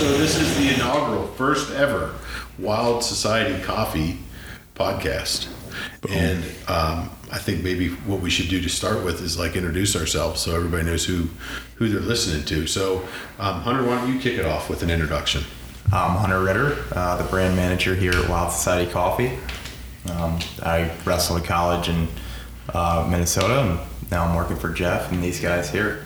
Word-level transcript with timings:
So 0.00 0.16
this 0.16 0.40
is 0.40 0.56
the 0.56 0.72
inaugural, 0.72 1.26
first 1.26 1.72
ever 1.72 2.14
Wild 2.58 3.04
Society 3.04 3.62
Coffee 3.62 4.18
podcast, 4.74 5.46
and 6.08 6.42
um, 6.68 7.10
I 7.30 7.36
think 7.36 7.62
maybe 7.62 7.90
what 7.90 8.22
we 8.22 8.30
should 8.30 8.48
do 8.48 8.62
to 8.62 8.68
start 8.70 9.04
with 9.04 9.20
is 9.20 9.38
like 9.38 9.56
introduce 9.56 9.94
ourselves 9.94 10.40
so 10.40 10.56
everybody 10.56 10.84
knows 10.84 11.04
who 11.04 11.28
who 11.74 11.90
they're 11.90 12.00
listening 12.00 12.46
to. 12.46 12.66
So, 12.66 13.06
um, 13.38 13.60
Hunter, 13.60 13.84
why 13.84 14.00
don't 14.00 14.10
you 14.10 14.18
kick 14.18 14.38
it 14.38 14.46
off 14.46 14.70
with 14.70 14.82
an 14.82 14.88
introduction? 14.88 15.42
I'm 15.92 16.16
Hunter 16.16 16.42
Ritter, 16.42 16.82
uh, 16.92 17.18
the 17.18 17.24
brand 17.24 17.54
manager 17.54 17.94
here 17.94 18.12
at 18.12 18.26
Wild 18.26 18.52
Society 18.52 18.90
Coffee. 18.90 19.38
Um, 20.12 20.38
I 20.62 20.90
wrestled 21.04 21.42
at 21.42 21.46
college 21.46 21.90
in 21.90 22.08
uh, 22.72 23.06
Minnesota, 23.10 23.60
and 23.60 24.10
now 24.10 24.24
I'm 24.24 24.34
working 24.34 24.56
for 24.56 24.70
Jeff 24.70 25.12
and 25.12 25.22
these 25.22 25.40
guys 25.40 25.68
here. 25.68 26.04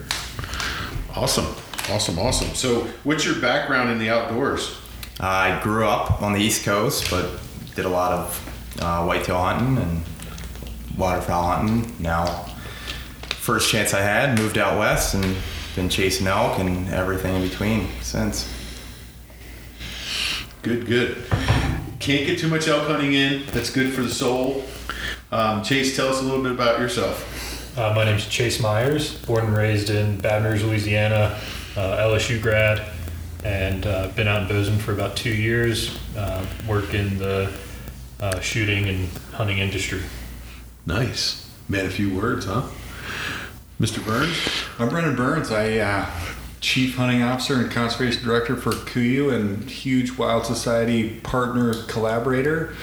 Awesome, 1.15 1.54
awesome, 1.89 2.19
awesome. 2.19 2.53
So, 2.55 2.81
what's 3.03 3.25
your 3.25 3.39
background 3.39 3.89
in 3.89 3.99
the 3.99 4.09
outdoors? 4.09 4.77
I 5.19 5.59
grew 5.63 5.85
up 5.85 6.21
on 6.21 6.33
the 6.33 6.39
East 6.39 6.65
Coast, 6.65 7.09
but 7.09 7.39
did 7.75 7.85
a 7.85 7.89
lot 7.89 8.11
of 8.11 8.77
uh, 8.81 9.05
whitetail 9.05 9.39
hunting 9.39 9.77
and 9.77 10.03
waterfowl 10.97 11.43
hunting. 11.43 11.95
Now, 11.99 12.45
first 13.29 13.69
chance 13.69 13.93
I 13.93 14.01
had, 14.01 14.37
moved 14.37 14.57
out 14.57 14.77
west 14.77 15.13
and 15.13 15.35
been 15.75 15.89
chasing 15.89 16.27
elk 16.27 16.59
and 16.59 16.89
everything 16.89 17.35
in 17.35 17.47
between 17.47 17.87
since. 18.01 18.51
Good, 20.61 20.85
good. 20.85 21.23
Can't 21.99 22.25
get 22.25 22.39
too 22.39 22.47
much 22.47 22.67
elk 22.67 22.87
hunting 22.87 23.13
in. 23.13 23.45
That's 23.47 23.69
good 23.69 23.93
for 23.93 24.01
the 24.01 24.09
soul. 24.09 24.63
Um, 25.31 25.63
Chase, 25.63 25.95
tell 25.95 26.07
us 26.07 26.21
a 26.21 26.23
little 26.23 26.41
bit 26.41 26.51
about 26.51 26.79
yourself. 26.79 27.77
Uh, 27.77 27.93
my 27.93 28.05
name's 28.05 28.25
Chase 28.27 28.61
Myers, 28.61 29.17
born 29.25 29.47
and 29.47 29.55
raised 29.55 29.89
in 29.89 30.17
Baton 30.19 30.49
Rouge, 30.49 30.63
Louisiana, 30.63 31.37
LSU 31.81 32.41
grad, 32.41 32.81
and 33.43 33.85
uh, 33.85 34.07
been 34.09 34.27
out 34.27 34.43
in 34.43 34.47
Bozeman 34.47 34.79
for 34.79 34.93
about 34.93 35.15
two 35.15 35.33
years. 35.33 35.97
Uh, 36.15 36.45
work 36.67 36.93
in 36.93 37.17
the 37.17 37.51
uh, 38.19 38.39
shooting 38.39 38.87
and 38.87 39.09
hunting 39.33 39.57
industry. 39.57 40.01
Nice. 40.85 41.49
Man, 41.67 41.85
a 41.85 41.89
few 41.89 42.15
words, 42.15 42.45
huh? 42.45 42.63
Mr. 43.79 44.03
Burns? 44.05 44.37
I'm 44.79 44.89
Brendan 44.89 45.15
Burns. 45.15 45.51
I 45.51 45.77
uh, 45.79 46.09
chief 46.59 46.95
hunting 46.95 47.21
officer 47.21 47.55
and 47.55 47.71
conservation 47.71 48.23
director 48.23 48.55
for 48.55 48.71
KUIU 48.71 49.33
and 49.33 49.69
huge 49.69 50.17
Wild 50.17 50.45
Society 50.45 51.19
partner 51.21 51.73
collaborator, 51.87 52.73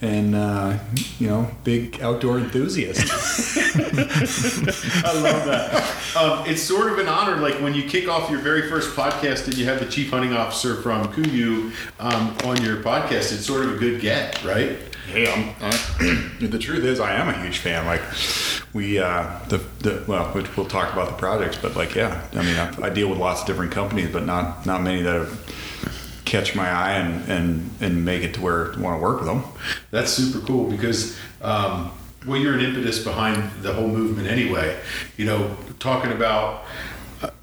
and 0.00 0.34
uh, 0.34 0.78
you 1.18 1.28
know, 1.28 1.50
big 1.64 2.00
outdoor 2.00 2.38
enthusiast. 2.38 3.00
I 3.76 5.12
love 5.14 5.44
that. 5.46 6.16
Um, 6.16 6.44
it's 6.46 6.62
sort 6.62 6.92
of 6.92 6.98
an 6.98 7.08
honor, 7.08 7.36
like 7.36 7.54
when 7.60 7.74
you 7.74 7.84
kick 7.84 8.08
off 8.08 8.30
your 8.30 8.40
very 8.40 8.68
first 8.68 8.94
podcast 8.96 9.46
and 9.46 9.56
you 9.56 9.64
have 9.66 9.80
the 9.80 9.86
chief 9.86 10.10
hunting 10.10 10.34
officer 10.34 10.76
from 10.82 11.12
KUIU 11.12 11.72
um, 12.00 12.36
on 12.44 12.62
your 12.62 12.76
podcast. 12.82 13.32
It's 13.32 13.46
sort 13.46 13.64
of 13.64 13.74
a 13.74 13.78
good 13.78 14.00
get, 14.00 14.42
right? 14.44 14.78
Hey, 15.06 15.26
I'm, 15.30 15.54
uh, 15.60 15.78
the 16.40 16.58
truth 16.58 16.84
is, 16.84 17.00
I 17.00 17.12
am 17.14 17.28
a 17.28 17.42
huge 17.42 17.58
fan. 17.58 17.86
Like 17.86 18.02
we, 18.72 18.98
uh, 18.98 19.38
the 19.48 19.58
the 19.80 20.04
well, 20.06 20.26
which 20.32 20.56
we'll 20.56 20.66
talk 20.66 20.92
about 20.92 21.08
the 21.08 21.16
projects, 21.16 21.56
but 21.56 21.76
like 21.76 21.94
yeah, 21.94 22.26
I 22.32 22.42
mean, 22.42 22.56
I, 22.56 22.86
I 22.86 22.90
deal 22.90 23.08
with 23.08 23.18
lots 23.18 23.40
of 23.42 23.46
different 23.46 23.72
companies, 23.72 24.10
but 24.10 24.24
not 24.24 24.66
not 24.66 24.82
many 24.82 25.02
that. 25.02 25.20
Have 25.20 25.52
catch 26.32 26.54
my 26.54 26.66
eye 26.66 26.92
and, 26.92 27.30
and, 27.30 27.70
and 27.82 28.04
make 28.06 28.22
it 28.22 28.32
to 28.32 28.40
where 28.40 28.72
I 28.72 28.80
want 28.80 28.96
to 28.96 29.02
work 29.02 29.18
with 29.18 29.26
them. 29.26 29.44
That's 29.90 30.10
super 30.10 30.40
cool 30.40 30.70
because, 30.70 31.14
um, 31.42 31.92
well, 32.26 32.40
you're 32.40 32.54
an 32.54 32.64
impetus 32.64 33.04
behind 33.04 33.50
the 33.60 33.74
whole 33.74 33.86
movement 33.86 34.28
anyway. 34.28 34.80
You 35.18 35.26
know, 35.26 35.54
talking 35.78 36.10
about 36.10 36.64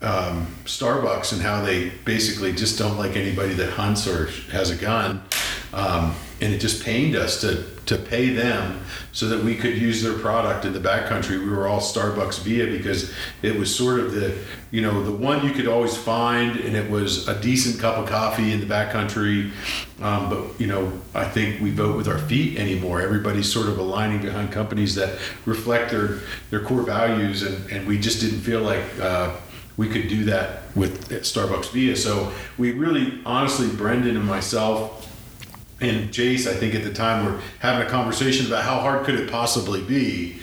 um, 0.01 0.47
Starbucks 0.66 1.33
and 1.33 1.41
how 1.41 1.63
they 1.63 1.89
basically 2.03 2.51
just 2.51 2.79
don't 2.79 2.97
like 2.97 3.16
anybody 3.16 3.53
that 3.53 3.69
hunts 3.73 4.07
or 4.07 4.31
has 4.51 4.71
a 4.71 4.75
gun. 4.75 5.21
Um, 5.71 6.16
and 6.41 6.53
it 6.53 6.59
just 6.59 6.83
pained 6.83 7.16
us 7.16 7.41
to, 7.41 7.66
to 7.85 7.97
pay 7.97 8.29
them 8.29 8.79
so 9.11 9.27
that 9.27 9.44
we 9.44 9.55
could 9.55 9.77
use 9.77 10.01
their 10.01 10.17
product 10.17 10.63
in 10.63 10.73
the 10.73 10.79
backcountry. 10.79 11.39
We 11.39 11.50
were 11.50 11.67
all 11.67 11.81
Starbucks 11.81 12.41
via 12.44 12.67
because 12.67 13.11
it 13.41 13.57
was 13.57 13.75
sort 13.75 14.00
of 14.00 14.13
the, 14.13 14.38
you 14.72 14.81
know, 14.81 15.03
the 15.03 15.11
one 15.11 15.45
you 15.45 15.51
could 15.51 15.67
always 15.67 15.97
find, 15.97 16.59
and 16.59 16.75
it 16.75 16.89
was 16.89 17.28
a 17.28 17.39
decent 17.41 17.79
cup 17.79 17.97
of 17.97 18.07
coffee 18.07 18.53
in 18.53 18.59
the 18.61 18.66
backcountry. 18.66 19.51
Um, 20.01 20.29
but 20.29 20.61
you 20.61 20.67
know, 20.67 20.94
I 21.13 21.25
think 21.25 21.61
we 21.61 21.72
vote 21.72 21.97
with 21.97 22.07
our 22.07 22.19
feet 22.19 22.57
anymore. 22.57 23.01
Everybody's 23.01 23.51
sort 23.51 23.67
of 23.67 23.78
aligning 23.78 24.22
behind 24.22 24.51
companies 24.51 24.95
that 24.95 25.19
reflect 25.45 25.91
their 25.91 26.19
their 26.51 26.61
core 26.61 26.83
values, 26.83 27.44
and, 27.44 27.69
and 27.72 27.88
we 27.88 27.99
just 27.99 28.22
didn't 28.22 28.39
feel 28.41 28.61
like. 28.61 28.83
Uh, 28.99 29.35
we 29.78 29.88
could 29.88 30.09
do 30.09 30.25
that 30.25 30.63
with 30.75 31.07
Starbucks 31.07 31.72
Via. 31.72 31.95
So 31.95 32.33
we 32.57 32.73
really, 32.73 33.22
honestly, 33.25 33.69
Brendan 33.69 34.17
and 34.17 34.25
myself 34.25 35.09
and 35.81 36.09
Jace, 36.09 36.47
I 36.47 36.53
think 36.53 36.75
at 36.75 36.84
the 36.84 36.94
time 36.94 37.25
were 37.25 37.40
having 37.59 37.88
a 37.88 37.90
conversation 37.90 38.45
about 38.47 38.63
how 38.63 38.79
hard 38.79 39.06
could 39.06 39.16
it 39.16 39.31
possibly 39.31 39.81
be 39.81 40.40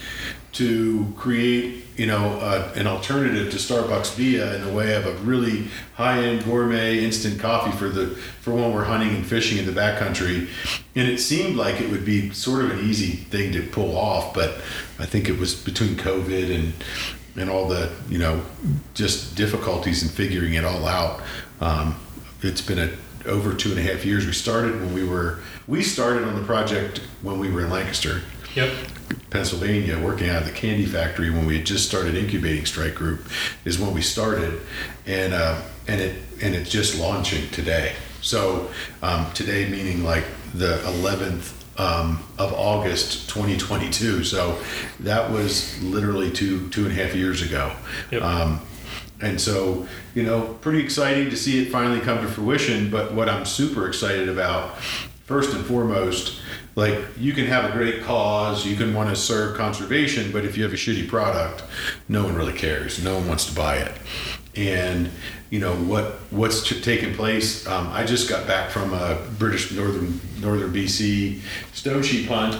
to 0.53 1.13
create, 1.15 1.85
you 1.97 2.07
know, 2.07 2.39
uh, 2.39 2.71
an 2.75 2.87
alternative 2.87 3.51
to 3.51 3.57
Starbucks 3.57 4.15
Via 4.15 4.55
in 4.55 4.65
the 4.65 4.73
way 4.73 4.95
of 4.95 5.05
a 5.05 5.13
really 5.17 5.67
high-end 5.93 6.45
gourmet 6.45 7.03
instant 7.03 7.39
coffee 7.39 7.71
for 7.77 7.89
the 7.89 8.07
for 8.41 8.53
when 8.53 8.73
we're 8.73 8.85
hunting 8.85 9.09
and 9.09 9.25
fishing 9.25 9.59
in 9.59 9.65
the 9.65 9.71
backcountry. 9.71 10.49
And 10.95 11.07
it 11.07 11.19
seemed 11.19 11.55
like 11.55 11.79
it 11.79 11.91
would 11.91 12.05
be 12.05 12.31
sort 12.31 12.65
of 12.65 12.71
an 12.71 12.79
easy 12.79 13.11
thing 13.11 13.51
to 13.53 13.61
pull 13.61 13.95
off, 13.95 14.33
but 14.33 14.55
I 14.97 15.05
think 15.05 15.29
it 15.29 15.37
was 15.37 15.53
between 15.53 15.95
COVID 15.95 16.55
and 16.55 16.73
and 17.35 17.51
all 17.51 17.67
the 17.67 17.91
you 18.09 18.17
know 18.17 18.41
just 18.95 19.35
difficulties 19.35 20.01
in 20.01 20.09
figuring 20.09 20.55
it 20.55 20.65
all 20.65 20.87
out. 20.87 21.21
Um, 21.61 21.95
it's 22.41 22.61
been 22.61 22.79
a 22.79 22.89
over 23.27 23.53
two 23.53 23.69
and 23.71 23.79
a 23.79 23.81
half 23.81 24.05
years. 24.05 24.25
We 24.25 24.33
started 24.33 24.79
when 24.79 24.93
we 24.93 25.03
were 25.03 25.39
we 25.67 25.83
started 25.83 26.23
on 26.23 26.35
the 26.35 26.45
project 26.45 26.99
when 27.21 27.39
we 27.39 27.51
were 27.51 27.61
in 27.61 27.69
Lancaster, 27.69 28.21
Yep. 28.55 28.73
Pennsylvania, 29.29 30.01
working 30.01 30.29
out 30.29 30.41
of 30.41 30.47
the 30.47 30.53
candy 30.53 30.85
factory 30.85 31.29
when 31.29 31.45
we 31.45 31.57
had 31.57 31.65
just 31.65 31.87
started 31.87 32.15
incubating 32.15 32.65
Strike 32.65 32.95
Group 32.95 33.27
is 33.65 33.77
when 33.77 33.93
we 33.93 34.01
started, 34.01 34.59
and 35.05 35.33
uh, 35.33 35.61
and 35.87 36.01
it 36.01 36.15
and 36.41 36.55
it's 36.55 36.69
just 36.69 36.99
launching 36.99 37.47
today. 37.49 37.93
So 38.21 38.71
um, 39.01 39.31
today 39.33 39.69
meaning 39.69 40.03
like 40.03 40.23
the 40.53 40.77
11th 40.77 41.53
um, 41.79 42.23
of 42.39 42.53
August 42.53 43.29
2022. 43.29 44.23
So 44.23 44.59
that 45.01 45.29
was 45.31 45.81
literally 45.83 46.31
two 46.31 46.69
two 46.69 46.85
and 46.87 46.97
a 46.97 47.03
half 47.03 47.15
years 47.15 47.41
ago. 47.41 47.71
Yep. 48.11 48.21
Um, 48.21 48.61
and 49.19 49.41
so, 49.41 49.87
you 50.17 50.23
know, 50.23 50.57
pretty 50.61 50.79
exciting 50.79 51.29
to 51.29 51.37
see 51.37 51.61
it 51.61 51.69
finally 51.69 51.99
come 51.99 52.19
to 52.21 52.27
fruition. 52.27 52.89
But 52.89 53.13
what 53.13 53.29
I'm 53.29 53.45
super 53.45 53.87
excited 53.87 54.27
about, 54.27 54.79
first 55.25 55.53
and 55.53 55.63
foremost, 55.63 56.41
like 56.73 56.97
you 57.19 57.33
can 57.33 57.45
have 57.45 57.69
a 57.69 57.71
great 57.71 58.01
cause, 58.01 58.65
you 58.65 58.75
can 58.75 58.95
want 58.95 59.11
to 59.11 59.15
serve 59.15 59.55
conservation, 59.55 60.31
but 60.31 60.43
if 60.43 60.57
you 60.57 60.63
have 60.63 60.73
a 60.73 60.75
shitty 60.75 61.07
product, 61.07 61.63
no 62.09 62.23
one 62.23 62.33
really 62.33 62.53
cares. 62.53 63.03
No 63.03 63.13
one 63.13 63.27
wants 63.27 63.45
to 63.45 63.55
buy 63.55 63.75
it. 63.75 63.91
And 64.55 65.11
you 65.51 65.59
know 65.59 65.75
what 65.75 66.13
what's 66.31 66.67
taking 66.81 67.13
place. 67.13 67.67
Um, 67.67 67.87
I 67.89 68.03
just 68.03 68.27
got 68.27 68.47
back 68.47 68.71
from 68.71 68.93
a 68.93 69.23
British 69.37 69.71
northern 69.71 70.19
northern 70.41 70.73
BC 70.73 71.41
stone 71.73 72.01
sheep 72.01 72.27
hunt, 72.27 72.57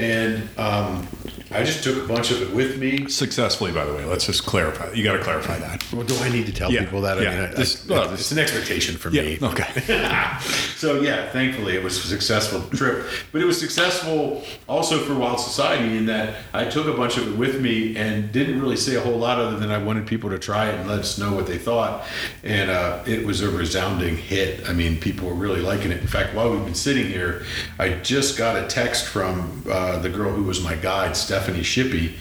and 0.00 0.48
um, 0.58 1.06
I 1.50 1.62
just 1.62 1.84
took 1.84 2.02
a 2.02 2.06
bunch 2.08 2.30
of 2.32 2.42
it 2.42 2.52
with 2.52 2.78
me. 2.78 3.08
Successfully, 3.08 3.70
by 3.72 3.84
the 3.84 3.94
way. 3.94 4.04
Let's 4.04 4.26
just 4.26 4.44
clarify. 4.44 4.92
You 4.92 5.04
got 5.04 5.12
to 5.16 5.22
clarify 5.22 5.58
that. 5.58 5.84
Well, 5.92 6.02
do 6.04 6.16
I 6.18 6.28
need 6.28 6.46
to 6.46 6.52
tell 6.52 6.72
Yeah, 6.72 6.80
people 6.84 7.00
that? 7.02 7.18
I 7.18 7.22
yeah. 7.22 7.30
mean, 7.30 7.40
I, 7.40 7.54
This- 7.54 7.88
I- 7.88 7.92
well, 7.94 8.12
it's 8.12 8.32
an 8.32 8.38
expectation 8.38 8.96
for 8.96 9.10
Yeah. 9.10 9.22
me. 9.22 9.38
Okay. 9.42 9.66
So 10.76 11.00
yeah, 11.00 11.30
thankfully 11.30 11.74
it 11.74 11.82
was 11.82 11.96
a 11.96 12.06
successful 12.06 12.60
trip, 12.76 13.06
but 13.32 13.40
it 13.40 13.46
was 13.46 13.58
successful 13.58 14.44
also 14.68 14.98
for 14.98 15.14
Wild 15.14 15.40
Society 15.40 15.96
in 15.96 16.04
that 16.06 16.36
I 16.52 16.66
took 16.66 16.86
a 16.86 16.92
bunch 16.92 17.16
of 17.16 17.26
it 17.32 17.36
with 17.38 17.62
me 17.62 17.96
and 17.96 18.30
didn't 18.30 18.60
really 18.60 18.76
say 18.76 18.94
a 18.96 19.00
whole 19.00 19.16
lot 19.16 19.38
other 19.38 19.58
than 19.58 19.70
I 19.70 19.78
wanted 19.78 20.06
people 20.06 20.28
to 20.30 20.38
try 20.38 20.68
it 20.68 20.74
and 20.78 20.86
let 20.86 20.98
us 20.98 21.16
know 21.16 21.32
what 21.32 21.46
they 21.46 21.56
thought, 21.56 22.04
and 22.44 22.70
uh, 22.70 23.02
it 23.06 23.24
was 23.24 23.40
a 23.40 23.48
resounding 23.50 24.18
hit. 24.18 24.68
I 24.68 24.74
mean, 24.74 25.00
people 25.00 25.28
were 25.28 25.34
really 25.34 25.62
liking 25.62 25.90
it. 25.92 26.02
In 26.02 26.06
fact, 26.08 26.34
while 26.34 26.50
we've 26.50 26.64
been 26.64 26.74
sitting 26.74 27.06
here, 27.06 27.46
I 27.78 27.94
just 27.94 28.36
got 28.36 28.62
a 28.62 28.66
text 28.66 29.06
from 29.06 29.62
uh, 29.70 29.98
the 30.00 30.10
girl 30.10 30.30
who 30.30 30.42
was 30.42 30.62
my 30.62 30.74
guide, 30.76 31.16
Stephanie 31.16 31.45
Shippey. 31.60 32.12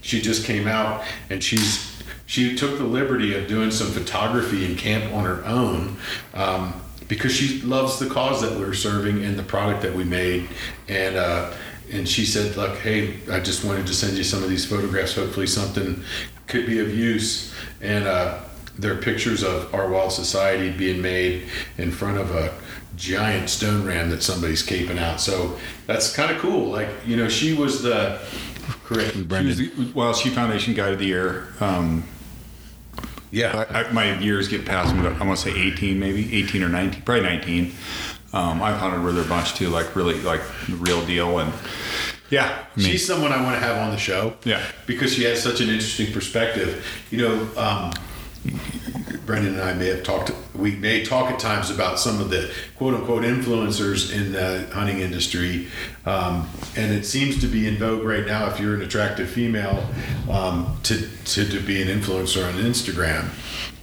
She 0.00 0.20
just 0.20 0.44
came 0.44 0.66
out 0.66 1.04
and 1.30 1.42
she's 1.42 1.90
she 2.26 2.56
took 2.56 2.78
the 2.78 2.84
liberty 2.84 3.34
of 3.34 3.46
doing 3.46 3.70
some 3.70 3.88
photography 3.88 4.64
in 4.64 4.76
camp 4.76 5.12
on 5.12 5.24
her 5.24 5.44
own 5.44 5.96
um, 6.32 6.72
because 7.06 7.34
she 7.34 7.60
loves 7.60 7.98
the 7.98 8.08
cause 8.08 8.40
that 8.40 8.58
we're 8.58 8.72
serving 8.72 9.22
and 9.22 9.38
the 9.38 9.42
product 9.42 9.82
that 9.82 9.94
we 9.94 10.04
made. 10.04 10.48
And 10.88 11.16
uh, 11.16 11.52
and 11.90 12.08
she 12.08 12.24
said 12.24 12.56
look 12.56 12.78
hey 12.78 13.18
i 13.30 13.38
just 13.38 13.64
wanted 13.64 13.86
to 13.86 13.92
send 13.92 14.16
you 14.16 14.24
some 14.24 14.42
of 14.42 14.48
these 14.48 14.64
photographs. 14.64 15.14
Hopefully 15.14 15.46
something 15.46 16.02
could 16.46 16.66
be 16.66 16.78
of 16.78 16.94
use. 16.94 17.54
And 17.80 18.06
uh, 18.06 18.40
they're 18.78 18.96
pictures 18.96 19.42
of 19.42 19.74
our 19.74 19.88
wild 19.88 20.12
society 20.12 20.70
being 20.70 21.02
made 21.02 21.44
in 21.78 21.90
front 21.90 22.18
of 22.18 22.30
a 22.30 22.52
giant 22.96 23.48
stone 23.50 23.84
ram 23.84 24.10
that 24.10 24.22
somebody's 24.22 24.64
caping 24.64 24.98
out. 24.98 25.20
So 25.20 25.58
that's 25.86 26.14
kind 26.14 26.30
of 26.30 26.40
cool. 26.40 26.70
Like 26.70 26.88
you 27.06 27.16
know 27.16 27.28
she 27.28 27.54
was 27.54 27.82
the 27.82 28.18
correct 28.84 29.14
me 29.14 29.22
She 29.22 29.26
brendan 29.26 29.48
was 29.48 29.58
the 29.58 29.92
Wild 29.94 30.16
Sheep 30.16 30.32
Foundation 30.32 30.74
Guide 30.74 30.92
of 30.92 30.98
the 30.98 31.06
Year. 31.06 31.48
Um, 31.60 32.04
Yeah. 33.30 33.66
I, 33.70 33.80
I, 33.84 33.92
my 33.92 34.18
years 34.18 34.48
get 34.48 34.64
past. 34.66 34.92
I'm 34.94 35.02
gonna 35.18 35.36
say 35.36 35.50
18, 35.50 35.98
maybe 35.98 36.34
18 36.36 36.62
or 36.62 36.68
19, 36.68 37.02
probably 37.02 37.22
19. 37.24 37.72
Um, 38.34 38.62
I've 38.62 38.76
hunted 38.78 39.02
with 39.02 39.16
her 39.16 39.22
a 39.22 39.24
bunch 39.24 39.54
too, 39.54 39.68
like 39.68 39.94
really, 39.94 40.20
like 40.22 40.40
the 40.68 40.76
real 40.76 41.04
deal. 41.04 41.38
And 41.38 41.52
yeah, 42.30 42.64
I 42.74 42.80
mean, 42.80 42.90
She's 42.90 43.06
someone 43.06 43.30
I 43.32 43.42
want 43.42 43.58
to 43.58 43.60
have 43.60 43.76
on 43.76 43.90
the 43.90 43.98
show. 43.98 44.34
Yeah. 44.44 44.62
Because 44.86 45.12
she 45.12 45.24
has 45.24 45.42
such 45.42 45.60
an 45.60 45.68
interesting 45.68 46.12
perspective. 46.12 46.86
You 47.10 47.18
know, 47.18 47.48
um, 47.58 47.92
Brendan 49.24 49.54
and 49.54 49.62
I 49.62 49.72
may 49.74 49.86
have 49.86 50.02
talked, 50.02 50.32
we 50.54 50.72
may 50.76 51.04
talk 51.04 51.30
at 51.30 51.38
times 51.38 51.70
about 51.70 51.98
some 51.98 52.20
of 52.20 52.30
the 52.30 52.50
quote 52.76 52.94
unquote 52.94 53.22
influencers 53.22 54.12
in 54.14 54.32
the 54.32 54.68
hunting 54.72 55.00
industry. 55.00 55.68
Um, 56.06 56.48
and 56.76 56.92
it 56.92 57.04
seems 57.04 57.40
to 57.40 57.46
be 57.46 57.68
in 57.68 57.76
vogue 57.76 58.04
right 58.04 58.26
now 58.26 58.48
if 58.48 58.58
you're 58.58 58.74
an 58.74 58.82
attractive 58.82 59.30
female 59.30 59.86
um, 60.30 60.76
to, 60.84 61.08
to, 61.24 61.48
to 61.48 61.60
be 61.60 61.80
an 61.82 61.88
influencer 61.88 62.46
on 62.46 62.54
Instagram. 62.54 63.28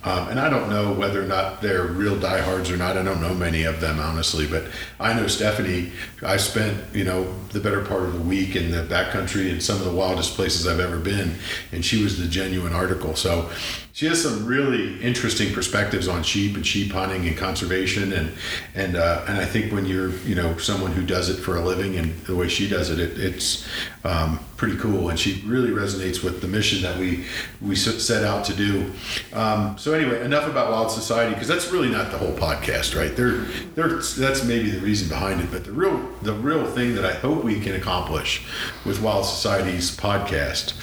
Um, 0.02 0.30
and 0.30 0.40
I 0.40 0.50
don't 0.50 0.70
know 0.70 0.94
whether 0.94 1.22
or 1.22 1.28
not 1.28 1.62
they're 1.62 1.84
real 1.84 2.18
diehards 2.18 2.72
or 2.72 2.78
not. 2.78 2.96
I 2.96 3.04
don't 3.04 3.20
know 3.20 3.34
many 3.34 3.64
of 3.64 3.82
them, 3.82 4.00
honestly. 4.00 4.48
But 4.48 4.64
I 4.98 5.14
know 5.14 5.28
Stephanie. 5.28 5.92
I 6.24 6.38
spent, 6.38 6.96
you 6.96 7.04
know, 7.04 7.34
the 7.52 7.60
better 7.60 7.84
part 7.84 8.04
of 8.04 8.14
the 8.14 8.22
week 8.22 8.56
in 8.56 8.72
the 8.72 8.84
backcountry 8.84 9.52
and 9.52 9.62
some 9.62 9.78
of 9.78 9.84
the 9.84 9.92
wildest 9.92 10.36
places 10.36 10.68
I've 10.68 10.80
ever 10.80 11.00
been. 11.00 11.36
And 11.74 11.84
she 11.84 12.02
was 12.02 12.18
the 12.18 12.28
genuine 12.28 12.74
article. 12.74 13.16
So 13.16 13.50
she 13.92 14.06
has 14.06 14.22
some 14.22 14.46
really 14.46 15.02
interesting 15.02 15.54
perspectives 15.54 16.08
on 16.08 16.24
sheep 16.24 16.56
and 16.56 16.66
sheep 16.66 16.92
hunting 16.92 17.28
and 17.28 17.38
conservation. 17.38 18.14
And 18.14 18.32
and 18.76 18.96
uh, 18.96 19.26
and 19.28 19.38
I 19.38 19.46
think 19.46 19.74
when 19.74 19.86
you're, 19.86 20.12
you 20.20 20.36
know, 20.36 20.58
someone 20.58 20.92
who 20.92 21.06
does 21.06 21.30
it 21.30 21.36
for 21.36 21.58
a 21.58 21.62
living 21.62 21.98
and 21.98 22.16
the 22.26 22.36
way 22.36 22.48
she 22.48 22.68
does 22.68 22.90
it, 22.90 23.00
it 23.00 23.20
it's 23.20 23.68
um, 24.04 24.40
pretty 24.58 24.78
cool. 24.78 25.10
And 25.10 25.20
she 25.20 25.44
really 25.46 25.72
resonates 25.72 26.24
with 26.24 26.42
the 26.42 26.48
mission 26.48 26.82
that 26.84 26.98
we 26.98 27.26
we 27.62 27.76
set 27.76 28.24
out 28.24 28.46
to 28.46 28.54
do. 28.54 28.92
Um, 29.34 29.78
so 29.78 29.94
anyway, 29.94 30.24
enough 30.24 30.48
about 30.48 30.72
Wild 30.72 30.92
Society 30.92 31.34
because 31.34 31.48
that's 31.48 31.72
really 31.72 31.90
not 31.90 32.12
the 32.12 32.18
whole 32.18 32.34
podcast, 32.34 32.98
right? 32.98 33.16
They're, 33.16 33.42
they're, 33.76 33.98
that's 33.98 34.44
maybe 34.44 34.70
the 34.70 34.80
reason 34.80 35.10
behind 35.10 35.42
it, 35.42 35.52
but 35.52 35.66
the 35.66 35.72
real 35.72 35.98
the 36.22 36.34
real 36.34 36.66
thing 36.66 36.96
that 36.96 37.06
I 37.06 37.14
hope 37.14 37.44
we 37.44 37.60
can 37.60 37.76
accomplish 37.76 38.46
with 38.86 39.02
Wild 39.02 39.26
Society's 39.26 39.96
podcast 39.96 40.74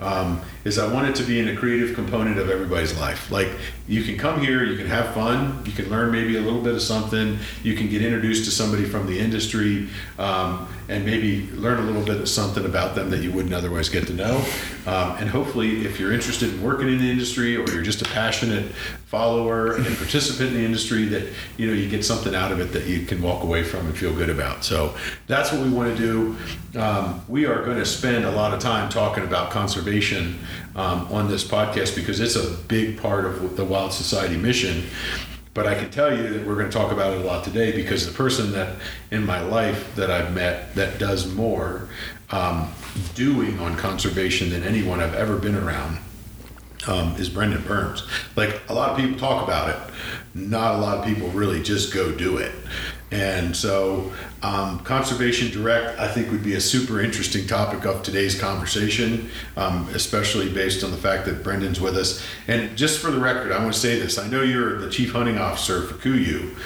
um, 0.00 0.40
is 0.64 0.78
I 0.78 0.92
want 0.92 1.08
it 1.08 1.14
to 1.16 1.22
be 1.22 1.40
in 1.40 1.48
a 1.48 1.56
creative 1.56 1.94
component 1.94 2.38
of 2.38 2.50
everybody's 2.50 2.98
life. 2.98 3.30
Like 3.30 3.48
you 3.88 4.02
can 4.02 4.18
come 4.18 4.40
here, 4.40 4.64
you 4.64 4.76
can 4.76 4.86
have 4.86 5.14
fun, 5.14 5.62
you 5.64 5.72
can 5.72 5.88
learn 5.88 6.12
maybe 6.12 6.36
a 6.36 6.40
little 6.40 6.60
bit 6.60 6.74
of 6.74 6.82
something, 6.82 7.38
you 7.62 7.74
can 7.74 7.88
get 7.88 8.02
introduced 8.02 8.44
to 8.44 8.50
somebody 8.50 8.84
from 8.84 9.06
the 9.06 9.18
industry, 9.18 9.88
um, 10.18 10.68
and 10.88 11.04
maybe 11.04 11.48
learn 11.52 11.78
a 11.78 11.82
little 11.82 12.04
bit 12.04 12.20
of 12.20 12.28
something 12.28 12.64
about 12.64 12.94
them 12.94 13.10
that 13.10 13.22
you 13.22 13.32
wouldn't 13.32 13.54
otherwise 13.54 13.88
get 13.88 14.06
to 14.06 14.12
know. 14.12 14.36
Um, 14.86 15.16
and 15.18 15.28
hopefully, 15.28 15.84
if 15.84 15.98
you're 15.98 16.12
interested 16.12 16.52
in 16.52 16.62
working 16.62 16.88
in 16.88 16.98
the 16.98 17.10
industry 17.10 17.56
or 17.56 17.68
you're 17.70 17.82
just 17.82 18.02
a 18.02 18.04
passionate 18.06 18.66
follower 19.06 19.76
and 19.76 19.84
participant 19.96 20.50
in 20.50 20.54
the 20.54 20.64
industry, 20.64 21.04
that 21.06 21.28
you 21.56 21.66
know 21.66 21.72
you 21.72 21.88
get 21.88 22.04
something 22.04 22.34
out 22.34 22.52
of 22.52 22.60
it 22.60 22.72
that 22.72 22.86
you 22.86 23.04
can 23.04 23.20
walk 23.22 23.42
away 23.42 23.62
from 23.62 23.86
and 23.86 23.96
feel 23.96 24.14
good 24.14 24.30
about. 24.30 24.64
So 24.64 24.94
that's 25.26 25.52
what 25.52 25.62
we 25.62 25.70
want 25.70 25.96
to 25.96 26.02
do. 26.02 26.80
Um, 26.80 27.22
we 27.28 27.46
are 27.46 27.64
going 27.64 27.78
to 27.78 27.86
spend 27.86 28.24
a 28.24 28.30
lot 28.30 28.52
of 28.52 28.60
time 28.60 28.88
talking 28.88 29.24
about 29.24 29.50
conservation 29.50 30.38
um, 30.74 31.08
on 31.12 31.28
this 31.28 31.42
podcast 31.42 31.96
because 31.96 32.20
it's 32.20 32.36
a 32.36 32.50
big 32.68 32.98
part 32.98 33.24
of 33.24 33.56
the 33.56 33.64
Wild 33.64 33.92
Society 33.92 34.36
mission. 34.36 34.84
But 35.56 35.66
I 35.66 35.74
can 35.74 35.90
tell 35.90 36.14
you 36.14 36.28
that 36.34 36.46
we're 36.46 36.56
going 36.56 36.68
to 36.68 36.78
talk 36.78 36.92
about 36.92 37.14
it 37.14 37.22
a 37.22 37.24
lot 37.24 37.42
today 37.42 37.72
because 37.72 38.04
the 38.04 38.12
person 38.12 38.52
that 38.52 38.76
in 39.10 39.24
my 39.24 39.40
life 39.40 39.96
that 39.96 40.10
I've 40.10 40.34
met 40.34 40.74
that 40.74 40.98
does 40.98 41.32
more 41.32 41.88
um, 42.28 42.70
doing 43.14 43.58
on 43.58 43.74
conservation 43.74 44.50
than 44.50 44.64
anyone 44.64 45.00
I've 45.00 45.14
ever 45.14 45.38
been 45.38 45.54
around 45.54 45.96
um, 46.86 47.16
is 47.16 47.30
Brendan 47.30 47.62
Burns. 47.62 48.06
Like 48.36 48.60
a 48.68 48.74
lot 48.74 48.90
of 48.90 48.98
people 48.98 49.18
talk 49.18 49.42
about 49.42 49.70
it, 49.70 49.94
not 50.34 50.74
a 50.74 50.78
lot 50.78 50.98
of 50.98 51.06
people 51.06 51.28
really 51.28 51.62
just 51.62 51.90
go 51.90 52.12
do 52.12 52.36
it. 52.36 52.52
And 53.12 53.56
so, 53.56 54.12
um, 54.42 54.80
Conservation 54.80 55.52
Direct, 55.52 55.98
I 55.98 56.08
think, 56.08 56.30
would 56.32 56.42
be 56.42 56.54
a 56.54 56.60
super 56.60 57.00
interesting 57.00 57.46
topic 57.46 57.84
of 57.84 58.02
today's 58.02 58.38
conversation, 58.38 59.30
um, 59.56 59.88
especially 59.94 60.52
based 60.52 60.82
on 60.82 60.90
the 60.90 60.96
fact 60.96 61.24
that 61.26 61.44
Brendan's 61.44 61.80
with 61.80 61.96
us. 61.96 62.24
And 62.48 62.76
just 62.76 62.98
for 62.98 63.12
the 63.12 63.20
record, 63.20 63.52
I 63.52 63.58
want 63.62 63.74
to 63.74 63.78
say 63.78 63.98
this 64.00 64.18
I 64.18 64.26
know 64.26 64.42
you're 64.42 64.78
the 64.78 64.90
chief 64.90 65.12
hunting 65.12 65.38
officer 65.38 65.82
for 65.82 65.94
KUIU, 65.94 66.56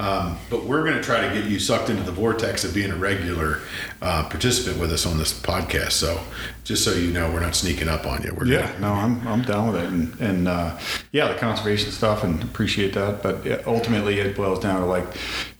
um, 0.00 0.38
but 0.48 0.64
we're 0.64 0.82
going 0.82 0.96
to 0.96 1.02
try 1.02 1.28
to 1.28 1.34
get 1.34 1.44
you 1.44 1.58
sucked 1.58 1.90
into 1.90 2.02
the 2.02 2.10
vortex 2.10 2.64
of 2.64 2.72
being 2.72 2.90
a 2.90 2.96
regular 2.96 3.60
uh, 4.00 4.26
participant 4.30 4.80
with 4.80 4.90
us 4.90 5.04
on 5.04 5.18
this 5.18 5.38
podcast. 5.38 5.92
So, 5.92 6.18
just 6.64 6.84
so 6.84 6.94
you 6.94 7.12
know, 7.12 7.30
we're 7.30 7.40
not 7.40 7.54
sneaking 7.54 7.88
up 7.88 8.06
on 8.06 8.22
you. 8.22 8.34
We're 8.34 8.46
yeah, 8.46 8.72
gonna, 8.72 8.80
no, 8.80 8.92
I'm, 8.94 9.28
I'm 9.28 9.42
down 9.42 9.70
with 9.70 9.82
it. 9.82 9.90
And, 9.90 10.20
and 10.20 10.48
uh, 10.48 10.78
yeah, 11.12 11.28
the 11.28 11.38
conservation 11.38 11.90
stuff 11.90 12.24
and 12.24 12.42
appreciate 12.42 12.94
that. 12.94 13.22
But 13.22 13.66
ultimately, 13.66 14.20
it 14.20 14.34
boils 14.34 14.60
down 14.60 14.80
to 14.80 14.86
like, 14.86 15.04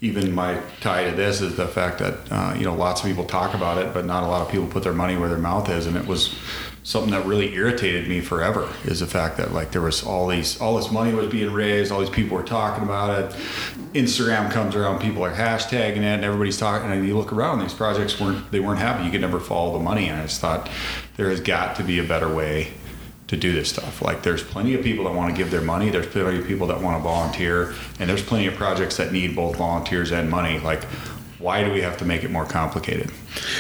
even 0.00 0.32
my 0.32 0.58
tie 0.80 1.10
to 1.10 1.14
this 1.14 1.42
is 1.42 1.56
the 1.56 1.68
fact 1.68 1.98
that, 1.98 2.14
uh, 2.30 2.54
you 2.56 2.64
know, 2.64 2.74
lots 2.74 3.02
of 3.02 3.06
people 3.08 3.26
talk 3.26 3.52
about 3.52 3.76
it, 3.76 3.92
but 3.92 4.06
not 4.06 4.22
a 4.22 4.26
lot 4.26 4.40
of 4.40 4.50
people 4.50 4.66
put 4.66 4.82
their 4.82 4.94
money 4.94 5.18
where 5.18 5.28
their 5.28 5.36
mouth 5.36 5.68
is. 5.68 5.84
And 5.84 5.98
it 5.98 6.06
was 6.06 6.34
something 6.82 7.10
that 7.12 7.26
really 7.26 7.54
irritated 7.54 8.08
me 8.08 8.20
forever 8.20 8.72
is 8.84 9.00
the 9.00 9.06
fact 9.06 9.36
that 9.36 9.52
like 9.52 9.70
there 9.70 9.82
was 9.82 10.02
all 10.02 10.26
these 10.28 10.60
all 10.60 10.76
this 10.76 10.90
money 10.90 11.12
was 11.12 11.28
being 11.28 11.52
raised 11.52 11.92
all 11.92 12.00
these 12.00 12.08
people 12.08 12.36
were 12.36 12.42
talking 12.42 12.82
about 12.82 13.18
it. 13.18 13.36
Instagram 13.92 14.50
comes 14.50 14.74
around 14.74 15.00
people 15.00 15.22
are 15.22 15.32
hashtagging 15.32 15.98
it 15.98 16.04
and 16.04 16.24
everybody's 16.24 16.58
talking 16.58 16.90
and 16.90 17.06
you 17.06 17.16
look 17.16 17.32
around 17.32 17.58
these 17.58 17.74
projects 17.74 18.18
weren't 18.18 18.50
they 18.50 18.60
weren't 18.60 18.78
happening 18.78 19.06
you 19.06 19.12
could 19.12 19.20
never 19.20 19.40
follow 19.40 19.76
the 19.76 19.84
money 19.84 20.08
and 20.08 20.20
i 20.20 20.22
just 20.22 20.40
thought 20.40 20.70
there 21.16 21.28
has 21.28 21.40
got 21.40 21.76
to 21.76 21.82
be 21.82 21.98
a 21.98 22.04
better 22.04 22.32
way 22.32 22.72
to 23.30 23.36
do 23.36 23.52
this 23.52 23.68
stuff. 23.68 24.02
Like 24.02 24.24
there's 24.24 24.42
plenty 24.42 24.74
of 24.74 24.82
people 24.82 25.04
that 25.04 25.14
want 25.14 25.30
to 25.30 25.36
give 25.40 25.52
their 25.52 25.60
money 25.60 25.90
there's 25.90 26.08
plenty 26.08 26.40
of 26.40 26.46
people 26.46 26.66
that 26.66 26.80
want 26.80 26.96
to 26.96 27.02
volunteer 27.02 27.74
and 28.00 28.10
there's 28.10 28.24
plenty 28.24 28.46
of 28.46 28.54
projects 28.54 28.96
that 28.96 29.12
need 29.12 29.36
both 29.36 29.56
volunteers 29.56 30.10
and 30.12 30.28
money. 30.28 30.58
Like 30.58 30.82
why 31.38 31.62
do 31.62 31.72
we 31.72 31.80
have 31.80 31.96
to 31.98 32.04
make 32.04 32.24
it 32.24 32.30
more 32.30 32.44
complicated? 32.44 33.10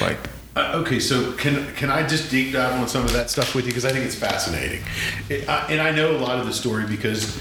Like 0.00 0.18
Uh, 0.56 0.72
okay, 0.82 0.98
so 0.98 1.32
can 1.32 1.72
can 1.74 1.90
I 1.90 2.06
just 2.06 2.30
deep 2.30 2.52
dive 2.52 2.80
on 2.80 2.88
some 2.88 3.04
of 3.04 3.12
that 3.12 3.30
stuff 3.30 3.54
with 3.54 3.66
you 3.66 3.70
because 3.70 3.84
I 3.84 3.92
think 3.92 4.04
it's 4.04 4.16
fascinating, 4.16 4.82
it, 5.28 5.48
I, 5.48 5.66
and 5.70 5.80
I 5.80 5.92
know 5.92 6.16
a 6.16 6.18
lot 6.18 6.40
of 6.40 6.46
the 6.46 6.52
story 6.52 6.86
because 6.86 7.40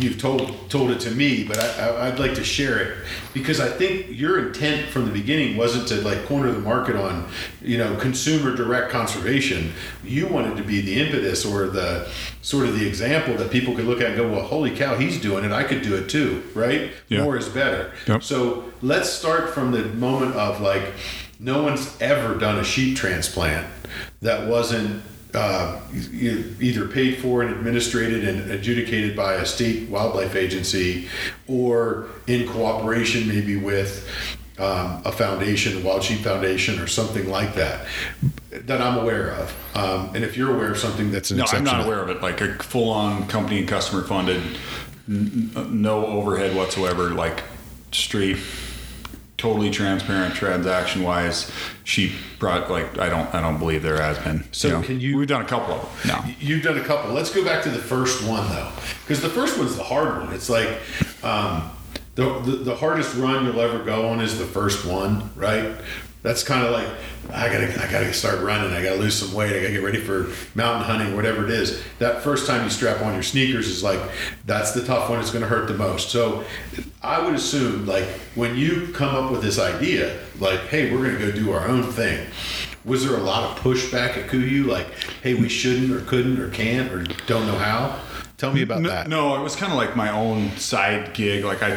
you've 0.00 0.18
told 0.18 0.70
told 0.70 0.90
it 0.90 1.00
to 1.00 1.10
me, 1.10 1.44
but 1.44 1.58
I, 1.58 2.08
I'd 2.08 2.18
like 2.18 2.34
to 2.34 2.44
share 2.44 2.78
it 2.78 2.98
because 3.32 3.60
I 3.60 3.68
think 3.68 4.06
your 4.10 4.48
intent 4.48 4.88
from 4.90 5.06
the 5.06 5.10
beginning 5.10 5.56
wasn't 5.56 5.88
to 5.88 6.00
like 6.02 6.26
corner 6.26 6.52
the 6.52 6.60
market 6.60 6.96
on 6.96 7.28
you 7.62 7.78
know 7.78 7.96
consumer 7.96 8.54
direct 8.54 8.90
conservation. 8.90 9.72
You 10.04 10.26
wanted 10.26 10.56
to 10.58 10.62
be 10.62 10.80
the 10.80 11.00
impetus 11.00 11.44
or 11.44 11.66
the 11.66 12.10
sort 12.42 12.66
of 12.66 12.78
the 12.78 12.86
example 12.86 13.36
that 13.36 13.50
people 13.50 13.74
could 13.74 13.84
look 13.84 14.00
at 14.00 14.08
and 14.08 14.16
go, 14.16 14.30
well, 14.30 14.42
holy 14.42 14.74
cow, 14.74 14.96
he's 14.96 15.20
doing 15.20 15.44
it. 15.44 15.52
I 15.52 15.64
could 15.64 15.82
do 15.82 15.96
it 15.96 16.08
too, 16.08 16.42
right? 16.54 16.90
Yeah. 17.08 17.22
More 17.22 17.36
is 17.36 17.48
better. 17.48 17.92
Yep. 18.06 18.22
So 18.22 18.72
let's 18.82 19.10
start 19.10 19.50
from 19.50 19.72
the 19.72 19.84
moment 19.84 20.34
of 20.36 20.60
like 20.60 20.92
no 21.38 21.62
one's 21.62 21.96
ever 22.00 22.36
done 22.36 22.58
a 22.58 22.64
sheep 22.64 22.96
transplant 22.96 23.66
that 24.22 24.48
wasn't 24.48 25.02
uh, 25.34 25.80
either 25.92 26.88
paid 26.88 27.18
for 27.18 27.42
and 27.42 27.54
administrated 27.54 28.26
and 28.26 28.50
adjudicated 28.50 29.14
by 29.14 29.34
a 29.34 29.46
state 29.46 29.88
wildlife 29.88 30.34
agency 30.34 31.08
or 31.46 32.06
in 32.26 32.48
cooperation 32.48 33.28
maybe 33.28 33.56
with 33.56 34.08
um, 34.58 35.02
a 35.04 35.12
foundation, 35.12 35.80
the 35.80 35.86
Wild 35.86 36.02
Sheep 36.02 36.18
Foundation, 36.20 36.80
or 36.80 36.88
something 36.88 37.30
like 37.30 37.54
that, 37.54 37.86
that 38.50 38.82
I'm 38.82 38.98
aware 38.98 39.30
of. 39.30 39.54
Um, 39.76 40.10
and 40.16 40.24
if 40.24 40.36
you're 40.36 40.52
aware 40.52 40.72
of 40.72 40.78
something 40.78 41.12
that's 41.12 41.30
an 41.30 41.36
No, 41.36 41.44
I'm 41.48 41.62
not 41.62 41.84
aware 41.84 42.00
of 42.00 42.08
it. 42.08 42.20
Like 42.20 42.40
a 42.40 42.54
full-on 42.54 43.28
company 43.28 43.60
and 43.60 43.68
customer 43.68 44.02
funded, 44.02 44.42
n- 45.08 45.52
no 45.70 46.06
overhead 46.06 46.56
whatsoever. 46.56 47.10
Like 47.10 47.44
straight, 47.92 48.38
totally 49.38 49.70
transparent 49.70 50.34
transaction 50.34 51.02
wise. 51.02 51.50
she 51.84 52.12
brought 52.38 52.70
like 52.70 52.98
I 52.98 53.08
don't 53.08 53.32
I 53.34 53.40
don't 53.40 53.58
believe 53.58 53.82
there 53.82 54.00
has 54.02 54.18
been. 54.18 54.44
So 54.52 54.82
can 54.82 55.00
you- 55.00 55.16
We've 55.16 55.26
done 55.28 55.40
a 55.42 55.46
couple 55.46 55.74
of 55.74 56.02
them. 56.02 56.22
No. 56.26 56.34
You've 56.40 56.62
done 56.62 56.76
a 56.76 56.84
couple. 56.84 57.12
Let's 57.14 57.32
go 57.32 57.42
back 57.44 57.62
to 57.62 57.70
the 57.70 57.78
first 57.78 58.22
one 58.24 58.46
though, 58.50 58.70
because 59.04 59.22
the 59.22 59.30
first 59.30 59.56
one's 59.58 59.76
the 59.76 59.82
hard 59.84 60.18
one. 60.24 60.34
It's 60.34 60.50
like 60.50 60.68
um, 61.22 61.70
the, 62.16 62.40
the 62.40 62.52
the 62.70 62.74
hardest 62.76 63.14
run 63.16 63.46
you'll 63.46 63.60
ever 63.60 63.78
go 63.82 64.08
on 64.08 64.20
is 64.20 64.38
the 64.38 64.44
first 64.44 64.84
one, 64.84 65.30
right? 65.36 65.72
That's 66.28 66.42
kind 66.42 66.62
of 66.62 66.72
like 66.72 66.86
I 67.32 67.48
gotta 67.48 67.72
I 67.82 67.90
gotta 67.90 68.12
start 68.12 68.40
running. 68.40 68.70
I 68.74 68.82
gotta 68.82 69.00
lose 69.00 69.14
some 69.14 69.32
weight. 69.32 69.56
I 69.56 69.62
gotta 69.62 69.72
get 69.72 69.82
ready 69.82 69.98
for 69.98 70.26
mountain 70.54 70.84
hunting, 70.84 71.16
whatever 71.16 71.42
it 71.42 71.50
is. 71.50 71.82
That 72.00 72.20
first 72.20 72.46
time 72.46 72.64
you 72.64 72.68
strap 72.68 73.00
on 73.00 73.14
your 73.14 73.22
sneakers 73.22 73.66
is 73.66 73.82
like 73.82 73.98
that's 74.44 74.72
the 74.72 74.84
tough 74.84 75.08
one. 75.08 75.20
It's 75.20 75.30
gonna 75.30 75.46
hurt 75.46 75.68
the 75.68 75.74
most. 75.74 76.10
So 76.10 76.44
I 77.02 77.24
would 77.24 77.34
assume 77.34 77.86
like 77.86 78.04
when 78.34 78.56
you 78.56 78.88
come 78.92 79.14
up 79.14 79.32
with 79.32 79.40
this 79.40 79.58
idea, 79.58 80.20
like 80.38 80.60
hey, 80.66 80.94
we're 80.94 81.02
gonna 81.02 81.18
go 81.18 81.32
do 81.32 81.50
our 81.50 81.66
own 81.66 81.84
thing. 81.84 82.26
Was 82.84 83.08
there 83.08 83.16
a 83.16 83.22
lot 83.22 83.44
of 83.50 83.62
pushback 83.64 84.18
at 84.18 84.28
KUIU, 84.28 84.66
like, 84.66 84.86
hey, 85.22 85.32
we 85.32 85.48
shouldn't 85.48 85.90
or 85.92 86.00
couldn't 86.02 86.38
or 86.38 86.50
can't 86.50 86.92
or 86.92 87.04
don't 87.26 87.46
know 87.46 87.56
how? 87.56 87.98
Tell 88.38 88.52
me 88.52 88.62
about 88.62 88.82
No, 88.82 88.88
that. 88.88 89.08
no, 89.08 89.34
it 89.36 89.42
was 89.42 89.56
kind 89.56 89.72
of 89.72 89.76
like 89.78 89.96
my 89.96 90.12
own 90.12 90.56
side 90.58 91.12
gig. 91.12 91.44
Like 91.44 91.60
I, 91.60 91.74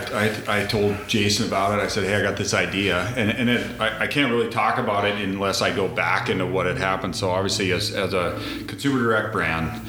I, 0.47 0.61
I 0.61 0.65
told 0.67 0.95
Jason 1.07 1.47
about 1.47 1.77
it. 1.77 1.81
I 1.81 1.87
said, 1.87 2.03
"Hey, 2.03 2.13
I 2.15 2.21
got 2.21 2.37
this 2.37 2.53
idea," 2.53 2.99
and 3.17 3.31
and 3.31 3.49
it, 3.49 3.81
I, 3.81 4.03
I 4.03 4.07
can't 4.07 4.31
really 4.31 4.49
talk 4.49 4.77
about 4.77 5.05
it 5.05 5.15
unless 5.27 5.63
I 5.63 5.75
go 5.75 5.87
back 5.87 6.29
into 6.29 6.45
what 6.45 6.67
had 6.67 6.77
happened. 6.77 7.15
So 7.15 7.31
obviously, 7.31 7.71
as 7.71 7.91
as 7.95 8.13
a 8.13 8.39
consumer 8.67 8.99
direct 8.99 9.31
brand, 9.33 9.81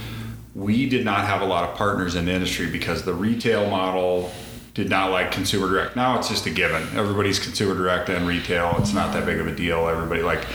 we 0.55 0.88
did 0.88 1.05
not 1.05 1.26
have 1.26 1.43
a 1.43 1.47
lot 1.47 1.69
of 1.69 1.76
partners 1.76 2.14
in 2.14 2.25
the 2.25 2.33
industry 2.33 2.71
because 2.71 3.02
the 3.02 3.12
retail 3.14 3.69
model 3.69 4.33
did 4.73 4.88
not 4.88 5.11
like 5.11 5.31
consumer 5.31 5.69
direct. 5.69 5.95
Now 5.95 6.19
it's 6.19 6.31
just 6.31 6.47
a 6.47 6.50
given. 6.50 6.83
Everybody's 6.97 7.38
consumer 7.38 7.75
direct 7.75 8.09
and 8.09 8.26
retail. 8.26 8.75
It's 8.79 8.95
not 8.95 9.12
that 9.12 9.26
big 9.26 9.38
of 9.38 9.47
a 9.47 9.55
deal. 9.55 9.88
Everybody 9.88 10.23
like 10.23 10.47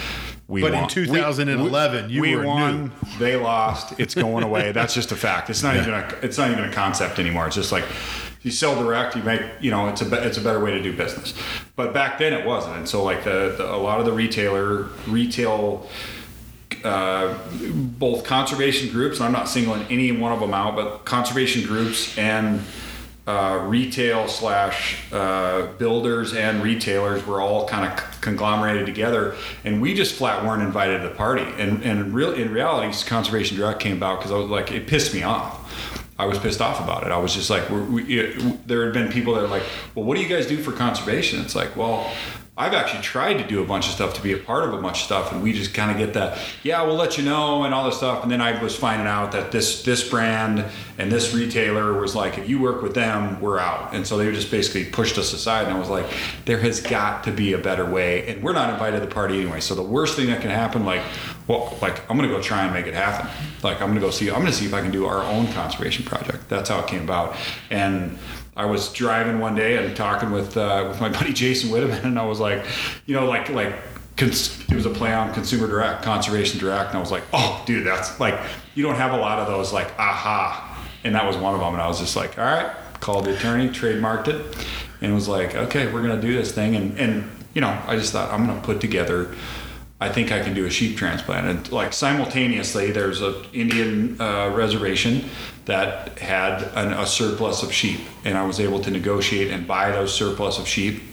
we 0.47 0.61
But 0.61 0.73
in 0.73 0.87
2011, 0.87 2.07
we, 2.07 2.13
you 2.13 2.21
we 2.21 2.35
were 2.35 2.45
won. 2.45 2.91
They 3.19 3.35
lost. 3.35 3.99
It's 3.99 4.15
going 4.15 4.43
away. 4.43 4.71
That's 4.71 4.93
just 4.93 5.11
a 5.11 5.15
fact. 5.15 5.49
It's 5.49 5.61
not 5.63 5.75
Yeah. 5.75 5.81
even 5.81 5.93
a. 5.93 6.17
It's 6.21 6.37
not 6.37 6.51
even 6.51 6.63
a 6.63 6.71
concept 6.71 7.19
anymore. 7.19 7.47
It's 7.47 7.55
just 7.55 7.71
like 7.71 7.83
you 8.43 8.51
sell 8.51 8.81
direct. 8.81 9.15
You 9.15 9.23
make. 9.23 9.41
You 9.59 9.71
know, 9.71 9.89
it's 9.89 10.01
a. 10.01 10.25
It's 10.25 10.37
a 10.37 10.41
better 10.41 10.63
way 10.63 10.71
to 10.71 10.81
do 10.81 10.95
business. 10.95 11.33
But 11.75 11.93
back 11.93 12.17
then 12.17 12.31
it 12.33 12.45
wasn't. 12.45 12.77
And 12.77 12.87
so 12.87 13.03
like 13.03 13.23
the, 13.25 13.55
the 13.57 13.73
a 13.73 13.75
lot 13.75 13.99
of 13.99 14.05
the 14.05 14.13
retailer 14.13 14.83
retail 15.07 15.87
uh, 16.83 17.37
both 17.73 18.23
conservation 18.23 18.89
groups, 18.89 19.17
and 19.17 19.25
I'm 19.25 19.31
not 19.33 19.49
singling 19.49 19.85
any 19.89 20.11
one 20.11 20.31
of 20.31 20.39
them 20.39 20.53
out, 20.53 20.75
but 20.75 21.05
conservation 21.05 21.63
groups 21.65 22.17
and 22.17 22.61
uh, 23.27 23.61
retail 23.65 24.27
slash 24.27 25.03
uh, 25.11 25.67
builders 25.77 26.33
and 26.33 26.63
retailers 26.63 27.25
were 27.27 27.41
all 27.41 27.67
kind 27.67 27.91
of 27.91 28.21
conglomerated 28.21 28.85
together, 28.85 29.35
and 29.65 29.81
we 29.81 29.93
just 29.93 30.15
flat 30.15 30.45
weren't 30.45 30.63
invited 30.63 31.01
to 31.01 31.09
the 31.09 31.15
party. 31.15 31.43
And 31.57 31.83
and 31.83 32.13
real 32.13 32.31
in 32.31 32.51
reality, 32.51 32.97
conservation 33.05 33.57
direct 33.57 33.81
came 33.81 33.97
about 33.97 34.19
because 34.19 34.31
I 34.31 34.35
was 34.37 34.49
like, 34.49 34.71
it 34.71 34.87
pissed 34.87 35.13
me 35.13 35.23
off. 35.23 35.65
I 36.19 36.25
was 36.25 36.39
pissed 36.39 36.61
off 36.61 36.81
about 36.83 37.05
it. 37.05 37.11
I 37.11 37.17
was 37.17 37.35
just 37.35 37.49
like, 37.49 37.69
we, 37.69 38.03
it, 38.19 38.67
there 38.67 38.85
had 38.85 38.93
been 38.93 39.11
people 39.11 39.35
that 39.35 39.41
were 39.41 39.47
like, 39.47 39.63
well, 39.93 40.03
what 40.03 40.15
do 40.15 40.23
you 40.23 40.29
guys 40.29 40.47
do 40.47 40.57
for 40.57 40.71
conservation? 40.71 41.41
It's 41.41 41.53
like, 41.53 41.75
well, 41.75 42.11
I've 42.59 42.73
actually 42.73 43.03
tried 43.03 43.35
to 43.35 43.47
do 43.47 43.61
a 43.61 43.65
bunch 43.65 43.85
of 43.85 43.93
stuff 43.93 44.15
to 44.15 44.21
be 44.21 44.33
a 44.33 44.37
part 44.37 44.63
of 44.63 44.73
a 44.73 44.81
bunch 44.81 44.97
of 44.97 45.03
stuff, 45.03 45.31
and 45.31 45.43
we 45.43 45.53
just 45.53 45.75
kind 45.75 45.91
of 45.91 45.97
get 45.97 46.15
that, 46.15 46.39
yeah, 46.63 46.81
we'll 46.81 46.95
let 46.95 47.15
you 47.15 47.23
know 47.23 47.65
and 47.65 47.73
all 47.73 47.85
this 47.85 47.97
stuff. 47.97 48.23
And 48.23 48.31
then 48.31 48.41
I 48.41 48.61
was 48.61 48.75
finding 48.75 49.05
out 49.05 49.31
that 49.33 49.51
this 49.51 49.83
this 49.83 50.09
brand 50.09 50.65
and 50.97 51.11
this 51.11 51.35
retailer 51.35 51.93
was 51.99 52.15
like, 52.15 52.39
if 52.39 52.49
you 52.49 52.59
work 52.59 52.81
with 52.81 52.95
them, 52.95 53.39
we're 53.41 53.59
out. 53.59 53.93
And 53.93 54.07
so 54.07 54.17
they 54.17 54.31
just 54.31 54.49
basically 54.49 54.85
pushed 54.85 55.19
us 55.19 55.33
aside. 55.33 55.67
And 55.67 55.77
I 55.77 55.79
was 55.79 55.89
like, 55.89 56.07
there 56.45 56.57
has 56.57 56.81
got 56.81 57.23
to 57.25 57.31
be 57.31 57.53
a 57.53 57.59
better 57.59 57.85
way, 57.85 58.27
and 58.27 58.41
we're 58.41 58.53
not 58.53 58.71
invited 58.73 59.01
to 59.01 59.05
the 59.05 59.13
party 59.13 59.39
anyway. 59.39 59.59
So 59.59 59.75
the 59.75 59.83
worst 59.83 60.15
thing 60.15 60.25
that 60.27 60.41
can 60.41 60.49
happen, 60.49 60.83
like, 60.83 61.03
well, 61.47 61.77
like 61.79 62.09
I'm 62.09 62.17
gonna 62.17 62.27
go 62.27 62.41
try 62.41 62.63
and 62.63 62.73
make 62.73 62.87
it 62.87 62.95
happen. 62.95 63.29
Like 63.61 63.81
I'm 63.81 63.89
gonna 63.89 63.99
go 63.99 64.09
see, 64.09 64.31
I'm 64.31 64.39
gonna 64.39 64.51
see 64.51 64.65
if 64.65 64.73
I 64.73 64.81
can 64.81 64.91
do 64.91 65.05
our 65.05 65.21
own 65.21 65.45
conservation 65.53 66.05
project. 66.05 66.49
That's 66.49 66.69
how 66.69 66.79
it 66.79 66.87
came 66.87 67.03
about, 67.03 67.35
and. 67.69 68.17
I 68.57 68.65
was 68.65 68.91
driving 68.91 69.39
one 69.39 69.53
day 69.53 69.77
and 69.77 69.95
talking 69.95 70.31
with 70.31 70.57
uh, 70.57 70.85
with 70.89 70.99
my 70.99 71.09
buddy 71.17 71.31
Jason 71.31 71.69
Whitteman, 71.69 72.03
and 72.03 72.19
I 72.19 72.25
was 72.25 72.39
like, 72.39 72.65
you 73.05 73.15
know, 73.15 73.25
like 73.25 73.49
like 73.49 73.75
it 74.19 74.73
was 74.73 74.85
a 74.87 74.89
play 74.89 75.13
on 75.13 75.31
consumer 75.31 75.67
direct, 75.67 76.01
conservation 76.01 76.59
direct, 76.59 76.89
and 76.89 76.97
I 76.97 76.99
was 76.99 77.11
like, 77.11 77.23
oh, 77.33 77.63
dude, 77.67 77.85
that's 77.85 78.19
like 78.19 78.39
you 78.73 78.83
don't 78.83 78.95
have 78.95 79.13
a 79.13 79.17
lot 79.17 79.37
of 79.37 79.47
those 79.47 79.71
like 79.71 79.97
aha, 79.99 80.83
and 81.03 81.13
that 81.13 81.25
was 81.25 81.37
one 81.37 81.53
of 81.53 81.59
them, 81.59 81.73
and 81.73 81.81
I 81.81 81.87
was 81.87 81.99
just 81.99 82.15
like, 82.15 82.37
all 82.39 82.45
right, 82.45 82.75
called 82.99 83.25
the 83.25 83.35
attorney, 83.35 83.69
trademarked 83.69 84.27
it, 84.27 84.67
and 85.01 85.13
was 85.13 85.27
like, 85.27 85.53
okay, 85.55 85.93
we're 85.93 86.01
gonna 86.01 86.19
do 86.19 86.33
this 86.33 86.51
thing, 86.51 86.75
and 86.75 86.97
and 86.97 87.29
you 87.53 87.61
know, 87.61 87.79
I 87.85 87.95
just 87.95 88.11
thought 88.11 88.31
I'm 88.33 88.47
gonna 88.47 88.59
put 88.61 88.81
together. 88.81 89.35
I 89.99 90.09
think 90.09 90.31
I 90.31 90.43
can 90.43 90.53
do 90.53 90.65
a 90.65 90.69
sheep 90.69 90.95
transplant. 90.95 91.47
And 91.47 91.71
like 91.71 91.91
simultaneously, 91.91 92.91
there's 92.91 93.23
a 93.23 93.43
Indian 93.51 94.19
uh, 94.21 94.51
reservation 94.55 95.27
that 95.67 96.17
had 96.17 96.63
an, 96.75 96.93
a 96.93 97.05
surplus 97.05 97.61
of 97.61 97.71
sheep, 97.71 97.99
and 98.25 98.37
I 98.37 98.45
was 98.45 98.59
able 98.59 98.79
to 98.81 98.91
negotiate 98.91 99.51
and 99.51 99.67
buy 99.67 99.91
those 99.91 100.13
surplus 100.13 100.57
of 100.59 100.67
sheep, 100.67 101.03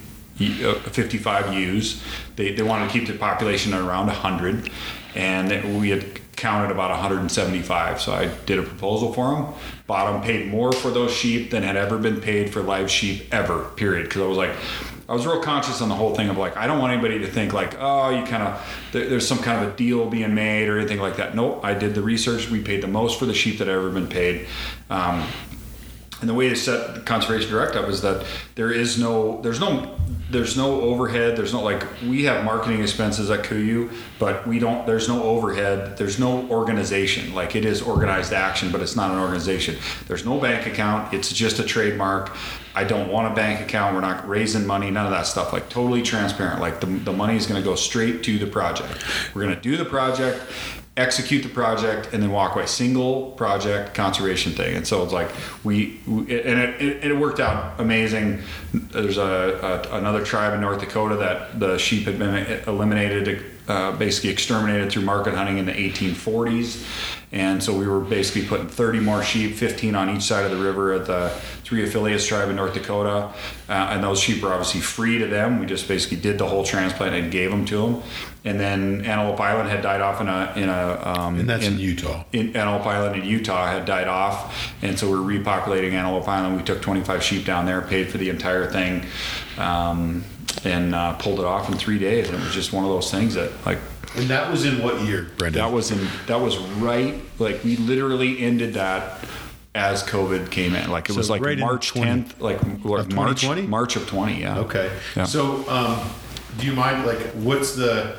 uh, 0.40 0.74
55 0.74 1.52
ewes. 1.54 2.02
They, 2.36 2.52
they 2.52 2.62
wanted 2.62 2.86
to 2.86 2.92
keep 2.92 3.06
the 3.06 3.18
population 3.18 3.74
at 3.74 3.80
around 3.80 4.06
100, 4.06 4.70
and 5.14 5.78
we 5.80 5.90
had 5.90 6.20
counted 6.36 6.70
about 6.70 6.90
175. 6.90 8.00
So 8.00 8.12
I 8.12 8.26
did 8.46 8.58
a 8.58 8.62
proposal 8.62 9.12
for 9.12 9.34
them, 9.34 9.54
bought 9.86 10.12
them, 10.12 10.22
paid 10.22 10.48
more 10.48 10.72
for 10.72 10.90
those 10.90 11.12
sheep 11.12 11.50
than 11.50 11.62
had 11.62 11.76
ever 11.76 11.98
been 11.98 12.20
paid 12.20 12.52
for 12.52 12.62
live 12.62 12.90
sheep 12.90 13.32
ever. 13.32 13.64
Period. 13.76 14.04
Because 14.04 14.22
I 14.22 14.26
was 14.26 14.36
like, 14.36 14.52
I 15.08 15.12
was 15.12 15.26
real 15.26 15.42
conscious 15.42 15.82
on 15.82 15.90
the 15.90 15.94
whole 15.94 16.14
thing 16.14 16.30
of 16.30 16.38
like, 16.38 16.56
I 16.56 16.66
don't 16.66 16.78
want 16.78 16.92
anybody 16.92 17.18
to 17.20 17.26
think 17.26 17.52
like, 17.52 17.76
oh, 17.78 18.08
you 18.08 18.24
kind 18.24 18.42
of 18.42 18.88
there, 18.92 19.06
there's 19.08 19.28
some 19.28 19.38
kind 19.38 19.64
of 19.64 19.74
a 19.74 19.76
deal 19.76 20.08
being 20.08 20.34
made 20.34 20.68
or 20.68 20.78
anything 20.78 20.98
like 20.98 21.16
that. 21.16 21.34
Nope. 21.34 21.60
I 21.62 21.74
did 21.74 21.94
the 21.94 22.02
research. 22.02 22.48
We 22.48 22.62
paid 22.62 22.82
the 22.82 22.88
most 22.88 23.18
for 23.18 23.26
the 23.26 23.34
sheep 23.34 23.58
that 23.58 23.68
had 23.68 23.76
ever 23.76 23.90
been 23.90 24.08
paid. 24.08 24.46
Um, 24.88 25.26
and 26.24 26.28
the 26.30 26.32
way 26.32 26.48
to 26.48 26.56
set 26.56 27.04
conservation 27.04 27.50
direct 27.50 27.76
up 27.76 27.86
is 27.86 28.00
that 28.00 28.24
there 28.54 28.72
is 28.72 28.98
no 28.98 29.42
there's 29.42 29.60
no 29.60 29.94
there's 30.30 30.56
no 30.56 30.80
overhead. 30.80 31.36
There's 31.36 31.52
no 31.52 31.60
like 31.60 31.84
we 32.00 32.24
have 32.24 32.46
marketing 32.46 32.80
expenses 32.80 33.30
at 33.30 33.44
KUIU 33.44 33.92
but 34.18 34.48
we 34.48 34.58
don't 34.58 34.86
there's 34.86 35.06
no 35.06 35.22
overhead. 35.22 35.98
There's 35.98 36.18
no 36.18 36.48
organization. 36.48 37.34
Like 37.34 37.54
it 37.56 37.66
is 37.66 37.82
organized 37.82 38.32
action 38.32 38.72
but 38.72 38.80
it's 38.80 38.96
not 38.96 39.10
an 39.10 39.18
organization. 39.18 39.76
There's 40.08 40.24
no 40.24 40.40
bank 40.40 40.66
account. 40.66 41.12
It's 41.12 41.30
just 41.30 41.58
a 41.58 41.62
trademark. 41.62 42.34
I 42.74 42.84
don't 42.84 43.10
want 43.10 43.30
a 43.30 43.34
bank 43.36 43.60
account. 43.60 43.94
We're 43.94 44.00
not 44.00 44.26
raising 44.26 44.66
money 44.66 44.90
none 44.90 45.04
of 45.04 45.12
that 45.12 45.26
stuff. 45.26 45.52
Like 45.52 45.68
totally 45.68 46.00
transparent. 46.00 46.58
Like 46.58 46.80
the, 46.80 46.86
the 46.86 47.12
money 47.12 47.36
is 47.36 47.46
going 47.46 47.62
to 47.62 47.68
go 47.68 47.74
straight 47.74 48.22
to 48.22 48.38
the 48.38 48.46
project. 48.46 49.04
We're 49.34 49.42
going 49.42 49.56
to 49.56 49.60
do 49.60 49.76
the 49.76 49.84
project 49.84 50.40
execute 50.96 51.42
the 51.42 51.48
project 51.48 52.10
and 52.12 52.22
then 52.22 52.30
walk 52.30 52.54
away. 52.54 52.66
Single 52.66 53.32
project 53.32 53.94
conservation 53.94 54.52
thing. 54.52 54.76
And 54.76 54.86
so 54.86 55.02
it's 55.02 55.12
like 55.12 55.28
we, 55.64 56.00
we 56.06 56.20
and 56.20 56.60
it, 56.60 56.80
it, 56.80 57.04
it 57.10 57.16
worked 57.16 57.40
out 57.40 57.80
amazing. 57.80 58.42
There's 58.72 59.18
a, 59.18 59.86
a 59.90 59.96
another 59.96 60.24
tribe 60.24 60.54
in 60.54 60.60
north 60.60 60.80
dakota 60.80 61.16
that 61.16 61.58
the 61.58 61.78
sheep 61.78 62.06
had 62.06 62.18
been 62.18 62.62
eliminated 62.68 63.44
uh, 63.66 63.92
basically 63.92 64.30
exterminated 64.30 64.92
through 64.92 65.02
market 65.02 65.34
hunting 65.34 65.58
in 65.58 65.66
the 65.66 65.72
1840s 65.72 66.86
and 67.34 67.60
so 67.60 67.76
we 67.76 67.88
were 67.88 68.00
basically 68.00 68.46
putting 68.46 68.68
30 68.68 69.00
more 69.00 69.20
sheep 69.20 69.56
15 69.56 69.96
on 69.96 70.08
each 70.08 70.22
side 70.22 70.44
of 70.44 70.56
the 70.56 70.62
river 70.62 70.92
at 70.92 71.06
the 71.06 71.30
three 71.64 71.82
affiliates 71.82 72.24
tribe 72.24 72.48
in 72.48 72.54
north 72.54 72.74
dakota. 72.74 73.32
Uh, 73.68 73.72
and 73.72 74.04
those 74.04 74.20
sheep 74.20 74.44
are 74.44 74.52
obviously 74.52 74.80
free 74.80 75.18
to 75.18 75.26
them. 75.26 75.58
We 75.58 75.66
just 75.66 75.88
basically 75.88 76.18
did 76.18 76.38
the 76.38 76.46
whole 76.46 76.62
transplant 76.62 77.12
and 77.12 77.32
gave 77.32 77.50
them 77.50 77.64
to 77.64 77.76
them 77.78 78.02
and 78.46 78.60
then 78.60 79.04
antelope 79.06 79.40
island 79.40 79.68
had 79.70 79.80
died 79.82 80.00
off 80.02 80.20
in 80.20 80.28
a 80.28 80.52
in 80.56 80.68
a 80.68 81.02
um, 81.18 81.40
And 81.40 81.48
that's 81.48 81.66
in 81.66 81.78
Utah. 81.78 82.24
in 82.32 82.54
Antelope 82.54 82.86
Island 82.86 83.16
in 83.22 83.24
Utah 83.28 83.66
had 83.66 83.84
died 83.86 84.06
off, 84.08 84.72
and 84.82 84.98
so 84.98 85.10
we're 85.10 85.16
repopulating 85.18 85.92
Antelope 85.92 86.28
Island. 86.28 86.56
We 86.56 86.62
took 86.62 86.82
25 86.82 87.22
sheep 87.22 87.44
down 87.46 87.64
there, 87.66 87.80
paid 87.80 88.10
for 88.10 88.18
the 88.18 88.28
entire 88.28 88.66
thing, 88.70 89.04
um, 89.58 90.24
and 90.64 90.94
uh, 90.94 91.14
pulled 91.14 91.40
it 91.40 91.44
off 91.46 91.70
in 91.70 91.76
three 91.78 91.98
days. 91.98 92.28
And 92.28 92.38
it 92.38 92.44
was 92.44 92.52
just 92.54 92.72
one 92.72 92.84
of 92.84 92.90
those 92.90 93.10
things 93.10 93.34
that 93.34 93.50
like 93.66 93.78
And 94.16 94.28
that 94.28 94.50
was 94.50 94.64
in 94.64 94.82
what 94.82 95.00
year, 95.02 95.28
Brendan? 95.38 95.62
that 95.62 95.72
was 95.72 95.90
in 95.90 96.06
that 96.26 96.40
was 96.40 96.58
right 96.58 97.14
like 97.38 97.64
we 97.64 97.76
literally 97.76 98.38
ended 98.40 98.74
that 98.74 99.24
as 99.74 100.02
COVID 100.04 100.50
came 100.50 100.74
in. 100.74 100.90
Like 100.90 101.08
it 101.08 101.12
So 101.14 101.18
was 101.18 101.30
like 101.30 101.42
right 101.42 101.58
March 101.58 101.92
10th, 101.94 102.40
like, 102.40 102.62
like 102.62 102.84
March 102.84 103.08
2020? 103.10 103.62
March 103.62 103.96
of 103.96 104.06
20. 104.06 104.40
Yeah. 104.40 104.58
Okay. 104.60 104.92
Yeah. 105.16 105.24
So, 105.24 105.68
um, 105.68 105.98
do 106.58 106.66
you 106.66 106.72
mind 106.72 107.06
like 107.06 107.20
what's 107.32 107.74
the 107.74 108.16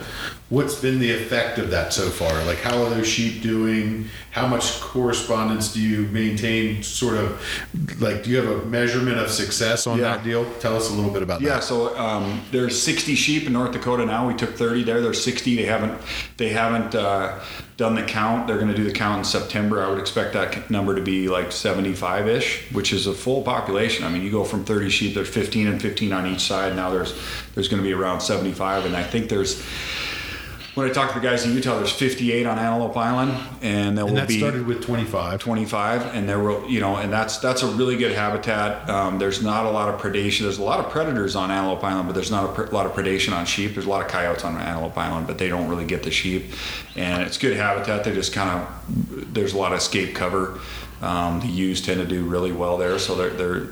what's 0.49 0.75
been 0.79 0.99
the 0.99 1.11
effect 1.11 1.57
of 1.57 1.71
that 1.71 1.91
so 1.91 2.09
far? 2.09 2.43
Like, 2.45 2.59
how 2.59 2.83
are 2.83 2.89
those 2.89 3.07
sheep 3.07 3.41
doing? 3.41 4.07
How 4.31 4.45
much 4.47 4.79
correspondence 4.79 5.73
do 5.73 5.81
you 5.81 6.03
maintain? 6.07 6.83
Sort 6.83 7.17
of 7.17 7.41
like, 7.99 8.23
do 8.23 8.29
you 8.29 8.37
have 8.37 8.47
a 8.47 8.65
measurement 8.65 9.17
of 9.17 9.29
success 9.31 9.87
on 9.87 9.97
Yeah. 9.97 10.15
that 10.15 10.23
deal? 10.23 10.45
Tell 10.59 10.75
us 10.75 10.89
a 10.89 10.93
little 10.93 11.09
bit 11.11 11.23
about 11.23 11.41
Yeah, 11.41 11.49
that. 11.49 11.55
Yeah, 11.55 11.59
so 11.61 11.97
um, 11.97 12.41
there's 12.51 12.79
60 12.81 13.15
sheep 13.15 13.47
in 13.47 13.53
North 13.53 13.71
Dakota 13.71 14.05
now. 14.05 14.27
We 14.27 14.35
took 14.35 14.55
30 14.55 14.83
there. 14.83 15.01
There's 15.01 15.23
60. 15.23 15.55
They 15.55 15.65
haven't 15.65 15.99
they 16.37 16.49
haven't 16.49 16.93
uh, 16.93 17.39
done 17.77 17.95
the 17.95 18.03
count. 18.03 18.45
They're 18.45 18.57
going 18.59 18.69
to 18.69 18.75
do 18.75 18.83
the 18.83 18.91
count 18.91 19.19
in 19.19 19.23
September. 19.23 19.81
I 19.83 19.89
would 19.89 19.99
expect 19.99 20.33
that 20.33 20.69
number 20.69 20.93
to 20.95 21.01
be 21.01 21.27
like 21.27 21.51
75 21.51 22.27
ish, 22.27 22.71
which 22.71 22.93
is 22.93 23.07
a 23.07 23.13
full 23.13 23.41
population. 23.41 24.05
I 24.05 24.09
mean, 24.09 24.21
you 24.21 24.29
go 24.31 24.43
from 24.43 24.63
30 24.63 24.89
sheep. 24.89 25.15
There's 25.15 25.29
15 25.29 25.67
and 25.67 25.81
15 25.81 26.13
on 26.13 26.27
each 26.27 26.41
side. 26.41 26.75
Now 26.75 26.91
there's 26.91 27.13
there's 27.55 27.67
going 27.67 27.81
to 27.81 27.87
be 27.87 27.93
around 27.93 28.21
75, 28.21 28.85
and 28.85 28.95
I 28.95 29.01
think 29.03 29.29
there's. 29.29 29.63
When 30.75 30.89
I 30.89 30.91
talk 30.91 31.13
to 31.13 31.19
the 31.21 31.25
guys 31.25 31.45
in 31.45 31.53
Utah, 31.53 31.77
there's 31.77 31.93
58 31.93 32.45
on 32.45 32.59
Antelope 32.59 32.97
Island, 32.97 33.31
and 33.61 33.97
there 33.97 34.03
And 34.03 34.13
will 34.13 34.19
that 34.19 34.27
be 34.27 34.39
started 34.39 34.67
with 34.67 34.83
25. 34.83 35.39
25 35.39 36.13
and 36.13 36.27
there 36.27 36.39
will 36.39 36.69
you 36.69 36.81
know 36.81 36.97
and 36.97 37.13
that's 37.13 37.37
that's 37.37 37.63
a 37.63 37.67
really 37.67 37.95
good 37.95 38.11
habitat 38.11 38.89
um, 38.89 39.17
there's 39.17 39.41
not 39.41 39.65
a 39.65 39.69
lot 39.69 39.87
of 39.87 40.01
predation 40.01 40.41
there's 40.41 40.57
a 40.57 40.63
lot 40.63 40.83
of 40.83 40.91
predators 40.91 41.35
on 41.35 41.49
antelope 41.49 41.83
island 41.83 42.07
but 42.07 42.13
there's 42.13 42.29
not 42.31 42.43
a 42.49 42.53
pr- 42.53 42.73
lot 42.75 42.85
of 42.85 42.91
predation 42.91 43.33
on 43.33 43.45
sheep 43.45 43.73
there's 43.73 43.85
a 43.85 43.89
lot 43.89 44.01
of 44.01 44.09
coyotes 44.09 44.43
on 44.43 44.57
antelope 44.57 44.97
island 44.97 45.27
but 45.27 45.37
they 45.37 45.47
don't 45.47 45.69
really 45.69 45.85
get 45.85 46.03
the 46.03 46.11
sheep 46.11 46.51
and 46.95 47.23
it's 47.23 47.37
good 47.37 47.55
habitat 47.55 48.03
they 48.03 48.13
just 48.13 48.33
kind 48.33 48.49
of 48.49 49.33
there's 49.33 49.53
a 49.53 49.57
lot 49.57 49.71
of 49.71 49.77
escape 49.77 50.13
cover 50.13 50.59
um, 51.01 51.39
the 51.39 51.47
ewes 51.47 51.81
tend 51.81 52.01
to 52.01 52.07
do 52.07 52.25
really 52.25 52.51
well 52.51 52.77
there 52.77 52.99
so 52.99 53.15
they're 53.15 53.29
they're 53.29 53.67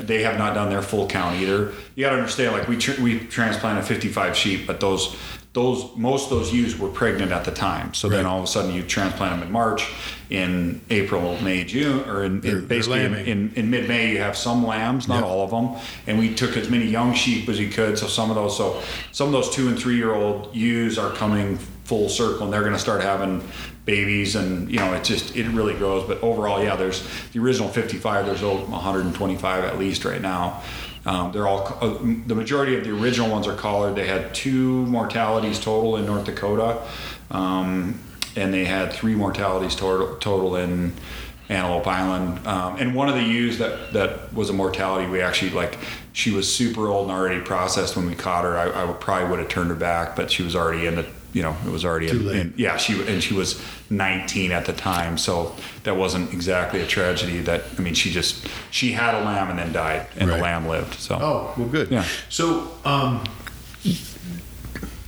they 0.00 0.22
have 0.22 0.38
not 0.38 0.54
done 0.54 0.70
their 0.70 0.80
full 0.80 1.06
count 1.06 1.38
either. 1.38 1.70
You 1.94 2.04
got 2.06 2.10
to 2.12 2.16
understand, 2.16 2.52
like 2.52 2.66
we 2.66 2.78
tr- 2.78 3.00
we 3.02 3.18
transplanted 3.18 3.84
55 3.84 4.34
sheep, 4.34 4.66
but 4.66 4.80
those 4.80 5.14
those 5.52 5.94
most 5.96 6.30
of 6.30 6.38
those 6.38 6.52
ewes 6.52 6.78
were 6.78 6.88
pregnant 6.88 7.30
at 7.30 7.44
the 7.44 7.50
time. 7.50 7.92
So 7.92 8.08
then 8.08 8.24
all 8.24 8.38
of 8.38 8.44
a 8.44 8.46
sudden 8.46 8.74
you 8.74 8.82
transplant 8.82 9.38
them 9.38 9.46
in 9.46 9.52
March, 9.52 9.86
in 10.30 10.80
April, 10.88 11.38
May, 11.42 11.64
June, 11.64 12.08
or 12.08 12.24
in, 12.24 12.42
in 12.42 12.66
basically 12.66 13.04
in, 13.04 13.14
in, 13.14 13.52
in 13.54 13.70
mid 13.70 13.86
May 13.86 14.12
you 14.12 14.18
have 14.18 14.36
some 14.36 14.66
lambs, 14.66 15.08
not 15.08 15.16
Yep. 15.16 15.24
all 15.24 15.44
of 15.44 15.50
them, 15.50 15.82
and 16.06 16.18
we 16.18 16.34
took 16.34 16.56
as 16.56 16.70
many 16.70 16.86
young 16.86 17.12
sheep 17.12 17.48
as 17.50 17.58
we 17.58 17.68
could. 17.68 17.98
So 17.98 18.06
some 18.06 18.30
of 18.30 18.36
those, 18.36 18.56
so 18.56 18.82
some 19.12 19.26
of 19.26 19.32
those 19.32 19.50
two 19.50 19.68
and 19.68 19.78
three 19.78 19.96
year 19.96 20.14
old 20.14 20.54
ewes 20.56 20.96
are 20.98 21.10
coming 21.10 21.58
full 21.84 22.08
circle, 22.08 22.44
and 22.44 22.52
they're 22.52 22.62
going 22.62 22.72
to 22.72 22.78
start 22.78 23.02
having 23.02 23.46
babies, 23.84 24.36
and 24.36 24.70
you 24.70 24.78
know, 24.78 24.94
it 24.94 25.04
just 25.04 25.36
it 25.36 25.46
really 25.48 25.74
grows. 25.74 26.06
But 26.08 26.22
overall, 26.22 26.62
yeah, 26.64 26.76
there's 26.76 27.06
the 27.32 27.40
original 27.40 27.68
55. 27.68 28.24
There's 28.24 28.42
over 28.42 28.64
125 28.64 29.64
at 29.64 29.78
least 29.78 30.06
right 30.06 30.22
now. 30.22 30.62
Um, 31.04 31.32
they're 31.32 31.48
all 31.48 31.66
uh, 31.80 31.98
the 32.26 32.34
majority 32.34 32.76
of 32.76 32.84
the 32.84 32.90
original 32.90 33.28
ones 33.30 33.46
are 33.48 33.56
collared. 33.56 33.96
They 33.96 34.06
had 34.06 34.34
two 34.34 34.86
mortalities 34.86 35.58
total 35.58 35.96
in 35.96 36.06
North 36.06 36.24
Dakota, 36.24 36.80
um, 37.30 37.98
and 38.36 38.54
they 38.54 38.64
had 38.64 38.92
three 38.92 39.14
mortalities 39.14 39.74
total, 39.74 40.16
total 40.16 40.56
in 40.56 40.92
Antelope 41.52 41.86
Island. 41.86 42.46
Um, 42.46 42.76
and 42.78 42.94
one 42.94 43.08
of 43.08 43.14
the 43.14 43.22
ewes 43.22 43.58
that 43.58 43.92
that 43.92 44.32
was 44.32 44.50
a 44.50 44.52
mortality, 44.52 45.06
we 45.08 45.20
actually 45.20 45.50
like 45.50 45.78
she 46.12 46.30
was 46.30 46.52
super 46.52 46.88
old 46.88 47.08
and 47.08 47.16
already 47.16 47.40
processed 47.40 47.96
when 47.96 48.06
we 48.06 48.14
caught 48.14 48.44
her. 48.44 48.56
I, 48.56 48.68
I 48.70 48.84
would, 48.84 49.00
probably 49.00 49.28
would 49.30 49.38
have 49.38 49.48
turned 49.48 49.70
her 49.70 49.76
back, 49.76 50.16
but 50.16 50.30
she 50.30 50.42
was 50.42 50.56
already 50.56 50.86
in 50.86 50.96
the 50.96 51.06
you 51.32 51.42
know 51.42 51.56
it 51.66 51.70
was 51.70 51.84
already 51.84 52.08
Too 52.08 52.18
in, 52.20 52.26
late. 52.26 52.36
in 52.40 52.54
yeah 52.58 52.76
she 52.76 52.92
and 53.06 53.22
she 53.22 53.32
was 53.32 53.62
19 53.88 54.52
at 54.52 54.66
the 54.66 54.72
time, 54.72 55.16
so 55.18 55.54
that 55.84 55.96
wasn't 55.96 56.32
exactly 56.32 56.80
a 56.80 56.86
tragedy. 56.86 57.40
That 57.40 57.62
I 57.78 57.80
mean 57.82 57.94
she 57.94 58.10
just 58.10 58.46
she 58.70 58.92
had 58.92 59.14
a 59.14 59.24
lamb 59.24 59.48
and 59.50 59.58
then 59.58 59.72
died, 59.72 60.06
and 60.18 60.28
Right. 60.28 60.36
the 60.36 60.42
lamb 60.42 60.66
lived. 60.68 60.94
So 60.94 61.18
Oh, 61.20 61.54
well, 61.56 61.68
good. 61.68 61.90
Yeah. 61.90 62.04
So, 62.28 62.70
um, 62.84 63.24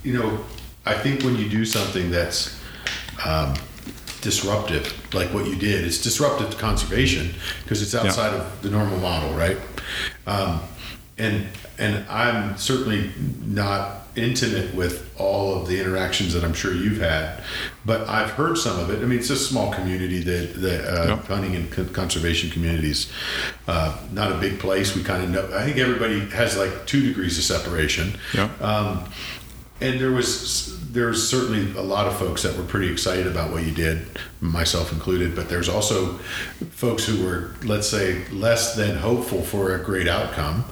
you 0.02 0.12
know, 0.18 0.44
I 0.86 0.94
think 0.94 1.22
when 1.22 1.36
you 1.36 1.48
do 1.48 1.64
something 1.64 2.10
that's 2.10 2.58
um, 3.24 3.54
disruptive, 4.25 4.93
like 5.14 5.28
what 5.35 5.47
you 5.47 5.54
did, 5.54 5.85
it's 5.85 6.02
disruptive 6.02 6.50
to 6.50 6.57
conservation 6.57 7.35
because 7.62 7.83
it's 7.83 7.95
outside 7.95 8.33
of 8.35 8.62
the 8.62 8.71
normal 8.71 8.99
model, 8.99 9.33
right? 9.35 9.59
Um, 10.26 10.61
and 11.19 11.47
and 11.78 12.09
I'm 12.09 12.57
certainly 12.57 13.11
not 13.45 14.00
intimate 14.16 14.75
with 14.75 15.12
all 15.19 15.61
of 15.61 15.66
the 15.69 15.78
interactions 15.81 16.33
that 16.35 16.45
I'm 16.45 16.54
sure 16.54 16.73
you've 16.73 17.00
had, 17.00 17.43
but 17.85 18.09
I've 18.09 18.31
heard 18.31 18.57
some 18.57 18.78
of 18.78 18.88
it. 18.90 19.02
I 19.02 19.07
mean, 19.07 19.19
it's 19.19 19.31
a 19.31 19.37
small 19.37 19.73
community, 19.75 20.21
that 20.21 20.54
the 20.54 20.75
uh, 21.02 21.07
Yep. 21.16 21.25
hunting 21.26 21.54
and 21.57 21.71
con- 21.71 21.88
conservation 21.90 22.49
communities. 22.50 23.12
Uh, 23.69 23.97
not 24.12 24.33
a 24.33 24.37
big 24.37 24.59
place. 24.59 24.97
We 24.97 25.02
kind 25.02 25.23
of 25.25 25.31
know. 25.31 25.57
I 25.59 25.64
think 25.64 25.76
everybody 25.78 26.21
has 26.31 26.57
like 26.57 26.87
two 26.87 27.02
degrees 27.07 27.37
of 27.38 27.45
separation. 27.45 28.16
Yeah. 28.33 28.49
Um, 28.61 29.04
and 29.81 30.00
there 30.00 30.12
was 30.12 30.78
there's 30.94 31.28
certainly 31.28 31.76
a 31.76 31.82
lot 31.82 32.06
of 32.06 32.16
folks 32.16 32.44
that 32.44 32.56
were 32.56 32.62
pretty 32.62 32.90
excited 32.90 33.26
about 33.26 33.50
what 33.50 33.64
you 33.64 33.72
did, 33.72 34.06
myself 34.40 34.92
included. 34.92 35.34
But 35.34 35.48
there's 35.48 35.68
also 35.68 36.14
folks 36.70 37.04
who 37.04 37.24
were, 37.24 37.50
let's 37.64 37.88
say, 37.88 38.26
less 38.28 38.76
than 38.76 38.96
hopeful 38.96 39.42
for 39.42 39.74
a 39.74 39.82
great 39.82 40.06
outcome. 40.06 40.64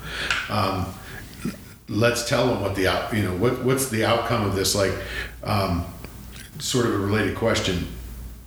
Um, 0.48 0.86
let's 1.88 2.28
tell 2.28 2.46
them 2.46 2.62
what 2.62 2.76
the 2.76 2.86
out, 2.86 3.12
you 3.12 3.24
know, 3.24 3.34
what 3.36 3.64
what's 3.64 3.88
the 3.88 4.04
outcome 4.04 4.46
of 4.46 4.54
this? 4.54 4.76
Like, 4.76 4.94
um, 5.42 5.84
sort 6.60 6.86
of 6.86 6.94
a 6.94 6.98
related 6.98 7.36
question. 7.36 7.88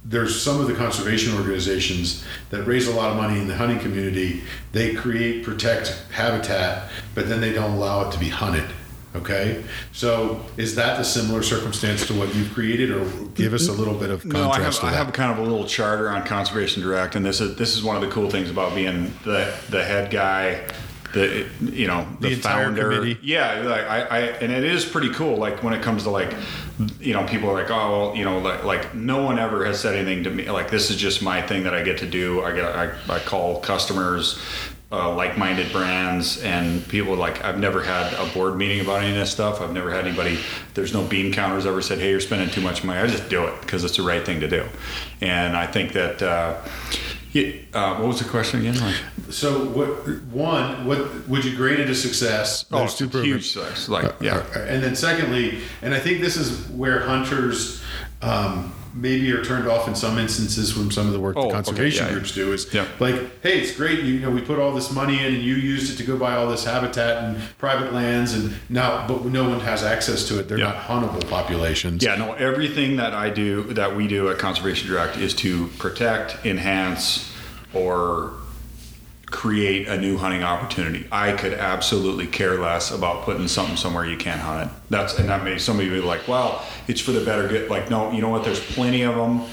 There's 0.06 0.40
some 0.42 0.62
of 0.62 0.68
the 0.68 0.76
conservation 0.76 1.36
organizations 1.36 2.24
that 2.52 2.64
raise 2.64 2.88
a 2.88 2.96
lot 2.96 3.10
of 3.10 3.18
money 3.18 3.40
in 3.40 3.48
the 3.48 3.56
hunting 3.56 3.80
community. 3.80 4.44
They 4.72 4.94
create, 4.94 5.44
protect 5.44 6.06
habitat, 6.12 6.90
but 7.16 7.28
then 7.28 7.42
they 7.42 7.52
don't 7.52 7.72
allow 7.72 8.08
it 8.08 8.14
to 8.14 8.20
be 8.20 8.30
hunted. 8.30 8.70
Okay, 9.16 9.64
so 9.94 10.42
is 10.58 10.76
that 10.76 10.98
the 10.98 11.04
similar 11.04 11.42
circumstance 11.42 12.06
to 12.08 12.14
what 12.14 12.34
you've 12.36 12.54
created, 12.54 12.92
or 12.92 13.06
give 13.36 13.54
us 13.54 13.68
a 13.70 13.72
little 13.72 13.94
bit 13.94 14.10
of 14.10 14.26
No, 14.26 14.52
I 14.52 14.60
have, 14.62 14.78
I 14.84 14.92
have 14.92 15.14
kind 15.14 15.32
of 15.32 15.38
a 15.40 15.42
little 15.50 15.66
charter 15.66 16.10
on 16.10 16.26
Conservation 16.26 16.82
Direct, 16.84 17.16
and 17.16 17.26
this 17.26 17.40
is 17.40 17.56
this 17.56 17.76
is 17.78 17.84
one 17.84 17.96
of 17.96 18.02
the 18.02 18.10
cool 18.10 18.30
things 18.30 18.50
about 18.50 18.76
being 18.76 19.14
the 19.24 19.54
the 19.70 19.84
head 19.84 20.12
guy, 20.12 20.68
the 21.14 21.48
you 21.62 21.88
know 21.88 22.06
the, 22.20 22.30
The 22.30 22.36
founder. 22.36 22.90
committee. 22.92 23.18
Yeah, 23.22 23.62
like 23.62 23.86
I, 23.86 24.02
I 24.02 24.20
and 24.42 24.52
it 24.52 24.66
is 24.66 24.84
pretty 24.86 25.12
cool. 25.14 25.38
Like 25.38 25.64
when 25.64 25.74
it 25.74 25.82
comes 25.82 26.04
to 26.04 26.10
like, 26.10 26.34
you 27.00 27.14
know, 27.14 27.24
people 27.26 27.50
are 27.50 27.54
like, 27.54 27.72
oh, 27.72 27.76
well, 28.10 28.16
you 28.18 28.26
know, 28.26 28.40
like 28.40 28.66
like 28.66 28.94
no 28.96 29.24
one 29.24 29.40
ever 29.40 29.64
has 29.66 29.80
said 29.80 29.96
anything 29.96 30.26
to 30.26 30.30
me. 30.30 30.50
Like 30.52 30.70
this 30.70 30.90
is 30.90 30.98
just 30.98 31.22
my 31.22 31.42
thing 31.42 31.64
that 31.64 31.74
I 31.74 31.84
get 31.84 32.00
to 32.00 32.06
do. 32.06 32.44
I 32.44 32.54
get 32.54 32.66
I, 32.66 32.92
I 33.10 33.20
call 33.20 33.62
customers. 33.62 34.38
Uh, 34.92 35.14
like-minded 35.16 35.72
brands 35.72 36.42
and 36.44 36.88
people 36.88 37.16
like 37.16 37.44
I've 37.44 37.58
never 37.60 37.82
had 37.84 38.14
a 38.14 38.32
board 38.34 38.56
meeting 38.56 38.82
about 38.82 39.02
any 39.02 39.10
of 39.10 39.16
this 39.18 39.32
stuff. 39.32 39.60
I've 39.60 39.74
never 39.74 39.92
had 39.92 40.06
anybody. 40.06 40.38
There's 40.76 40.94
no 40.94 41.04
bean 41.04 41.34
counters 41.34 41.66
ever 41.66 41.82
said, 41.82 41.98
"Hey, 41.98 42.12
you're 42.12 42.20
spending 42.20 42.52
too 42.52 42.62
much 42.62 42.84
money." 42.84 43.00
I 43.00 43.08
just 43.08 43.28
do 43.28 43.46
it 43.48 43.60
because 43.62 43.84
it's 43.84 43.98
the 43.98 44.04
right 44.04 44.24
thing 44.24 44.40
to 44.42 44.48
do. 44.48 44.64
And 45.22 45.58
I 45.58 45.66
think 45.66 45.94
that. 45.94 46.22
Uh, 46.22 46.62
it, 47.34 47.66
uh, 47.74 47.96
what 47.98 48.08
was 48.08 48.20
the 48.20 48.30
question 48.30 48.62
again? 48.62 48.80
Like, 48.80 48.96
So, 49.32 49.66
what 49.66 49.90
one? 50.32 50.86
What 50.86 51.28
would 51.28 51.44
you 51.44 51.56
grade 51.58 51.80
it 51.80 51.90
a 51.90 51.96
success? 51.96 52.64
oh, 52.72 52.82
Those 52.82 52.96
two 52.96 53.10
huge 53.10 53.52
success. 53.52 53.90
Like, 53.90 54.14
yeah. 54.22 54.44
Uh, 54.56 54.60
And 54.60 54.84
then 54.84 54.96
secondly, 54.96 55.62
and 55.82 55.94
I 55.96 56.00
think 56.00 56.22
this 56.22 56.38
is 56.38 56.70
where 56.70 57.00
hunters 57.02 57.82
um, 58.22 58.72
maybe 58.96 59.30
are 59.34 59.44
turned 59.44 59.68
off 59.68 59.88
in 59.88 59.94
some 59.96 60.18
instances 60.18 60.72
from 60.72 60.90
some 60.90 61.06
of 61.06 61.14
the 61.14 61.20
work 61.20 61.36
Oh, 61.38 61.42
the 61.42 61.48
okay, 61.48 61.56
conservation 61.56 62.06
yeah, 62.08 62.14
groups 62.14 62.32
do 62.32 62.54
is 62.54 62.74
yeah. 62.74 62.88
like, 63.00 63.16
hey, 63.44 63.60
it's 63.60 63.76
great. 63.76 64.04
You, 64.04 64.20
know, 64.22 64.32
we 64.32 64.42
put 64.42 64.58
all 64.58 64.74
this 64.74 64.90
money 64.92 65.20
in, 65.20 65.34
and 65.36 65.44
you 65.44 65.56
used 65.56 65.94
it 65.94 65.98
to 65.98 66.04
go 66.08 66.18
buy 66.18 66.36
all 66.36 66.48
this 66.50 66.64
habitat 66.64 67.24
and 67.24 67.38
private 67.58 67.94
lands, 67.94 68.34
and 68.34 68.54
now, 68.70 69.06
but 69.08 69.26
no 69.26 69.50
one 69.50 69.60
has 69.60 69.84
access 69.84 70.28
to 70.30 70.40
it. 70.40 70.48
They're 70.48 70.58
Yeah. 70.60 70.66
not 70.72 70.78
huntable 70.88 71.28
populations. 71.30 72.04
Yeah, 72.04 72.16
no, 72.16 72.34
everything 72.34 72.96
that 72.96 73.14
I 73.14 73.30
do, 73.30 73.64
that 73.74 73.96
we 73.96 74.08
do 74.08 74.30
at 74.30 74.38
Conservation 74.40 74.88
Direct 74.88 75.18
is 75.18 75.34
to 75.36 75.68
protect, 75.78 76.46
enhance, 76.46 77.32
or 77.74 78.32
create 79.36 79.88
a 79.90 79.98
new 79.98 80.18
hunting 80.18 80.44
opportunity. 80.44 81.06
I 81.12 81.34
could 81.34 81.54
absolutely 81.54 82.26
care 82.26 82.58
less 82.58 82.90
about 82.90 83.24
putting 83.24 83.50
something 83.50 83.76
somewhere 83.76 84.06
you 84.06 84.16
can't 84.16 84.40
hunt 84.40 84.72
it. 84.72 84.78
That's, 84.90 85.20
and 85.20 85.28
that 85.28 85.44
may, 85.44 85.58
somebody 85.58 85.90
be 85.90 86.00
like, 86.00 86.26
well, 86.26 86.66
it's 86.88 87.02
for 87.02 87.12
the 87.12 87.24
better 87.24 87.46
good. 87.48 87.70
Like, 87.70 87.90
no, 87.90 88.12
you 88.12 88.22
know 88.22 88.30
what? 88.30 88.46
There's 88.46 88.62
plenty 88.62 89.02
of 89.02 89.16
them. 89.16 89.44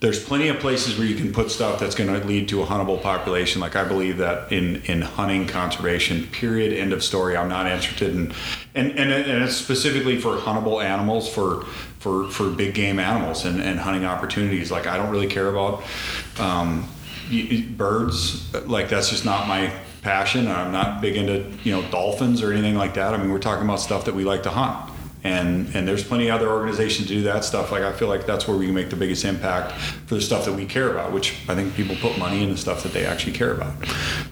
There's 0.00 0.22
plenty 0.22 0.48
of 0.48 0.58
places 0.58 0.98
where 0.98 1.06
you 1.06 1.14
can 1.14 1.32
put 1.32 1.52
stuff 1.52 1.78
that's 1.78 1.94
going 1.94 2.12
to 2.12 2.26
lead 2.26 2.48
to 2.48 2.62
a 2.62 2.66
huntable 2.66 3.00
population. 3.00 3.60
Like 3.60 3.76
I 3.76 3.84
believe 3.84 4.16
that 4.16 4.50
in 4.50 4.82
in 4.86 5.00
hunting 5.00 5.46
conservation, 5.46 6.26
period, 6.26 6.72
end 6.72 6.92
of 6.92 7.04
story. 7.04 7.36
I'm 7.36 7.48
not 7.48 7.68
interested 7.68 8.12
in, 8.12 8.34
and 8.74 8.90
and, 8.98 9.12
and 9.12 9.44
it's 9.44 9.54
specifically 9.54 10.18
for 10.18 10.38
huntable 10.38 10.82
animals, 10.82 11.32
for 11.32 11.66
for 12.00 12.28
for 12.30 12.50
big 12.50 12.74
game 12.74 12.98
animals 12.98 13.44
and, 13.44 13.62
and 13.62 13.78
hunting 13.78 14.04
opportunities. 14.04 14.72
Like 14.72 14.88
I 14.88 14.96
don't 14.96 15.10
really 15.10 15.28
care 15.28 15.48
about 15.48 15.84
um, 16.40 16.88
birds. 17.76 18.52
Like 18.66 18.88
that's 18.88 19.10
just 19.10 19.24
not 19.24 19.48
my 19.48 19.72
passion. 20.02 20.48
I'm 20.48 20.72
not 20.72 21.00
big 21.00 21.16
into 21.16 21.50
you 21.64 21.72
know 21.72 21.82
dolphins 21.90 22.42
or 22.42 22.52
anything 22.52 22.74
like 22.74 22.94
that. 22.94 23.14
I 23.14 23.16
mean, 23.16 23.30
we're 23.30 23.38
talking 23.38 23.64
about 23.64 23.80
stuff 23.80 24.04
that 24.06 24.14
we 24.14 24.24
like 24.24 24.42
to 24.44 24.50
hunt 24.50 24.92
and 25.24 25.74
and 25.74 25.86
there's 25.86 26.02
plenty 26.02 26.28
of 26.28 26.34
other 26.34 26.50
organizations 26.50 27.08
to 27.08 27.14
do 27.14 27.22
that 27.22 27.44
stuff. 27.44 27.70
Like 27.70 27.82
I 27.82 27.92
feel 27.92 28.08
like 28.08 28.26
that's 28.26 28.48
where 28.48 28.56
we 28.56 28.66
can 28.66 28.74
make 28.74 28.90
the 28.90 28.96
biggest 28.96 29.24
impact 29.24 29.72
for 30.06 30.14
the 30.16 30.20
stuff 30.20 30.44
that 30.46 30.54
we 30.54 30.66
care 30.66 30.90
about, 30.90 31.12
which 31.12 31.36
I 31.48 31.54
think 31.54 31.74
people 31.74 31.96
put 31.96 32.18
money 32.18 32.42
in 32.42 32.50
the 32.50 32.56
stuff 32.56 32.82
that 32.82 32.92
they 32.92 33.06
actually 33.06 33.32
care 33.32 33.52
about. 33.52 33.74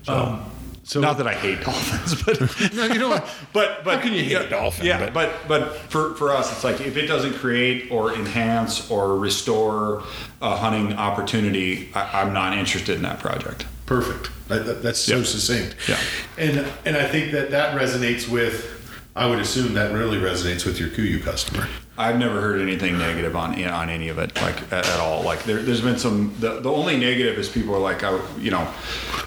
So, 0.02 0.14
um, 0.14 0.50
so- 0.90 1.00
not 1.00 1.18
that 1.18 1.26
I 1.26 1.34
hate 1.34 1.60
dolphins, 1.62 2.22
but 2.22 2.72
No, 2.74 2.84
you 2.86 2.98
know 2.98 3.08
what? 3.08 3.28
but 3.52 3.84
but 3.84 3.96
How 3.96 4.00
can 4.02 4.12
you 4.12 4.24
hate 4.24 4.36
a 4.46 4.48
dolphin? 4.48 4.86
Yeah, 4.86 5.10
but 5.10 5.30
but 5.48 5.76
for 5.92 6.14
for 6.16 6.30
us, 6.32 6.50
it's 6.52 6.64
like 6.64 6.80
if 6.80 6.96
it 6.96 7.06
doesn't 7.06 7.34
create 7.34 7.90
or 7.90 8.12
enhance 8.14 8.90
or 8.90 9.16
restore 9.16 10.02
a 10.42 10.56
hunting 10.56 10.94
opportunity, 10.98 11.90
I, 11.94 12.20
I'm 12.22 12.32
not 12.32 12.56
interested 12.58 12.96
in 12.96 13.02
that 13.02 13.18
project. 13.20 13.66
Perfect. 13.86 14.30
That, 14.48 14.66
that- 14.66 14.82
that's 14.82 14.98
so 15.00 15.18
Yeah. 15.18 15.24
succinct. 15.24 15.76
Yeah. 15.88 15.98
And 16.38 16.66
and 16.84 16.96
I 16.96 17.06
think 17.06 17.32
that 17.32 17.50
that 17.52 17.78
resonates 17.78 18.28
with. 18.28 18.76
I 19.16 19.26
would 19.26 19.40
assume 19.40 19.74
that 19.74 19.92
really 19.92 20.18
resonates 20.18 20.64
with 20.64 20.78
your 20.78 20.88
KUIU 20.88 21.20
customer. 21.22 21.66
I've 22.00 22.18
never 22.18 22.40
heard 22.40 22.62
anything 22.62 22.98
negative 22.98 23.36
on 23.36 23.62
on 23.64 23.90
any 23.90 24.08
of 24.08 24.18
it, 24.18 24.34
like 24.40 24.62
at, 24.72 24.88
at 24.88 25.00
all. 25.00 25.22
Like 25.22 25.44
there, 25.44 25.60
there's 25.60 25.82
been 25.82 25.98
some. 25.98 26.34
The, 26.40 26.60
the 26.60 26.72
only 26.72 26.96
negative 26.96 27.38
is 27.38 27.48
people 27.48 27.74
are 27.74 27.78
like, 27.78 28.02
I, 28.02 28.18
you 28.38 28.50
know, 28.50 28.66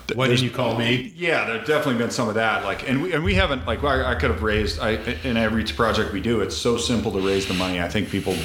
th- 0.07 0.17
Why 0.17 0.27
didn't 0.27 0.41
you 0.41 0.49
call 0.49 0.75
me? 0.75 1.13
Yeah, 1.15 1.45
there's 1.45 1.67
definitely 1.67 1.99
been 1.99 2.09
some 2.09 2.29
of 2.29 2.35
that. 2.35 2.63
Like, 2.63 2.89
and 2.89 3.03
we 3.03 3.13
and 3.13 3.23
we 3.23 3.35
haven't 3.35 3.67
like 3.67 3.83
I, 3.83 4.13
I 4.13 4.15
could 4.15 4.31
have 4.31 4.41
raised. 4.41 4.79
I 4.79 4.93
in 5.23 5.37
every 5.37 5.63
project 5.65 6.13
we 6.13 6.21
do, 6.21 6.41
it's 6.41 6.57
so 6.57 6.77
simple 6.77 7.11
to 7.11 7.19
raise 7.19 7.45
the 7.45 7.53
money. 7.53 7.79
I 7.79 7.87
think 7.87 8.09
people. 8.09 8.35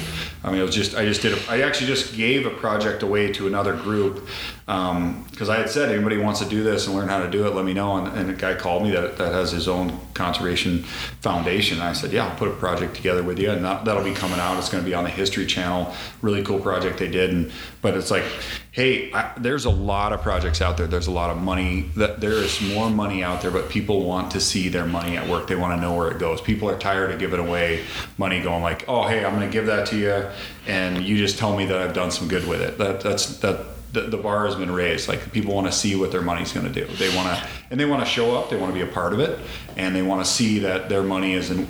I 0.43 0.51
mean, 0.51 0.61
it 0.61 0.63
was 0.63 0.75
just 0.75 0.95
I 0.95 1.05
just 1.05 1.23
did. 1.23 1.33
A, 1.33 1.51
I 1.51 1.61
actually 1.61 1.87
just 1.87 2.15
gave 2.15 2.45
a 2.45 2.51
project 2.51 3.01
away 3.01 3.33
to 3.33 3.47
another 3.47 3.75
group 3.75 4.27
um, 4.69 5.25
because 5.31 5.49
I 5.49 5.57
had 5.57 5.69
said 5.69 5.91
anybody 5.91 6.17
wants 6.17 6.39
to 6.41 6.45
do 6.47 6.63
this 6.63 6.85
and 6.85 6.95
learn 6.95 7.07
how 7.07 7.19
to 7.19 7.29
do 7.29 7.47
it, 7.47 7.55
let 7.55 7.65
me 7.65 7.73
know. 7.73 7.97
And, 7.97 8.15
and 8.15 8.29
a 8.29 8.33
guy 8.33 8.53
called 8.53 8.83
me 8.83 8.91
that 8.91 9.17
that 9.17 9.33
has 9.33 9.51
his 9.51 9.67
own 9.67 9.99
conservation 10.13 10.83
foundation. 11.21 11.79
And 11.79 11.87
I 11.87 11.93
said, 11.93 12.11
yeah, 12.11 12.27
I'll 12.27 12.35
put 12.35 12.49
a 12.49 12.53
project 12.53 12.95
together 12.95 13.23
with 13.23 13.39
you, 13.39 13.49
and 13.49 13.65
that, 13.65 13.85
that'll 13.85 14.03
be 14.03 14.13
coming 14.19 14.39
out. 14.39 14.57
It's 14.57 14.69
going 14.69 14.83
to 14.83 14.89
be 14.89 14.93
on 14.93 15.03
the 15.03 15.09
History 15.09 15.45
Channel. 15.45 15.93
Really 16.21 16.43
cool 16.43 16.59
project 16.59 16.99
they 16.99 17.07
did. 17.07 17.31
And 17.31 17.51
but 17.81 17.95
it's 17.95 18.11
like, 18.11 18.23
hey, 18.71 19.11
I, 19.13 19.33
there's 19.37 19.65
a 19.65 19.69
lot 19.69 20.13
of 20.13 20.21
projects 20.21 20.61
out 20.61 20.77
there. 20.77 20.87
There's 20.87 21.07
a 21.07 21.11
lot 21.11 21.29
of 21.29 21.37
money. 21.37 21.89
That 21.95 22.19
there 22.21 22.33
is 22.33 22.61
more 22.61 22.89
money 22.89 23.23
out 23.23 23.41
there, 23.41 23.51
but 23.51 23.69
people 23.69 24.03
want 24.03 24.31
to 24.31 24.39
see 24.39 24.69
their 24.69 24.85
money 24.85 25.17
at 25.17 25.27
work. 25.27 25.47
They 25.47 25.55
want 25.55 25.75
to 25.75 25.81
know 25.81 25.95
where 25.95 26.11
it 26.11 26.19
goes. 26.19 26.41
People 26.41 26.69
are 26.69 26.77
tired 26.77 27.11
of 27.11 27.19
giving 27.19 27.39
away 27.39 27.85
money, 28.17 28.41
going 28.41 28.61
like, 28.61 28.85
oh, 28.87 29.07
hey, 29.07 29.23
I'm 29.25 29.35
going 29.35 29.49
to 29.49 29.53
give 29.53 29.65
that 29.67 29.87
to 29.87 29.97
you, 29.97 30.25
and 30.67 31.03
you 31.03 31.17
just 31.17 31.37
tell 31.37 31.55
me 31.55 31.65
that 31.65 31.77
I've 31.77 31.93
done 31.93 32.11
some 32.11 32.27
good 32.27 32.47
with 32.47 32.61
it. 32.61 32.77
That 32.77 33.01
that's 33.01 33.37
that 33.39 33.78
the, 33.91 34.01
the 34.01 34.17
bar 34.17 34.45
has 34.45 34.55
been 34.55 34.71
raised. 34.71 35.07
Like 35.07 35.31
people 35.31 35.53
want 35.53 35.67
to 35.67 35.73
see 35.73 35.95
what 35.95 36.11
their 36.11 36.21
money's 36.21 36.51
going 36.51 36.71
to 36.71 36.73
do. 36.73 36.85
They 36.95 37.15
want 37.15 37.27
to, 37.35 37.47
and 37.71 37.79
they 37.79 37.85
want 37.85 38.01
to 38.03 38.09
show 38.09 38.37
up. 38.37 38.49
They 38.49 38.57
want 38.57 38.73
to 38.73 38.75
be 38.83 38.87
a 38.89 38.91
part 38.93 39.13
of 39.13 39.19
it, 39.19 39.39
and 39.77 39.95
they 39.95 40.01
want 40.01 40.23
to 40.23 40.29
see 40.31 40.59
that 40.59 40.89
their 40.89 41.03
money 41.03 41.33
is 41.33 41.49
in. 41.51 41.67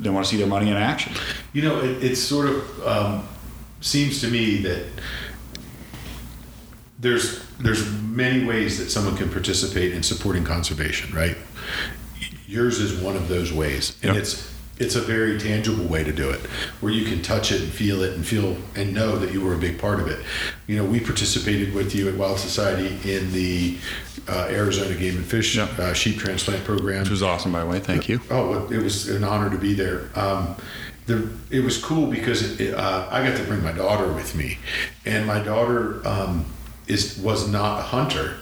They 0.00 0.10
want 0.10 0.24
to 0.26 0.30
see 0.30 0.36
their 0.36 0.46
money 0.46 0.70
in 0.70 0.76
action. 0.76 1.12
You 1.52 1.62
know, 1.62 1.80
it, 1.80 2.02
it's 2.04 2.20
sort 2.20 2.48
of 2.48 2.86
um, 2.86 3.28
seems 3.80 4.20
to 4.20 4.28
me 4.28 4.58
that 4.58 4.86
there's 6.98 7.44
there's 7.58 7.90
many 8.02 8.44
ways 8.44 8.78
that 8.78 8.90
someone 8.90 9.16
can 9.16 9.30
participate 9.30 9.92
in 9.92 10.02
supporting 10.02 10.44
conservation, 10.44 11.14
right? 11.14 11.36
Yours 12.46 12.78
is 12.80 13.00
one 13.00 13.16
of 13.16 13.28
those 13.28 13.52
ways, 13.52 13.96
and 14.02 14.14
Yep. 14.14 14.22
it's 14.22 14.49
it's 14.80 14.96
a 14.96 15.00
very 15.00 15.38
tangible 15.38 15.84
way 15.84 16.02
to 16.02 16.12
do 16.12 16.30
it, 16.30 16.40
where 16.80 16.92
you 16.92 17.04
can 17.04 17.22
touch 17.22 17.52
it 17.52 17.60
and 17.60 17.70
feel 17.70 18.02
it 18.02 18.14
and 18.14 18.26
feel 18.26 18.56
and 18.74 18.92
know 18.92 19.16
that 19.18 19.32
you 19.32 19.40
were 19.44 19.54
a 19.54 19.58
big 19.58 19.78
part 19.78 20.00
of 20.00 20.08
it. 20.08 20.18
You 20.66 20.76
know, 20.76 20.84
we 20.84 20.98
participated 20.98 21.74
with 21.74 21.94
you 21.94 22.08
at 22.08 22.14
Wild 22.16 22.38
Society 22.38 22.98
in 23.08 23.30
the 23.32 23.78
uh, 24.26 24.48
Arizona 24.50 24.94
Game 24.94 25.16
and 25.16 25.24
Fish 25.24 25.56
uh, 25.58 25.92
sheep 25.92 26.16
transplant 26.16 26.64
program. 26.64 27.00
Which 27.00 27.10
was 27.10 27.22
awesome, 27.22 27.52
by 27.52 27.60
the 27.60 27.66
way. 27.66 27.78
Thank 27.78 28.08
you. 28.08 28.20
Oh, 28.30 28.68
it 28.72 28.82
was 28.82 29.08
an 29.08 29.22
honor 29.22 29.50
to 29.50 29.58
be 29.58 29.74
there. 29.74 30.08
Um, 30.14 30.56
the, 31.06 31.28
it 31.50 31.62
was 31.62 31.82
cool 31.82 32.06
because 32.06 32.58
it, 32.60 32.74
uh, 32.74 33.08
I 33.10 33.26
got 33.26 33.36
to 33.36 33.44
bring 33.44 33.62
my 33.62 33.72
daughter 33.72 34.10
with 34.12 34.34
me, 34.34 34.58
and 35.04 35.26
my 35.26 35.42
daughter 35.42 36.06
um, 36.08 36.46
is 36.86 37.18
was 37.18 37.48
not 37.48 37.80
a 37.80 37.82
hunter, 37.82 38.36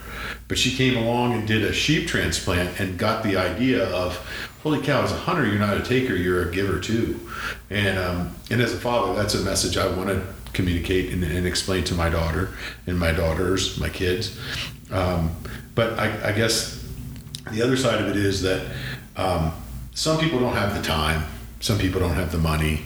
but 0.48 0.58
she 0.58 0.76
came 0.76 0.96
along 0.96 1.32
and 1.32 1.48
did 1.48 1.64
a 1.64 1.72
sheep 1.72 2.06
transplant 2.06 2.78
and 2.80 2.98
got 2.98 3.22
the 3.22 3.36
idea 3.36 3.88
of, 3.90 4.16
holy 4.68 4.82
cow! 4.82 5.02
As 5.02 5.12
a 5.12 5.16
hunter, 5.16 5.46
you're 5.46 5.58
not 5.58 5.78
a 5.78 5.82
taker; 5.82 6.14
you're 6.14 6.46
a 6.46 6.52
giver 6.52 6.78
too. 6.78 7.18
And 7.70 7.98
um, 7.98 8.34
and 8.50 8.60
as 8.60 8.74
a 8.74 8.76
father, 8.76 9.14
that's 9.14 9.34
a 9.34 9.40
message 9.40 9.78
I 9.78 9.86
want 9.86 10.10
to 10.10 10.22
communicate 10.52 11.12
and, 11.12 11.24
and 11.24 11.46
explain 11.46 11.84
to 11.84 11.94
my 11.94 12.10
daughter 12.10 12.50
and 12.86 12.98
my 12.98 13.12
daughters, 13.12 13.78
my 13.78 13.88
kids. 13.88 14.38
Um, 14.90 15.34
but 15.74 15.98
I, 15.98 16.28
I 16.28 16.32
guess 16.32 16.86
the 17.50 17.62
other 17.62 17.76
side 17.76 18.02
of 18.02 18.08
it 18.08 18.16
is 18.16 18.42
that 18.42 18.66
um, 19.16 19.52
some 19.94 20.18
people 20.18 20.38
don't 20.38 20.54
have 20.54 20.74
the 20.74 20.82
time 20.82 21.24
some 21.60 21.78
people 21.78 22.00
don't 22.00 22.14
have 22.14 22.30
the 22.30 22.38
money 22.38 22.82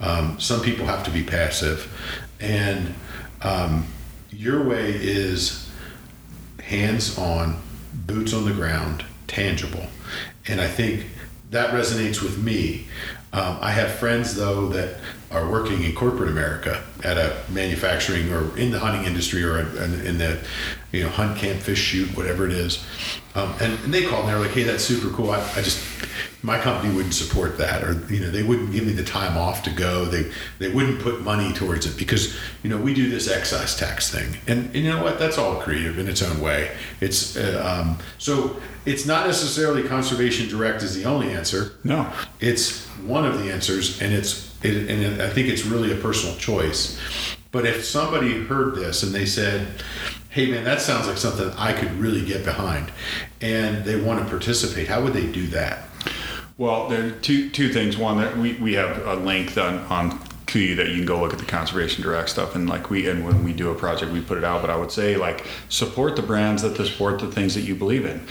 um, 0.00 0.38
some 0.40 0.62
people 0.62 0.86
have 0.86 1.04
to 1.04 1.10
be 1.10 1.22
passive 1.22 1.92
and 2.40 2.94
um, 3.42 3.86
your 4.30 4.64
way 4.64 4.92
is 4.92 5.70
hands 6.62 7.18
on 7.18 7.60
boots 7.92 8.32
on 8.32 8.46
the 8.46 8.52
ground 8.52 9.04
tangible 9.26 9.86
and 10.48 10.60
i 10.60 10.66
think 10.66 11.04
that 11.54 11.70
resonates 11.70 12.22
with 12.22 12.38
me. 12.38 12.86
Um, 13.32 13.58
i 13.60 13.72
have 13.72 13.90
friends 13.90 14.36
though 14.36 14.68
that 14.68 15.00
are 15.32 15.50
working 15.50 15.82
in 15.82 15.92
corporate 15.92 16.30
america 16.30 16.80
at 17.02 17.18
a 17.18 17.36
manufacturing 17.50 18.32
or 18.32 18.56
in 18.56 18.70
the 18.70 18.78
hunting 18.78 19.04
industry 19.04 19.42
or 19.42 19.58
in, 19.58 20.18
the 20.18 20.38
you 20.94 21.02
know 21.02 21.08
hunt 21.08 21.36
camp 21.36 21.60
fish 21.60 21.78
shoot 21.78 22.16
whatever 22.16 22.46
it 22.46 22.52
is. 22.52 22.84
Um, 23.34 23.52
and, 23.60 23.72
and 23.80 23.92
they 23.92 24.06
called 24.06 24.26
and 24.26 24.28
they're 24.28 24.38
like 24.38 24.52
hey 24.52 24.62
that's 24.62 24.84
super 24.84 25.14
cool. 25.14 25.30
I, 25.30 25.40
I 25.56 25.62
just 25.62 25.84
my 26.42 26.58
company 26.58 26.94
wouldn't 26.94 27.14
support 27.14 27.56
that 27.58 27.82
or 27.82 27.92
you 28.12 28.20
know 28.20 28.30
they 28.30 28.42
wouldn't 28.42 28.70
give 28.70 28.86
me 28.86 28.92
the 28.92 29.02
time 29.02 29.36
off 29.36 29.62
to 29.64 29.70
go. 29.70 30.04
They 30.04 30.30
they 30.58 30.70
wouldn't 30.70 31.00
put 31.00 31.22
money 31.22 31.52
towards 31.52 31.86
it 31.86 31.96
because 31.96 32.36
you 32.62 32.70
know 32.70 32.76
we 32.76 32.94
do 32.94 33.10
this 33.10 33.28
excise 33.28 33.76
tax 33.76 34.10
thing. 34.10 34.36
And, 34.46 34.66
and 34.66 34.76
you 34.76 34.90
know 34.90 35.02
what? 35.02 35.18
That's 35.18 35.38
all 35.38 35.56
creative 35.56 35.98
in 35.98 36.06
its 36.06 36.22
own 36.22 36.40
way. 36.40 36.76
It's 37.00 37.36
uh, 37.36 37.62
um, 37.64 37.98
so 38.18 38.60
it's 38.86 39.06
not 39.06 39.26
necessarily 39.26 39.82
conservation 39.82 40.48
direct 40.48 40.82
is 40.82 40.94
the 40.94 41.06
only 41.06 41.32
answer. 41.32 41.72
No. 41.82 42.12
it's 42.40 42.86
one 43.06 43.26
of 43.26 43.38
the 43.38 43.50
answers 43.50 44.00
and 44.00 44.14
it's 44.14 44.54
it, 44.64 44.88
and 44.88 45.20
i 45.20 45.28
think 45.28 45.48
it's 45.48 45.64
really 45.64 45.92
a 45.92 45.96
personal 45.96 46.36
choice. 46.36 46.98
But 47.52 47.66
if 47.66 47.84
somebody 47.84 48.44
heard 48.44 48.74
this 48.74 49.02
and 49.02 49.14
they 49.14 49.26
said 49.26 49.68
hey 50.34 50.50
man 50.50 50.64
that 50.64 50.80
sounds 50.80 51.06
like 51.06 51.16
something 51.16 51.48
i 51.56 51.72
could 51.72 51.92
really 51.92 52.24
get 52.24 52.44
behind 52.44 52.90
and 53.40 53.84
they 53.84 53.98
want 53.98 54.22
to 54.22 54.28
participate 54.28 54.88
how 54.88 55.02
would 55.02 55.12
they 55.12 55.30
do 55.30 55.46
that 55.46 55.88
Well, 56.56 56.88
there 56.88 57.06
are 57.06 57.10
two 57.10 57.50
two 57.50 57.72
things. 57.72 57.96
One 57.96 58.18
that 58.18 58.36
we, 58.38 58.52
we 58.54 58.74
have 58.74 59.04
a 59.06 59.14
link 59.14 59.58
on 59.58 59.78
on 59.90 60.20
KUIU 60.46 60.76
that 60.76 60.88
you 60.90 60.98
can 60.98 61.06
go 61.06 61.20
look 61.20 61.32
at 61.32 61.40
the 61.40 61.44
conservation 61.44 62.04
direct 62.04 62.28
stuff 62.28 62.54
and 62.54 62.68
like 62.68 62.90
we 62.90 63.08
and 63.10 63.24
when 63.24 63.42
we 63.42 63.52
do 63.52 63.70
a 63.70 63.74
project 63.74 64.12
we 64.12 64.20
put 64.20 64.38
it 64.38 64.44
out. 64.44 64.60
But 64.60 64.70
I 64.70 64.76
would 64.76 64.92
say 64.92 65.16
like 65.16 65.44
support 65.68 66.14
the 66.14 66.22
brands 66.22 66.62
that 66.62 66.76
support 66.76 67.18
the 67.20 67.30
things 67.32 67.56
that 67.56 67.62
you 67.62 67.74
believe 67.74 68.04
in. 68.06 68.24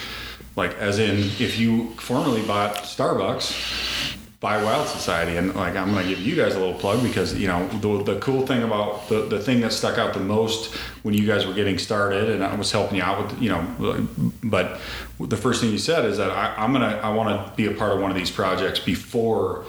Like 0.55 0.73
as 0.77 0.99
in 0.99 1.17
if 1.39 1.59
you 1.59 1.89
formerly 1.95 2.43
bought 2.43 2.75
Starbucks, 2.83 4.02
buy 4.43 4.61
Wild 4.61 4.89
Society 4.89 5.37
and 5.37 5.55
like 5.55 5.77
I'm 5.77 5.93
gonna 5.93 6.05
give 6.05 6.19
you 6.19 6.35
guys 6.35 6.53
a 6.53 6.59
little 6.59 6.73
plug 6.73 7.01
because 7.01 7.33
you 7.39 7.47
know 7.47 7.65
the, 7.79 8.03
the 8.03 8.19
cool 8.19 8.45
thing 8.45 8.61
about 8.61 9.07
the, 9.07 9.21
the 9.21 9.39
thing 9.39 9.61
that 9.61 9.71
stuck 9.71 9.97
out 9.97 10.13
the 10.13 10.19
most 10.19 10.75
when 11.03 11.13
you 11.13 11.25
guys 11.25 11.47
were 11.47 11.53
getting 11.53 11.77
started 11.77 12.29
and 12.29 12.43
I 12.43 12.53
was 12.53 12.69
helping 12.69 12.97
you 12.97 13.03
out 13.03 13.23
with 13.23 13.41
you 13.41 13.49
know 13.49 14.05
but 14.43 14.81
the 15.17 15.37
first 15.37 15.61
thing 15.61 15.71
you 15.71 15.77
said 15.77 16.03
is 16.03 16.17
that 16.17 16.29
I, 16.29 16.53
I'm 16.61 16.73
gonna 16.73 16.99
I 17.01 17.15
want 17.15 17.29
to 17.47 17.55
be 17.55 17.67
a 17.67 17.71
part 17.71 17.93
of 17.93 18.01
one 18.01 18.11
of 18.11 18.17
these 18.17 18.29
projects 18.29 18.81
before 18.81 19.63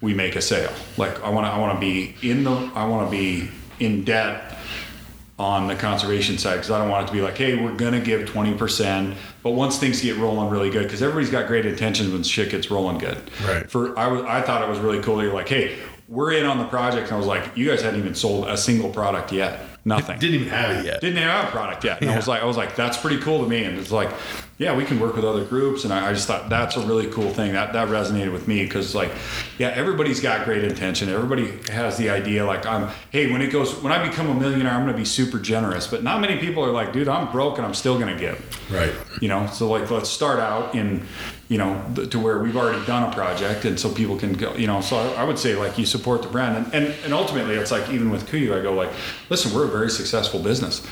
we 0.00 0.14
make 0.14 0.36
a 0.36 0.40
sale. 0.40 0.72
Like 0.96 1.20
I 1.24 1.28
want 1.30 1.46
to 1.48 1.50
I 1.50 1.58
want 1.58 1.74
to 1.74 1.80
be 1.80 2.14
in 2.22 2.44
the 2.44 2.52
I 2.76 2.84
want 2.86 3.10
to 3.10 3.10
be 3.10 3.50
in 3.80 4.04
debt 4.04 4.56
on 5.42 5.66
the 5.66 5.74
conservation 5.74 6.38
side 6.38 6.54
because 6.54 6.70
I 6.70 6.78
don't 6.78 6.88
want 6.88 7.04
it 7.04 7.06
to 7.08 7.12
be 7.12 7.20
like, 7.20 7.36
hey, 7.36 7.62
we're 7.62 7.74
gonna 7.74 8.00
give 8.00 8.26
twenty 8.28 8.54
percent, 8.54 9.16
but 9.42 9.50
once 9.50 9.78
things 9.78 10.00
get 10.00 10.16
rolling 10.16 10.48
really 10.48 10.70
good, 10.70 10.84
because 10.84 11.02
everybody's 11.02 11.30
got 11.30 11.46
great 11.48 11.66
intentions 11.66 12.12
when 12.12 12.22
shit 12.22 12.50
gets 12.50 12.70
rolling 12.70 12.98
good. 12.98 13.18
Right. 13.44 13.68
For 13.70 13.98
I 13.98 14.06
was, 14.06 14.22
I 14.22 14.40
thought 14.42 14.62
it 14.62 14.68
was 14.68 14.78
really 14.78 15.02
cool. 15.02 15.22
You're 15.22 15.34
like, 15.34 15.48
hey, 15.48 15.78
we're 16.12 16.32
in 16.32 16.44
on 16.44 16.58
the 16.58 16.66
project, 16.66 17.06
and 17.06 17.14
I 17.14 17.16
was 17.16 17.26
like, 17.26 17.56
you 17.56 17.66
guys 17.66 17.80
hadn't 17.80 17.98
even 17.98 18.14
sold 18.14 18.46
a 18.46 18.56
single 18.58 18.90
product 18.90 19.32
yet, 19.32 19.60
nothing. 19.86 20.18
didn't 20.18 20.34
even 20.34 20.48
have 20.48 20.76
it 20.76 20.84
yet. 20.84 21.00
Didn't 21.00 21.16
have 21.16 21.48
a 21.48 21.50
product 21.50 21.84
yet, 21.84 22.02
and 22.02 22.10
I 22.10 22.16
was 22.16 22.28
like, 22.28 22.42
I 22.42 22.44
was 22.44 22.58
like, 22.58 22.76
that's 22.76 22.98
pretty 22.98 23.18
cool 23.18 23.42
to 23.42 23.48
me, 23.48 23.64
and 23.64 23.78
it's 23.78 23.90
like, 23.90 24.10
yeah, 24.58 24.76
we 24.76 24.84
can 24.84 25.00
work 25.00 25.16
with 25.16 25.24
other 25.24 25.42
groups, 25.42 25.84
and 25.84 25.92
I, 25.92 26.10
I 26.10 26.12
just 26.12 26.26
thought 26.26 26.50
that's 26.50 26.76
a 26.76 26.86
really 26.86 27.06
cool 27.06 27.30
thing. 27.32 27.54
That 27.54 27.72
that 27.72 27.88
resonated 27.88 28.30
with 28.30 28.46
me 28.46 28.62
because 28.62 28.94
like, 28.94 29.10
yeah, 29.56 29.68
everybody's 29.68 30.20
got 30.20 30.44
great 30.44 30.64
intention, 30.64 31.08
everybody 31.08 31.50
has 31.72 31.96
the 31.96 32.10
idea 32.10 32.44
like 32.44 32.66
I'm, 32.66 32.90
hey, 33.10 33.32
when 33.32 33.40
it 33.40 33.50
goes, 33.50 33.74
when 33.82 33.90
I 33.90 34.06
become 34.06 34.28
a 34.28 34.34
millionaire, 34.34 34.72
I'm 34.72 34.84
gonna 34.84 34.94
be 34.94 35.06
super 35.06 35.38
generous, 35.38 35.86
but 35.86 36.02
not 36.02 36.20
many 36.20 36.36
people 36.36 36.62
are 36.62 36.72
like, 36.72 36.92
dude, 36.92 37.08
I'm 37.08 37.32
broke 37.32 37.56
and 37.56 37.66
I'm 37.66 37.74
still 37.74 37.98
gonna 37.98 38.18
give. 38.18 38.38
Right. 38.70 38.92
You 39.22 39.28
know 39.28 39.46
so 39.46 39.68
like 39.70 39.90
let's 39.90 40.10
start 40.10 40.40
out 40.40 40.74
in 40.74 41.06
you 41.52 41.58
know 41.58 41.84
th- 41.94 42.08
to 42.08 42.18
where 42.18 42.38
we've 42.38 42.56
already 42.56 42.82
done 42.86 43.02
a 43.02 43.14
project 43.14 43.66
and 43.66 43.78
so 43.78 43.92
people 43.92 44.16
can 44.16 44.32
go 44.32 44.54
you 44.54 44.66
know 44.66 44.80
so 44.80 44.96
I, 44.96 45.22
I 45.22 45.24
would 45.24 45.38
say 45.38 45.54
like 45.54 45.76
you 45.76 45.84
support 45.84 46.22
the 46.22 46.28
brand 46.28 46.56
and, 46.56 46.74
and 46.74 46.94
and 47.04 47.12
ultimately 47.12 47.56
it's 47.56 47.70
like 47.70 47.90
even 47.90 48.08
with 48.10 48.26
KUIU 48.26 48.58
i 48.58 48.62
go 48.62 48.72
like 48.72 48.90
listen 49.28 49.52
we're 49.54 49.66
a 49.66 49.70
very 49.70 49.90
successful 49.90 50.40
business. 50.40 50.86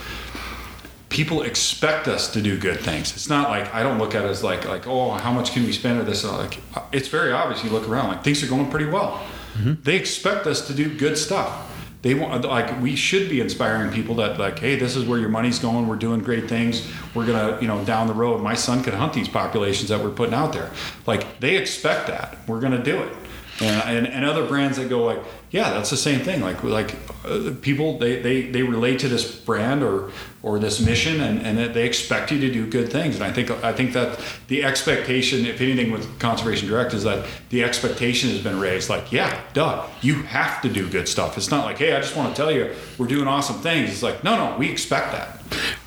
People 1.08 1.42
expect 1.42 2.06
us 2.06 2.30
to 2.34 2.40
do 2.40 2.56
good 2.56 2.78
things. 2.78 3.12
It's 3.12 3.28
not 3.28 3.48
like 3.48 3.74
i 3.74 3.82
don't 3.82 3.98
look 3.98 4.14
at 4.14 4.24
it 4.24 4.28
as 4.28 4.44
like 4.44 4.68
like 4.68 4.86
oh 4.86 5.12
how 5.12 5.32
much 5.32 5.52
can 5.52 5.64
we 5.64 5.72
spend 5.72 5.98
at 5.98 6.04
this? 6.04 6.24
Like 6.24 6.58
uh, 6.74 6.82
it's 6.92 7.08
very 7.08 7.32
obvious 7.32 7.64
you 7.64 7.70
look 7.70 7.88
around 7.88 8.08
like 8.08 8.22
things 8.22 8.42
are 8.44 8.48
going 8.48 8.70
pretty 8.70 8.90
well. 8.96 9.12
Mm-hmm. 9.54 9.82
They 9.82 9.96
expect 9.96 10.46
us 10.46 10.66
to 10.66 10.74
do 10.74 10.94
good 10.96 11.16
stuff 11.16 11.69
they 12.02 12.14
want 12.14 12.44
like 12.44 12.80
we 12.80 12.96
should 12.96 13.28
be 13.28 13.40
inspiring 13.40 13.92
people 13.92 14.14
that 14.16 14.38
like 14.38 14.58
hey 14.58 14.76
this 14.76 14.96
is 14.96 15.04
where 15.04 15.18
your 15.18 15.28
money's 15.28 15.58
going 15.58 15.86
we're 15.86 15.96
doing 15.96 16.20
great 16.20 16.48
things 16.48 16.90
we're 17.14 17.26
gonna 17.26 17.58
you 17.60 17.68
know 17.68 17.84
down 17.84 18.06
the 18.06 18.14
road 18.14 18.40
my 18.42 18.54
son 18.54 18.82
could 18.82 18.94
hunt 18.94 19.12
these 19.12 19.28
populations 19.28 19.88
that 19.88 20.02
we're 20.02 20.10
putting 20.10 20.34
out 20.34 20.52
there. 20.52 20.70
Like 21.06 21.40
they 21.40 21.56
expect 21.56 22.06
that 22.08 22.38
we're 22.46 22.60
gonna 22.60 22.82
do 22.82 23.02
it. 23.02 23.16
And, 23.62 24.06
and, 24.06 24.14
and 24.14 24.24
other 24.24 24.46
brands 24.46 24.78
that 24.78 24.88
go 24.88 25.04
like 25.04 25.18
yeah 25.50 25.70
that's 25.70 25.90
the 25.90 25.96
same 25.96 26.20
thing 26.20 26.40
like 26.40 26.64
like 26.64 26.96
uh, 27.26 27.50
people 27.60 27.98
they, 27.98 28.22
they 28.22 28.42
they 28.42 28.62
relate 28.62 29.00
to 29.00 29.08
this 29.08 29.34
brand 29.34 29.82
or 29.82 30.10
or 30.42 30.58
this 30.58 30.80
mission 30.80 31.20
and, 31.20 31.44
and 31.46 31.58
that 31.58 31.74
they 31.74 31.84
expect 31.86 32.32
you 32.32 32.40
to 32.40 32.50
do 32.50 32.66
good 32.66 32.90
things 32.90 33.14
and 33.14 33.24
i 33.24 33.32
think 33.32 33.50
i 33.62 33.72
think 33.72 33.92
that 33.92 34.18
the 34.48 34.64
expectation 34.64 35.44
if 35.46 35.60
anything 35.60 35.90
with 35.90 36.18
conservation 36.18 36.68
direct 36.68 36.94
is 36.94 37.04
that 37.04 37.26
the 37.50 37.62
expectation 37.62 38.30
has 38.30 38.42
been 38.42 38.58
raised 38.58 38.88
like 38.88 39.12
yeah 39.12 39.40
duh 39.52 39.86
you 40.00 40.14
have 40.22 40.62
to 40.62 40.68
do 40.68 40.88
good 40.88 41.06
stuff 41.08 41.36
it's 41.36 41.50
not 41.50 41.64
like 41.64 41.78
hey 41.78 41.94
i 41.94 42.00
just 42.00 42.16
want 42.16 42.34
to 42.34 42.40
tell 42.40 42.50
you 42.50 42.74
we're 42.98 43.06
doing 43.06 43.26
awesome 43.26 43.56
things 43.60 43.90
it's 43.90 44.02
like 44.02 44.22
no 44.24 44.36
no 44.36 44.56
we 44.56 44.70
expect 44.70 45.12
that 45.12 45.36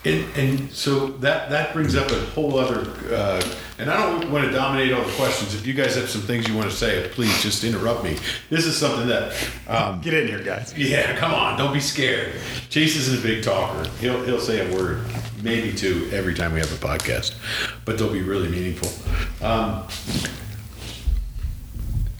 And, 0.05 0.25
and 0.35 0.71
so 0.71 1.07
that 1.23 1.49
that 1.51 1.71
brings 1.73 1.95
up 1.95 2.11
a 2.11 2.19
whole 2.31 2.59
other, 2.59 2.81
uh, 3.15 3.41
and 3.79 3.89
I 3.89 3.95
don't 3.97 4.29
want 4.29 4.43
to 4.45 4.51
dominate 4.51 4.91
all 4.91 5.01
the 5.01 5.11
questions. 5.13 5.55
If 5.55 5.65
you 5.65 5.73
guys 5.73 5.95
have 5.95 6.09
some 6.09 6.21
things 6.21 6.45
you 6.45 6.55
want 6.57 6.69
to 6.69 6.75
say, 6.75 7.07
please 7.13 7.41
just 7.41 7.63
interrupt 7.63 8.03
me. 8.03 8.17
This 8.49 8.65
is 8.65 8.75
something 8.77 9.07
that, 9.07 9.33
um, 9.69 10.01
get 10.01 10.13
in 10.13 10.27
here 10.27 10.43
guys 10.43 10.73
yeah, 10.77 11.15
come 11.17 11.33
on, 11.33 11.57
don't 11.57 11.71
be 11.71 11.79
scared. 11.79 12.33
Chase 12.69 12.97
isn't 12.97 13.19
a 13.19 13.23
big 13.23 13.43
talker. 13.43 13.89
He'll 14.01 14.21
he'll 14.25 14.41
say 14.43 14.69
a 14.69 14.73
word, 14.73 15.05
maybe 15.41 15.73
two, 15.73 16.09
every 16.11 16.33
time 16.33 16.53
we 16.53 16.59
have 16.59 16.71
a 16.71 16.85
podcast, 16.87 17.35
but 17.85 17.97
they'll 17.97 18.13
be 18.13 18.21
really 18.21 18.49
meaningful. 18.49 18.89
Um, 19.45 19.87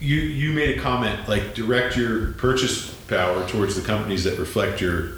you 0.04 0.20
you 0.20 0.52
made 0.52 0.78
a 0.78 0.80
comment 0.80 1.28
like 1.28 1.54
direct 1.54 1.96
your 1.96 2.32
purchase 2.32 2.92
power 3.08 3.46
towards 3.48 3.74
the 3.74 3.82
companies 3.82 4.24
that 4.24 4.38
reflect 4.38 4.80
your 4.80 5.12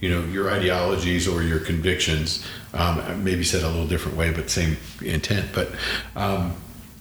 you 0.00 0.08
know 0.08 0.24
your 0.26 0.50
ideologies 0.50 1.26
or 1.26 1.42
your 1.42 1.58
convictions 1.58 2.46
um, 2.74 3.24
maybe 3.24 3.42
said 3.42 3.62
a 3.62 3.68
little 3.68 3.86
different 3.86 4.16
way 4.16 4.32
but 4.32 4.48
same 4.48 4.76
intent 5.02 5.48
but 5.52 5.70
um, 6.14 6.54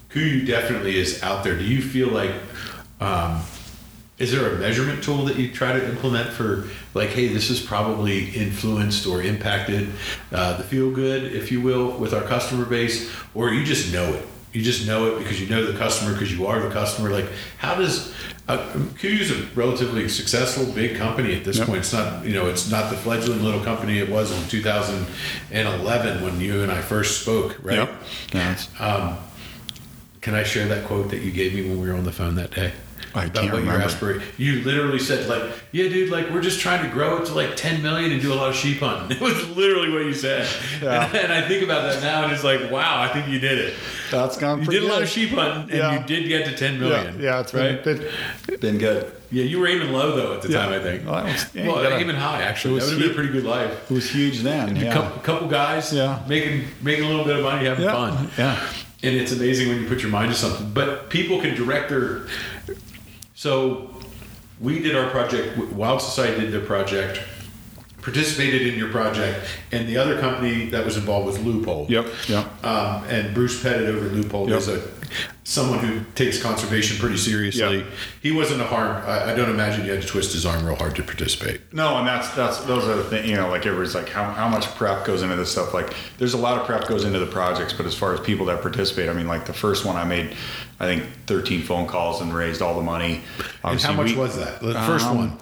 KUIU 0.10 0.48
definitely 0.48 0.98
is 0.98 1.22
out 1.22 1.44
there 1.44 1.56
do 1.56 1.64
you 1.64 1.82
feel 1.82 2.08
like 2.08 2.34
um, 3.00 3.42
is 4.20 4.32
there 4.32 4.52
a 4.52 4.58
measurement 4.58 5.04
tool 5.04 5.26
that 5.26 5.36
you 5.38 5.52
try 5.52 5.72
to 5.74 5.90
implement 5.90 6.30
for 6.30 6.68
like 6.94 7.10
hey 7.10 7.28
this 7.28 7.50
is 7.50 7.60
probably 7.62 8.30
influenced 8.32 9.06
or 9.06 9.22
impacted 9.22 9.90
uh, 10.32 10.58
the 10.58 10.64
feel 10.64 10.90
good 10.92 11.24
if 11.34 11.52
you 11.52 11.62
will 11.62 11.92
with 11.98 12.14
our 12.14 12.24
customer 12.24 12.66
base 12.66 13.12
or 13.36 13.52
you 13.52 13.64
just 13.64 13.94
know 13.94 14.06
it 14.14 14.26
you 14.54 14.62
just 14.64 14.88
know 14.88 15.06
it 15.08 15.20
because 15.20 15.40
you 15.40 15.48
know 15.48 15.64
the 15.72 15.78
customer 15.78 16.14
because 16.14 16.32
you 16.36 16.48
are 16.48 16.60
the 16.60 16.70
customer 16.72 17.10
like 17.12 17.28
how 17.58 17.76
does 17.76 18.14
Uh, 18.50 18.58
KUIU's 19.02 19.30
a 19.30 19.44
relatively 19.60 20.08
successful 20.08 20.66
big 20.74 20.96
company 20.96 21.36
at 21.36 21.44
this 21.44 21.58
Yep. 21.58 21.68
point. 21.68 21.80
It's 21.80 21.92
not, 21.92 22.24
you 22.24 22.34
know, 22.34 22.48
it's 22.48 22.72
not 22.72 22.90
the 22.90 22.96
fledgling 22.96 23.44
little 23.44 23.60
company 23.60 24.00
it 24.00 24.08
was 24.10 24.32
in 24.32 24.42
2011 24.48 26.24
when 26.24 26.40
you 26.40 26.64
and 26.64 26.72
I 26.72 26.82
first 26.82 27.22
spoke, 27.22 27.58
right? 27.62 27.76
Yep. 27.80 27.90
Yeah, 28.34 28.56
Um, 28.80 29.18
can 30.22 30.34
I 30.34 30.44
share 30.44 30.66
that 30.70 30.86
quote 30.86 31.10
that 31.10 31.22
you 31.24 31.32
gave 31.32 31.54
me 31.54 31.62
when 31.68 31.82
we 31.82 31.90
were 31.90 31.98
on 31.98 32.06
the 32.06 32.14
phone 32.14 32.36
that 32.36 32.52
day? 32.52 32.72
I 33.16 33.26
About 33.26 33.34
can't 33.36 33.54
what 33.54 33.64
your 33.64 33.74
remember. 33.74 33.86
aspira- 34.20 34.22
You 34.38 34.62
literally 34.64 35.00
said 35.00 35.28
like, 35.28 35.42
"Yeah, 35.72 35.88
dude, 35.90 36.10
like 36.10 36.30
we're 36.30 36.42
just 36.42 36.60
trying 36.60 36.84
to 36.88 36.90
grow 36.94 37.18
it 37.18 37.26
to 37.28 37.34
like 37.34 37.56
10 37.56 37.82
million 37.82 38.12
and 38.12 38.22
do 38.22 38.32
a 38.34 38.36
lot 38.36 38.50
of 38.50 38.56
sheep 38.56 38.80
hunting." 38.80 39.18
It 39.18 39.22
was 39.22 39.50
literally 39.56 39.92
what 39.92 40.06
you 40.06 40.14
said. 40.14 40.48
Yeah. 40.82 41.06
And, 41.08 41.16
and 41.16 41.34
I 41.34 41.48
think 41.48 41.64
about 41.64 41.84
that 41.92 42.02
now, 42.04 42.24
and 42.24 42.32
it's 42.34 42.44
like, 42.44 42.70
wow, 42.72 43.02
I 43.02 43.08
think 43.10 43.28
you 43.28 43.40
did 43.40 43.58
it. 43.58 43.74
That's 44.12 44.38
gone 44.38 44.60
You 44.60 44.66
pretty 44.66 44.82
did 44.82 44.90
a 44.90 44.94
lot 44.94 45.02
of 45.02 45.10
sheep 45.10 45.30
hunting, 45.30 45.62
and 45.72 45.72
Yeah. 45.72 46.00
you 46.02 46.06
did 46.06 46.28
get 46.28 46.46
to 46.46 46.56
10 46.56 46.80
million. 46.80 46.98
Yeah, 46.98 47.04
million. 47.12 47.24
yeah, 47.24 47.40
it's 47.40 47.54
right. 47.54 47.84
been, 47.84 48.06
been, 48.48 48.60
been 48.60 48.78
good. 48.78 49.12
Yeah, 49.32 49.44
you 49.44 49.60
were 49.60 49.68
aiming 49.68 49.92
low 49.92 50.16
though 50.16 50.34
at 50.36 50.42
the 50.42 50.50
Yeah. 50.50 50.60
time, 50.66 50.74
I 50.74 50.80
think. 50.80 51.06
Well, 51.06 51.16
that 51.16 51.26
was- 51.26 51.46
yeah, 51.54 51.68
well, 51.68 51.84
gotta- 51.84 51.98
aiming 51.98 52.16
high 52.16 52.44
actually. 52.44 52.78
it 52.78 52.80
That 52.82 52.86
would 52.86 52.92
have 52.94 53.02
been 53.02 53.12
a 53.12 53.14
pretty 53.14 53.34
good 53.34 53.44
life. 53.46 53.92
It 53.92 53.94
was 53.94 54.10
huge 54.10 54.40
then. 54.42 54.78
A 54.78 54.80
Yeah. 54.80 54.94
couple, 54.94 55.20
couple 55.22 55.48
guys, 55.48 55.92
Yeah. 55.92 56.20
making 56.28 56.66
making 56.82 57.04
a 57.06 57.10
little 57.10 57.26
bit 57.26 57.36
of 57.38 57.44
money, 57.44 57.66
having 57.66 57.84
yeah. 57.86 57.92
fun. 57.92 58.30
Yeah. 58.38 58.58
and 59.04 59.16
it's 59.16 59.32
amazing 59.32 59.70
when 59.70 59.80
you 59.80 59.88
put 59.88 60.02
your 60.02 60.10
mind 60.10 60.32
to 60.32 60.38
something. 60.38 60.72
But 60.74 61.10
people 61.12 61.40
can 61.40 61.54
direct 61.56 61.90
their. 61.90 62.22
So, 63.38 63.92
we 64.60 64.80
did 64.80 64.96
our 64.96 65.12
project. 65.12 65.56
Wild 65.72 66.02
Society 66.02 66.42
did 66.42 66.52
their 66.52 66.66
project, 66.66 67.22
participated 68.02 68.66
in 68.66 68.80
your 68.80 68.90
project, 68.90 69.46
and 69.72 69.88
the 69.88 69.96
other 69.96 70.20
company 70.20 70.66
that 70.72 70.84
was 70.84 70.98
involved 70.98 71.28
was 71.28 71.38
Leupold. 71.38 71.88
Yep. 71.88 72.08
Yep. 72.30 72.66
Um, 72.66 73.04
and 73.04 73.36
Bruce 73.36 73.62
Pettet 73.62 73.86
over 73.90 74.10
Leupold 74.10 74.50
Yep. 74.50 74.58
is 74.58 74.68
a 74.70 74.80
someone 75.44 75.80
who 75.80 76.02
takes 76.16 76.42
conservation 76.42 76.98
pretty 76.98 77.18
seriously. 77.18 77.86
He 78.22 78.32
wasn't 78.32 78.62
a 78.62 78.66
hard. 78.66 78.92
I, 79.06 79.32
I 79.32 79.36
don't 79.36 79.50
imagine 79.50 79.86
you 79.86 79.92
had 79.92 80.02
to 80.02 80.08
twist 80.08 80.34
his 80.34 80.46
arm 80.46 80.66
real 80.66 80.76
hard 80.76 80.96
to 80.98 81.04
participate. 81.04 81.62
No, 81.74 81.98
and 81.98 82.08
that's 82.08 82.30
that's 82.32 82.60
those 82.66 82.84
are 82.88 82.96
the 82.96 83.04
things. 83.04 83.30
You 83.30 83.36
know, 83.38 83.50
like 83.50 83.66
everybody's 83.66 83.96
like, 83.96 84.10
how, 84.10 84.32
how 84.32 84.48
much 84.50 84.66
prep 84.76 85.06
goes 85.06 85.22
into 85.22 85.36
this 85.36 85.52
stuff? 85.52 85.74
Like, 85.74 85.94
there's 86.18 86.34
a 86.34 86.38
lot 86.38 86.60
of 86.60 86.66
prep 86.66 86.88
goes 86.88 87.04
into 87.06 87.20
the 87.20 87.26
projects, 87.26 87.74
but 87.74 87.86
as 87.86 87.96
far 87.96 88.14
as 88.14 88.20
people 88.20 88.46
that 88.48 88.62
participate, 88.62 89.10
I 89.10 89.14
mean, 89.14 89.28
like 89.28 89.46
the 89.46 89.54
first 89.54 89.86
one 89.86 89.96
I 89.96 90.04
made, 90.04 90.36
I 90.80 90.86
think 90.86 91.06
13 91.28 91.62
phone 91.64 91.88
calls 91.88 92.22
and 92.22 92.34
raised 92.34 92.62
all 92.62 92.76
the 92.76 92.84
money. 92.84 93.22
And 93.64 93.80
how 93.82 93.94
much 93.94 94.12
we- 94.12 94.18
was 94.18 94.38
that? 94.38 94.60
The 94.62 94.74
first 94.74 95.06
Um, 95.06 95.18
one, 95.18 95.38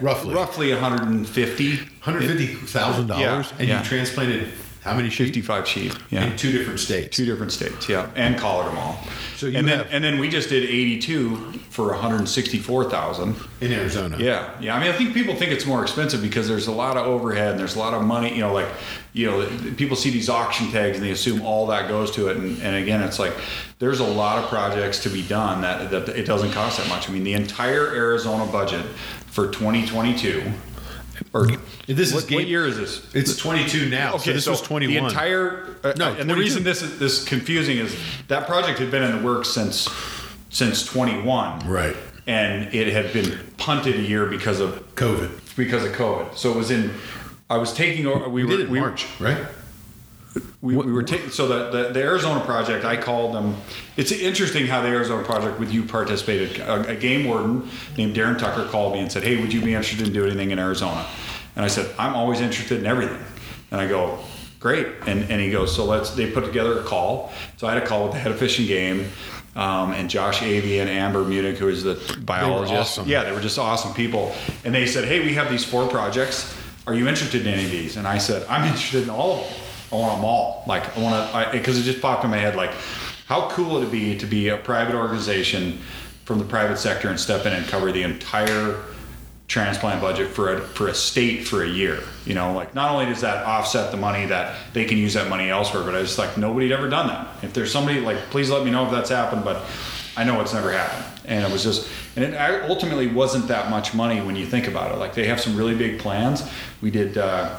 roughly. 0.00 0.34
Roughly 0.34 0.72
150. 0.72 1.76
Hundred 2.00 2.26
fifty 2.26 2.46
thousand 2.46 3.08
dollars, 3.08 3.52
and 3.58 3.68
yeah. 3.68 3.80
you 3.82 3.84
transplanted 3.84 4.48
how 4.82 4.94
many 4.94 5.10
sheep 5.10 5.26
55 5.26 5.68
sheep. 5.68 5.92
Yeah. 6.10 6.24
in 6.24 6.36
two 6.36 6.52
different 6.52 6.80
states? 6.80 7.16
Two 7.16 7.26
different 7.26 7.52
states, 7.52 7.88
yeah, 7.88 8.08
and 8.16 8.38
collared 8.38 8.68
them 8.68 8.78
all. 8.78 8.98
So 9.36 9.46
you 9.46 9.58
and 9.58 9.68
then 9.68 9.78
have- 9.78 9.88
and 9.92 10.02
then 10.02 10.18
we 10.18 10.28
just 10.28 10.48
did 10.48 10.64
82 10.64 11.36
for 11.70 11.92
164,000. 11.92 13.36
in 13.60 13.72
Arizona. 13.72 14.16
Yeah, 14.18 14.50
yeah. 14.60 14.74
I 14.74 14.80
mean, 14.80 14.88
I 14.88 14.92
think 14.96 15.12
people 15.14 15.34
think 15.34 15.52
it's 15.52 15.66
more 15.66 15.82
expensive 15.82 16.22
because 16.22 16.48
there's 16.48 16.66
a 16.66 16.72
lot 16.72 16.96
of 16.96 17.06
overhead 17.06 17.50
and 17.52 17.60
there's 17.60 17.76
a 17.76 17.78
lot 17.78 17.92
of 17.94 18.02
money. 18.02 18.34
You 18.34 18.40
know, 18.40 18.52
like 18.54 18.68
you 19.12 19.26
know, 19.26 19.46
people 19.76 19.96
see 19.96 20.10
these 20.10 20.28
auction 20.28 20.70
tags 20.70 20.96
and 20.96 21.04
they 21.04 21.10
assume 21.10 21.42
all 21.42 21.66
that 21.66 21.88
goes 21.88 22.10
to 22.12 22.28
it. 22.28 22.36
And, 22.36 22.60
and 22.62 22.76
again, 22.76 23.02
it's 23.02 23.18
like 23.18 23.34
there's 23.78 24.00
a 24.00 24.04
lot 24.04 24.42
of 24.42 24.48
projects 24.48 25.00
to 25.02 25.08
be 25.10 25.22
done 25.22 25.60
that 25.62 25.90
that 25.90 26.08
it 26.10 26.24
doesn't 26.26 26.52
cost 26.52 26.78
that 26.78 26.88
much. 26.88 27.08
I 27.08 27.12
mean, 27.12 27.24
the 27.24 27.34
entire 27.34 27.94
Arizona 27.94 28.50
budget 28.50 28.84
for 29.26 29.48
2022. 29.48 30.42
Or 31.32 31.46
This 31.86 32.08
is 32.08 32.14
what, 32.14 32.26
game- 32.26 32.38
what 32.38 32.48
year 32.48 32.66
is 32.66 32.76
this? 32.76 33.14
It's 33.14 33.36
twenty-two 33.36 33.88
now. 33.88 34.16
so 34.16 34.32
this 34.32 34.48
was 34.48 34.60
twenty-one. 34.60 35.04
The 35.04 35.08
entire 35.08 35.76
uh, 35.84 35.92
No, 35.96 36.12
and 36.12 36.28
the 36.28 36.34
reason 36.34 36.64
this 36.64 36.82
is 36.82 36.98
this 36.98 37.24
confusing 37.24 37.78
is 37.78 37.96
that 38.28 38.46
project 38.46 38.78
had 38.80 38.90
been 38.90 39.02
in 39.04 39.18
the 39.18 39.24
works 39.24 39.48
since 39.50 39.88
since 40.52 40.84
21, 40.84 41.60
right. 41.68 41.96
and 42.26 42.74
it 42.74 42.92
had 42.92 43.12
been 43.12 43.38
punted 43.56 43.94
a 43.94 44.02
year 44.02 44.26
because 44.26 44.58
of 44.58 44.72
COVID. 44.96 45.30
because 45.56 45.84
of 45.84 45.92
COVID. 45.92 46.36
So 46.36 46.50
it 46.50 46.56
was 46.56 46.72
in. 46.72 46.90
I 47.48 47.56
was 47.58 47.72
taking 47.72 48.06
over. 48.06 48.28
We, 48.28 48.42
We 48.42 48.44
were 48.44 48.50
did 48.50 48.60
it 48.60 48.66
in 48.66 48.72
we, 48.72 48.80
March, 48.80 49.06
right? 49.20 49.38
We, 50.62 50.76
we 50.76 50.92
were 50.92 51.02
taking. 51.02 51.30
So 51.30 51.48
the, 51.48 51.70
the 51.70 51.92
the 51.92 52.02
Arizona 52.02 52.44
project, 52.44 52.84
I 52.84 52.96
called 52.96 53.34
them. 53.34 53.56
It's 53.96 54.12
interesting 54.12 54.66
how 54.66 54.80
the 54.80 54.88
Arizona 54.88 55.24
project 55.24 55.58
with 55.58 55.72
you 55.72 55.82
participated. 55.84 56.60
A, 56.60 56.90
a 56.90 56.94
game 56.96 57.26
warden 57.26 57.68
named 57.96 58.14
Darren 58.14 58.38
Tucker 58.38 58.68
called 58.68 58.92
me 58.92 59.00
and 59.00 59.10
said, 59.10 59.24
"Hey, 59.24 59.40
would 59.40 59.52
you 59.52 59.60
be 59.60 59.74
interested 59.74 60.06
in 60.06 60.12
doing 60.12 60.30
anything 60.30 60.50
in 60.52 60.58
Arizona?" 60.58 61.04
And 61.56 61.64
I 61.64 61.68
said, 61.68 61.92
"I'm 61.98 62.14
always 62.14 62.40
interested 62.40 62.78
in 62.78 62.86
everything." 62.86 63.22
And 63.72 63.80
I 63.80 63.88
go, 63.88 64.18
"Great." 64.60 64.86
And 65.06 65.28
and 65.30 65.40
he 65.40 65.50
goes, 65.50 65.74
"So 65.74 65.84
let's." 65.84 66.10
They 66.10 66.30
put 66.30 66.44
together 66.44 66.78
a 66.78 66.84
call. 66.84 67.32
So 67.56 67.66
I 67.66 67.74
had 67.74 67.82
a 67.82 67.86
call 67.86 68.04
with 68.04 68.12
the 68.12 68.18
head 68.20 68.30
of 68.30 68.38
fishing 68.38 68.66
game. 68.66 69.10
Um, 69.56 69.90
and 69.92 70.08
Josh 70.08 70.42
Avey 70.42 70.80
and 70.80 70.88
Amber 70.88 71.24
Munig, 71.24 71.56
who 71.56 71.66
is 71.68 71.82
the 71.82 71.96
biologist. 72.24 72.72
awesome. 72.72 73.08
Yeah, 73.08 73.24
they 73.24 73.32
were 73.32 73.40
just 73.40 73.58
awesome 73.58 73.92
people. 73.94 74.32
And 74.64 74.72
they 74.72 74.86
said, 74.86 75.06
"Hey, 75.06 75.20
we 75.20 75.34
have 75.34 75.50
these 75.50 75.64
four 75.64 75.88
projects. 75.88 76.54
Are 76.86 76.94
you 76.94 77.08
interested 77.08 77.44
in 77.44 77.52
any 77.54 77.64
of 77.64 77.70
these?" 77.72 77.96
And 77.96 78.06
I 78.06 78.18
said, 78.18 78.46
"I'm 78.48 78.62
interested 78.72 79.02
in 79.02 79.10
all 79.10 79.40
of 79.40 79.40
them. 79.40 79.56
I 79.92 79.96
want 79.96 80.16
them 80.16 80.24
all. 80.24 80.62
Like, 80.66 80.96
I 80.96 81.00
want 81.00 81.32
to, 81.32 81.52
because 81.52 81.78
it 81.78 81.82
just 81.82 82.00
popped 82.00 82.24
in 82.24 82.30
my 82.30 82.38
head. 82.38 82.54
Like, 82.54 82.70
how 83.26 83.48
cool 83.50 83.74
would 83.74 83.84
it 83.88 83.92
be 83.92 84.16
to 84.18 84.26
be 84.26 84.48
a 84.48 84.56
private 84.56 84.94
organization 84.94 85.78
from 86.24 86.38
the 86.38 86.44
private 86.44 86.78
sector 86.78 87.08
and 87.08 87.18
step 87.18 87.46
in 87.46 87.52
and 87.52 87.66
cover 87.66 87.92
the 87.92 88.02
entire 88.02 88.82
transplant 89.48 90.00
budget 90.00 90.28
for 90.28 90.54
a 90.54 90.60
for 90.60 90.86
a 90.86 90.94
state 90.94 91.46
for 91.46 91.64
a 91.64 91.68
year? 91.68 92.00
You 92.24 92.34
know, 92.34 92.52
like 92.52 92.74
not 92.74 92.90
only 92.90 93.06
does 93.06 93.20
that 93.22 93.44
offset 93.46 93.90
the 93.90 93.96
money 93.96 94.26
that 94.26 94.56
they 94.72 94.84
can 94.84 94.98
use 94.98 95.14
that 95.14 95.28
money 95.28 95.48
elsewhere, 95.48 95.82
but 95.82 95.94
I 95.94 96.02
just 96.02 96.18
like 96.18 96.36
nobody'd 96.38 96.72
ever 96.72 96.88
done 96.88 97.08
that. 97.08 97.28
If 97.42 97.52
there's 97.52 97.72
somebody 97.72 98.00
like, 98.00 98.18
please 98.30 98.50
let 98.50 98.64
me 98.64 98.70
know 98.70 98.84
if 98.84 98.90
that's 98.90 99.10
happened. 99.10 99.44
But 99.44 99.64
I 100.16 100.24
know 100.24 100.40
it's 100.40 100.52
never 100.52 100.72
happened, 100.72 101.04
and 101.24 101.44
it 101.44 101.52
was 101.52 101.62
just, 101.62 101.88
and 102.16 102.24
it 102.24 102.70
ultimately 102.70 103.06
wasn't 103.06 103.48
that 103.48 103.70
much 103.70 103.94
money 103.94 104.20
when 104.20 104.36
you 104.36 104.44
think 104.44 104.66
about 104.66 104.92
it. 104.92 104.98
Like 104.98 105.14
they 105.14 105.26
have 105.26 105.40
some 105.40 105.56
really 105.56 105.74
big 105.74 105.98
plans. 105.98 106.48
We 106.80 106.90
did. 106.90 107.18
Uh, 107.18 107.58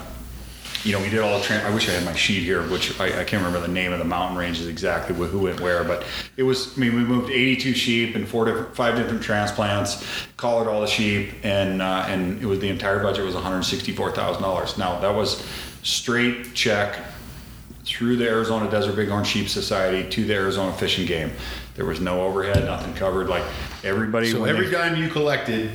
you 0.84 0.94
know, 0.94 1.00
we 1.00 1.10
did 1.10 1.20
all 1.20 1.38
the. 1.39 1.44
Tra- 1.46 1.62
I 1.62 1.74
wish 1.74 1.88
I 1.89 1.91
had 1.94 2.06
my 2.06 2.15
sheet 2.15 2.44
here, 2.44 2.63
which 2.70 3.00
I, 3.00 3.22
I 3.22 3.24
can't 3.24 3.44
remember 3.44 3.60
the 3.60 3.72
name 3.72 3.94
of 3.94 4.00
the 4.00 4.06
mountain 4.06 4.38
ranges 4.38 4.67
exactly, 4.67 5.15
wh- 5.15 5.30
who 5.30 5.39
went 5.39 5.60
where, 5.60 5.84
but 5.84 6.04
it 6.38 6.44
was. 6.44 6.76
I 6.78 6.82
mean, 6.82 6.96
we 6.96 7.02
moved 7.02 7.30
82 7.30 7.74
sheep 7.74 8.15
and 8.15 8.28
four 8.28 8.46
different, 8.46 8.76
five 8.76 8.96
different 8.96 9.22
transplants, 9.22 10.04
collared 10.38 10.67
all 10.67 10.82
the 10.82 10.88
sheep, 10.88 11.34
and 11.44 11.82
uh, 11.82 12.06
and 12.08 12.41
it 12.41 12.46
was 12.46 12.60
the 12.60 12.70
entire 12.70 13.02
budget 13.02 13.24
was 13.26 13.36
164 13.36 14.12
thousand 14.13 14.41
dollars. 14.41 14.78
Now 14.78 15.00
that 15.00 15.13
was 15.13 15.46
straight 15.84 16.54
check 16.54 16.98
through 17.86 18.15
the 18.15 18.28
Arizona 18.28 18.70
Desert 18.70 18.96
Bighorn 18.96 19.24
Sheep 19.24 19.50
Society 19.50 20.08
to 20.12 20.24
the 20.26 20.34
Arizona 20.34 20.72
Fish 20.74 20.98
and 21.00 21.08
Game. 21.08 21.32
There 21.76 21.86
was 21.86 22.00
no 22.00 22.22
overhead, 22.24 22.63
nothing 22.65 22.94
covered. 22.94 23.28
Like 23.28 23.44
everybody. 23.84 24.30
So 24.32 24.46
every 24.46 24.65
they- 24.65 24.72
dime 24.72 24.96
you 24.96 25.10
collected 25.10 25.72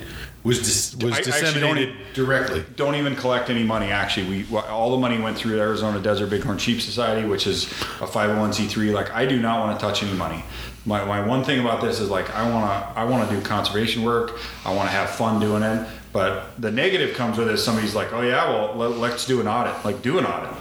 was 0.46 0.58
dis- 0.60 0.96
was 1.04 1.14
I- 1.14 1.18
actually 1.18 1.60
don't 1.60 1.78
even- 1.78 1.96
directly. 2.14 2.64
don't 2.76 2.94
even 2.94 3.16
collect 3.16 3.50
any 3.50 3.64
money. 3.64 3.86
Actually, 3.90 4.44
we 4.44 4.56
all 4.58 4.90
the 4.92 4.96
money 4.98 5.18
went 5.18 5.36
through 5.36 5.52
the 5.56 5.60
Arizona 5.60 5.98
Desert 6.00 6.30
Bighorn 6.30 6.58
Sheep 6.58 6.80
Society, 6.80 7.26
which 7.26 7.46
is 7.46 7.64
a 8.00 8.06
501c3. 8.06 8.92
Like 8.92 9.12
I 9.12 9.26
do 9.26 9.40
not 9.40 9.60
want 9.60 9.78
to 9.78 9.84
touch 9.84 10.02
any 10.02 10.12
money. 10.14 10.44
My, 10.84 11.04
my 11.04 11.20
one 11.26 11.42
thing 11.42 11.58
about 11.58 11.80
this 11.80 11.98
is 12.00 12.08
like 12.10 12.34
I 12.34 12.48
want 12.48 12.64
to 12.64 12.98
I 13.00 13.04
want 13.04 13.28
to 13.28 13.34
do 13.36 13.42
conservation 13.42 14.04
work. 14.04 14.38
I 14.64 14.72
want 14.72 14.88
to 14.88 14.92
have 14.94 15.10
fun 15.10 15.40
doing 15.40 15.62
it. 15.62 15.86
But 16.12 16.60
the 16.60 16.70
negative 16.70 17.14
comes 17.16 17.36
with 17.36 17.48
it. 17.48 17.58
Somebody's 17.58 17.94
like, 17.94 18.12
oh 18.12 18.22
yeah, 18.22 18.48
well 18.48 18.74
let, 18.76 18.98
let's 18.98 19.26
do 19.26 19.40
an 19.40 19.48
audit. 19.48 19.84
Like 19.84 20.00
do 20.02 20.18
an 20.18 20.24
audit. 20.24 20.56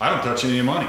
I 0.00 0.10
don't 0.10 0.22
touch 0.22 0.44
any 0.44 0.60
money. 0.62 0.88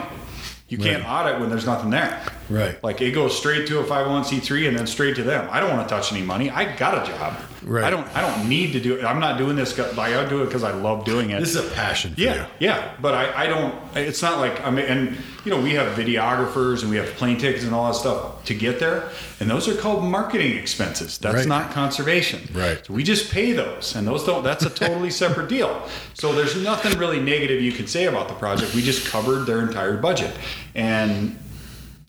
You 0.68 0.78
can't 0.78 1.06
audit 1.06 1.40
when 1.40 1.50
there's 1.50 1.66
nothing 1.66 1.90
there. 1.90 2.22
Right. 2.50 2.82
Like 2.82 3.02
it 3.02 3.12
goes 3.12 3.38
straight 3.38 3.68
to 3.68 3.80
a 3.80 3.84
501c3 3.84 4.70
and 4.70 4.78
then 4.78 4.88
straight 4.88 5.16
to 5.18 5.24
them. 5.24 5.48
I 5.52 5.60
don't 5.60 5.70
want 5.70 5.88
to 5.88 5.94
touch 5.94 6.12
any 6.14 6.22
money. 6.24 6.50
I 6.50 6.76
got 6.78 7.08
a 7.08 7.12
job. 7.12 7.38
Right. 7.64 7.84
I 7.84 7.90
don't. 7.90 8.08
I 8.16 8.22
don't 8.22 8.50
need 8.50 8.74
to 8.74 8.80
do 8.80 8.96
it. 8.96 9.06
I'm 9.06 9.20
not 9.20 9.38
doing 9.38 9.56
this. 9.56 9.78
Like 9.78 10.14
I 10.14 10.28
do 10.28 10.42
it 10.42 10.46
because 10.46 10.64
I 10.64 10.72
love 10.72 11.06
doing 11.06 11.30
it. 11.30 11.40
This 11.40 11.56
is 11.56 11.68
a 11.68 11.76
passion 11.76 12.16
for 12.16 12.22
yeah, 12.22 12.36
you. 12.36 12.68
yeah. 12.68 12.94
But 13.00 13.14
I, 13.14 13.44
I 13.44 13.48
don't. 13.48 13.76
It's 13.96 14.22
not 14.22 14.40
like 14.40 14.66
I 14.66 14.72
mean, 14.72 14.86
and 14.86 15.18
you 15.46 15.52
know, 15.52 15.62
we 15.62 15.72
have 15.74 15.96
videographers 15.98 16.82
and 16.82 16.90
we 16.90 16.98
have 16.98 17.08
plane 17.16 17.38
tickets 17.38 17.64
and 17.64 17.74
all 17.74 17.88
that 17.92 17.98
stuff 17.98 18.44
to 18.46 18.54
get 18.56 18.80
there, 18.80 19.10
and 19.40 19.50
those 19.50 19.68
are 19.68 19.76
called 19.76 20.04
marketing 20.04 20.58
expenses. 20.58 21.18
That's 21.18 21.36
Right. 21.36 21.48
not 21.48 21.72
conservation. 21.72 22.48
Right. 22.54 22.84
So 22.86 22.94
we 22.94 23.04
just 23.04 23.32
pay 23.32 23.52
those, 23.54 23.96
and 23.96 24.08
those 24.08 24.24
don't. 24.24 24.44
That's 24.44 24.66
a 24.66 24.70
totally 24.70 25.12
separate 25.12 25.48
deal. 25.50 25.88
So 26.14 26.34
there's 26.34 26.56
nothing 26.64 26.98
really 26.98 27.20
negative 27.20 27.62
you 27.62 27.72
could 27.72 27.90
say 27.90 28.06
about 28.06 28.28
the 28.28 28.36
project. 28.36 28.74
We 28.74 28.82
just 28.82 29.08
covered 29.08 29.46
their 29.46 29.62
entire 29.62 29.98
budget, 29.98 30.32
and 30.76 31.38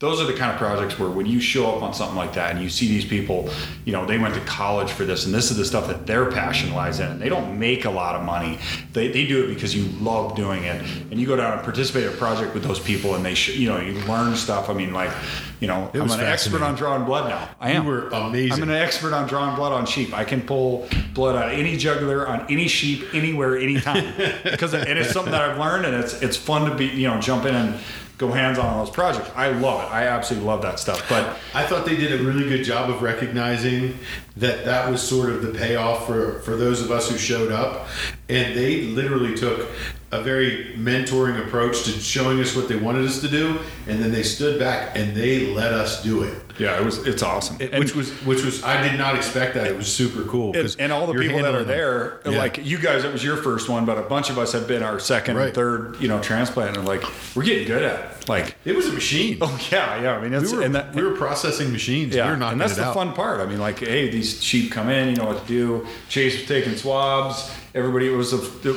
those 0.03 0.21
are 0.21 0.25
the 0.25 0.33
kind 0.33 0.51
of 0.51 0.59
projects 0.59 0.99
where 0.99 1.09
when 1.09 1.27
you 1.27 1.38
show 1.38 1.77
up 1.77 1.81
on 1.81 1.95
something 1.95 2.17
like 2.17 2.33
that 2.33 2.51
and 2.51 2.61
you 2.61 2.69
see 2.69 2.88
these 2.88 3.05
people, 3.05 3.49
you 3.85 3.93
know, 3.93 4.05
they 4.05 4.19
went 4.19 4.35
to 4.35 4.41
college 4.41 4.91
for 4.91 5.05
this 5.05 5.27
and 5.27 5.33
this 5.33 5.53
is 5.53 5.57
the 5.57 5.65
stuff 5.65 5.87
that 5.87 6.09
their 6.09 6.29
passion 6.29 6.75
lies 6.75 6.99
in. 6.99 7.21
They 7.21 7.29
don't 7.29 7.57
make 7.57 7.85
a 7.85 7.91
lot 7.91 8.17
of 8.17 8.25
money. 8.25 8.59
They, 8.95 9.12
they 9.12 9.29
do 9.29 9.45
it 9.45 9.55
because 9.55 9.77
you 9.77 9.85
love 10.01 10.35
doing 10.35 10.65
it. 10.65 10.83
And 11.12 11.21
you 11.21 11.27
go 11.29 11.37
down 11.37 11.53
and 11.53 11.62
participate 11.62 12.03
in 12.03 12.12
a 12.12 12.17
project 12.17 12.53
with 12.53 12.65
those 12.65 12.81
people 12.81 13.15
and 13.15 13.25
they, 13.25 13.35
sh- 13.35 13.55
you 13.55 13.69
know, 13.69 13.79
you 13.79 13.93
learn 14.07 14.35
stuff. 14.35 14.69
I 14.69 14.73
mean, 14.73 14.93
like, 14.93 15.12
you 15.61 15.69
know, 15.69 15.88
I'm 15.95 16.11
an 16.11 16.19
expert 16.19 16.62
on 16.62 16.75
drawing 16.75 17.05
blood 17.05 17.31
now. 17.31 17.49
I 17.61 17.71
am. 17.71 17.85
You 17.85 17.91
were 17.91 18.09
amazing. 18.09 18.55
I'm 18.55 18.69
an 18.71 18.75
expert 18.75 19.12
on 19.12 19.29
drawing 19.29 19.55
blood 19.55 19.71
on 19.71 19.87
sheep. 19.87 20.12
I 20.12 20.25
can 20.25 20.41
pull 20.43 20.88
blood 21.15 21.37
out 21.37 21.53
of 21.53 21.57
any 21.57 21.77
jugular 21.77 22.27
on 22.27 22.45
any 22.51 22.67
sheep 22.67 23.15
anywhere, 23.15 23.57
anytime. 23.57 24.12
because 24.43 24.75
and 24.75 24.99
it's 24.99 25.12
something 25.12 25.31
that 25.31 25.49
I've 25.49 25.59
learned 25.59 25.87
and 25.87 25.95
it's 25.95 26.21
it's 26.21 26.37
fun 26.37 26.69
to 26.69 26.75
be, 26.75 26.87
you 26.87 27.07
know, 27.07 27.21
jump 27.21 27.45
in 27.45 27.55
and 27.55 27.81
go 28.22 28.32
hands 28.32 28.58
on 28.58 28.66
on 28.66 28.78
those 28.78 28.94
projects. 28.94 29.30
I 29.35 29.50
love 29.50 29.82
it. 29.82 29.92
I 29.92 30.06
absolutely 30.06 30.48
love 30.48 30.62
that 30.62 30.78
stuff. 30.78 31.06
But 31.08 31.37
I 31.54 31.66
thought 31.66 31.85
they 31.85 31.96
did 31.96 32.18
a 32.18 32.22
really 32.22 32.48
good 32.48 32.64
job 32.64 32.88
of 32.88 33.02
recognizing 33.02 33.98
that 34.37 34.64
that 34.64 34.90
was 34.90 35.02
sort 35.02 35.30
of 35.30 35.42
the 35.42 35.56
payoff 35.58 36.06
for, 36.06 36.40
for 36.40 36.56
those 36.56 36.80
of 36.80 36.90
us 36.90 37.11
who 37.11 37.18
showed 37.18 37.52
up. 37.52 37.88
And 38.28 38.56
they 38.56 38.82
literally 38.82 39.35
took 39.35 39.68
a 40.12 40.22
very 40.22 40.74
mentoring 40.76 41.44
approach 41.44 41.85
to 41.85 41.90
showing 41.90 42.38
us 42.40 42.54
what 42.54 42.68
they 42.68 42.76
wanted 42.76 43.04
us 43.04 43.20
to 43.20 43.28
do. 43.28 43.58
And 43.87 44.02
then 44.02 44.12
they 44.12 44.22
stood 44.22 44.58
back 44.58 44.96
and 44.96 45.14
they 45.16 45.52
let 45.52 45.72
us 45.72 46.02
do 46.02 46.22
it. 46.22 46.41
Yeah, 46.59 46.79
it 46.79 46.85
was 46.85 46.99
it's 47.07 47.23
awesome. 47.23 47.57
It- 47.61 47.73
which 47.79 47.95
was 47.95 48.11
which 48.25 48.45
was 48.45 48.62
I 48.62 48.87
did 48.88 48.99
not 48.99 49.15
expect 49.17 49.55
that. 49.55 49.67
It 49.67 49.77
was 49.77 49.93
super 49.93 50.23
cool. 50.25 50.57
and, 50.57 50.77
and 50.79 50.93
all 50.93 51.07
the 51.07 51.15
people 51.21 51.38
that 51.43 51.55
are 51.55 51.65
there, 51.65 52.21
Yeah. 52.25 52.38
like 52.38 52.59
you 52.65 52.79
guys, 52.79 53.05
it 53.05 53.12
was 53.12 53.23
your 53.25 53.37
first 53.37 53.69
one, 53.69 53.85
but 53.85 53.99
a 53.99 54.03
bunch 54.03 54.31
of 54.31 54.38
us 54.38 54.53
have 54.53 54.67
been 54.69 54.83
our 54.83 54.99
second, 54.99 55.37
Right. 55.37 55.47
and 55.47 55.55
third, 55.55 55.97
you 56.01 56.09
know, 56.09 56.21
transplant, 56.21 56.77
and 56.77 56.87
like 56.87 57.03
we're 57.35 57.45
getting 57.45 57.67
good 57.67 57.83
at 57.83 58.01
it. 58.01 58.29
Like, 58.29 58.55
It 58.65 58.77
was 58.77 58.87
a 58.87 58.93
machine. 58.93 59.38
oh 59.43 59.59
yeah, 59.71 60.01
yeah. 60.03 60.17
I 60.17 60.21
mean, 60.23 60.33
it's 60.35 60.53
we 60.53 60.59
were 60.59 60.65
and 60.65 60.75
that, 60.75 60.95
we 60.95 61.03
were 61.03 61.17
processing 61.17 61.73
machines. 61.73 62.15
yeah, 62.15 62.27
we 62.27 62.31
were 62.33 62.37
knocking 62.37 62.53
and 62.53 62.61
that's 62.61 62.75
it 62.75 62.77
the 62.77 62.85
out. 62.87 62.95
fun 62.95 63.12
part. 63.15 63.41
I 63.41 63.47
mean, 63.47 63.59
like, 63.59 63.81
hey, 63.81 64.11
these 64.11 64.43
sheep 64.43 64.71
come 64.71 64.88
in, 64.91 65.09
you 65.11 65.17
know 65.17 65.25
what 65.25 65.43
to 65.43 65.49
do. 65.49 65.87
Chase 66.09 66.38
was 66.38 66.47
taking 66.47 66.77
swabs. 66.77 67.51
Everybody 67.74 68.08
it 68.08 68.16
was, 68.16 68.32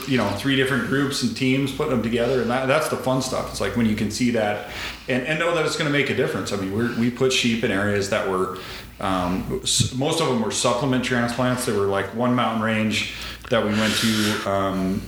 you 0.07 0.17
know, 0.17 0.29
three 0.31 0.55
different 0.55 0.87
groups 0.87 1.21
and 1.23 1.35
teams 1.35 1.71
putting 1.71 1.91
them 1.91 2.03
together, 2.03 2.41
and 2.41 2.49
that, 2.49 2.67
that's 2.67 2.87
the 2.87 2.95
fun 2.95 3.21
stuff. 3.21 3.49
It's 3.51 3.59
like 3.59 3.75
when 3.75 3.85
you 3.85 3.95
can 3.95 4.09
see 4.09 4.31
that 4.31 4.69
and, 5.09 5.25
and 5.27 5.37
know 5.37 5.53
that 5.53 5.65
it's 5.65 5.75
going 5.75 5.91
to 5.91 5.97
make 5.97 6.09
a 6.09 6.15
difference. 6.15 6.53
I 6.53 6.57
mean, 6.57 6.99
we 6.99 7.11
put 7.11 7.33
sheep 7.33 7.63
in 7.63 7.71
areas 7.71 8.09
that 8.11 8.29
were, 8.29 8.57
um, 9.01 9.61
most 9.95 10.21
of 10.21 10.29
them 10.29 10.41
were 10.41 10.51
supplement 10.51 11.03
transplants. 11.03 11.65
There 11.65 11.77
were 11.77 11.87
like 11.87 12.15
one 12.15 12.33
mountain 12.33 12.61
range 12.61 13.15
that 13.49 13.63
we 13.63 13.71
went 13.71 13.93
to. 13.95 14.49
Um, 14.49 15.01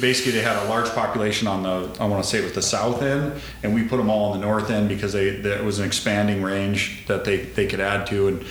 basically 0.00 0.32
they 0.32 0.40
had 0.40 0.56
a 0.64 0.68
large 0.68 0.88
population 0.90 1.46
on 1.46 1.62
the 1.62 1.94
I 2.00 2.06
want 2.06 2.24
to 2.24 2.28
say 2.28 2.38
it 2.38 2.44
was 2.44 2.52
the 2.52 2.62
south 2.62 3.02
end, 3.02 3.40
and 3.62 3.74
we 3.74 3.82
put 3.84 3.98
them 3.98 4.08
all 4.08 4.32
on 4.32 4.40
the 4.40 4.46
north 4.46 4.70
end 4.70 4.88
because 4.88 5.12
they 5.12 5.30
that 5.40 5.62
was 5.64 5.78
an 5.78 5.86
expanding 5.86 6.42
range 6.42 7.04
that 7.06 7.24
they 7.24 7.38
they 7.38 7.66
could 7.66 7.80
add 7.80 8.06
to, 8.08 8.28
and 8.28 8.46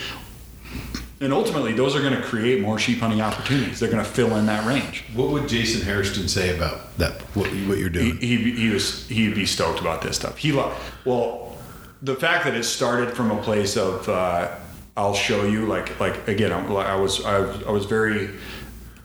and 1.23 1.33
ultimately 1.33 1.73
those 1.73 1.95
are 1.95 2.01
going 2.01 2.13
to 2.13 2.21
create 2.21 2.62
more 2.62 2.77
sheep 2.77 2.99
hunting 2.99 3.21
opportunities. 3.21 3.79
They're 3.79 3.89
going 3.91 4.03
to 4.03 4.09
fill 4.09 4.36
in 4.38 4.45
that 4.47 4.65
range. 4.67 5.05
What 5.13 5.29
would 5.29 5.47
Jason 5.47 5.81
Hairston 5.81 6.27
say 6.27 6.55
about 6.55 6.97
that? 6.97 7.21
What, 7.36 7.47
what 7.67 7.77
you're 7.77 7.89
doing? 7.89 8.17
he, 8.17 8.51
he 8.51 8.69
was 8.69 9.07
he'd 9.07 9.36
be 9.36 9.45
stoked 9.45 9.79
about 9.79 10.01
this 10.01 10.15
stuff. 10.17 10.38
He 10.38 10.51
lo- 10.51 10.73
well, 11.05 11.57
the 12.01 12.15
fact 12.15 12.43
that 12.45 12.53
it 12.55 12.63
started 12.63 13.15
from 13.15 13.31
a 13.31 13.41
place 13.41 13.77
of 13.77 14.07
uh, 14.09 14.55
I'll 14.97 15.13
show 15.15 15.45
you 15.45 15.65
like 15.65 15.99
like 15.99 16.27
again 16.27 16.51
I, 16.51 16.59
I 16.65 16.95
was 16.95 17.23
I, 17.25 17.39
was- 17.39 17.63
I 17.63 17.71
was 17.71 17.86
very 17.86 18.29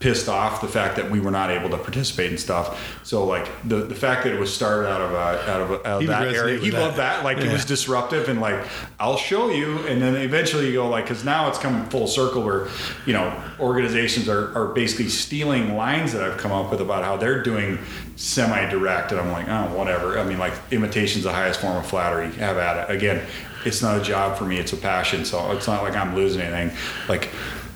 pissed 0.00 0.28
off 0.28 0.60
the 0.60 0.68
fact 0.68 0.94
that 0.94 1.10
we 1.10 1.18
were 1.18 1.30
not 1.30 1.50
able 1.50 1.68
to 1.70 1.76
participate 1.76 2.30
and 2.30 2.38
stuff. 2.38 3.00
So 3.02 3.24
like 3.24 3.48
the 3.64 3.76
the 3.78 3.94
fact 3.94 4.24
that 4.24 4.32
it 4.32 4.38
was 4.38 4.54
started 4.54 4.88
out 4.88 5.00
of 5.00 5.12
uh, 5.12 5.50
out 5.50 5.60
of, 5.60 5.70
out 5.86 6.02
of 6.02 6.06
that 6.06 6.34
area, 6.34 6.58
he 6.58 6.70
that. 6.70 6.80
loved 6.80 6.96
that. 6.98 7.24
Like 7.24 7.38
it 7.38 7.50
was 7.50 7.64
disruptive 7.64 8.28
and 8.28 8.40
like 8.40 8.64
I'll 9.00 9.16
show 9.16 9.50
you, 9.50 9.78
and 9.86 10.00
then 10.00 10.14
eventually 10.16 10.68
you 10.68 10.74
go 10.74 10.88
like 10.88 11.04
because 11.04 11.24
now 11.24 11.48
it's 11.48 11.58
come 11.58 11.88
full 11.88 12.06
circle 12.06 12.42
where 12.42 12.68
you 13.06 13.12
know 13.12 13.42
organizations 13.58 14.28
are 14.28 14.56
are 14.56 14.68
basically 14.68 15.08
stealing 15.08 15.76
lines 15.76 16.12
that 16.12 16.22
I've 16.22 16.38
come 16.38 16.52
up 16.52 16.70
with 16.70 16.80
about 16.80 17.02
how 17.02 17.16
they're 17.16 17.42
doing 17.42 17.78
semi-direct, 18.16 19.10
and 19.10 19.20
I'm 19.20 19.32
like 19.32 19.48
oh 19.48 19.76
whatever. 19.76 20.18
I 20.18 20.24
mean 20.24 20.38
like 20.38 20.52
imitation's 20.70 21.24
the 21.24 21.32
highest 21.32 21.60
form 21.60 21.76
of 21.76 21.86
flattery. 21.86 22.30
Have 22.34 22.56
at 22.56 22.88
it. 22.88 22.94
Again, 22.94 23.26
it's 23.64 23.82
not 23.82 24.00
a 24.00 24.02
job 24.02 24.38
for 24.38 24.44
me; 24.44 24.58
it's 24.58 24.72
a 24.72 24.76
passion. 24.76 25.24
So 25.24 25.50
it's 25.52 25.66
not 25.66 25.82
like 25.82 25.96
I'm 25.96 26.14
losing 26.14 26.42
anything. 26.42 26.76
Like 27.08 27.30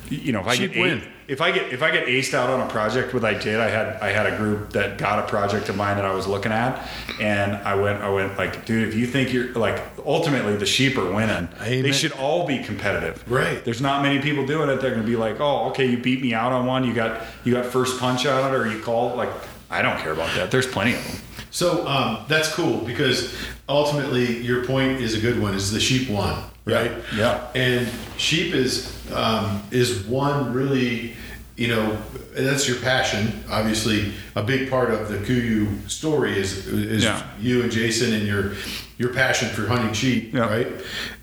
you 0.09 0.33
know 0.33 0.41
if 0.41 0.47
I 0.47 0.55
Sheep 0.55 0.73
get 0.73 0.81
win. 0.81 1.03
If 1.33 1.41
I 1.41 1.51
get 1.51 1.73
if 1.73 1.83
I 1.83 1.91
get 1.91 2.09
aced 2.09 2.35
out 2.35 2.51
on 2.51 2.61
a 2.61 2.69
project, 2.69 3.15
what 3.15 3.25
I 3.25 3.33
did, 3.33 3.59
I 3.59 3.71
had 3.71 3.97
I 4.03 4.11
had 4.11 4.27
a 4.27 4.37
group 4.37 4.71
that 4.75 4.99
got 4.99 5.19
a 5.19 5.27
project 5.27 5.71
of 5.71 5.77
mine 5.77 5.97
that 5.97 6.05
I 6.05 6.13
was 6.13 6.27
looking 6.27 6.53
at, 6.53 6.87
and 7.19 7.55
I 7.57 7.75
went 7.75 8.03
I 8.03 8.11
went 8.11 8.37
like, 8.37 8.67
dude, 8.67 8.87
if 8.87 8.95
you 8.95 9.07
think 9.07 9.33
you're 9.33 9.51
like 9.55 9.83
ultimately 10.05 10.57
the 10.57 10.67
sheep 10.67 10.99
are 10.99 11.11
winning, 11.11 11.49
Amen. 11.63 11.83
they 11.83 11.93
should 11.93 12.13
all 12.13 12.47
be 12.47 12.59
competitive. 12.59 13.25
Right. 13.31 13.65
There's 13.65 13.81
not 13.81 14.03
many 14.03 14.21
people 14.21 14.45
doing 14.45 14.69
it. 14.69 14.83
They're 14.83 14.91
gonna 14.91 15.07
be 15.07 15.17
like, 15.17 15.41
oh, 15.41 15.71
okay, 15.71 15.87
you 15.87 15.97
beat 15.97 16.21
me 16.21 16.35
out 16.35 16.53
on 16.53 16.67
one, 16.67 16.85
you 16.85 16.93
got 16.93 17.23
you 17.45 17.55
got 17.55 17.65
first 17.65 17.99
punch 17.99 18.27
on 18.27 18.53
it, 18.53 18.57
or 18.57 18.71
you 18.71 18.81
called 18.81 19.17
like. 19.17 19.31
I 19.71 19.81
don't 19.81 19.97
care 20.01 20.13
about 20.13 20.29
that. 20.35 20.51
There's 20.51 20.67
plenty 20.67 20.93
of 20.93 21.03
them. 21.03 21.17
So 21.51 21.87
um, 21.87 22.27
that's 22.29 22.53
cool 22.53 22.85
because 22.85 23.35
ultimately 23.71 24.37
your 24.43 24.67
point 24.67 25.01
is 25.01 25.15
a 25.15 25.19
good 25.19 25.41
one. 25.41 25.55
Is 25.55 25.73
the 25.73 25.81
sheep 25.81 26.11
won, 26.11 26.45
right? 26.67 26.93
Yeah. 27.17 27.51
And 27.55 27.89
sheep 28.19 28.53
is 28.55 29.02
um, 29.13 29.63
is 29.71 30.05
one 30.05 30.53
really, 30.53 31.15
you 31.57 31.69
know, 31.69 31.97
and 32.37 32.47
that's 32.47 32.67
your 32.67 32.79
passion. 32.79 33.45
Obviously, 33.51 34.13
a 34.35 34.43
big 34.43 34.71
part 34.71 34.91
of 34.91 35.09
the 35.09 35.19
KUIU 35.19 35.89
story 35.91 36.39
is 36.39 36.67
is 36.67 37.05
Yeah. 37.05 37.23
you 37.41 37.63
and 37.63 37.71
Jason 37.71 38.13
and 38.15 38.27
your 38.27 38.53
your 38.99 39.11
passion 39.13 39.49
for 39.49 39.67
hunting 39.67 39.93
sheep, 39.93 40.33
Yeah. 40.33 40.43
right? 40.49 40.69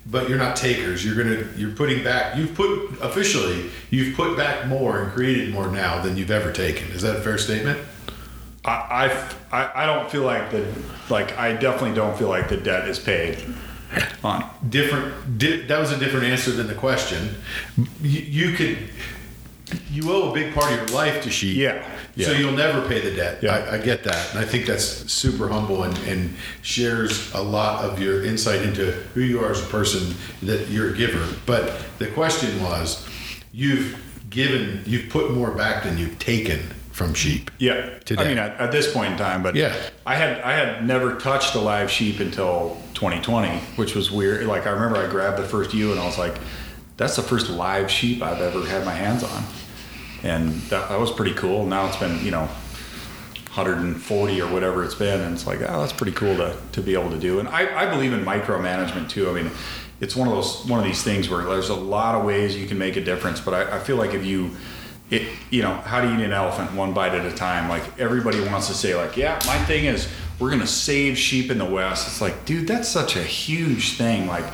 But 0.06 0.28
you're 0.28 0.38
not 0.38 0.54
takers. 0.56 1.04
You're 1.04 1.14
gonna 1.16 1.44
you're 1.56 1.70
putting 1.70 2.02
back. 2.04 2.36
You've 2.36 2.54
put 2.54 2.90
officially 3.02 3.70
you've 3.90 4.16
put 4.16 4.36
back 4.36 4.66
more 4.66 5.00
and 5.02 5.12
created 5.12 5.52
more 5.52 5.68
now 5.70 6.00
than 6.00 6.16
you've 6.16 6.30
ever 6.30 6.52
taken. 6.52 6.88
Is 6.92 7.02
that 7.02 7.16
a 7.16 7.20
fair 7.20 7.38
statement? 7.38 7.78
I, 8.64 8.70
I, 9.52 9.58
I- 9.62 9.82
I 9.82 9.86
don't 9.86 10.10
feel 10.10 10.22
like 10.22 10.50
the 10.50 10.64
like 11.08 11.36
I 11.38 11.52
definitely 11.54 11.94
don't 11.94 12.16
feel 12.18 12.28
like 12.28 12.48
the 12.48 12.56
debt 12.58 12.86
is 12.88 12.98
paid 12.98 13.38
on. 14.24 14.44
different 14.68 15.38
di- 15.38 15.62
that 15.62 15.78
was 15.78 15.92
a 15.92 15.98
different 15.98 16.26
answer 16.26 16.50
than 16.50 16.66
the 16.66 16.74
question 16.74 17.34
you, 18.02 18.20
you 18.20 18.56
could 18.56 18.78
you 19.90 20.10
owe 20.12 20.30
a 20.30 20.34
big 20.34 20.52
part 20.54 20.72
of 20.72 20.76
your 20.78 20.86
life 20.88 21.22
to 21.22 21.30
sheep 21.30 21.56
Yeah, 21.56 21.84
so 22.16 22.32
you'll 22.32 22.52
never 22.52 22.86
pay 22.88 23.00
the 23.00 23.14
debt 23.14 23.42
Yeah. 23.42 23.54
I, 23.54 23.74
I 23.76 23.78
get 23.78 24.02
that 24.04 24.30
and 24.30 24.38
i 24.38 24.44
think 24.44 24.66
that's 24.66 24.84
super 25.12 25.48
humble 25.48 25.84
and, 25.84 25.96
and 26.08 26.34
shares 26.62 27.32
a 27.34 27.40
lot 27.42 27.84
of 27.84 28.00
your 28.00 28.24
insight 28.24 28.62
into 28.62 28.90
who 29.14 29.20
you 29.20 29.40
are 29.44 29.50
as 29.50 29.62
a 29.62 29.66
person 29.68 30.14
that 30.42 30.68
you're 30.68 30.90
a 30.92 30.96
giver 30.96 31.26
but 31.46 31.72
the 31.98 32.06
question 32.08 32.62
was 32.62 33.06
you've 33.52 33.96
given 34.28 34.82
you've 34.86 35.08
put 35.08 35.32
more 35.32 35.50
back 35.52 35.82
than 35.84 35.98
you've 35.98 36.18
taken 36.18 36.60
from 36.92 37.14
sheep 37.14 37.50
Yeah, 37.58 37.98
Today. 38.00 38.22
I 38.24 38.28
mean 38.28 38.38
at, 38.38 38.60
at 38.60 38.72
this 38.72 38.92
point 38.92 39.12
in 39.12 39.18
time, 39.18 39.42
but 39.42 39.54
Yeah. 39.56 39.74
I 40.04 40.16
had 40.16 40.40
I 40.42 40.52
had 40.52 40.86
never 40.86 41.14
touched 41.16 41.54
a 41.54 41.58
live 41.60 41.90
sheep 41.90 42.20
until 42.20 42.76
2020, 43.00 43.58
which 43.76 43.94
was 43.94 44.10
weird. 44.10 44.46
Like 44.46 44.66
I 44.66 44.70
remember 44.70 44.98
I 44.98 45.08
grabbed 45.08 45.38
the 45.38 45.44
first 45.44 45.72
ewe 45.72 45.90
and 45.90 45.98
I 45.98 46.04
was 46.04 46.18
like, 46.18 46.34
"That's 46.98 47.16
the 47.16 47.22
first 47.22 47.48
live 47.48 47.90
sheep 47.90 48.22
I've 48.22 48.42
ever 48.42 48.60
had 48.66 48.84
my 48.84 48.92
hands 48.92 49.24
on," 49.24 49.42
and 50.22 50.52
that, 50.68 50.90
that 50.90 51.00
was 51.00 51.10
pretty 51.10 51.32
cool. 51.32 51.64
Now 51.64 51.86
it's 51.86 51.96
been 51.96 52.22
you 52.22 52.30
know 52.30 52.46
140 53.54 54.42
or 54.42 54.52
whatever 54.52 54.84
it's 54.84 54.94
been, 54.94 55.18
and 55.22 55.32
it's 55.32 55.46
like, 55.46 55.60
oh, 55.62 55.80
that's 55.80 55.94
pretty 55.94 56.12
cool 56.12 56.36
to 56.36 56.54
to 56.72 56.82
be 56.82 56.92
able 56.92 57.08
to 57.08 57.18
do. 57.18 57.40
And 57.40 57.48
I, 57.48 57.86
I 57.86 57.90
believe 57.90 58.12
in 58.12 58.22
micromanagement 58.22 59.08
too. 59.08 59.30
I 59.30 59.32
mean, 59.32 59.50
it's 60.02 60.14
one 60.14 60.28
of 60.28 60.34
those 60.34 60.66
one 60.66 60.78
of 60.78 60.84
these 60.84 61.02
things 61.02 61.30
where 61.30 61.42
there's 61.42 61.70
a 61.70 61.74
lot 61.74 62.14
of 62.14 62.26
ways 62.26 62.54
you 62.54 62.66
can 62.66 62.76
make 62.76 62.96
a 62.96 63.02
difference, 63.02 63.40
but 63.40 63.54
I, 63.54 63.78
I 63.78 63.80
feel 63.80 63.96
like 63.96 64.12
if 64.12 64.26
you 64.26 64.50
it, 65.10 65.28
you 65.50 65.62
know, 65.62 65.74
how 65.74 66.00
do 66.00 66.08
you 66.08 66.18
eat 66.18 66.24
an 66.24 66.32
elephant 66.32 66.72
one 66.72 66.92
bite 66.92 67.14
at 67.14 67.26
a 67.26 67.34
time? 67.34 67.68
Like 67.68 67.82
everybody 67.98 68.40
wants 68.46 68.68
to 68.68 68.74
say, 68.74 68.94
like, 68.94 69.16
yeah, 69.16 69.38
my 69.46 69.58
thing 69.64 69.84
is 69.84 70.08
we're 70.38 70.50
gonna 70.50 70.66
save 70.66 71.18
sheep 71.18 71.50
in 71.50 71.58
the 71.58 71.64
West. 71.64 72.06
It's 72.06 72.20
like, 72.20 72.44
dude, 72.44 72.68
that's 72.68 72.88
such 72.88 73.16
a 73.16 73.22
huge 73.22 73.96
thing. 73.96 74.26
Like, 74.26 74.44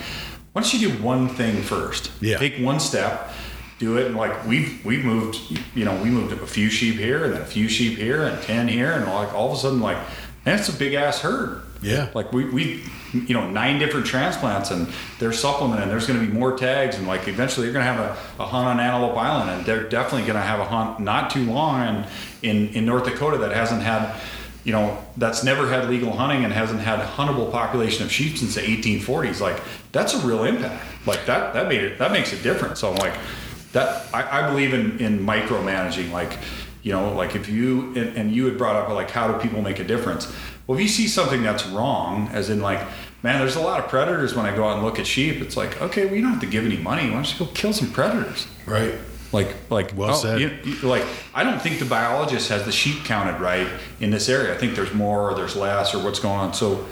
why 0.52 0.62
don't 0.62 0.72
you 0.72 0.88
do 0.88 1.02
one 1.02 1.28
thing 1.28 1.62
first? 1.62 2.10
Yeah. 2.20 2.38
Take 2.38 2.58
one 2.58 2.80
step, 2.80 3.30
do 3.78 3.98
it, 3.98 4.06
and 4.06 4.16
like 4.16 4.46
we've 4.46 4.84
we've 4.84 5.04
moved, 5.04 5.38
you 5.74 5.84
know, 5.84 6.02
we 6.02 6.08
moved 6.08 6.32
a 6.32 6.46
few 6.46 6.70
sheep 6.70 6.96
here 6.96 7.24
and 7.24 7.34
then 7.34 7.42
a 7.42 7.46
few 7.46 7.68
sheep 7.68 7.98
here 7.98 8.24
and 8.24 8.42
ten 8.42 8.66
here, 8.66 8.92
and 8.92 9.04
like 9.06 9.34
all 9.34 9.52
of 9.52 9.58
a 9.58 9.60
sudden, 9.60 9.80
like, 9.80 9.98
that's 10.44 10.68
a 10.68 10.72
big 10.72 10.94
ass 10.94 11.20
herd. 11.20 11.62
Yeah. 11.82 12.08
Like 12.14 12.32
we, 12.32 12.46
we, 12.46 12.84
you 13.12 13.34
know, 13.34 13.48
nine 13.48 13.78
different 13.78 14.06
transplants 14.06 14.70
and 14.70 14.88
they're 15.18 15.32
and 15.32 15.90
there's 15.90 16.06
going 16.06 16.18
to 16.18 16.26
be 16.26 16.32
more 16.32 16.56
tags 16.56 16.96
and 16.96 17.06
like 17.06 17.28
eventually 17.28 17.66
you're 17.66 17.72
going 17.72 17.84
to 17.84 17.92
have 17.92 18.00
a, 18.00 18.42
a 18.42 18.46
hunt 18.46 18.66
on 18.66 18.80
Antelope 18.80 19.16
Island 19.16 19.50
and 19.50 19.66
they're 19.66 19.88
definitely 19.88 20.22
going 20.22 20.34
to 20.34 20.46
have 20.46 20.60
a 20.60 20.64
hunt 20.64 21.00
not 21.00 21.30
too 21.30 21.44
long 21.44 21.80
and 21.80 22.06
in, 22.42 22.68
in 22.74 22.84
North 22.84 23.04
Dakota 23.04 23.38
that 23.38 23.52
hasn't 23.52 23.82
had, 23.82 24.20
you 24.64 24.72
know, 24.72 24.98
that's 25.16 25.44
never 25.44 25.68
had 25.68 25.88
legal 25.88 26.12
hunting 26.12 26.44
and 26.44 26.52
hasn't 26.52 26.80
had 26.80 26.98
a 26.98 27.06
huntable 27.06 27.50
population 27.50 28.04
of 28.04 28.10
sheep 28.10 28.36
since 28.36 28.54
the 28.56 28.60
1840s. 28.60 29.40
Like 29.40 29.60
that's 29.92 30.14
a 30.14 30.18
real 30.26 30.44
impact. 30.44 30.84
Like 31.06 31.24
that, 31.26 31.54
that 31.54 31.68
made 31.68 31.82
it, 31.82 31.98
that 31.98 32.12
makes 32.12 32.32
a 32.32 32.42
difference. 32.42 32.80
So 32.80 32.90
I'm 32.90 32.96
like 32.96 33.14
that, 33.72 34.12
I, 34.14 34.42
I 34.42 34.48
believe 34.48 34.74
in, 34.74 34.98
in 34.98 35.20
micromanaging, 35.20 36.10
like, 36.10 36.38
you 36.82 36.92
know, 36.92 37.12
like 37.14 37.34
if 37.34 37.48
you, 37.48 37.94
and, 37.94 38.16
and 38.16 38.32
you 38.32 38.46
had 38.46 38.56
brought 38.58 38.76
up 38.76 38.88
like, 38.90 39.10
how 39.10 39.30
do 39.30 39.38
people 39.40 39.60
make 39.62 39.78
a 39.78 39.84
difference? 39.84 40.32
Well, 40.66 40.76
if 40.78 40.82
you 40.82 40.88
see 40.88 41.06
something 41.08 41.42
that's 41.42 41.66
wrong, 41.66 42.28
as 42.32 42.50
in 42.50 42.60
like, 42.60 42.80
man, 43.22 43.38
there's 43.38 43.56
a 43.56 43.60
lot 43.60 43.78
of 43.80 43.88
predators 43.88 44.34
when 44.34 44.46
I 44.46 44.54
go 44.54 44.66
out 44.68 44.76
and 44.76 44.84
look 44.84 44.98
at 44.98 45.06
sheep. 45.06 45.40
It's 45.40 45.56
like, 45.56 45.80
okay, 45.80 46.06
well, 46.06 46.14
you 46.16 46.22
don't 46.22 46.32
have 46.32 46.40
to 46.40 46.46
give 46.46 46.64
any 46.64 46.76
money. 46.76 47.04
Why 47.08 47.14
don't 47.14 47.32
you 47.38 47.46
go 47.46 47.52
kill 47.52 47.72
some 47.72 47.90
predators? 47.92 48.46
right 48.66 48.94
Like, 49.32 49.54
like, 49.70 49.92
Well 49.96 50.10
oh, 50.10 50.14
said. 50.16 50.40
you- 50.40 50.56
you- 50.64 50.76
like, 50.88 51.04
I 51.34 51.44
don't 51.44 51.60
think 51.60 51.78
the 51.78 51.84
biologist 51.84 52.48
has 52.48 52.64
the 52.64 52.72
sheep 52.72 53.04
counted 53.04 53.40
right 53.40 53.66
in 54.00 54.10
this 54.10 54.28
area. 54.28 54.54
I 54.54 54.56
think 54.56 54.74
there's 54.74 54.92
more 54.94 55.30
or 55.30 55.34
there's 55.34 55.54
less 55.56 55.94
or 55.94 56.02
what's 56.02 56.18
going 56.20 56.38
on. 56.40 56.54
So, 56.54 56.84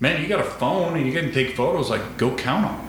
man, 0.00 0.20
you 0.22 0.28
got 0.28 0.40
a 0.40 0.44
phone 0.44 0.96
and 0.96 1.06
you 1.06 1.12
can 1.12 1.32
take 1.32 1.54
photos. 1.56 1.90
Like, 1.90 2.16
go 2.18 2.34
count 2.34 2.66
them, 2.66 2.80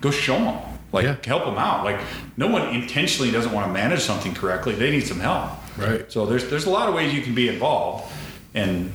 go 0.00 0.10
show 0.10 0.38
them, 0.38 0.58
like, 0.92 1.04
Yeah. 1.04 1.16
help 1.24 1.44
them 1.44 1.56
out. 1.58 1.84
Like, 1.84 2.00
no 2.36 2.46
one 2.48 2.68
intentionally 2.68 3.30
doesn't 3.30 3.52
want 3.52 3.66
to 3.66 3.72
manage 3.72 4.00
something 4.00 4.34
correctly. 4.34 4.74
They 4.74 4.90
need 4.90 5.06
some 5.06 5.20
help. 5.20 5.50
Right. 5.76 6.10
So 6.10 6.26
there's 6.26 6.44
there's 6.50 6.66
a 6.66 6.70
lot 6.70 6.88
of 6.88 6.94
ways 6.94 7.12
you 7.14 7.22
can 7.22 7.34
be 7.34 7.48
involved, 7.48 8.04
and 8.54 8.92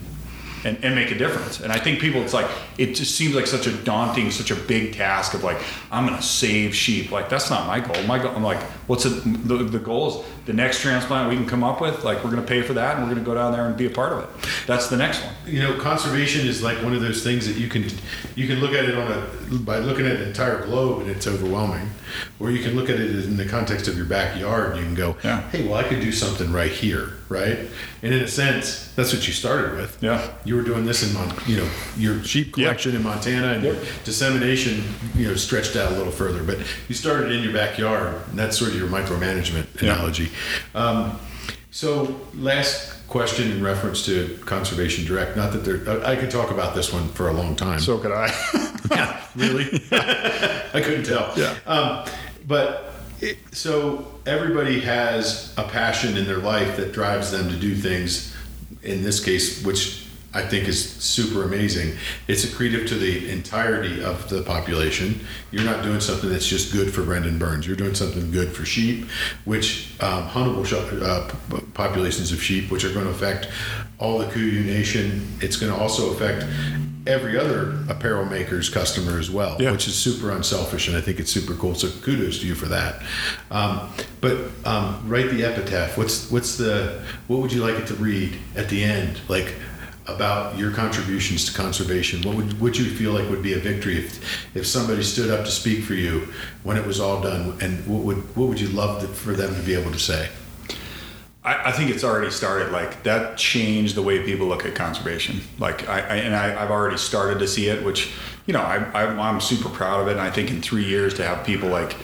and, 0.63 0.83
and 0.83 0.95
make 0.95 1.11
a 1.11 1.17
difference. 1.17 1.59
And 1.59 1.71
I 1.71 1.79
think 1.79 1.99
people, 1.99 2.21
it's 2.21 2.33
like 2.33 2.49
it 2.77 2.93
just 2.93 3.15
seems 3.15 3.35
like 3.35 3.47
such 3.47 3.67
a 3.67 3.73
daunting, 3.83 4.31
such 4.31 4.51
a 4.51 4.55
big 4.55 4.93
task 4.93 5.33
of 5.33 5.43
like 5.43 5.61
I'm 5.91 6.05
gonna 6.05 6.21
save 6.21 6.75
sheep. 6.75 7.11
Like 7.11 7.29
that's 7.29 7.49
not 7.49 7.67
my 7.67 7.79
goal. 7.79 8.01
My 8.03 8.19
goal, 8.19 8.35
I'm 8.35 8.43
like, 8.43 8.61
what's? 8.87 9.03
The, 9.03 9.09
the 9.09 9.79
goal 9.79 10.09
is 10.09 10.25
the 10.45 10.53
next 10.53 10.81
transplant 10.81 11.29
we 11.29 11.35
can 11.35 11.47
come 11.47 11.63
up 11.63 11.81
with. 11.81 12.03
Like 12.03 12.23
we're 12.23 12.29
gonna 12.29 12.41
pay 12.41 12.61
for 12.61 12.73
that, 12.73 12.97
and 12.97 13.05
we're 13.05 13.13
gonna 13.13 13.25
go 13.25 13.33
down 13.35 13.51
there 13.51 13.65
and 13.67 13.77
be 13.77 13.85
a 13.85 13.89
part 13.89 14.13
of 14.13 14.23
it. 14.23 14.49
That's 14.65 14.87
the 14.89 14.97
next 14.97 15.23
one. 15.23 15.33
you 15.45 15.61
know 15.61 15.77
conservation 15.79 16.47
is 16.47 16.61
like 16.63 16.81
one 16.83 16.93
of 16.93 17.01
those 17.01 17.23
things 17.23 17.47
that 17.47 17.57
you 17.57 17.67
can 17.69 17.85
you 18.35 18.47
can 18.47 18.59
look 18.59 18.73
at 18.73 18.85
it 18.85 18.95
on 18.95 19.11
a 19.11 19.55
by 19.59 19.79
looking 19.79 20.05
at 20.05 20.17
the 20.19 20.27
entire 20.27 20.65
globe 20.65 21.01
and 21.01 21.09
it's 21.09 21.27
overwhelming 21.27 21.89
or 22.39 22.51
you 22.51 22.63
can 22.63 22.75
look 22.75 22.89
at 22.89 22.99
it 22.99 23.09
in 23.25 23.37
the 23.37 23.45
context 23.45 23.87
of 23.87 23.95
your 23.97 24.05
backyard 24.05 24.71
and 24.71 24.79
you 24.79 24.85
can 24.85 24.95
go 24.95 25.17
Yeah. 25.23 25.41
hey 25.51 25.65
well 25.67 25.75
i 25.75 25.83
could 25.83 25.99
do 26.01 26.11
something 26.11 26.51
right 26.51 26.71
here 26.71 27.13
right 27.29 27.59
and 28.03 28.13
in 28.13 28.21
a 28.23 28.27
sense 28.27 28.91
that's 28.95 29.13
what 29.13 29.27
you 29.27 29.33
started 29.33 29.75
with 29.75 29.97
Yeah. 30.01 30.27
you 30.45 30.55
were 30.55 30.61
doing 30.61 30.85
this 30.85 31.03
in 31.07 31.13
Mon- 31.13 31.35
you 31.45 31.57
know 31.57 31.69
your 31.97 32.23
sheep 32.23 32.55
Yeah. 32.57 32.65
collection 32.67 32.95
in 32.95 33.03
montana 33.03 33.53
and 33.53 33.63
your 33.63 33.75
dissemination 34.05 34.83
you 35.15 35.27
know 35.27 35.35
stretched 35.35 35.75
out 35.75 35.91
a 35.91 35.95
little 35.95 36.11
further 36.13 36.43
but 36.43 36.57
you 36.87 36.95
started 36.95 37.31
in 37.31 37.43
your 37.43 37.53
backyard 37.53 38.15
and 38.29 38.39
that's 38.39 38.57
sort 38.57 38.71
of 38.71 38.77
your 38.77 38.87
micromanagement 38.87 39.65
Yeah. 39.81 39.93
analogy 39.93 40.29
um, 40.75 41.19
so 41.77 42.19
last 42.33 42.91
question 43.07 43.51
in 43.51 43.63
reference 43.63 44.03
to 44.03 44.39
conservation 44.47 45.05
direct 45.05 45.37
not 45.37 45.51
that 45.51 45.59
there 45.59 46.03
I, 46.03 46.15
could 46.15 46.31
talk 46.31 46.49
about 46.49 46.73
this 46.73 46.91
one 46.91 47.07
for 47.09 47.27
a 47.29 47.33
long 47.33 47.55
time 47.55 47.79
So 47.79 47.99
could 47.99 48.11
I. 48.11 48.33
yeah 48.91 49.21
really 49.35 49.65
i 49.91 50.81
couldn't 50.83 51.03
tell 51.03 51.31
Yeah. 51.37 51.53
um, 51.67 52.09
but 52.47 52.93
it, 53.21 53.37
so 53.51 54.11
everybody 54.25 54.79
has 54.79 55.53
a 55.55 55.65
passion 55.65 56.17
in 56.17 56.25
their 56.25 56.39
life 56.39 56.77
that 56.77 56.93
drives 56.93 57.29
them 57.29 57.47
to 57.49 57.55
do 57.55 57.75
things 57.75 58.35
in 58.81 59.03
this 59.03 59.23
case 59.23 59.63
which 59.63 60.06
i 60.37 60.45
think 60.45 60.67
is 60.67 60.79
super 60.93 61.43
amazing. 61.43 61.97
It's 62.27 62.45
accretive 62.45 62.87
to 62.89 62.95
the 62.95 63.29
entirety 63.31 64.03
of 64.03 64.29
the 64.29 64.43
population. 64.43 65.19
You're 65.51 65.63
not 65.63 65.83
doing 65.83 65.99
something 65.99 66.29
that's 66.29 66.47
just 66.47 66.71
good 66.71 66.93
for 66.93 67.01
brendan 67.03 67.37
burns. 67.39 67.65
You're 67.65 67.75
doing 67.85 67.95
something 67.95 68.29
good 68.31 68.49
for 68.55 68.63
sheep 68.65 69.05
which 69.45 69.67
um, 69.99 70.27
huntable 70.29 70.65
sh- 70.65 70.73
uh, 70.73 71.27
p- 71.49 71.65
populations 71.73 72.31
of 72.31 72.41
sheep 72.41 72.69
which 72.71 72.83
are 72.85 72.93
going 72.93 73.05
to 73.05 73.11
affect 73.11 73.47
all 73.99 74.19
the 74.19 74.25
KUIU 74.25 74.63
nation. 74.65 75.05
It's 75.41 75.57
going 75.57 75.73
to 75.73 75.79
also 75.79 76.13
affect 76.13 76.45
every 77.07 77.37
other 77.39 77.79
apparel 77.89 78.25
maker's 78.25 78.69
customer 78.69 79.17
as 79.17 79.31
well 79.31 79.55
Yeah. 79.61 79.71
which 79.71 79.87
is 79.87 79.95
super 79.95 80.29
unselfish 80.31 80.89
and 80.89 80.97
i 80.97 81.01
think 81.01 81.19
it's 81.21 81.31
super 81.31 81.55
cool. 81.55 81.73
So 81.73 81.87
kudos 82.01 82.39
to 82.41 82.45
you 82.45 82.53
for 82.53 82.67
that. 82.67 83.01
Um, 83.49 83.89
but 84.21 84.35
um, 84.65 85.01
write 85.07 85.29
the 85.31 85.43
epitaph. 85.45 85.97
What's 85.97 86.29
what's 86.29 86.57
the 86.57 87.01
what 87.27 87.39
would 87.41 87.51
you 87.53 87.61
like 87.67 87.75
it 87.81 87.87
to 87.87 87.95
read 87.95 88.37
at 88.55 88.67
the 88.69 88.83
end? 88.83 89.13
Like 89.29 89.53
about 90.07 90.57
your 90.57 90.71
contributions 90.71 91.45
to 91.45 91.53
conservation 91.53 92.21
what 92.21 92.35
would 92.35 92.59
would 92.61 92.77
you 92.77 92.85
feel 92.85 93.11
like 93.11 93.29
would 93.29 93.43
be 93.43 93.53
a 93.53 93.59
victory 93.59 93.97
if 93.97 94.55
if 94.55 94.65
somebody 94.65 95.03
stood 95.03 95.29
up 95.29 95.43
to 95.45 95.51
speak 95.51 95.83
for 95.83 95.93
you 95.93 96.27
when 96.63 96.77
it 96.77 96.85
was 96.85 96.99
all 96.99 97.21
done 97.21 97.57
and 97.61 97.85
what 97.85 98.03
would 98.03 98.17
what 98.35 98.47
would 98.47 98.59
you 98.59 98.69
love 98.69 99.01
to, 99.01 99.07
for 99.07 99.33
them 99.33 99.53
to 99.53 99.61
be 99.61 99.73
able 99.73 99.91
to 99.91 99.99
say 99.99 100.29
I, 101.47 101.69
I 101.69 101.71
think 101.71 101.89
it's 101.89 102.03
already 102.03 102.29
started. 102.29 102.71
Like 102.71 103.03
that 103.03 103.37
changed 103.37 103.95
the 103.95 104.01
way 104.01 104.23
people 104.23 104.47
look 104.47 104.65
at 104.65 104.75
conservation. 104.75 105.39
Like 105.57 105.87
I, 105.87 105.99
I 106.01 106.15
and 106.17 106.35
I, 106.35 106.61
I've 106.61 106.69
already 106.69 106.97
started 106.97 107.39
to 107.39 107.47
see 107.47 107.69
it, 107.69 107.83
which 107.83 108.11
you 108.45 108.53
know 108.53 108.61
I, 108.61 108.77
I, 108.93 109.05
I'm 109.05 109.39
super 109.39 109.69
proud 109.69 110.01
of 110.01 110.07
it. 110.09 110.11
And 110.11 110.21
I 110.21 110.29
think 110.29 110.51
in 110.51 110.61
three 110.61 110.83
years 110.83 111.13
to 111.15 111.25
have 111.25 111.45
people 111.45 111.69
like 111.69 111.95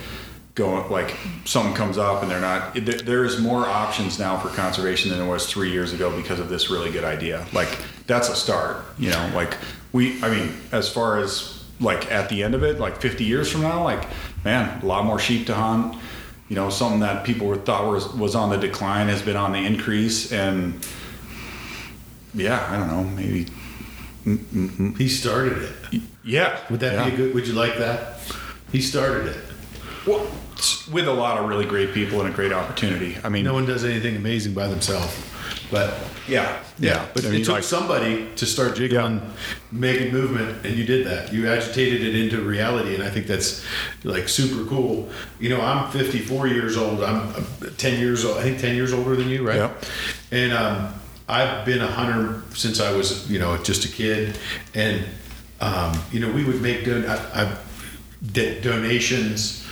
going 0.56 0.88
like 0.92 1.16
something 1.46 1.74
comes 1.74 1.98
up 1.98 2.22
and 2.22 2.30
they're 2.30 2.40
not 2.40 2.74
there- 2.76 3.00
there's 3.00 3.40
more 3.40 3.66
options 3.66 4.20
now 4.20 4.38
for 4.38 4.50
conservation 4.50 5.10
than 5.10 5.20
there 5.20 5.28
was 5.28 5.48
three 5.48 5.72
years 5.72 5.94
ago 5.94 6.16
because 6.16 6.40
of 6.40 6.48
this 6.50 6.70
really 6.70 6.92
good 6.92 7.04
idea. 7.04 7.46
Like 7.54 7.70
that's 8.06 8.30
a 8.30 8.36
start 8.36 8.78
you 9.00 9.10
know 9.10 9.32
like 9.34 9.58
we 9.94 10.22
i 10.24 10.30
mean 10.30 10.54
as 10.72 10.90
far 10.90 11.20
as 11.20 11.64
like 11.80 12.12
at 12.12 12.28
the 12.30 12.44
end 12.44 12.54
of 12.54 12.62
it 12.64 12.80
like 12.80 13.00
50 13.02 13.24
years 13.24 13.50
from 13.50 13.62
now 13.62 13.82
like 13.84 14.06
man 14.44 14.82
a 14.82 14.86
lot 14.86 15.06
more 15.06 15.20
sheep 15.20 15.48
to 15.48 15.54
hunt. 15.56 15.98
You 16.50 16.56
know 16.56 16.70
something 16.70 17.00
that 17.00 17.24
people 17.24 17.48
were 17.48 17.56
thought 17.58 17.88
was 17.88 18.14
was 18.14 18.36
on 18.36 18.50
the 18.52 18.58
decline 18.58 19.08
has 19.08 19.22
been 19.24 19.38
on 19.38 19.54
the 19.54 19.66
increase 19.66 20.32
and 20.32 20.86
yeah 22.36 22.68
i 22.70 22.78
don't 22.78 22.90
know 22.90 23.04
maybe. 23.04 23.46
Mm, 24.26 24.38
mm, 24.38 24.70
mm. 24.70 24.98
He 24.98 25.10
started 25.10 25.64
it. 25.64 26.02
Yeah. 26.24 26.58
Would 26.70 26.80
that 26.80 26.94
yeah. 26.94 27.10
be 27.10 27.14
a 27.14 27.18
good 27.18 27.34
would 27.34 27.46
you 27.48 27.54
like 27.54 27.78
that? 27.78 28.20
He 28.72 28.82
started 28.82 29.28
it 29.28 29.38
well, 30.06 30.26
with 30.92 31.08
a 31.08 31.14
lot 31.14 31.38
of 31.38 31.48
really 31.50 31.66
great 31.66 31.94
people 31.94 32.20
and 32.22 32.30
a 32.30 32.36
great 32.36 32.52
opportunity 32.54 33.18
i 33.24 33.30
mean 33.30 33.44
no 33.44 33.54
one 33.54 33.66
does 33.66 33.84
anything 33.84 34.16
amazing 34.16 34.54
by 34.54 34.68
themselves 34.68 35.14
but 35.72 35.96
yeah 36.28 36.60
Yeah, 36.80 37.06
but 37.14 37.26
I 37.26 37.30
it 37.30 37.40
took 37.46 37.56
like- 37.56 37.64
somebody 37.64 38.28
to 38.36 38.46
start 38.46 38.76
jiggling, 38.76 39.22
making 39.72 40.12
movement, 40.12 40.66
and 40.66 40.76
you 40.76 40.86
did 40.86 41.06
that. 41.08 41.32
You 41.34 41.48
agitated 41.48 42.02
it 42.02 42.16
into 42.16 42.42
reality, 42.42 42.96
and 42.96 43.04
I 43.04 43.10
think 43.12 43.28
that's 43.28 43.64
like 44.04 44.28
super 44.30 44.66
cool. 44.68 45.10
You 45.40 45.50
know, 45.50 45.62
I'm 45.62 45.92
54 45.92 46.48
years 46.48 46.78
old. 46.78 47.04
I'm 47.04 47.30
uh, 47.30 47.70
10 47.78 48.00
years 48.00 48.26
old. 48.26 48.38
I 48.38 48.42
think 48.44 48.60
10 48.60 48.76
years 48.76 48.92
older 48.94 49.16
than 49.16 49.30
you, 49.30 49.46
right? 49.48 49.58
Yep. 49.58 49.84
And 50.32 50.52
um, 50.54 50.94
I've 51.30 51.64
been 51.66 51.82
a 51.82 51.88
hunter 51.88 52.42
since 52.56 52.80
I 52.80 52.92
was, 52.92 53.30
you 53.30 53.38
know, 53.40 53.58
just 53.64 53.86
a 53.86 53.90
kid, 53.90 54.38
and 54.74 55.06
um, 55.62 55.94
you 56.12 56.20
know, 56.20 56.32
we 56.32 56.44
would 56.44 56.62
make 56.62 56.86
don- 56.86 57.06
I, 57.06 57.18
I, 57.44 57.58
donations. 58.62 59.63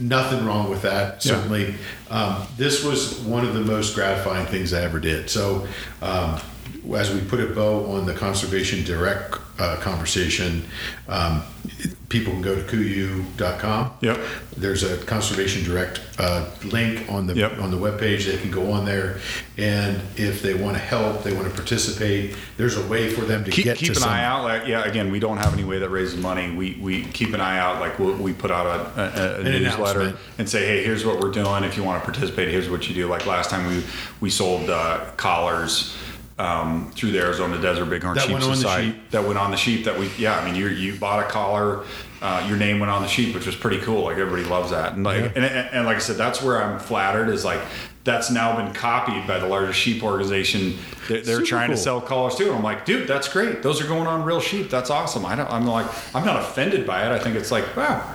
Nothing 0.00 0.46
wrong 0.46 0.70
with 0.70 0.82
that. 0.82 1.24
Yeah. 1.24 1.34
Certainly, 1.34 1.74
um, 2.10 2.46
this 2.56 2.84
was 2.84 3.18
one 3.20 3.44
of 3.44 3.54
the 3.54 3.60
most 3.60 3.94
gratifying 3.94 4.46
things 4.46 4.72
I 4.72 4.82
ever 4.82 5.00
did. 5.00 5.30
So, 5.30 5.66
um, 6.02 6.40
as 6.94 7.12
we 7.12 7.20
put 7.20 7.40
a 7.40 7.46
bow 7.46 7.86
on 7.92 8.06
the 8.06 8.14
conservation 8.14 8.84
direct 8.84 9.38
uh, 9.58 9.76
conversation, 9.76 10.64
um, 11.08 11.42
people 12.08 12.32
can 12.32 12.42
go 12.42 12.54
to 12.54 12.62
kuiu.com. 12.62 13.92
Yep. 14.00 14.18
There's 14.56 14.82
a 14.82 14.98
conservation 15.04 15.64
direct 15.64 16.00
uh, 16.18 16.50
link 16.64 17.10
on 17.10 17.26
the 17.26 17.34
Yep. 17.34 17.58
on 17.58 17.70
the 17.70 17.76
webpage. 17.76 18.26
They 18.26 18.36
can 18.36 18.50
go 18.50 18.70
on 18.72 18.84
there, 18.84 19.18
and 19.56 20.00
if 20.16 20.42
they 20.42 20.54
want 20.54 20.76
to 20.76 20.82
help, 20.82 21.22
they 21.22 21.32
want 21.32 21.48
to 21.48 21.54
participate. 21.54 22.36
There's 22.56 22.76
a 22.76 22.86
way 22.86 23.10
for 23.10 23.22
them 23.22 23.44
to 23.44 23.50
keep, 23.50 23.64
get 23.64 23.78
keep 23.78 23.94
to 23.94 24.02
an 24.02 24.08
eye 24.08 24.24
out. 24.24 24.44
Like, 24.44 24.66
yeah, 24.66 24.84
again, 24.84 25.10
we 25.10 25.18
don't 25.20 25.38
have 25.38 25.52
any 25.54 25.64
way 25.64 25.78
that 25.78 25.88
raises 25.88 26.16
money. 26.20 26.54
We 26.54 26.78
we 26.80 27.04
keep 27.04 27.32
an 27.34 27.40
eye 27.40 27.58
out. 27.58 27.80
Like 27.80 27.98
we, 27.98 28.12
we 28.12 28.32
put 28.32 28.50
out 28.50 28.66
a, 28.66 29.00
a, 29.00 29.36
a 29.36 29.40
An 29.40 29.62
newsletter 29.62 30.16
and 30.38 30.48
say, 30.48 30.66
hey, 30.66 30.84
here's 30.84 31.04
what 31.04 31.20
we're 31.20 31.32
doing. 31.32 31.64
If 31.64 31.76
you 31.76 31.82
want 31.84 32.02
to 32.02 32.10
participate, 32.10 32.48
here's 32.48 32.68
what 32.68 32.88
you 32.88 32.94
do. 32.94 33.06
Like 33.08 33.26
last 33.26 33.50
time, 33.50 33.66
we 33.68 33.82
we 34.20 34.30
sold 34.30 34.68
uh, 34.68 35.06
collars. 35.16 35.96
Um, 36.36 36.90
through 36.96 37.12
the 37.12 37.20
Arizona 37.20 37.60
Desert 37.62 37.84
Bighorn 37.84 38.16
That 38.16 38.24
Sheep 38.24 38.32
went 38.32 38.42
on 38.44 38.50
the 38.50 38.56
Society, 38.56 38.88
sheep. 38.90 39.10
that 39.12 39.24
went 39.24 39.38
on 39.38 39.52
the 39.52 39.56
sheep. 39.56 39.84
That 39.84 39.96
we, 39.96 40.10
yeah, 40.18 40.36
I 40.36 40.44
mean, 40.44 40.56
you 40.56 40.66
you 40.66 40.98
bought 40.98 41.24
a 41.24 41.28
collar, 41.30 41.84
uh, 42.22 42.44
your 42.48 42.56
name 42.56 42.80
went 42.80 42.90
on 42.90 43.02
the 43.02 43.08
sheep, 43.08 43.36
which 43.36 43.46
was 43.46 43.54
pretty 43.54 43.78
cool. 43.78 44.02
Like 44.02 44.18
everybody 44.18 44.42
loves 44.42 44.72
that, 44.72 44.94
and 44.94 45.04
like 45.04 45.20
Yeah. 45.20 45.30
and, 45.36 45.44
and, 45.44 45.68
and 45.72 45.86
like 45.86 45.94
I 45.94 46.00
said, 46.00 46.16
that's 46.16 46.42
where 46.42 46.60
I'm 46.60 46.80
flattered. 46.80 47.28
Is 47.28 47.44
like 47.44 47.60
that's 48.02 48.32
now 48.32 48.56
been 48.56 48.74
copied 48.74 49.28
by 49.28 49.38
the 49.38 49.46
largest 49.46 49.78
sheep 49.78 50.02
organization. 50.02 50.76
They're, 51.08 51.20
they're 51.20 51.42
trying 51.42 51.70
to 51.70 51.76
sell 51.76 52.00
collars 52.00 52.34
too. 52.34 52.48
And 52.48 52.56
I'm 52.56 52.62
like, 52.64 52.84
dude, 52.84 53.06
that's 53.06 53.28
great. 53.28 53.62
Those 53.62 53.80
are 53.80 53.86
going 53.86 54.08
on 54.08 54.24
real 54.24 54.40
sheep. 54.40 54.70
That's 54.70 54.90
awesome. 54.90 55.24
I 55.24 55.36
don't. 55.36 55.48
I'm 55.52 55.66
like, 55.68 55.86
I'm 56.16 56.24
not 56.24 56.40
offended 56.40 56.84
by 56.84 57.06
it. 57.06 57.12
I 57.12 57.18
think 57.20 57.36
it's 57.36 57.52
like, 57.52 57.76
wow, 57.76 58.12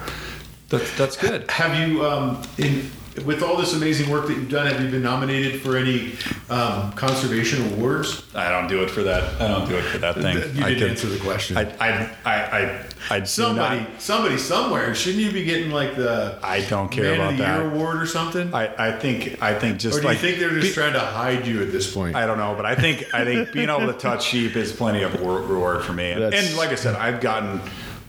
that's 0.67 0.95
that's 0.97 1.15
good. 1.15 1.49
Have 1.49 1.80
you, 1.89 2.05
um, 2.05 2.41
in 2.57 2.89
with 3.26 3.43
all 3.43 3.57
this 3.57 3.74
amazing 3.74 4.09
work 4.09 4.28
that 4.28 4.34
you've 4.36 4.49
done, 4.49 4.67
have 4.67 4.82
you 4.82 4.89
been 4.89 5.01
nominated 5.01 5.61
for 5.61 5.76
any 5.78 6.13
um, 6.49 6.91
conservation 6.93 7.74
awards? 7.74 8.24
I 8.36 8.49
don't 8.49 8.67
do 8.67 8.84
it 8.84 8.89
for 8.89 9.03
that. 9.03 9.39
I 9.41 9.47
don't 9.47 9.67
do 9.67 9.76
it 9.78 9.84
for 9.84 9.97
that 9.99 10.15
thing. 10.15 10.36
You 10.55 10.63
I 10.63 10.70
didn't 10.70 10.80
could- 10.80 10.89
answer 10.89 11.07
the 11.07 11.20
question. 11.20 11.57
I 11.57 11.63
I 11.80 12.09
I 12.26 12.36
I, 12.59 12.86
I 13.11 13.24
somebody, 13.24 13.82
not- 13.82 14.01
somebody 14.01 14.38
somewhere, 14.38 14.93
shouldn't 14.95 15.24
you 15.24 15.32
be 15.32 15.43
getting 15.43 15.72
like 15.72 15.95
the 15.95 16.39
I 16.43 16.61
don't 16.61 16.89
care 16.89 17.03
Man 17.05 17.15
about 17.15 17.32
of 17.32 17.38
the 17.38 17.43
that. 17.43 17.57
Year 17.61 17.72
award 17.72 18.01
or 18.01 18.05
something? 18.05 18.53
I, 18.53 18.89
I 18.89 18.91
think 18.99 19.41
I 19.41 19.53
think 19.57 19.80
just 19.80 19.97
or 19.97 20.01
do 20.01 20.07
like 20.07 20.22
you 20.22 20.28
think 20.28 20.39
they're 20.39 20.49
just 20.51 20.67
be- 20.67 20.74
trying 20.74 20.93
to 20.93 20.99
hide 20.99 21.45
you 21.47 21.61
at 21.61 21.72
this 21.72 21.93
point? 21.93 22.15
I 22.15 22.26
don't 22.26 22.38
know, 22.38 22.53
but 22.55 22.65
I 22.65 22.76
think 22.76 23.13
I 23.13 23.26
think 23.26 23.51
being 23.51 23.70
able 23.70 23.88
to 23.91 23.93
touch 23.99 24.26
sheep 24.26 24.55
is 24.55 24.72
plenty 24.72 25.03
of 25.03 25.20
reward 25.22 25.84
for 25.84 25.93
me. 25.93 26.11
And 26.11 26.55
like 26.55 26.70
I 26.70 26.76
said, 26.76 26.95
I've 26.95 27.22
gotten 27.22 27.61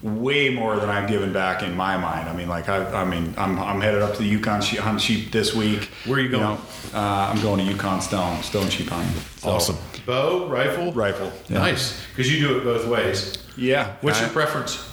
way 0.02 0.48
more 0.48 0.76
than 0.76 0.88
I've 0.88 1.08
given 1.08 1.32
back 1.32 1.62
in 1.62 1.76
my 1.76 1.96
mind. 1.96 2.28
I 2.28 2.34
mean, 2.34 2.48
like 2.48 2.68
I, 2.68 2.84
I 3.02 3.04
mean, 3.04 3.34
I'm, 3.36 3.58
I'm 3.58 3.80
headed 3.80 4.02
up 4.02 4.12
to 4.14 4.18
the 4.22 4.28
Yukon 4.28 4.62
sheep, 4.62 4.78
hunt 4.80 5.00
sheep 5.00 5.30
this 5.30 5.54
week. 5.54 5.90
Where 6.06 6.18
are 6.18 6.22
you 6.22 6.28
going? 6.30 6.42
know, 6.42 6.58
uh, 6.94 7.30
I'm 7.32 7.40
going 7.42 7.58
to 7.58 7.64
Yukon 7.64 8.00
Stone 8.00 8.42
Stone 8.42 8.70
sheep 8.70 8.88
hunting. 8.88 9.20
So, 9.36 9.50
awesome. 9.50 9.76
Bow, 10.06 10.48
rifle, 10.48 10.92
Rifle. 10.92 11.32
Yeah. 11.48 11.58
Nice, 11.58 12.00
because 12.10 12.32
you 12.32 12.40
do 12.46 12.58
it 12.58 12.64
both 12.64 12.86
ways. 12.86 13.36
Yeah. 13.56 13.96
What's 14.00 14.18
I- 14.18 14.22
your 14.22 14.30
preference? 14.30 14.86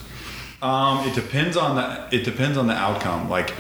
Um, 0.62 1.08
it 1.08 1.14
depends 1.14 1.56
on 1.56 1.76
the 1.76 2.08
it 2.12 2.24
depends 2.24 2.58
on 2.58 2.68
the 2.68 2.74
outcome. 2.74 3.30
Like, 3.30 3.54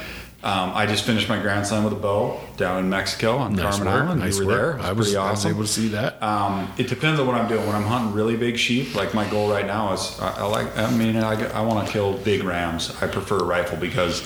um, 0.43 0.71
I 0.75 0.85
just 0.85 1.03
finished 1.03 1.27
my 1.27 1.39
Grand 1.39 1.65
Slam 1.65 1.83
with 1.83 1.93
a 1.93 1.97
bow 1.97 2.39
down 2.57 2.79
in 2.83 2.89
Mexico 2.89 3.37
on 3.37 3.53
Nice 3.55 3.77
Carmen 3.77 3.93
work, 3.93 4.03
Island. 4.03 4.19
nice 4.21 4.39
we 4.39 4.45
were 4.45 4.51
work. 4.51 4.77
there. 4.77 4.85
I 4.87 4.91
was- 4.91 5.07
pretty 5.07 5.17
I 5.17 5.31
was 5.31 5.45
able 5.45 5.61
to 5.63 5.67
see 5.67 5.87
that. 5.89 6.21
Um, 6.21 6.71
it 6.77 6.87
depends 6.87 7.19
on 7.19 7.25
what 7.27 7.35
I'm 7.35 7.47
doing. 7.49 7.65
When 7.65 7.75
I'm 7.75 7.83
hunting 7.83 8.13
really 8.13 8.37
big 8.37 8.57
sheep, 8.57 8.93
like 8.95 9.13
my 9.13 9.27
goal 9.29 9.49
right 9.49 9.65
now 9.65 9.93
is, 9.93 10.17
I, 10.19 10.41
I 10.41 10.43
like. 10.45 10.77
I 10.77 10.91
mean, 10.91 11.17
I, 11.17 11.43
I 11.51 11.61
want 11.61 11.85
to 11.87 11.91
kill 11.91 12.13
big 12.19 12.43
rams. 12.43 12.95
I 13.01 13.07
prefer 13.07 13.37
a 13.39 13.43
rifle 13.43 13.77
because 13.77 14.25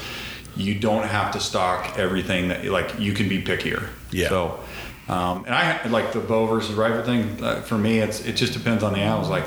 you 0.57 0.75
don't 0.75 1.07
have 1.07 1.31
to 1.31 1.39
stock 1.39 1.97
everything 1.97 2.49
that 2.49 2.65
like 2.65 2.99
you 2.99 3.13
can 3.13 3.29
be 3.29 3.41
pickier. 3.41 3.87
Yeah. 4.11 4.27
So, 4.29 4.59
Um, 5.07 5.45
and 5.45 5.55
I 5.55 5.87
like 5.87 6.11
the 6.11 6.19
bow 6.19 6.45
versus 6.45 6.75
rifle 6.75 7.03
thing. 7.03 7.41
Uh, 7.43 7.61
for 7.61 7.77
me, 7.77 7.99
it's 7.99 8.19
it 8.25 8.33
just 8.33 8.51
depends 8.53 8.83
on 8.83 8.91
the 8.93 8.99
animals. 8.99 9.29
Like 9.29 9.45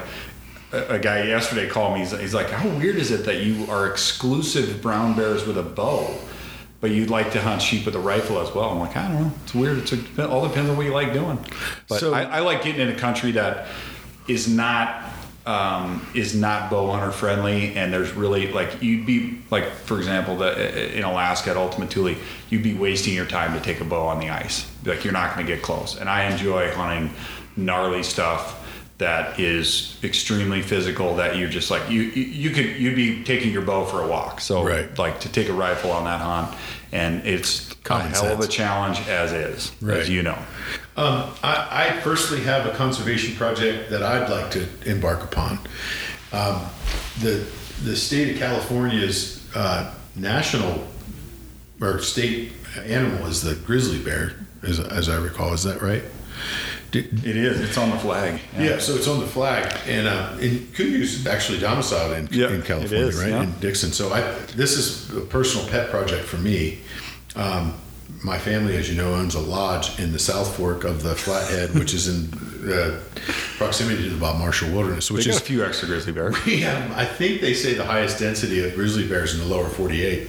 a, 0.73 0.95
a 0.95 0.99
guy 0.99 1.25
yesterday 1.25 1.69
called 1.69 1.93
me. 1.95 2.01
He's, 2.01 2.19
he's 2.19 2.35
like, 2.35 2.49
"How 2.51 2.67
weird 2.79 2.97
is 2.97 3.11
it 3.11 3.27
that 3.27 3.43
you 3.43 3.67
are 3.71 3.87
exclusive 3.87 4.81
brown 4.81 5.15
bears 5.15 5.47
with 5.47 5.59
a 5.59 5.63
bow, 5.63 6.15
but 6.85 6.91
you'd 6.91 7.09
like 7.09 7.33
to 7.33 7.41
hunt 7.41 7.63
sheep 7.63 7.87
with 7.87 7.95
a 7.97 7.99
rifle 7.99 8.39
as 8.41 8.55
well?" 8.55 8.69
I'm 8.69 8.79
like, 8.79 8.95
I 8.95 9.09
don't 9.09 9.23
know. 9.23 9.33
It's 9.45 9.55
weird. 9.55 9.79
It's 9.79 9.93
a, 9.95 10.29
all 10.29 10.47
depends 10.47 10.69
on 10.71 10.77
what 10.77 10.85
you 10.85 10.93
like 10.93 11.15
doing. 11.15 11.39
But 11.89 12.01
So- 12.01 12.13
I, 12.13 12.25
I 12.25 12.41
like 12.41 12.63
getting 12.63 12.83
in 12.83 12.91
a 12.91 12.99
country 13.07 13.33
that 13.33 13.69
is 14.29 14.47
not 14.49 14.87
um, 15.47 16.07
is 16.15 16.35
not 16.35 16.71
bow 16.71 16.91
hunter 16.93 17.11
friendly, 17.11 17.75
and 17.75 17.91
there's 17.93 18.13
really 18.13 18.53
like 18.53 18.83
you'd 18.83 19.07
be 19.07 19.39
like 19.51 19.71
for 19.71 19.97
example, 19.99 20.37
the, 20.37 20.97
in 20.99 21.05
Alaska 21.05 21.51
at 21.53 21.57
Ultima 21.57 21.87
Thule, 21.87 22.17
you'd 22.51 22.63
be 22.63 22.75
wasting 22.75 23.15
your 23.15 23.27
time 23.27 23.53
to 23.59 23.61
take 23.65 23.81
a 23.81 23.85
bow 23.85 24.07
on 24.07 24.19
the 24.21 24.29
ice. 24.29 24.71
Like 24.85 25.05
you're 25.05 25.13
not 25.15 25.35
going 25.35 25.47
to 25.47 25.53
get 25.55 25.63
close. 25.63 25.99
And 25.99 26.09
I 26.11 26.25
enjoy 26.31 26.71
hunting 26.73 27.15
gnarly 27.57 28.03
stuff 28.03 28.61
that 28.99 29.41
is 29.41 29.97
extremely 30.05 30.63
physical. 30.63 31.17
That 31.17 31.37
you're 31.37 31.49
just 31.49 31.71
like 31.71 31.91
you 31.91 32.03
you, 32.03 32.23
you 32.23 32.51
could 32.51 32.67
you'd 32.77 32.97
be 32.97 33.25
taking 33.25 33.53
your 33.53 33.63
bow 33.63 33.85
for 33.85 34.03
a 34.03 34.07
walk. 34.07 34.41
So 34.41 34.63
Right. 34.65 34.97
like 34.99 35.21
to 35.21 35.29
take 35.29 35.49
a 35.49 35.53
rifle 35.53 35.91
on 35.91 36.05
that 36.05 36.21
hunt, 36.21 36.57
and 36.93 37.27
it's 37.27 37.73
Common 37.83 38.13
a 38.13 38.15
hell 38.15 38.33
of 38.33 38.41
a 38.41 38.47
challenge 38.47 39.01
as 39.09 39.33
is, 39.33 39.73
Right. 39.81 39.99
as 39.99 40.09
you 40.09 40.23
know. 40.23 40.39
Um, 40.97 41.35
I, 41.43 41.89
I 41.97 42.01
personally 42.03 42.45
have 42.45 42.67
a 42.67 42.71
conservation 42.77 43.35
project 43.37 43.91
that 43.91 44.03
I'd 44.03 44.31
like 44.31 44.51
to 44.53 44.67
embark 44.87 45.23
upon. 45.25 45.59
Um, 46.33 46.63
the 47.21 47.45
the 47.83 47.97
state 47.97 48.33
of 48.33 48.39
California's 48.39 49.45
uh, 49.57 49.93
national 50.15 50.87
or 51.81 51.99
state 52.01 52.53
animal 52.87 53.27
is 53.27 53.43
the 53.43 53.57
grizzly 53.57 53.99
bear, 53.99 54.35
as, 54.63 54.79
as 54.79 55.09
I 55.09 55.17
recall. 55.17 55.53
Is 55.53 55.65
that 55.65 55.83
right? 55.83 56.03
Did, 56.95 57.27
It 57.27 57.37
is. 57.37 57.61
It's 57.61 57.77
on 57.77 57.91
the 57.91 57.97
flag. 57.99 58.41
yeah. 58.57 58.79
so 58.79 58.95
it's 58.95 59.09
on 59.09 59.19
the 59.19 59.27
flag, 59.27 59.77
and 59.89 60.07
uh, 60.07 60.37
and 60.41 60.61
KUIU's 60.75 61.27
actually 61.27 61.59
domiciled 61.59 62.13
in, 62.17 62.29
Yeah, 62.31 62.51
in 62.51 62.63
California, 62.63 63.07
is, 63.09 63.19
right? 63.21 63.31
yeah. 63.31 63.43
In 63.43 63.53
Dixon. 63.59 63.91
So 63.91 64.13
I 64.13 64.21
this 64.55 64.77
is 64.79 65.11
a 65.17 65.23
personal 65.23 65.67
pet 65.69 65.91
project 65.91 66.25
for 66.25 66.37
me. 66.37 66.79
Um, 67.35 67.75
my 68.23 68.39
family, 68.39 68.77
as 68.77 68.89
you 68.89 68.95
know, 68.97 69.13
owns 69.13 69.35
a 69.35 69.41
lodge 69.41 69.99
in 69.99 70.13
the 70.13 70.21
South 70.21 70.57
Fork 70.57 70.85
of 70.85 71.03
the 71.03 71.17
Flathead, 71.17 71.75
which 71.75 71.93
is 71.95 72.07
in 72.07 72.33
uh, 72.73 73.01
proximity 73.59 74.05
to 74.05 74.11
the 74.11 74.21
Bob 74.21 74.39
Marshall 74.39 74.71
Wilderness, 74.71 75.11
We 75.11 75.17
which 75.17 75.27
got 75.27 75.35
is 75.35 75.41
a 75.41 75.45
few 75.45 75.65
extra 75.65 75.89
grizzly 75.89 76.13
bears. 76.13 76.37
we 76.47 76.61
have, 76.61 76.93
I 76.93 77.05
think 77.05 77.41
they 77.41 77.55
say 77.55 77.75
the 77.75 77.85
highest 77.85 78.21
density 78.21 78.65
of 78.65 78.73
grizzly 78.77 79.07
bears 79.09 79.35
in 79.35 79.41
the 79.41 79.47
lower 79.47 79.69
48. 79.69 80.29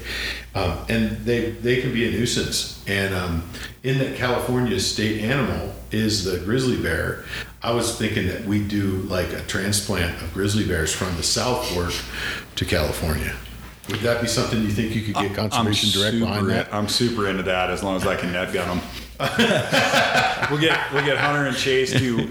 Um, 0.55 0.77
and 0.87 1.17
they, 1.25 1.51
they 1.51 1.81
can 1.81 1.93
be 1.93 2.07
a 2.07 2.11
nuisance. 2.11 2.81
And 2.87 3.13
um, 3.13 3.43
in 3.83 3.97
that 3.99 4.15
California's 4.15 4.89
state 4.89 5.21
animal 5.21 5.73
is 5.91 6.23
the 6.23 6.39
grizzly 6.39 6.81
bear, 6.81 7.25
I 7.61 7.71
was 7.73 7.97
thinking 7.97 8.27
that 8.29 8.45
we 8.45 8.65
do 8.65 8.97
like 9.03 9.33
a 9.33 9.41
transplant 9.41 10.21
of 10.21 10.33
grizzly 10.33 10.65
bears 10.65 10.93
from 10.93 11.15
the 11.17 11.23
South 11.23 11.67
Fork 11.67 11.93
to 12.55 12.63
California. 12.65 13.35
Would 13.89 13.99
that 13.99 14.21
be 14.21 14.27
something 14.27 14.61
you 14.61 14.69
think 14.69 14.95
you 14.95 15.01
could 15.01 15.15
get 15.15 15.35
conservation 15.35 15.91
direct 15.91 16.13
super, 16.13 16.25
behind 16.25 16.49
that? 16.49 16.73
I'm 16.73 16.87
super 16.87 17.27
into 17.27 17.43
that 17.43 17.69
as 17.69 17.83
long 17.83 17.97
as 17.97 18.07
I 18.07 18.15
can 18.15 18.31
net 18.31 18.51
gun 18.53 18.79
them. 18.79 18.87
we'll 20.49 20.59
get 20.59 20.91
we'll 20.91 21.05
get 21.05 21.17
Hunter 21.17 21.45
and 21.45 21.55
Chase 21.55 21.91
to 21.93 22.29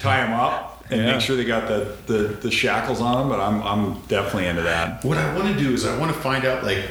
tie 0.00 0.22
them 0.24 0.32
up 0.32 0.84
and 0.90 1.00
Yeah. 1.00 1.12
make 1.12 1.20
sure 1.20 1.36
they 1.36 1.44
got 1.44 1.68
the, 1.68 1.96
the, 2.06 2.14
the 2.28 2.50
shackles 2.50 3.00
on 3.00 3.18
them. 3.18 3.28
But 3.28 3.40
I'm 3.40 3.62
I'm 3.62 4.00
definitely 4.06 4.46
into 4.46 4.62
that. 4.62 5.04
What 5.04 5.16
I 5.18 5.34
want 5.34 5.46
to 5.48 5.58
do 5.62 5.72
is 5.72 5.86
I 5.86 5.96
want 5.98 6.12
to 6.14 6.20
find 6.20 6.44
out 6.44 6.64
like 6.64 6.84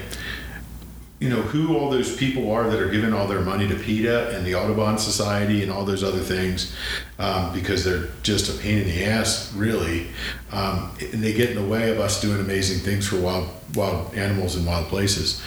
you 1.19 1.29
know 1.29 1.41
who 1.41 1.77
all 1.77 1.89
those 1.89 2.15
people 2.15 2.51
are 2.51 2.69
that 2.69 2.79
are 2.79 2.89
giving 2.89 3.13
all 3.13 3.27
their 3.27 3.41
money 3.41 3.67
to 3.67 3.75
PETA 3.75 4.35
and 4.35 4.45
the 4.45 4.53
Audubon 4.55 4.97
Society 4.97 5.63
and 5.63 5.71
all 5.71 5.85
those 5.85 6.03
other 6.03 6.19
things 6.19 6.75
um, 7.19 7.53
because 7.53 7.85
they're 7.85 8.09
just 8.21 8.53
a 8.53 8.61
pain 8.61 8.79
in 8.79 8.85
the 8.85 9.05
ass, 9.05 9.53
really, 9.53 10.07
um, 10.51 10.91
and 10.99 11.23
they 11.23 11.33
get 11.33 11.49
in 11.51 11.55
the 11.55 11.67
way 11.67 11.89
of 11.89 11.99
us 11.99 12.21
doing 12.21 12.39
amazing 12.39 12.79
things 12.79 13.07
for 13.07 13.19
wild 13.19 13.49
wild 13.75 14.13
animals 14.15 14.55
in 14.55 14.65
wild 14.65 14.87
places. 14.87 15.41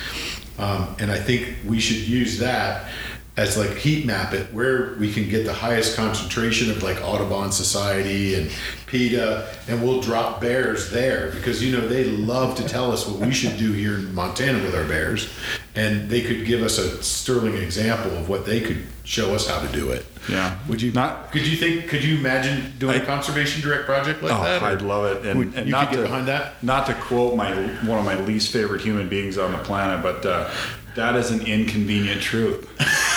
Um, 0.58 0.96
and 0.98 1.10
I 1.10 1.18
think 1.18 1.56
we 1.66 1.78
should 1.78 2.08
use 2.08 2.38
that 2.38 2.90
as 3.38 3.56
like 3.56 3.70
heat 3.76 4.04
map 4.04 4.34
it 4.34 4.52
where 4.52 4.94
we 4.98 5.12
can 5.12 5.28
get 5.28 5.44
the 5.46 5.52
highest 5.52 5.94
concentration 5.96 6.72
of 6.72 6.82
like 6.82 7.00
Audubon 7.02 7.52
Society 7.52 8.34
and 8.34 8.50
PETA, 8.86 9.46
and 9.68 9.80
we'll 9.80 10.00
drop 10.00 10.40
bears 10.40 10.90
there 10.90 11.30
because 11.30 11.62
you 11.62 11.70
know 11.74 11.86
they 11.86 12.02
love 12.04 12.56
to 12.56 12.66
tell 12.66 12.90
us 12.90 13.06
what 13.06 13.20
we 13.24 13.32
should 13.32 13.56
do 13.56 13.70
here 13.72 13.94
in 13.94 14.12
Montana 14.12 14.58
with 14.64 14.74
our 14.74 14.84
bears, 14.84 15.32
and 15.76 16.10
they 16.10 16.20
could 16.20 16.46
give 16.46 16.62
us 16.62 16.78
a 16.78 17.00
sterling 17.00 17.54
example 17.54 18.10
of 18.16 18.28
what 18.28 18.44
they 18.44 18.60
could 18.60 18.84
show 19.04 19.32
us 19.36 19.46
how 19.48 19.60
to 19.64 19.68
do 19.72 19.90
it. 19.90 20.04
Yeah. 20.28 20.58
Would 20.68 20.82
you 20.82 20.90
Not- 20.92 21.30
Could 21.30 21.46
you 21.46 21.56
think? 21.56 21.88
Could 21.88 22.02
you 22.02 22.16
imagine 22.18 22.74
doing 22.80 22.98
a 22.98 23.02
I- 23.02 23.06
conservation 23.06 23.62
direct 23.62 23.84
project 23.86 24.20
like 24.20 24.32
Oh, 24.32 24.42
that? 24.42 24.62
I'd 24.64 24.82
love 24.82 25.04
it. 25.04 25.24
And, 25.24 25.38
would 25.38 25.54
and 25.54 25.66
you 25.66 25.72
not 25.72 25.88
could 25.90 25.96
get 25.96 26.02
to, 26.02 26.08
behind 26.08 26.26
that. 26.26 26.60
Not 26.64 26.86
to 26.86 26.94
quote 26.94 27.36
my 27.36 27.54
one 27.86 28.00
of 28.00 28.04
my 28.04 28.18
least 28.20 28.52
favorite 28.52 28.80
human 28.80 29.08
beings 29.08 29.38
on 29.38 29.52
the 29.52 29.58
planet, 29.58 30.02
but 30.02 30.26
uh, 30.26 30.50
that 30.96 31.14
is 31.14 31.30
an 31.30 31.46
inconvenient 31.46 32.20
truth. 32.20 32.68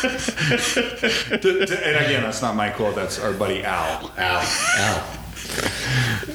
To- 0.00 1.66
to- 1.66 1.86
and 1.86 2.04
again, 2.06 2.22
that's 2.22 2.42
not 2.42 2.54
my 2.56 2.70
quote. 2.70 2.94
That's 2.94 3.18
our 3.18 3.32
buddy 3.32 3.62
Al. 3.62 4.10
Ow! 4.18 5.16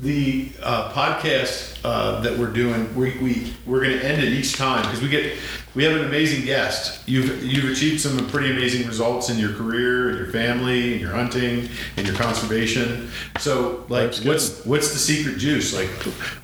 the 0.00 0.50
uh, 0.62 0.92
podcast 0.92 1.78
uh, 1.84 2.20
that 2.20 2.38
we're 2.38 2.52
doing, 2.52 2.94
we, 2.94 3.18
we 3.18 3.52
we're 3.66 3.82
going 3.82 3.98
to 3.98 4.04
end 4.04 4.22
it 4.22 4.32
each 4.32 4.54
time 4.56 4.82
because 4.82 5.02
we 5.02 5.08
get 5.08 5.36
we 5.74 5.84
have 5.84 5.96
an 6.00 6.04
amazing 6.06 6.44
guest. 6.46 7.06
You've 7.08 7.42
you've 7.44 7.70
achieved 7.70 8.00
some 8.00 8.16
pretty 8.28 8.50
amazing 8.50 8.86
results 8.86 9.28
in 9.30 9.38
your 9.38 9.52
career, 9.54 10.10
in 10.10 10.16
your 10.16 10.28
family, 10.28 10.94
in 10.94 11.00
your 11.00 11.12
hunting, 11.12 11.68
in 11.96 12.06
your 12.06 12.14
conservation. 12.14 13.10
So 13.38 13.84
like, 13.88 14.14
what's 14.18 14.64
what's 14.64 14.92
the 14.92 14.98
secret 14.98 15.38
juice? 15.38 15.74
Like, 15.74 15.90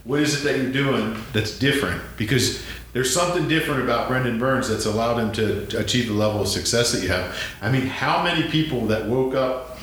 what 0.05 0.21
is 0.21 0.45
it 0.45 0.49
that 0.49 0.61
you're 0.61 0.73
doing 0.73 1.17
that's 1.33 1.59
different? 1.59 2.03
Because 2.17 2.63
there's 2.95 3.13
something 3.13 3.49
different 3.49 3.83
about 3.83 4.09
Brendan 4.09 4.39
Burns 4.39 4.69
that's 4.69 4.87
allowed 4.87 5.19
him 5.19 5.33
to, 5.33 5.79
achieve 5.79 6.07
the 6.07 6.15
level 6.15 6.41
of 6.41 6.49
success 6.49 6.93
that 6.93 7.03
you 7.03 7.09
have. 7.09 7.37
I 7.61 7.71
mean, 7.71 7.87
how 7.87 8.23
many 8.23 8.49
people 8.49 8.87
that 8.87 9.07
woke 9.07 9.35
up 9.35 9.79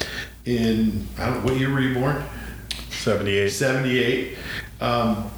in 0.46 1.08
I 1.20 1.30
don't 1.30 1.44
what 1.44 1.58
year 1.58 1.70
were 1.70 1.82
you 1.82 1.94
born? 1.94 2.24
78. 2.90 3.50
78. 3.50 4.38
Um, 4.80 5.30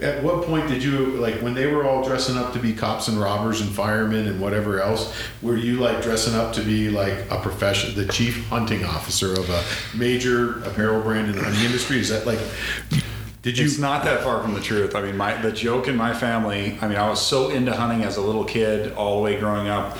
at 0.00 0.22
what 0.22 0.44
point 0.44 0.68
did 0.68 0.82
you 0.82 0.98
like 1.18 1.36
when 1.36 1.54
they 1.54 1.66
were 1.66 1.84
all 1.84 2.02
dressing 2.02 2.36
up 2.36 2.54
to 2.54 2.58
be 2.58 2.72
cops 2.72 3.06
and 3.08 3.20
robbers 3.20 3.60
and 3.60 3.70
firemen 3.70 4.26
and 4.26 4.40
whatever 4.40 4.80
else? 4.80 5.14
Were 5.42 5.56
you 5.56 5.78
like 5.78 6.02
dressing 6.02 6.34
up 6.34 6.54
to 6.54 6.62
be 6.62 6.88
like 6.88 7.30
a 7.30 7.38
profession, 7.38 7.94
the 7.94 8.10
chief 8.10 8.48
hunting 8.48 8.84
officer 8.84 9.32
of 9.32 9.48
a 9.50 9.62
major 9.96 10.60
apparel 10.64 11.02
brand 11.02 11.28
in 11.28 11.36
the 11.36 11.44
hunting 11.44 11.64
industry? 11.64 11.98
Is 11.98 12.08
that 12.08 12.26
like? 12.26 12.40
Did 13.42 13.58
you? 13.58 13.64
It's 13.64 13.78
not 13.78 14.04
that 14.04 14.22
far 14.22 14.40
from 14.40 14.54
the 14.54 14.60
truth. 14.60 14.94
I 14.94 15.02
mean, 15.02 15.16
my 15.16 15.34
the 15.40 15.52
joke 15.52 15.88
in 15.88 15.96
my 15.96 16.14
family. 16.14 16.78
I 16.80 16.88
mean, 16.88 16.96
I 16.96 17.08
was 17.08 17.20
so 17.24 17.50
into 17.50 17.72
hunting 17.74 18.02
as 18.04 18.16
a 18.16 18.22
little 18.22 18.44
kid, 18.44 18.92
all 18.94 19.16
the 19.16 19.22
way 19.22 19.38
growing 19.38 19.68
up. 19.68 19.98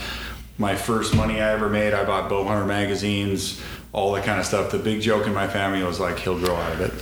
My 0.59 0.77
first 0.77 1.15
money 1.15 1.41
I 1.41 1.53
ever 1.53 1.69
made, 1.69 1.93
I 1.93 2.05
bought 2.05 2.29
bow 2.29 2.45
hunter 2.45 2.65
magazines, 2.67 3.61
all 3.93 4.13
that 4.13 4.25
kind 4.25 4.39
of 4.39 4.47
stuff. 4.47 4.71
The 4.71 4.79
big 4.79 5.01
joke 5.01 5.27
in 5.27 5.35
my 5.35 5.49
family 5.49 5.83
was 5.83 5.99
like, 5.99 6.19
he'll 6.21 6.39
grow 6.39 6.55
out 6.55 6.73
of 6.73 6.81
it. 6.83 6.93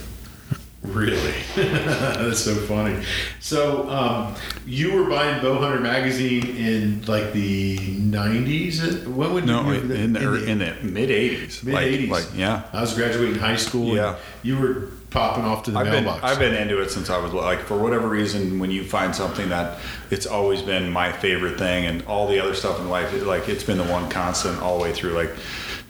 Really? 0.82 1.34
That's 1.56 2.40
so 2.40 2.54
funny. 2.54 3.04
So, 3.38 3.88
um, 3.90 4.34
you 4.64 4.94
were 4.94 5.10
buying 5.10 5.40
Bowhunter 5.42 5.82
magazine 5.82 6.56
in 6.56 7.04
like 7.04 7.34
the 7.34 7.76
90s? 7.76 9.06
When 9.06 9.34
would 9.34 9.44
No, 9.46 9.70
you, 9.70 9.80
in 9.80 9.88
the, 9.88 9.94
in 10.46 10.58
the 10.58 10.74
mid 10.82 11.10
'80s. 11.10 11.62
mid 11.64 11.74
like, 11.74 11.86
80s. 11.86 12.08
Like, 12.08 12.26
yeah. 12.34 12.62
I 12.72 12.80
was 12.80 12.94
graduating 12.94 13.38
high 13.38 13.56
school. 13.56 13.94
Yeah. 13.94 14.16
You 14.42 14.58
were 14.58 14.88
popping 15.10 15.44
off 15.44 15.64
to 15.64 15.70
the 15.72 15.78
I've 15.78 15.86
been 15.90 16.04
mailbox. 16.04 16.24
I've 16.24 16.38
been 16.38 16.54
into 16.54 16.80
it 16.80 16.90
since 16.90 17.10
I 17.10 17.18
was 17.18 17.32
like 17.32 17.60
for 17.60 17.76
whatever 17.76 18.08
reason 18.08 18.58
when 18.58 18.70
you 18.70 18.84
find 18.84 19.14
something 19.14 19.48
that 19.50 19.78
it's 20.10 20.26
always 20.26 20.62
been 20.62 20.90
my 20.92 21.10
favorite 21.12 21.58
thing 21.58 21.86
and 21.86 22.02
all 22.06 22.28
the 22.28 22.38
other 22.40 22.54
stuff 22.54 22.78
in 22.80 22.88
life 22.88 23.12
it- 23.14 23.24
like 23.26 23.48
it's 23.48 23.64
been 23.64 23.78
the 23.78 23.84
one 23.84 24.08
constant 24.10 24.60
all 24.62 24.78
the 24.78 24.82
way 24.84 24.92
through 24.92 25.12
like 25.12 25.30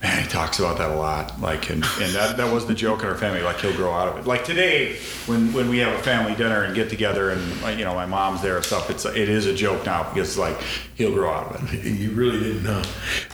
man 0.03 0.23
he 0.23 0.29
talks 0.31 0.59
about 0.59 0.79
that 0.79 0.91
a 0.91 0.95
lot 0.95 1.39
like 1.43 1.69
and, 1.69 1.85
and 2.01 2.15
that, 2.15 2.39
that 2.39 2.51
was 2.51 2.67
the 2.67 2.75
joke 2.75 3.03
in 3.03 3.09
our 3.09 3.15
family 3.15 3.43
like 3.43 3.61
he'll 3.61 3.77
grow 3.77 3.93
out 3.93 4.09
of 4.09 4.17
it 4.17 4.27
like 4.27 4.45
today 4.47 4.97
when 5.27 5.53
when 5.53 5.69
we 5.69 5.77
have 5.79 5.93
a 5.93 6.03
family 6.03 6.35
dinner 6.35 6.63
and 6.63 6.75
get 6.75 6.89
together 6.89 7.29
and 7.31 7.79
you 7.79 7.85
know 7.85 7.95
my 7.95 8.07
mom's 8.07 8.41
there 8.41 8.57
and 8.57 8.65
stuff 8.65 8.89
it's 8.89 9.05
it 9.05 9.29
is 9.29 9.45
a 9.45 9.55
joke 9.55 9.85
now 9.85 10.03
because 10.05 10.39
like 10.39 10.59
he'll 10.95 11.13
grow 11.13 11.31
out 11.31 11.55
of 11.55 11.75
it 11.75 11.85
You 11.85 12.13
really 12.13 12.39
didn't 12.41 12.63
know. 12.63 12.83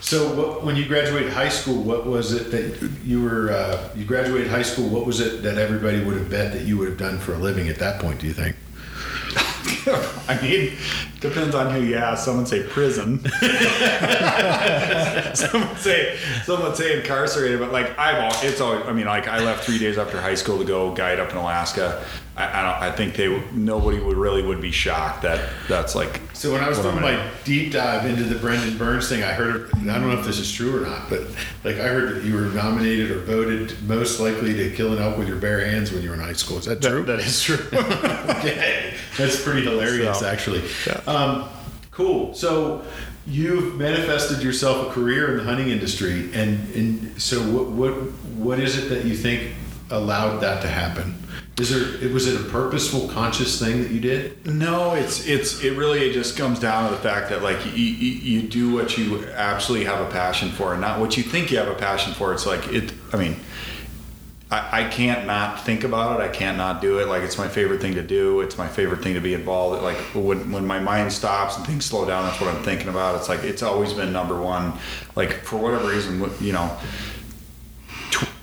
So, 0.07 0.33
what, 0.37 0.63
when 0.63 0.77
you 0.77 0.87
graduated 0.87 1.33
high 1.33 1.49
school, 1.49 1.83
what 1.83 2.07
was 2.07 2.33
it 2.33 2.53
that 2.53 2.91
you 3.05 3.25
were? 3.25 3.51
Uh, 3.51 3.89
you 3.97 4.05
graduated 4.05 4.47
high 4.47 4.63
school. 4.63 4.89
What 4.89 5.05
was 5.05 5.19
it 5.19 5.43
that 5.43 5.59
everybody 5.59 5.99
would 6.01 6.17
have 6.17 6.31
bet 6.31 6.53
that 6.53 6.63
you 6.63 6.79
would 6.79 6.89
have 6.89 6.97
done 6.97 7.19
for 7.19 7.35
a 7.35 7.39
living 7.39 7.69
at 7.69 7.81
that 7.81 8.01
point? 8.01 8.21
Do 8.21 8.29
you 8.29 8.33
think? 8.33 8.55
I 10.29 10.39
mean, 10.41 10.77
depends 11.19 11.57
on 11.57 11.75
who 11.75 11.81
you 11.81 11.97
ask. 11.97 12.25
Some 12.25 12.37
would 12.37 12.47
say 12.47 12.63
prison. 12.63 13.19
some 15.35 15.69
would 15.69 15.79
say 15.79 16.17
some 16.45 16.63
would 16.63 16.77
say 16.77 17.01
incarcerated. 17.01 17.59
But 17.59 17.73
like 17.73 17.99
I've, 17.99 18.33
al- 18.33 18.49
it's 18.49 18.61
always. 18.61 18.87
I 18.87 18.93
mean, 18.93 19.07
like 19.07 19.27
I 19.27 19.41
left 19.45 19.65
three 19.65 19.79
days 19.79 19.99
after 19.99 20.21
high 20.21 20.37
school 20.37 20.59
to 20.59 20.65
go 20.65 20.95
guide 20.95 21.19
up 21.19 21.33
in 21.33 21.37
Alaska. 21.37 22.05
I, 22.37 22.61
I 22.61 22.63
don't. 22.63 22.83
I 22.83 22.93
think 22.95 23.15
they 23.15 23.43
nobody 23.53 23.99
would 23.99 24.17
really 24.19 24.43
would 24.43 24.61
be 24.61 24.71
shocked 24.71 25.23
that 25.23 25.49
that's 25.69 25.95
like. 25.95 26.21
So 26.35 26.53
when 26.53 26.63
I 26.63 26.69
was 26.69 26.79
doing 26.79 27.01
my 27.01 27.13
in. 27.13 27.31
deep 27.45 27.73
dive 27.73 28.05
into 28.05 28.25
the 28.25 28.35
Brendan 28.35 28.77
Burns 28.77 29.09
thing, 29.09 29.23
I 29.23 29.33
heard 29.33 29.71
I 29.75 29.85
don't 29.99 30.11
know 30.11 30.19
if 30.19 30.27
this 30.27 30.39
is 30.39 30.53
true 30.53 30.77
or 30.77 30.87
not, 30.87 31.09
but 31.09 31.23
like 31.65 31.77
I 31.77 31.89
heard 31.89 32.17
that 32.17 32.25
you 32.25 32.35
were 32.35 32.43
nominated 32.43 33.11
or 33.11 33.21
voted 33.21 33.81
most 33.89 34.21
likely 34.21 34.53
to 34.55 34.71
kill 34.77 34.93
an 34.93 35.03
elk 35.03 35.17
with 35.17 35.29
your 35.29 35.39
bare 35.39 35.65
hands 35.65 35.93
when 35.93 36.03
you 36.03 36.11
were 36.11 36.15
in 36.15 36.21
high 36.21 36.35
school. 36.35 36.59
Is 36.59 36.67
that 36.67 36.83
true? 36.83 37.05
that 37.05 37.21
is 37.21 37.43
true. 37.43 37.57
okay, 37.73 38.93
that's 39.17 39.43
pretty 39.43 39.63
hilarious, 39.63 40.21
So, 40.21 40.27
actually. 40.27 40.63
yeah. 40.87 41.01
Um, 41.07 41.49
cool. 41.91 42.35
So 42.35 42.85
you've 43.27 43.77
manifested 43.77 44.43
yourself 44.43 44.89
a 44.89 44.91
career 44.93 45.31
in 45.31 45.39
the 45.39 45.45
hunting 45.45 45.69
industry, 45.69 46.31
and 46.35 46.59
and 46.75 47.21
so 47.23 47.41
what 47.51 47.69
what 47.69 47.93
what 48.37 48.59
is 48.61 48.77
it 48.77 48.91
that 48.91 49.07
you 49.07 49.17
think 49.17 49.55
allowed 49.91 50.41
that 50.41 50.61
to 50.61 50.69
happen? 50.69 51.15
Is 51.59 51.71
there 51.71 52.11
was 52.11 52.27
it 52.27 52.39
a 52.39 52.45
purposeful, 52.45 53.09
conscious 53.09 53.59
thing 53.59 53.83
that 53.83 53.91
you 53.91 53.99
did? 53.99 54.47
No, 54.47 54.93
it's 54.93 55.27
it's 55.27 55.65
it 55.65 55.71
really 55.71 56.13
just 56.13 56.37
comes 56.37 56.61
down 56.61 56.91
to 56.91 56.95
the 56.95 57.01
fact 57.01 57.31
that 57.31 57.43
like 57.43 57.65
you, 57.65 57.73
you, 57.73 58.41
you 58.41 58.49
do 58.49 58.75
what 58.75 58.99
you 58.99 59.25
absolutely 59.29 59.87
have 59.87 60.07
a 60.07 60.11
passion 60.11 60.51
for, 60.51 60.73
and 60.73 60.83
not 60.83 61.01
what 61.01 61.17
you 61.17 61.23
think 61.23 61.51
you 61.51 61.57
have 61.57 61.69
a 61.69 61.75
passion 61.75 62.13
for. 62.13 62.35
It's 62.35 62.45
like 62.45 62.69
it. 62.69 62.93
I 63.11 63.17
mean, 63.17 63.37
I, 64.51 64.83
I 64.83 64.89
can't 64.91 65.27
not 65.27 65.65
think 65.65 65.83
about 65.83 66.21
it. 66.21 66.23
I 66.25 66.29
can't 66.29 66.59
not 66.59 66.83
do 66.83 66.99
it. 66.99 67.09
Like 67.09 67.23
it's 67.23 67.39
my 67.39 67.49
favorite 67.49 67.81
thing 67.81 67.95
to 67.95 68.03
do. 68.03 68.43
It's 68.43 68.59
my 68.59 68.69
favorite 68.69 69.03
thing 69.03 69.15
to 69.15 69.21
be 69.21 69.33
involved. 69.33 69.83
Like 69.83 69.97
when 70.15 70.53
when 70.53 70.67
my 70.67 70.79
mind 70.79 71.11
stops 71.11 71.57
and 71.57 71.67
things 71.67 71.87
slow 71.87 72.07
down, 72.07 72.25
that's 72.25 72.39
what 72.39 72.55
I'm 72.55 72.63
thinking 72.65 72.89
about. 72.89 73.17
It's 73.17 73.31
like 73.31 73.45
it's 73.45 73.63
always 73.63 73.95
been 73.95 74.13
number 74.13 74.39
one. 74.39 74.75
Like 75.15 75.33
for 75.33 75.57
whatever 75.57 75.89
reason, 75.89 76.31
you 76.39 76.53
know. 76.53 76.77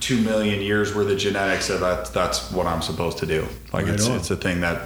Tw- 0.04 0.08
Two 0.08 0.20
million 0.22 0.60
years 0.60 0.94
worth 0.94 1.10
of 1.10 1.18
genetics 1.18 1.68
that 1.68 1.80
that's, 1.80 2.10
that's 2.10 2.50
what 2.52 2.66
I'm 2.66 2.82
supposed 2.82 3.18
to 3.18 3.26
do. 3.26 3.46
Like 3.72 3.86
Right 3.86 3.94
it's 3.94 4.08
on. 4.08 4.16
it's 4.16 4.30
a 4.30 4.36
thing 4.36 4.60
that, 4.60 4.82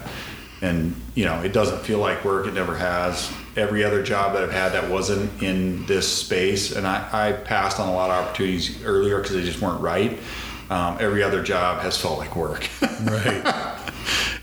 and 0.62 0.94
you 1.14 1.24
know 1.24 1.40
it 1.42 1.52
doesn't 1.52 1.80
feel 1.80 1.98
like 1.98 2.24
work. 2.24 2.46
It 2.46 2.54
never 2.54 2.76
has. 2.76 3.30
Every 3.56 3.82
other 3.84 4.02
job 4.02 4.34
that 4.34 4.42
I've 4.44 4.52
had 4.52 4.72
that 4.72 4.88
wasn't 4.88 5.42
in 5.42 5.84
this 5.86 6.06
space, 6.06 6.70
and 6.76 6.86
I, 6.86 7.08
I 7.30 7.32
passed 7.32 7.80
on 7.80 7.88
a 7.88 7.92
lot 7.92 8.10
of 8.10 8.24
opportunities 8.26 8.84
earlier 8.84 9.18
because 9.18 9.34
they 9.34 9.42
just 9.42 9.60
weren't 9.60 9.80
right. 9.80 10.16
Um, 10.70 10.98
every 11.00 11.22
other 11.24 11.42
job 11.42 11.80
has 11.80 11.96
felt 12.00 12.18
like 12.18 12.36
work. 12.36 12.68
Right. 13.02 13.42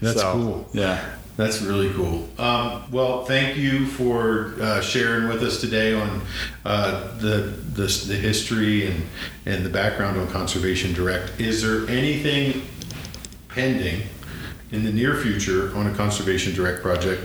That's 0.01 0.19
So, 0.21 0.31
cool. 0.33 0.69
Yeah. 0.73 1.03
That's 1.37 1.61
really 1.61 1.91
cool. 1.91 2.29
Um, 2.37 2.89
well, 2.91 3.25
thank 3.25 3.57
you 3.57 3.85
for 3.87 4.55
uh, 4.61 4.79
sharing 4.79 5.27
with 5.27 5.43
us 5.43 5.59
today 5.59 5.93
on 5.93 6.21
uh, 6.63 7.17
the, 7.17 7.53
the 7.73 8.05
the 8.07 8.15
history 8.15 8.87
and 8.87 9.03
and 9.45 9.65
the 9.65 9.69
background 9.69 10.17
on 10.17 10.27
Conservation 10.29 10.93
Direct. 10.93 11.39
Is 11.39 11.61
there 11.61 11.89
anything 11.89 12.61
pending 13.49 14.03
in 14.71 14.85
the 14.85 14.91
near 14.93 15.15
future 15.17 15.75
on 15.75 15.87
a 15.87 15.93
Conservation 15.93 16.53
Direct 16.53 16.81
project 16.81 17.21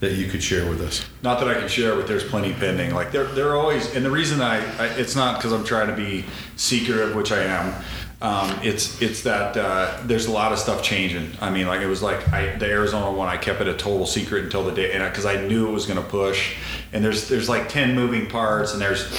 that 0.00 0.14
you 0.14 0.26
could 0.26 0.42
share 0.42 0.68
with 0.68 0.80
us? 0.80 1.06
Not 1.22 1.38
that 1.38 1.48
I 1.48 1.54
can 1.54 1.68
share, 1.68 1.94
but 1.94 2.08
there's 2.08 2.24
plenty 2.24 2.52
pending. 2.54 2.92
Like 2.94 3.12
they're 3.12 3.26
they're 3.26 3.54
always, 3.54 3.94
and 3.94 4.04
the 4.04 4.10
reason 4.10 4.40
I, 4.40 4.56
I 4.78 4.86
it's 4.94 5.14
not 5.14 5.36
because 5.36 5.52
I'm 5.52 5.64
trying 5.64 5.86
to 5.86 5.96
be 5.96 6.24
secretive, 6.56 7.14
which 7.14 7.30
I 7.30 7.44
am. 7.44 7.84
Um, 8.22 8.56
it's 8.62 9.02
it's 9.02 9.22
that 9.22 9.56
uh, 9.56 9.98
there's 10.04 10.26
a 10.26 10.30
lot 10.30 10.52
of 10.52 10.60
stuff 10.60 10.80
changing. 10.80 11.32
I 11.40 11.50
mean, 11.50 11.66
like 11.66 11.80
it 11.80 11.88
was 11.88 12.02
like 12.02 12.32
I, 12.32 12.54
the 12.54 12.66
Arizona 12.66 13.10
one, 13.10 13.28
I 13.28 13.36
kept 13.36 13.60
it 13.60 13.66
a 13.66 13.74
total 13.74 14.06
secret 14.06 14.44
until 14.44 14.64
the 14.64 14.70
day, 14.70 14.92
and 14.92 15.02
because 15.02 15.26
I 15.26 15.44
knew 15.44 15.68
it 15.68 15.72
was 15.72 15.86
going 15.86 16.00
to 16.00 16.08
push. 16.08 16.54
And 16.92 17.04
there's 17.04 17.28
there's 17.28 17.48
like 17.48 17.68
ten 17.68 17.96
moving 17.96 18.28
parts, 18.28 18.74
and 18.74 18.80
there's 18.80 19.10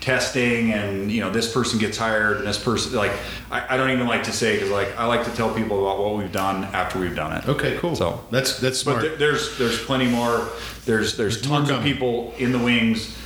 testing, 0.00 0.72
and 0.72 1.10
you 1.10 1.20
know 1.20 1.30
this 1.30 1.52
person 1.52 1.80
gets 1.80 1.98
hired, 1.98 2.36
and 2.36 2.46
this 2.46 2.62
person 2.62 2.92
like 2.94 3.10
I, 3.50 3.74
I 3.74 3.76
don't 3.76 3.90
even 3.90 4.06
like 4.06 4.22
to 4.24 4.32
say 4.32 4.54
because 4.54 4.70
like 4.70 4.96
I 4.96 5.06
like 5.06 5.24
to 5.24 5.32
tell 5.32 5.52
people 5.52 5.84
about 5.84 5.98
what 6.00 6.16
we've 6.16 6.30
done 6.30 6.62
after 6.66 7.00
we've 7.00 7.16
done 7.16 7.32
it. 7.32 7.48
Okay, 7.48 7.78
cool. 7.78 7.96
So 7.96 8.24
that's 8.30 8.60
that's 8.60 8.84
but 8.84 9.00
smart. 9.00 9.02
there, 9.02 9.16
there's 9.16 9.58
there's 9.58 9.82
plenty 9.82 10.06
more. 10.06 10.48
There's 10.84 11.16
there's 11.16 11.40
tons 11.40 11.68
of 11.68 11.82
people 11.82 12.32
in 12.38 12.52
the 12.52 12.60
wings. 12.60 13.18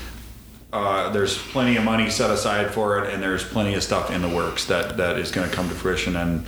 Uh, 0.77 1.09
there's 1.09 1.39
plenty 1.39 1.77
of 1.77 1.85
money 1.85 2.11
set 2.11 2.31
aside 2.31 2.71
for 2.71 2.99
it, 2.99 3.15
and 3.15 3.23
there's 3.23 3.43
plenty 3.43 3.73
of 3.73 3.83
stuff 3.83 4.11
in 4.11 4.21
the 4.21 4.29
works 4.29 4.67
that 4.67 4.99
that 4.99 5.19
is 5.19 5.31
going 5.31 5.49
to 5.49 5.55
come 5.55 5.67
to 5.71 5.75
fruition. 5.75 6.17
And 6.17 6.45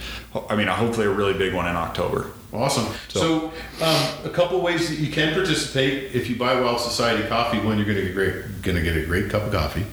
I 0.51 0.55
mean, 0.55 0.67
hopefully, 0.67 1.07
a 1.07 1.11
really 1.11 1.33
big 1.33 1.55
one 1.55 1.67
in 1.67 1.77
October. 1.77 2.31
Awesome. 2.53 2.87
So, 3.09 3.47
um, 3.81 4.07
a 4.25 4.31
couple 4.31 4.61
ways 4.61 4.91
that 4.91 4.99
you 4.99 5.11
can 5.11 5.33
participate. 5.33 6.15
If 6.15 6.29
you 6.29 6.37
buy 6.37 6.61
Wild 6.61 6.79
Society 6.81 7.27
coffee, 7.27 7.59
one, 7.59 7.79
you're 7.79 7.87
going 7.87 7.97
to 7.97 8.05
get 8.05 8.15
great, 8.15 8.63
going 8.63 8.77
to 8.77 8.83
get 8.83 8.97
a 8.99 9.07
great 9.07 9.31
cup 9.31 9.45
of 9.45 9.53
coffee. 9.53 9.87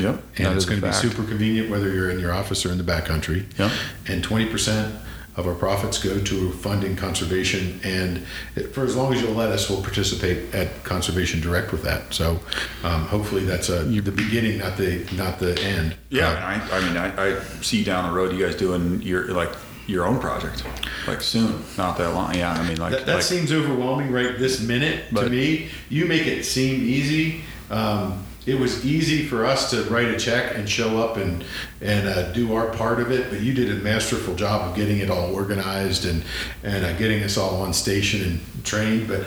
Yep, 0.00 0.20
and 0.38 0.56
it's 0.56 0.66
going 0.66 0.80
to 0.80 0.86
be 0.86 0.92
super 0.92 1.22
convenient 1.22 1.70
whether 1.70 1.92
you're 1.92 2.10
in 2.10 2.18
your 2.18 2.32
office 2.32 2.66
or 2.66 2.72
in 2.72 2.78
the 2.78 2.84
backcountry. 2.84 3.46
Yep. 3.56 3.70
And 4.08 4.22
20% 4.22 5.00
of 5.36 5.46
our 5.46 5.54
profits 5.54 6.02
go 6.02 6.18
to 6.18 6.52
funding 6.52 6.96
conservation, 6.96 7.78
and 7.84 8.26
for 8.72 8.84
as 8.84 8.96
long 8.96 9.12
as 9.12 9.20
you'll 9.20 9.34
let 9.34 9.50
us, 9.50 9.68
we'll 9.68 9.82
participate 9.82 10.54
at 10.54 10.82
Conservation 10.84 11.40
Direct 11.40 11.72
with 11.72 11.82
that. 11.82 12.12
So 12.14 12.40
um, 12.82 13.02
hopefully 13.06 13.44
that's 13.44 13.68
a, 13.68 13.84
the 13.84 14.12
beginning, 14.12 14.58
not 14.58 14.76
the 14.76 15.06
not 15.14 15.38
the 15.38 15.60
end. 15.62 15.96
Yeah, 16.08 16.30
Uh, 16.30 16.74
I, 16.74 16.78
I 16.78 16.80
mean, 16.80 16.96
I, 16.96 17.36
I 17.36 17.40
see 17.60 17.84
down 17.84 18.10
the 18.10 18.16
road 18.16 18.32
you 18.32 18.44
guys 18.44 18.56
doing 18.56 19.02
your 19.02 19.28
like 19.28 19.50
your 19.86 20.04
own 20.06 20.18
project, 20.18 20.64
like 21.06 21.20
soon, 21.20 21.62
not 21.78 21.96
that 21.98 22.12
long. 22.12 22.34
Yeah, 22.34 22.52
I 22.52 22.66
mean, 22.66 22.78
like, 22.78 22.92
that, 22.92 23.06
that 23.06 23.14
like 23.16 23.22
seems 23.22 23.52
overwhelming 23.52 24.10
right 24.10 24.38
this 24.38 24.60
minute 24.60 25.14
to 25.14 25.28
me. 25.28 25.68
You 25.90 26.06
make 26.06 26.26
it 26.26 26.44
seem 26.44 26.82
easy. 26.82 27.42
Um, 27.70 28.25
it 28.46 28.58
was 28.58 28.86
easy 28.86 29.26
for 29.26 29.44
us 29.44 29.70
to 29.70 29.82
write 29.84 30.06
a 30.06 30.16
check 30.16 30.56
and 30.56 30.68
show 30.68 30.98
up 31.02 31.16
and 31.16 31.44
and 31.80 32.08
uh, 32.08 32.32
do 32.32 32.54
our 32.54 32.68
part 32.68 33.00
of 33.00 33.10
it, 33.10 33.28
but 33.28 33.40
you 33.40 33.52
did 33.52 33.70
a 33.70 33.74
masterful 33.74 34.34
job 34.36 34.70
of 34.70 34.76
getting 34.76 34.98
it 34.98 35.10
all 35.10 35.34
organized 35.34 36.06
and 36.06 36.22
and 36.62 36.84
uh, 36.84 36.92
getting 36.96 37.22
us 37.24 37.36
all 37.36 37.60
on 37.60 37.72
station 37.72 38.22
and 38.22 38.64
trained. 38.64 39.08
But 39.08 39.26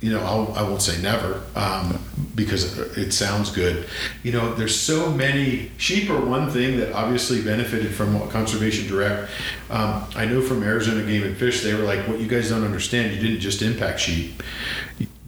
you 0.00 0.12
know, 0.12 0.20
I'll, 0.20 0.52
I 0.54 0.62
won't 0.62 0.82
say 0.82 1.00
never 1.00 1.42
um, 1.54 2.04
because 2.34 2.76
it 2.98 3.12
sounds 3.12 3.50
good. 3.50 3.86
You 4.24 4.32
know, 4.32 4.52
there's 4.52 4.78
so 4.78 5.10
many 5.10 5.70
sheep 5.76 6.10
are 6.10 6.20
one 6.20 6.50
thing 6.50 6.78
that 6.78 6.92
obviously 6.92 7.40
benefited 7.40 7.94
from 7.94 8.28
Conservation 8.30 8.88
Direct. 8.88 9.30
Um, 9.70 10.04
I 10.16 10.24
know 10.24 10.42
from 10.42 10.64
Arizona 10.64 11.04
Game 11.04 11.22
and 11.22 11.36
Fish, 11.36 11.62
they 11.62 11.74
were 11.74 11.84
like, 11.84 12.06
"What 12.08 12.20
you 12.20 12.28
guys 12.28 12.50
don't 12.50 12.64
understand, 12.64 13.14
you 13.14 13.20
didn't 13.20 13.40
just 13.40 13.62
impact 13.62 14.00
sheep. 14.00 14.42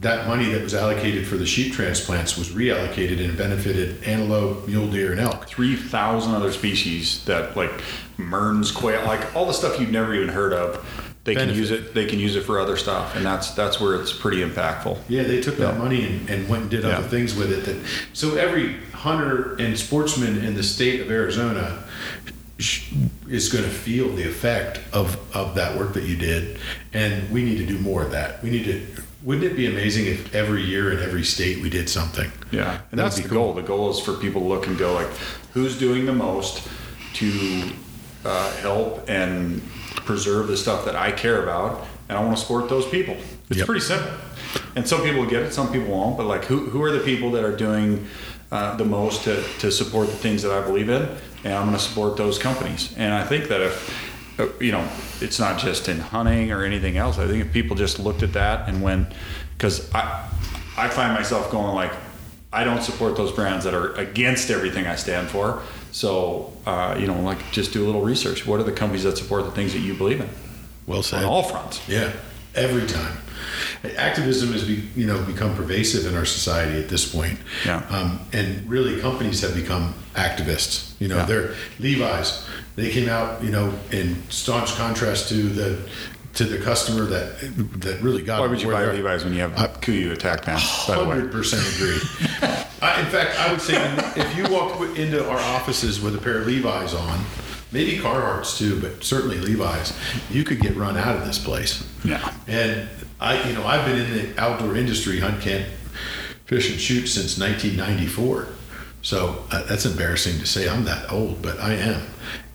That 0.04 0.26
money 0.28 0.52
that 0.52 0.62
was 0.62 0.74
allocated 0.74 1.26
for 1.26 1.38
the 1.38 1.46
sheep 1.46 1.72
transplants 1.72 2.36
was 2.36 2.50
reallocated 2.50 3.24
and 3.24 3.38
benefited 3.38 4.04
antelope, 4.04 4.68
mule 4.68 4.86
deer, 4.90 5.12
and 5.12 5.18
elk." 5.18 5.48
three 5.48 5.76
thousand 5.76 6.34
other 6.34 6.52
species 6.52 7.24
that 7.24 7.56
like 7.56 7.72
merns, 8.18 8.70
quail, 8.70 9.02
like 9.06 9.34
all 9.34 9.46
the 9.46 9.54
stuff 9.54 9.80
you've 9.80 9.90
never 9.90 10.14
even 10.14 10.28
heard 10.28 10.52
of. 10.52 10.84
They 11.24 11.34
can 11.34 11.48
use 11.54 11.70
it. 11.70 11.94
They 11.94 12.04
can 12.04 12.18
use 12.18 12.36
it 12.36 12.42
for 12.42 12.60
other 12.60 12.76
stuff, 12.76 13.16
and 13.16 13.24
that's 13.24 13.52
that's 13.52 13.80
where 13.80 13.94
it's 13.94 14.12
pretty 14.12 14.42
impactful. 14.42 14.98
Yeah, 15.08 15.22
they 15.22 15.40
took 15.40 15.56
that 15.56 15.72
Yeah. 15.72 15.78
money 15.78 16.04
and, 16.04 16.28
and 16.28 16.48
went 16.50 16.62
and 16.64 16.70
did 16.70 16.84
other 16.84 17.00
Yeah. 17.02 17.08
things 17.08 17.34
with 17.34 17.50
it. 17.50 17.64
That 17.64 17.76
so 18.12 18.34
every 18.36 18.76
hunter 18.92 19.56
and 19.58 19.78
sportsman 19.78 20.44
in 20.44 20.54
the 20.54 20.62
state 20.62 21.00
of 21.00 21.10
Arizona 21.10 21.78
sh- 22.58 22.92
is 23.26 23.48
going 23.48 23.64
to 23.64 23.70
feel 23.70 24.14
the 24.14 24.28
effect 24.28 24.80
of 24.92 25.16
of 25.32 25.54
that 25.54 25.78
work 25.78 25.94
that 25.94 26.04
you 26.04 26.16
did, 26.16 26.58
and 26.92 27.30
we 27.30 27.42
need 27.42 27.56
to 27.56 27.64
do 27.64 27.78
more 27.78 28.02
of 28.02 28.10
that. 28.10 28.42
We 28.42 28.50
need 28.50 28.64
to. 28.66 28.82
Wouldn't 29.24 29.44
it 29.50 29.56
be 29.56 29.66
amazing 29.66 30.04
if 30.06 30.34
every 30.34 30.62
year 30.62 30.92
in 30.92 31.02
every 31.02 31.24
state 31.24 31.62
we 31.62 31.70
did 31.70 31.88
something? 31.88 32.30
Yeah, 32.50 32.80
and 32.90 33.00
that's 33.00 33.16
the 33.16 33.22
cool. 33.26 33.38
goal. 33.38 33.54
The 33.54 33.62
goal 33.62 33.90
is 33.90 33.98
for 33.98 34.12
people 34.14 34.42
to 34.42 34.46
look 34.46 34.66
and 34.66 34.76
go 34.78 34.92
like, 34.92 35.08
who's 35.54 35.78
doing 35.78 36.04
the 36.04 36.12
most 36.12 36.68
to 37.14 37.70
uh, 38.26 38.52
help 38.56 39.08
and 39.08 39.62
preserve 40.04 40.48
the 40.48 40.56
stuff 40.58 40.84
that 40.84 40.94
I 40.94 41.10
care 41.10 41.42
about, 41.42 41.86
and 42.08 42.18
I 42.18 42.22
want 42.22 42.36
to 42.36 42.40
support 42.42 42.68
those 42.68 42.86
people. 42.86 43.16
It's 43.48 43.58
Yep. 43.58 43.66
pretty 43.66 43.80
simple. 43.80 44.10
And 44.76 44.86
some 44.86 45.02
people 45.02 45.22
will 45.22 45.30
get 45.30 45.42
it, 45.42 45.54
some 45.54 45.72
people 45.72 45.88
won't. 45.88 46.16
But 46.18 46.26
like, 46.26 46.44
who 46.44 46.58
who 46.68 46.82
are 46.82 46.92
the 46.92 47.00
people 47.00 47.30
that 47.32 47.44
are 47.44 47.56
doing 47.56 48.06
uh, 48.52 48.76
the 48.76 48.84
most 48.84 49.24
to 49.24 49.42
to 49.60 49.70
support 49.72 50.08
the 50.08 50.16
things 50.16 50.42
that 50.42 50.52
I 50.52 50.60
believe 50.60 50.90
in, 50.90 51.02
and 51.44 51.54
I'm 51.54 51.64
going 51.66 51.76
to 51.76 51.82
support 51.82 52.18
those 52.18 52.38
companies. 52.38 52.92
And 52.98 53.14
I 53.14 53.24
think 53.24 53.48
that 53.48 53.62
if 53.62 54.13
you 54.60 54.72
know, 54.72 54.88
it's 55.20 55.38
not 55.38 55.58
just 55.60 55.88
in 55.88 55.98
hunting 56.00 56.50
or 56.52 56.64
anything 56.64 56.96
else. 56.96 57.18
I 57.18 57.26
think 57.26 57.44
if 57.44 57.52
people 57.52 57.76
just 57.76 57.98
looked 57.98 58.22
at 58.22 58.32
that 58.32 58.68
and 58.68 58.82
went, 58.82 59.08
because 59.56 59.92
I, 59.94 60.28
I 60.76 60.88
find 60.88 61.12
myself 61.14 61.50
going 61.50 61.74
like, 61.74 61.92
I 62.52 62.64
don't 62.64 62.82
support 62.82 63.16
those 63.16 63.32
brands 63.32 63.64
that 63.64 63.74
are 63.74 63.92
against 63.94 64.50
everything 64.50 64.86
I 64.86 64.96
stand 64.96 65.28
for. 65.28 65.62
So, 65.92 66.52
uh, 66.66 66.96
you 66.98 67.06
know, 67.06 67.20
like 67.20 67.50
just 67.52 67.72
do 67.72 67.84
a 67.84 67.86
little 67.86 68.02
research. 68.02 68.46
What 68.46 68.60
are 68.60 68.64
the 68.64 68.72
companies 68.72 69.04
that 69.04 69.16
support 69.18 69.44
the 69.44 69.50
things 69.52 69.72
that 69.72 69.80
you 69.80 69.94
believe 69.94 70.20
in 70.20 70.28
Well 70.86 71.02
said. 71.02 71.20
on 71.24 71.24
all 71.24 71.42
fronts? 71.42 71.80
Yeah, 71.88 72.12
every 72.54 72.86
time. 72.86 73.16
Activism 73.96 74.52
has 74.52 74.64
be, 74.64 74.88
you 74.96 75.06
know 75.06 75.22
become 75.24 75.54
pervasive 75.54 76.06
in 76.06 76.16
our 76.16 76.24
society 76.24 76.78
at 76.82 76.88
this 76.88 77.12
point. 77.12 77.38
Yeah. 77.66 77.84
Um, 77.90 78.20
and 78.32 78.68
really, 78.68 79.00
companies 79.00 79.40
have 79.42 79.54
become 79.54 79.94
activists. 80.14 80.92
You 80.98 81.08
know, 81.08 81.16
Yeah. 81.18 81.24
they're 81.26 81.54
Levi's. 81.78 82.46
They 82.76 82.90
came 82.90 83.08
out, 83.08 83.42
you 83.42 83.50
know, 83.50 83.72
in 83.92 84.16
staunch 84.30 84.74
contrast 84.74 85.28
to 85.28 85.34
the 85.34 85.88
to 86.34 86.44
the 86.44 86.58
customer 86.58 87.04
that 87.04 87.38
that 87.80 88.00
really 88.02 88.22
got. 88.22 88.40
Why 88.40 88.48
would 88.48 88.60
you 88.60 88.70
buy. 88.70 88.84
Levi's 88.86 89.24
when 89.24 89.32
you 89.34 89.40
have 89.40 89.56
I- 89.56 89.68
KUIU 89.68 90.12
attack 90.12 90.42
pants? 90.42 90.86
By 90.88 90.96
the 90.96 91.04
way, 91.04 91.10
Hundred 91.16 91.30
percent 91.32 91.62
agree. 91.76 91.98
I, 92.82 93.00
in 93.00 93.06
fact, 93.06 93.38
I 93.38 93.50
would 93.52 93.60
say 93.62 93.76
if 94.16 94.36
you 94.36 94.52
walked 94.52 94.98
into 94.98 95.26
our 95.28 95.38
offices 95.38 96.00
with 96.00 96.16
a 96.16 96.18
pair 96.18 96.38
of 96.40 96.46
Levi's 96.46 96.92
on, 96.92 97.24
maybe 97.70 97.96
Carhartts 97.98 98.58
too, 98.58 98.80
but 98.80 99.04
certainly 99.04 99.38
Levi's, 99.38 99.96
you 100.28 100.42
could 100.44 100.60
get 100.60 100.76
run 100.76 100.96
out 100.96 101.16
of 101.16 101.24
this 101.24 101.38
place. 101.38 101.86
Yeah. 102.04 102.32
And 102.48 102.88
I, 103.20 103.48
you 103.48 103.54
know, 103.54 103.64
I've 103.64 103.86
been 103.86 103.98
in 103.98 104.12
the 104.12 104.40
outdoor 104.40 104.76
industry, 104.76 105.20
hunt, 105.20 105.40
camp, 105.40 105.66
fish 106.44 106.70
and 106.70 106.78
shoot 106.80 107.06
since 107.06 107.38
1994. 107.38 108.48
So 109.02 109.44
uh, 109.50 109.64
that's 109.64 109.86
embarrassing 109.86 110.38
to 110.40 110.46
say 110.46 110.68
I'm 110.68 110.84
that 110.84 111.10
old, 111.12 111.40
but 111.40 111.58
I 111.60 111.74
am. 111.74 112.02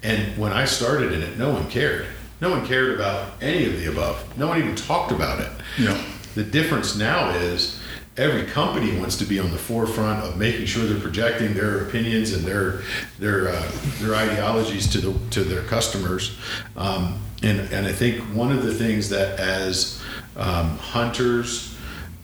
And 0.04 0.38
when 0.38 0.54
I 0.54 0.66
started 0.66 1.12
in 1.12 1.22
it, 1.22 1.38
no 1.38 1.52
one 1.54 1.70
cared. 1.70 2.08
No 2.42 2.52
one 2.52 2.66
cared 2.66 2.96
about 2.96 3.34
any 3.42 3.66
of 3.66 3.74
the 3.74 3.88
above. 3.92 4.38
No 4.38 4.48
one 4.48 4.60
even 4.60 4.76
talked 4.76 5.12
about 5.12 5.42
it. 5.42 5.52
Yeah. 5.78 6.02
The 6.36 6.44
difference 6.44 6.96
now 6.96 7.32
is 7.32 7.82
every 8.16 8.46
company 8.46 8.98
wants 8.98 9.18
to 9.18 9.26
be 9.26 9.40
on 9.40 9.52
the 9.52 9.58
forefront 9.58 10.24
of 10.24 10.38
making 10.38 10.66
sure 10.66 10.86
they're 10.86 11.00
projecting 11.00 11.54
their 11.54 11.86
opinions 11.88 12.34
and 12.34 12.44
their 12.46 12.82
their 13.18 13.50
uh, 13.50 13.72
their 14.00 14.16
ideologies 14.16 14.88
to 14.92 15.00
the 15.00 15.30
to 15.32 15.44
their 15.44 15.64
customers. 15.64 16.38
Um, 16.78 17.22
and 17.44 17.60
and 17.74 17.88
I 17.88 17.92
think 17.92 18.22
one 18.34 18.52
of 18.52 18.64
the 18.64 18.74
things 18.74 19.10
that 19.10 19.40
as 19.40 20.02
um, 20.38 20.78
hunters 20.78 21.76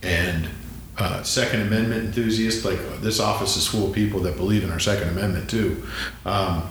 and 0.02 0.48
uh, 0.98 1.24
Second 1.24 1.62
Amendment 1.62 2.06
enthusiasts, 2.06 2.64
like 2.64 2.80
this 3.02 3.20
office 3.20 3.58
is 3.58 3.68
full 3.68 3.88
of 3.88 3.94
people 3.94 4.22
that 4.22 4.38
believe 4.38 4.64
in 4.64 4.72
our 4.72 4.80
Second 4.80 5.10
Amendment 5.10 5.50
too. 5.50 5.86
Um, 6.26 6.70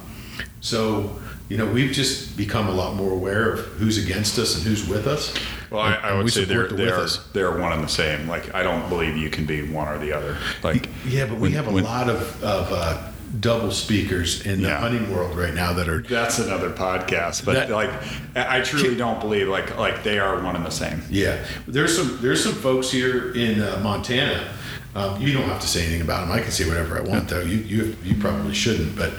so, 0.68 1.14
you 1.50 1.58
know, 1.58 1.66
we've 1.66 1.92
just 1.92 2.38
become 2.38 2.68
a 2.68 2.72
lot 2.72 2.94
more 2.96 3.12
aware 3.12 3.52
of 3.52 3.60
who's 3.76 4.02
against 4.02 4.38
us 4.38 4.56
and 4.56 4.64
who's 4.64 4.88
with 4.88 5.06
us. 5.06 5.34
Well, 5.70 5.82
I, 5.82 5.94
I 5.96 6.14
would 6.14 6.24
we 6.24 6.30
say 6.30 6.44
they're 6.44 6.68
the 6.68 6.74
they're 6.74 7.06
they're 7.34 7.58
one 7.60 7.72
and 7.72 7.84
the 7.84 7.88
same. 7.88 8.26
Like 8.26 8.54
I 8.54 8.62
don't 8.62 8.88
believe 8.88 9.14
you 9.16 9.28
can 9.28 9.44
be 9.44 9.68
one 9.70 9.86
or 9.88 9.98
the 9.98 10.12
other. 10.12 10.38
Like 10.62 10.88
Yeah, 11.06 11.26
but 11.26 11.34
we 11.34 11.40
when- 11.42 11.52
have 11.52 11.68
a 11.68 11.70
when- 11.70 11.84
lot 11.84 12.08
of, 12.08 12.42
of 12.42 12.72
uh, 12.72 13.10
double 13.40 13.72
speakers 13.72 14.46
in 14.46 14.62
the 14.62 14.68
Yeah. 14.68 14.78
hunting 14.78 15.12
world 15.14 15.36
right 15.36 15.52
now 15.52 15.74
that 15.74 15.86
are. 15.88 16.00
That's 16.00 16.38
another 16.38 16.70
podcast, 16.70 17.44
but 17.44 17.54
That- 17.54 17.70
like 17.70 17.90
I 18.34 18.58
I 18.58 18.60
truly 18.62 18.96
don't 18.96 19.20
believe 19.20 19.48
like 19.48 19.76
like 19.76 20.02
they 20.02 20.18
are 20.18 20.40
one 20.40 20.56
and 20.56 20.64
the 20.64 20.70
same. 20.70 21.02
Yeah, 21.10 21.44
there's 21.68 21.94
some 21.94 22.20
there's 22.22 22.42
some 22.42 22.54
folks 22.54 22.90
here 22.90 23.34
in 23.34 23.60
uh, 23.60 23.80
Montana. 23.82 24.48
Um, 24.94 25.20
you 25.20 25.32
don't 25.32 25.48
have 25.48 25.60
to 25.60 25.66
say 25.66 25.82
anything 25.82 26.02
about 26.02 26.20
them. 26.20 26.32
I 26.32 26.40
can 26.40 26.52
say 26.52 26.68
whatever 26.68 26.96
I 26.96 27.00
want, 27.00 27.28
though. 27.28 27.40
You 27.40 27.58
you 27.58 27.96
you 28.04 28.16
probably 28.16 28.54
shouldn't. 28.54 28.96
But 28.96 29.12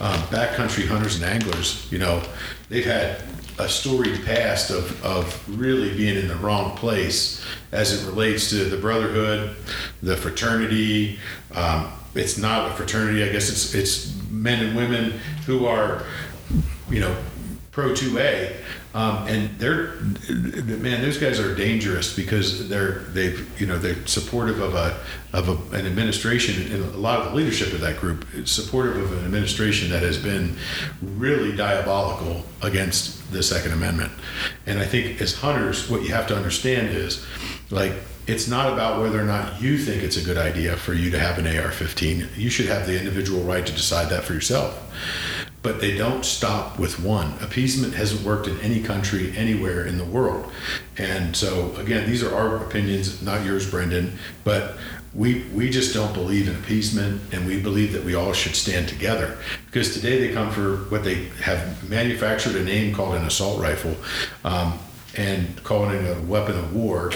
um, 0.00 0.20
backcountry 0.30 0.86
hunters 0.86 1.16
and 1.16 1.24
anglers, 1.24 1.90
you 1.92 1.98
know, 1.98 2.22
they've 2.68 2.84
had 2.84 3.22
a 3.58 3.68
storied 3.68 4.24
past 4.24 4.70
of, 4.70 5.04
of 5.04 5.58
really 5.58 5.94
being 5.94 6.16
in 6.16 6.28
the 6.28 6.36
wrong 6.36 6.76
place 6.76 7.44
as 7.72 7.92
it 7.92 8.06
relates 8.06 8.48
to 8.50 8.64
the 8.64 8.76
brotherhood, 8.76 9.54
the 10.02 10.16
fraternity. 10.16 11.18
Um, 11.54 11.92
it's 12.14 12.38
not 12.38 12.70
a 12.70 12.74
fraternity. 12.74 13.22
I 13.22 13.28
guess 13.28 13.50
it's 13.50 13.74
it's 13.74 14.16
men 14.30 14.64
and 14.64 14.76
women 14.76 15.12
who 15.46 15.66
are, 15.66 16.04
you 16.88 17.00
know, 17.00 17.14
pro 17.70 17.90
2A, 17.90 18.56
um, 18.92 19.28
and 19.28 19.56
they're 19.58 19.94
man, 20.78 21.00
those 21.00 21.16
guys 21.16 21.38
are 21.38 21.54
dangerous 21.54 22.14
because 22.14 22.68
they're 22.68 23.00
they've 23.12 23.60
you 23.60 23.66
know 23.66 23.78
they're 23.78 24.04
supportive 24.06 24.60
of 24.60 24.74
a 24.74 24.98
of 25.32 25.48
a, 25.48 25.76
an 25.76 25.86
administration 25.86 26.72
and 26.72 26.82
a 26.94 26.96
lot 26.96 27.20
of 27.20 27.30
the 27.30 27.36
leadership 27.36 27.72
of 27.72 27.80
that 27.80 27.98
group 27.98 28.26
is 28.34 28.50
supportive 28.50 28.96
of 28.96 29.12
an 29.12 29.24
administration 29.24 29.90
that 29.90 30.02
has 30.02 30.18
been 30.18 30.56
really 31.00 31.54
diabolical 31.54 32.44
against 32.62 33.30
the 33.30 33.42
Second 33.44 33.72
Amendment, 33.72 34.10
and 34.66 34.80
I 34.80 34.86
think 34.86 35.20
as 35.20 35.34
hunters, 35.34 35.88
what 35.88 36.02
you 36.02 36.12
have 36.12 36.26
to 36.26 36.36
understand 36.36 36.88
is 36.88 37.24
like 37.70 37.92
it's 38.26 38.48
not 38.48 38.72
about 38.72 39.00
whether 39.00 39.20
or 39.20 39.24
not 39.24 39.62
you 39.62 39.78
think 39.78 40.02
it's 40.02 40.16
a 40.16 40.24
good 40.24 40.38
idea 40.38 40.76
for 40.76 40.94
you 40.94 41.10
to 41.10 41.18
have 41.18 41.38
an 41.38 41.46
AR-15. 41.46 42.36
You 42.36 42.50
should 42.50 42.66
have 42.66 42.86
the 42.86 42.96
individual 42.98 43.42
right 43.42 43.64
to 43.64 43.72
decide 43.72 44.08
that 44.10 44.24
for 44.24 44.34
yourself 44.34 44.78
but 45.62 45.80
they 45.80 45.96
don't 45.96 46.24
stop 46.24 46.78
with 46.78 47.00
one. 47.00 47.34
Appeasement 47.40 47.94
hasn't 47.94 48.22
worked 48.22 48.46
in 48.46 48.58
any 48.60 48.82
country 48.82 49.36
anywhere 49.36 49.84
in 49.84 49.98
the 49.98 50.04
world. 50.04 50.50
And 50.96 51.36
so, 51.36 51.74
again, 51.76 52.08
these 52.08 52.22
are 52.22 52.34
our 52.34 52.56
opinions, 52.64 53.20
not 53.20 53.44
yours, 53.44 53.70
Brendan, 53.70 54.18
but 54.42 54.76
we, 55.12 55.44
we 55.52 55.68
just 55.70 55.92
don't 55.92 56.14
believe 56.14 56.48
in 56.48 56.54
appeasement 56.54 57.20
and 57.32 57.46
we 57.46 57.60
believe 57.60 57.92
that 57.92 58.04
we 58.04 58.14
all 58.14 58.32
should 58.32 58.54
stand 58.54 58.88
together. 58.88 59.36
Because 59.66 59.92
today 59.92 60.18
they 60.18 60.32
come 60.32 60.50
for 60.50 60.76
what 60.88 61.04
they 61.04 61.26
have 61.42 61.88
manufactured 61.90 62.54
a 62.54 62.64
name 62.64 62.94
called 62.94 63.16
an 63.16 63.24
assault 63.24 63.60
rifle. 63.60 63.96
Um, 64.44 64.78
and 65.20 65.62
calling 65.64 65.94
it 65.94 66.16
a 66.16 66.20
weapon 66.22 66.56
of 66.56 66.74
war. 66.74 67.12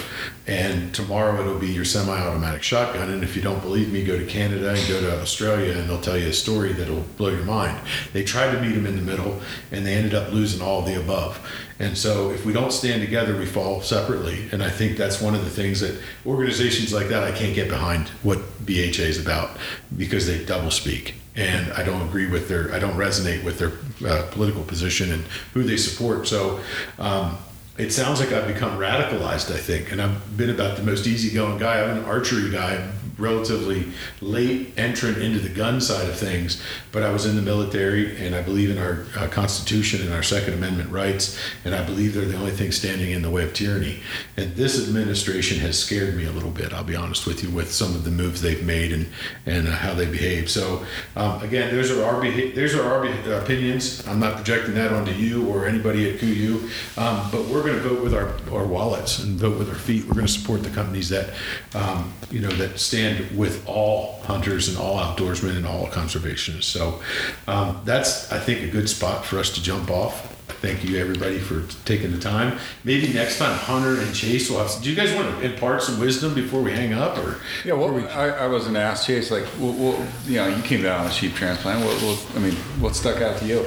And 0.47 0.95
tomorrow 0.95 1.41
it'll 1.41 1.59
be 1.59 1.73
your 1.73 1.87
semi-automatic 1.87 2.63
shotgun. 2.63 3.09
And 3.09 3.25
if 3.25 3.35
you 3.35 3.41
don't 3.41 3.63
believe 3.63 3.91
me, 3.91 4.05
go 4.05 4.19
to 4.19 4.27
Canada 4.27 4.75
and 4.75 4.89
go 4.89 5.01
to 5.01 5.23
Australia, 5.23 5.73
and 5.73 5.89
they'll 5.89 6.03
tell 6.03 6.19
you 6.19 6.29
a 6.29 6.33
story 6.33 6.75
that'll 6.75 7.01
blow 7.17 7.31
your 7.31 7.45
mind. 7.45 7.79
They 8.13 8.23
tried 8.23 8.53
to 8.53 8.61
meet 8.61 8.75
them 8.75 8.85
in 8.85 8.97
the 8.97 9.03
middle, 9.03 9.41
and 9.73 9.87
they 9.87 9.95
ended 9.95 10.15
up 10.15 10.33
losing 10.33 10.61
all 10.61 10.83
the 10.83 11.01
above. 11.01 11.41
And 11.79 11.97
so, 11.97 12.31
if 12.31 12.45
we 12.45 12.53
don't 12.53 12.73
stand 12.73 13.01
together, 13.01 13.37
we 13.37 13.47
fall 13.47 13.81
separately. 13.81 14.49
And 14.53 14.63
I 14.63 14.69
think 14.69 14.99
that's 14.99 15.21
one 15.23 15.35
of 15.35 15.43
the 15.43 15.51
things 15.51 15.81
that 15.81 15.99
organizations 16.27 16.93
like 16.93 17.09
that 17.09 17.25
I 17.25 17.33
can't 17.33 17.55
get 17.55 17.71
behind 17.71 18.09
what 18.23 18.39
BHA 18.67 19.09
is 19.15 19.21
about 19.21 19.57
because 19.97 20.27
they 20.27 20.45
double 20.45 20.71
speak 20.71 21.15
and 21.37 21.73
I 21.73 21.83
don't 21.83 22.07
agree 22.07 22.29
with 22.29 22.49
their, 22.49 22.73
I 22.73 22.79
don't 22.79 22.95
resonate 22.95 23.43
with 23.43 23.59
their 23.59 23.73
uh, 24.09 24.31
political 24.31 24.63
position 24.63 25.11
and 25.11 25.25
who 25.53 25.65
they 25.65 25.77
support. 25.77 26.29
So 26.29 26.61
um, 27.01 27.39
it 27.77 27.91
sounds 27.93 28.21
like 28.21 28.33
I've 28.33 28.47
become 28.47 28.79
radicalized, 28.79 29.53
I 29.53 29.59
think, 29.59 29.91
and 29.91 30.01
I've 30.01 30.37
been 30.37 30.51
about 30.51 30.77
the 30.77 30.83
most 30.83 31.07
easygoing 31.07 31.59
guy. 31.59 31.83
I'm 31.83 31.99
an 31.99 32.05
archery 32.05 32.51
guy, 32.51 32.89
relatively 33.19 33.87
late 34.21 34.73
entrant 34.77 35.19
into 35.19 35.39
the 35.39 35.49
gun 35.49 35.81
side 35.81 36.09
of 36.09 36.17
things, 36.17 36.63
but 36.93 37.03
I 37.03 37.11
was 37.11 37.27
in 37.27 37.37
the 37.37 37.43
military 37.43 38.17
and 38.25 38.35
I 38.35 38.43
believe 38.43 38.71
in 38.71 38.79
our 38.79 39.07
uh, 39.17 39.29
Constitution 39.29 40.03
and 40.03 40.13
our 40.13 40.23
Second 40.23 40.55
Amendment 40.55 40.91
rights, 40.91 41.39
and 41.65 41.75
I 41.75 41.85
believe 41.85 42.15
they're 42.15 42.25
the 42.25 42.37
only 42.37 42.51
thing 42.51 42.73
standing 42.73 43.11
in 43.13 43.23
the 43.23 43.31
way 43.31 43.45
of 43.45 43.55
tyranny. 43.55 44.01
And 44.37 44.55
this 44.57 44.87
administration 44.89 45.59
has 45.61 45.79
scared 45.79 46.17
me 46.17 46.25
a 46.25 46.33
little 46.33 46.51
bit, 46.51 46.73
I'll 46.73 46.85
be 46.85 46.97
honest 46.97 47.27
with 47.27 47.43
you, 47.43 47.51
with 47.51 47.73
some 47.73 47.95
of 47.95 48.05
the 48.05 48.11
moves 48.11 48.41
they've 48.41 48.65
made 48.65 48.93
and, 48.93 49.07
and 49.47 49.69
uh, 49.69 49.73
how 49.73 49.95
they 49.95 50.07
behave. 50.07 50.51
So, 50.51 50.85
um, 51.17 51.43
again, 51.43 51.75
those 51.75 51.91
are 51.91 52.05
our, 52.05 52.21
beha- 52.21 52.55
those 52.55 52.75
are 52.75 52.83
our 52.83 53.03
be- 53.03 53.31
opinions. 53.31 54.07
I'm 54.07 54.21
not 54.21 54.37
projecting 54.37 54.75
that 54.75 54.93
onto 54.93 55.13
you 55.13 55.49
or 55.49 55.67
anybody 55.67 56.11
at 56.11 56.21
KUIU, 56.21 56.99
um, 56.99 57.31
but 57.31 57.45
we're 57.47 57.63
going 57.63 57.75
to 57.75 57.89
vote 57.89 58.03
with 58.03 58.15
our, 58.15 58.31
our 58.53 58.67
wallets 58.67 59.19
and 59.21 59.39
vote 59.39 59.59
with 59.59 59.69
our 59.69 59.75
feet. 59.75 60.05
We're 60.05 60.15
going 60.15 60.27
to 60.27 60.33
support 60.33 60.63
the 60.63 60.71
companies 60.71 61.09
that, 61.11 61.35
um, 61.75 62.13
you 62.31 62.41
know, 62.41 62.51
that 62.51 62.79
stand 62.79 63.04
with 63.37 63.67
all 63.67 64.21
hunters 64.23 64.69
and 64.69 64.79
all 64.79 64.99
outdoorsmen 64.99 65.57
and 65.57 65.67
all 65.67 65.87
conservationists. 65.87 66.65
So 66.65 67.01
um, 67.47 67.81
that's, 67.85 68.31
I 68.33 68.39
think, 68.39 68.63
a 68.63 68.69
good 68.69 68.89
spot 68.89 69.25
for 69.25 69.39
us 69.39 69.51
to 69.55 69.63
jump 69.63 69.91
off. 69.91 70.31
Thank 70.61 70.85
you, 70.85 70.99
everybody, 70.99 71.39
for 71.39 71.65
taking 71.85 72.13
the 72.13 72.19
time. 72.19 72.59
Maybe 72.85 73.13
next 73.13 73.39
time, 73.39 73.57
Hunter 73.57 74.01
and 74.01 74.15
Chase 74.15 74.51
will 74.51 74.59
have. 74.59 74.83
Do 74.83 74.89
you 74.89 74.97
guys 74.97 75.15
want 75.15 75.29
to 75.29 75.53
impart 75.53 75.83
some 75.83 76.01
wisdom 76.01 76.35
before 76.35 76.63
we 76.63 76.73
hang 76.73 76.95
up, 76.95 77.19
or 77.19 77.39
Yeah, 77.65 77.75
well, 77.75 77.95
I, 78.09 78.31
I 78.31 78.47
wasn't 78.47 78.77
asked 78.77 79.03
ask 79.03 79.07
Chase, 79.07 79.31
like, 79.31 79.45
well, 79.59 79.73
well, 79.73 80.07
you 80.27 80.37
know, 80.37 80.49
you 80.49 80.63
came 80.63 80.83
down 80.83 81.01
on 81.01 81.07
a 81.07 81.11
sheep 81.11 81.35
transplant. 81.35 81.85
What, 81.85 82.01
what, 82.03 82.37
I 82.37 82.39
mean, 82.39 82.55
what 82.81 82.95
stuck 82.95 83.21
out 83.21 83.39
to 83.39 83.47
you? 83.47 83.65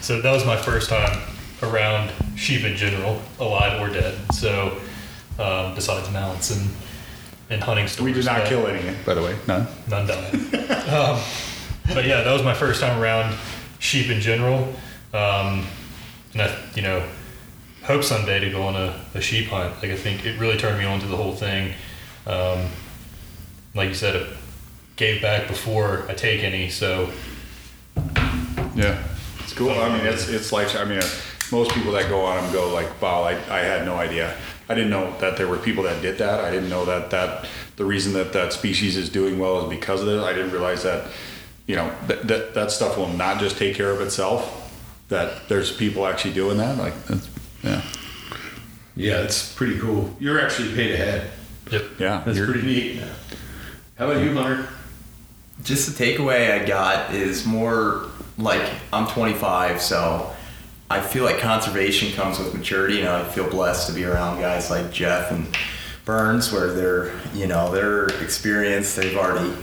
So 0.00 0.20
that 0.20 0.32
was 0.32 0.44
my 0.44 0.56
first 0.56 0.88
time 0.88 1.20
around 1.62 2.12
sheep 2.36 2.64
in 2.64 2.76
general, 2.76 3.20
alive 3.38 3.80
or 3.80 3.92
dead. 3.92 4.16
So 4.32 4.78
um, 5.38 5.74
besides 5.74 6.10
mounts 6.10 6.50
and 6.50 6.70
and 7.52 7.62
hunting 7.62 7.86
stores, 7.86 8.04
We 8.06 8.12
did 8.12 8.24
not 8.24 8.38
that- 8.38 8.48
kill 8.48 8.66
any, 8.66 8.94
by 9.04 9.14
the 9.14 9.22
way. 9.22 9.36
None. 9.46 9.66
none 9.88 10.06
died. 10.06 10.34
um, 10.88 11.20
but 11.94 12.04
yeah, 12.06 12.22
that 12.22 12.32
was 12.32 12.42
my 12.42 12.54
first 12.54 12.80
time 12.80 13.00
around 13.00 13.36
sheep 13.78 14.10
in 14.10 14.20
general. 14.20 14.72
Um, 15.12 15.66
and 16.32 16.42
I, 16.42 16.56
you 16.74 16.82
know, 16.82 17.06
hope 17.82 18.02
someday 18.02 18.40
to 18.40 18.50
go 18.50 18.62
on 18.62 18.76
a, 18.76 18.98
a 19.14 19.20
sheep 19.20 19.48
hunt. 19.48 19.74
Like 19.82 19.90
I 19.90 19.96
think 19.96 20.24
it 20.24 20.38
really 20.40 20.56
turned 20.56 20.78
me 20.78 20.84
on 20.84 21.00
to 21.00 21.06
the 21.06 21.16
whole 21.16 21.34
thing. 21.34 21.74
Um, 22.26 22.68
like 23.74 23.88
you 23.88 23.94
said, 23.94 24.16
it 24.16 24.28
gave 24.96 25.20
back 25.20 25.48
before 25.48 26.04
I 26.08 26.14
take 26.14 26.42
any. 26.42 26.70
So 26.70 27.10
Yeah, 28.74 29.02
it's 29.40 29.52
cool. 29.52 29.70
I 29.70 29.88
mean, 29.94 30.06
it's 30.06 30.28
it's 30.28 30.52
like 30.52 30.74
I 30.76 30.84
mean, 30.84 30.98
uh, 31.00 31.08
most 31.50 31.72
people 31.72 31.92
that 31.92 32.08
go 32.08 32.24
on 32.24 32.42
them 32.42 32.52
go 32.52 32.72
like, 32.72 33.00
"Wow, 33.02 33.24
I, 33.24 33.32
I 33.50 33.58
had 33.58 33.84
no 33.84 33.96
idea. 33.96 34.34
I 34.72 34.74
didn't 34.74 34.90
know 34.90 35.14
that 35.18 35.36
there 35.36 35.46
were 35.46 35.58
people 35.58 35.84
that 35.84 36.00
did 36.00 36.16
that. 36.16 36.40
I 36.40 36.50
didn't 36.50 36.70
know 36.70 36.86
that 36.86 37.10
that 37.10 37.46
the 37.76 37.84
reason 37.84 38.14
that 38.14 38.32
that 38.32 38.54
species 38.54 38.96
is 38.96 39.10
doing 39.10 39.38
well 39.38 39.62
is 39.62 39.68
because 39.68 40.00
of 40.00 40.06
this. 40.06 40.24
I 40.24 40.32
didn't 40.32 40.50
realize 40.50 40.82
that, 40.84 41.08
you 41.66 41.76
know, 41.76 41.94
that 42.06 42.26
that, 42.26 42.54
that 42.54 42.70
stuff 42.70 42.96
will 42.96 43.08
not 43.08 43.38
just 43.38 43.58
take 43.58 43.76
care 43.76 43.90
of 43.90 44.00
itself. 44.00 44.58
That 45.10 45.46
there's 45.50 45.76
people 45.76 46.06
actually 46.06 46.32
doing 46.32 46.56
that. 46.56 46.78
Like, 46.78 46.94
that's, 47.04 47.28
yeah, 47.62 47.82
yeah, 48.96 49.20
it's 49.20 49.54
pretty 49.54 49.78
cool. 49.78 50.16
You're 50.18 50.40
actually 50.40 50.74
paid 50.74 50.92
ahead. 50.92 51.30
yep. 51.70 51.84
yeah. 51.98 52.22
That's 52.24 52.38
pretty 52.38 52.62
neat. 52.62 53.02
How 53.98 54.10
about 54.10 54.24
you, 54.24 54.32
Hunter? 54.34 54.68
Just 55.64 55.98
the 55.98 56.02
takeaway 56.02 56.50
I 56.50 56.64
got 56.64 57.14
is 57.14 57.44
more 57.44 58.06
like 58.38 58.66
I'm 58.90 59.06
25, 59.06 59.82
so 59.82 60.34
I 60.92 61.00
feel 61.00 61.24
like 61.24 61.38
conservation 61.38 62.12
comes 62.12 62.38
with 62.38 62.52
maturity, 62.52 63.00
and 63.00 63.08
I 63.08 63.24
feel 63.24 63.48
blessed 63.48 63.88
to 63.88 63.94
be 63.94 64.04
around 64.04 64.42
guys 64.42 64.68
like 64.68 64.92
Jeff 64.92 65.30
and 65.30 65.46
Burns, 66.04 66.52
where 66.52 66.70
they're, 66.70 67.14
you 67.32 67.46
know, 67.46 67.72
they're 67.72 68.08
experienced, 68.22 68.96
they've 68.96 69.16
already, 69.16 69.54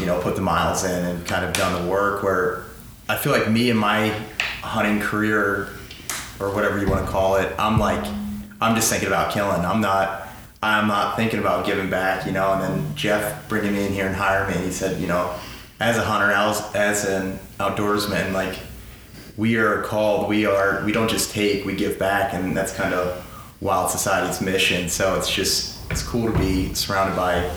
you 0.00 0.06
know, 0.06 0.18
put 0.22 0.34
the 0.34 0.40
miles 0.40 0.84
in 0.84 1.04
and 1.04 1.26
kind 1.26 1.44
of 1.44 1.52
done 1.52 1.84
the 1.84 1.90
work. 1.90 2.22
Where 2.22 2.64
I 3.06 3.18
feel 3.18 3.32
like 3.32 3.50
me 3.50 3.68
and 3.68 3.78
my 3.78 4.08
hunting 4.62 4.98
career 4.98 5.68
or 6.40 6.54
whatever 6.54 6.78
you 6.78 6.88
want 6.88 7.04
to 7.04 7.12
call 7.12 7.36
it, 7.36 7.54
I'm 7.58 7.78
like, 7.78 8.02
I'm 8.58 8.74
just 8.74 8.90
thinking 8.90 9.08
about 9.08 9.34
killing. 9.34 9.66
I'm 9.66 9.82
not. 9.82 10.26
I'm 10.62 10.88
not 10.88 11.16
thinking 11.16 11.38
about 11.38 11.66
giving 11.66 11.90
back, 11.90 12.24
you 12.24 12.32
know. 12.32 12.54
And 12.54 12.62
then 12.62 12.96
Jeff 12.96 13.46
bringing 13.50 13.74
me 13.74 13.86
in 13.86 13.92
here 13.92 14.06
and 14.06 14.16
hiring 14.16 14.56
me, 14.56 14.64
he 14.64 14.72
said, 14.72 14.98
you 15.02 15.06
know, 15.06 15.34
as 15.80 15.98
a 15.98 16.02
hunter, 16.02 16.32
as, 16.32 16.74
as 16.74 17.04
an 17.04 17.38
outdoorsman, 17.60 18.32
like 18.32 18.58
we 19.38 19.54
are 19.56 19.82
called, 19.82 20.28
we 20.28 20.44
are, 20.44 20.82
we 20.84 20.90
don't 20.90 21.08
just 21.08 21.30
take, 21.30 21.64
we 21.64 21.74
give 21.74 21.96
back, 21.96 22.34
and 22.34 22.56
that's 22.56 22.74
kind 22.74 22.92
of 22.92 23.24
Wild 23.60 23.88
Society's 23.88 24.40
mission. 24.40 24.88
So 24.88 25.14
it's 25.16 25.30
just, 25.30 25.90
it's 25.92 26.02
cool 26.02 26.30
to 26.30 26.36
be 26.36 26.74
surrounded 26.74 27.14
by 27.14 27.48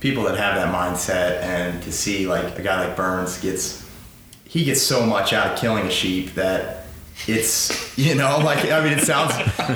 people 0.00 0.22
that 0.24 0.36
have 0.36 0.54
that 0.56 0.72
mindset, 0.72 1.40
and 1.42 1.82
to 1.82 1.90
see 1.90 2.28
like 2.28 2.58
a 2.58 2.62
guy 2.62 2.86
like 2.86 2.94
Burns 2.94 3.40
gets, 3.40 3.88
he 4.44 4.64
gets 4.64 4.82
so 4.82 5.06
much 5.06 5.32
out 5.32 5.54
of 5.54 5.58
killing 5.58 5.86
a 5.86 5.90
sheep 5.90 6.34
that 6.34 6.76
it's 7.26 7.98
you 7.98 8.14
know 8.14 8.38
like 8.38 8.70
I 8.70 8.82
mean 8.82 8.98
it 8.98 9.04
sounds 9.04 9.34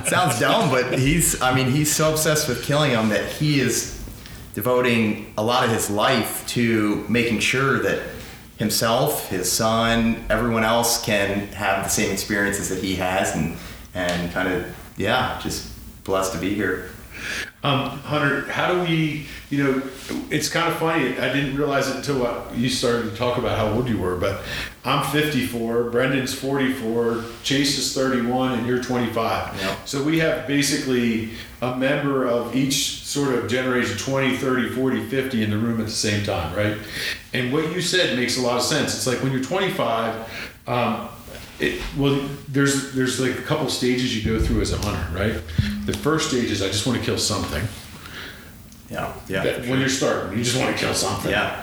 sounds 0.09 0.39
dumb, 0.39 0.71
but 0.71 0.99
he's 0.99 1.41
I 1.41 1.55
mean 1.55 1.71
he's 1.71 1.91
so 1.91 2.13
obsessed 2.13 2.49
with 2.49 2.63
killing 2.63 2.93
them 2.93 3.11
that 3.11 3.25
he 3.31 3.61
is 3.61 4.03
devoting 4.55 5.33
a 5.37 5.43
lot 5.43 5.65
of 5.65 5.71
his 5.71 5.91
life 5.91 6.47
to 6.49 7.05
making 7.09 7.41
sure 7.41 7.81
that 7.81 8.03
himself, 8.59 9.29
his 9.29 9.51
son, 9.51 10.25
everyone 10.31 10.65
else 10.65 11.05
can 11.05 11.49
have 11.49 11.85
the 11.85 11.91
same 11.91 12.13
experiences 12.13 12.69
that 12.69 12.83
he 12.83 12.97
has, 12.97 13.35
and 13.35 13.57
and 13.95 14.33
kind 14.33 14.53
of 14.53 14.65
yeah, 14.97 15.41
just 15.43 15.71
blessed 16.05 16.33
to 16.33 16.39
be 16.39 16.55
here. 16.55 16.91
Um, 17.63 17.89
Hunter, 18.01 18.43
how 18.51 18.73
do 18.73 18.81
we, 18.83 19.27
you 19.49 19.65
know, 19.65 19.83
it's 20.31 20.51
kind 20.51 20.71
of 20.71 20.79
funny. 20.79 21.19
I 21.19 21.33
didn't 21.33 21.57
realize 21.57 21.89
it 21.89 21.97
until 21.97 22.27
uh, 22.27 22.43
you 22.55 22.69
started 22.69 23.11
to 23.11 23.17
talk 23.17 23.39
about 23.39 23.57
how 23.57 23.73
old 23.73 23.89
you 23.89 23.97
were, 23.97 24.17
but 24.17 24.43
I'm 24.87 25.03
54, 25.13 25.85
Brendan's 25.85 26.35
44, 26.35 27.25
Chase 27.43 27.79
is 27.79 27.95
31, 27.95 28.59
and 28.59 28.67
you're 28.67 28.83
25. 28.83 29.59
Yeah. 29.59 29.77
So 29.87 30.05
we 30.05 30.19
have 30.19 30.47
basically 30.47 31.31
a 31.63 31.75
member 31.75 32.27
of 32.27 32.55
each 32.55 33.03
sort 33.05 33.35
of 33.35 33.49
generation 33.49 33.97
20, 33.97 34.37
30, 34.37 34.69
40, 34.71 35.07
50 35.09 35.43
in 35.43 35.51
the 35.51 35.57
room 35.57 35.81
at 35.81 35.87
the 35.87 35.93
same 35.93 36.23
time, 36.23 36.55
right? 36.55 36.77
And 37.33 37.51
what 37.51 37.73
you 37.73 37.81
said 37.81 38.15
makes 38.19 38.37
a 38.37 38.43
lot 38.43 38.57
of 38.59 38.63
sense. 38.63 38.95
It's 38.95 39.07
like 39.07 39.23
when 39.23 39.33
you're 39.33 39.43
25, 39.43 40.61
um, 40.67 41.09
it, 41.61 41.81
well, 41.97 42.21
there's 42.49 42.93
there's 42.95 43.21
like 43.21 43.39
a 43.39 43.43
couple 43.43 43.69
stages 43.71 44.15
you 44.15 44.23
go 44.39 44.45
through 44.45 44.61
as 44.61 44.73
a 44.73 44.77
hunter, 44.79 45.17
right? 45.17 45.41
The 45.87 45.95
first 45.97 46.29
stage 46.29 46.51
is 46.51 46.61
I 46.61 46.67
just 46.67 46.85
want 46.87 46.99
to 46.99 47.05
kill 47.05 47.17
something. 47.17 47.63
Yeah, 48.91 49.15
yeah, 49.29 49.45
That- 49.45 49.61
when 49.69 49.81
you're 49.81 49.89
starting, 49.89 50.37
you 50.37 50.45
just 50.45 50.59
want 50.59 50.77
to 50.77 50.85
kill 50.85 50.95
something. 50.95 51.31
yeah, 51.31 51.63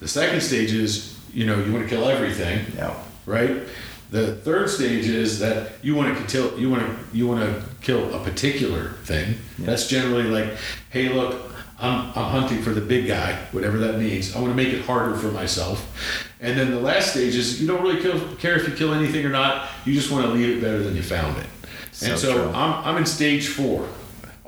The 0.00 0.08
second 0.08 0.40
stage 0.40 0.72
is 0.72 1.16
you 1.32 1.46
know 1.46 1.62
you 1.62 1.72
want 1.72 1.88
to 1.88 1.88
kill 1.88 2.08
everything, 2.08 2.64
yeah, 2.76 2.94
right? 3.26 3.62
The 4.10 4.34
third 4.36 4.68
stage 4.68 5.06
is 5.06 5.38
that 5.38 5.72
you 5.82 5.94
want 5.94 6.16
to 6.16 6.24
kill 6.24 6.58
you 6.58 6.70
want 6.70 6.82
to 6.82 7.16
you 7.16 7.28
want 7.28 7.40
to 7.40 7.62
kill 7.80 8.12
a 8.14 8.22
particular 8.22 8.90
thing. 9.04 9.36
That's 9.58 9.86
generally 9.86 10.24
like, 10.24 10.56
hey, 10.90 11.10
look, 11.10 11.52
I'm 11.78 12.08
I'm 12.08 12.30
hunting 12.30 12.62
for 12.62 12.70
the 12.70 12.80
big 12.80 13.06
guy, 13.06 13.34
whatever 13.52 13.78
that 13.78 13.98
means. 13.98 14.34
I 14.34 14.40
want 14.40 14.52
to 14.52 14.56
make 14.56 14.72
it 14.74 14.84
harder 14.84 15.16
for 15.16 15.28
myself. 15.28 16.26
And 16.40 16.58
then 16.58 16.70
the 16.70 16.80
last 16.80 17.12
stage 17.12 17.36
is 17.36 17.60
you 17.60 17.68
don't 17.68 17.82
really 17.82 18.00
kill, 18.00 18.18
care 18.36 18.56
if 18.56 18.66
you 18.66 18.74
kill 18.74 18.94
anything 18.94 19.24
or 19.24 19.28
not. 19.28 19.68
You 19.84 19.94
just 19.94 20.10
want 20.10 20.26
to 20.26 20.32
leave 20.32 20.56
it 20.56 20.60
better 20.60 20.82
than 20.82 20.96
you 20.96 21.02
found 21.02 21.36
it. 21.38 21.46
So 21.92 22.06
and 22.06 22.18
So 22.18 22.28
so 22.28 22.34
true. 22.34 22.52
I'm 22.52 22.84
I'm 22.84 22.96
in 22.96 23.06
stage 23.06 23.48
four. 23.48 23.88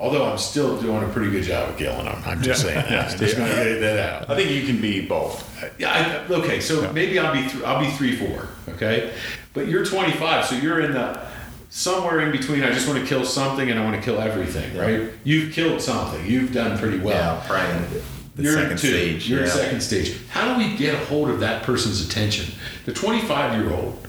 Although 0.03 0.29
I'm 0.29 0.37
still 0.37 0.77
doing 0.81 1.01
a 1.01 1.07
pretty 1.07 1.31
good 1.31 1.43
job 1.43 1.69
of 1.69 1.77
killing 1.77 2.03
them. 2.03 2.21
I'm 2.25 2.41
just 2.41 2.63
saying 2.63 2.75
that. 2.75 3.13
I'm 3.13 3.17
just 3.17 3.37
going 3.37 3.49
to 3.49 3.55
get 3.55 3.79
that 3.79 3.99
out. 3.99 4.29
I 4.29 4.35
think 4.35 4.51
you 4.51 4.63
can 4.65 4.81
be 4.81 4.99
both. 4.99 5.49
Yeah. 5.79 6.25
I, 6.29 6.33
okay. 6.33 6.59
So 6.59 6.91
maybe 6.91 7.17
I'll 7.17 7.31
be 7.33 7.47
th- 7.49 7.63
I'll 7.63 7.79
be 7.79 7.89
three 7.91 8.17
four. 8.17 8.49
Okay. 8.67 9.13
But 9.53 9.69
you're 9.69 9.85
25, 9.85 10.45
so 10.45 10.55
you're 10.55 10.81
in 10.81 10.91
the 10.91 11.25
somewhere 11.69 12.19
in 12.19 12.33
between. 12.33 12.63
I 12.63 12.73
just 12.73 12.85
want 12.85 12.99
to 12.99 13.05
kill 13.05 13.23
something 13.23 13.71
and 13.71 13.79
I 13.79 13.83
want 13.85 13.95
to 13.95 14.01
kill 14.01 14.19
everything. 14.19 14.77
Right. 14.77 15.09
You've 15.23 15.53
killed 15.53 15.79
something. 15.79 16.25
You've 16.25 16.51
done 16.51 16.77
pretty 16.77 16.99
well. 16.99 17.37
yeah. 17.37 17.47
Praying 17.47 18.03
the 18.35 18.43
You're 18.43 18.53
second 18.55 18.71
in 18.73 18.77
two. 18.79 18.87
stage. 18.89 19.29
You're 19.29 19.39
yeah. 19.39 19.45
in 19.45 19.51
second 19.51 19.81
stage. 19.81 20.17
How 20.27 20.53
do 20.53 20.57
we 20.61 20.75
get 20.75 20.95
a 20.95 21.05
hold 21.05 21.29
of 21.29 21.39
that 21.39 21.63
person's 21.63 22.05
attention? 22.05 22.53
The 22.83 22.91
25 22.91 23.57
year 23.57 23.71
old. 23.73 24.05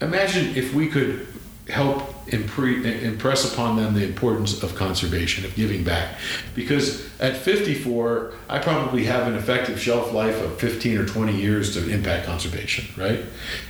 Imagine 0.00 0.56
if 0.56 0.74
we 0.74 0.88
could 0.88 1.28
help 1.68 2.19
impre- 2.30 3.02
impress 3.02 3.52
upon 3.52 3.76
them 3.76 3.94
the 3.94 4.04
importance 4.04 4.62
of 4.62 4.74
conservation, 4.74 5.44
of 5.44 5.54
giving 5.54 5.84
back. 5.84 6.16
Because 6.54 7.08
at 7.20 7.36
54, 7.36 8.32
I 8.48 8.58
probably 8.58 9.04
have 9.04 9.26
an 9.26 9.34
effective 9.34 9.80
shelf 9.80 10.12
life 10.12 10.40
of 10.42 10.58
15 10.58 10.98
or 10.98 11.06
20 11.06 11.36
years 11.36 11.74
to 11.74 11.90
impact 11.90 12.26
conservation, 12.26 12.86
right? 13.00 13.20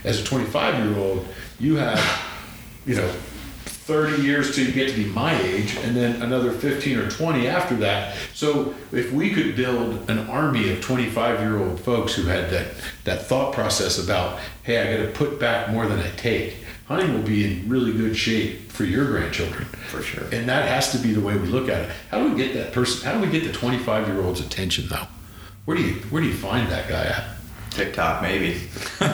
As 0.05 0.21
a 0.21 0.25
25 0.25 0.85
year 0.85 0.99
old, 0.99 1.27
you 1.59 1.77
have, 1.77 1.99
you 2.87 2.97
know, 2.97 3.13
30 3.91 4.23
years 4.23 4.55
till 4.55 4.65
you 4.67 4.73
get 4.73 4.89
to 4.89 4.95
be 4.95 5.07
my 5.07 5.37
age, 5.43 5.75
and 5.79 5.97
then 5.97 6.23
another 6.23 6.53
15 6.53 6.97
or 6.97 7.11
20 7.11 7.49
after 7.49 7.75
that. 7.77 8.17
So 8.35 8.73
if 8.93 9.11
we 9.13 9.31
could 9.31 9.57
build 9.57 10.09
an 10.09 10.31
army 10.31 10.71
of 10.73 10.81
25 10.81 11.41
year 11.41 11.59
old 11.59 11.81
folks 11.81 12.15
who 12.15 12.23
had 12.23 12.51
that, 12.51 12.69
that 13.03 13.27
thought 13.27 13.53
process 13.53 13.99
about, 13.99 14.39
hey, 14.63 14.81
I 14.81 14.97
got 14.97 15.07
to 15.07 15.13
put 15.13 15.41
back 15.41 15.71
more 15.71 15.87
than 15.87 15.99
I 15.99 16.09
take, 16.11 16.55
hunting 16.91 17.15
will 17.15 17.23
be 17.23 17.45
in 17.45 17.69
really 17.69 17.93
good 17.93 18.17
shape 18.17 18.73
for 18.73 18.83
your 18.83 19.07
grandchildren. 19.07 19.65
For 19.89 20.03
sure. 20.03 20.25
And 20.33 20.49
that 20.49 20.69
has 20.69 20.91
to 20.91 20.99
be 20.99 21.13
the 21.13 21.21
way 21.21 21.37
we 21.37 21.47
look 21.47 21.69
at 21.69 21.83
it. 21.83 21.91
How 22.11 22.19
do 22.19 22.33
we 22.33 22.37
get 22.37 22.53
that 22.55 22.73
person, 22.73 23.07
how 23.07 23.15
do 23.15 23.21
we 23.25 23.31
get 23.31 23.45
the 23.45 23.53
25 23.53 24.09
year 24.09 24.21
old's 24.21 24.41
attention 24.41 24.89
though? 24.89 25.07
Where 25.67 25.77
do 25.77 25.85
you, 25.85 25.95
where 26.11 26.21
do 26.21 26.27
you 26.27 26.35
find 26.35 26.69
that 26.73 26.89
guy 26.89 27.05
at? 27.05 27.25
TikTok 27.71 28.21
maybe. 28.21 28.61
I, 29.01 29.07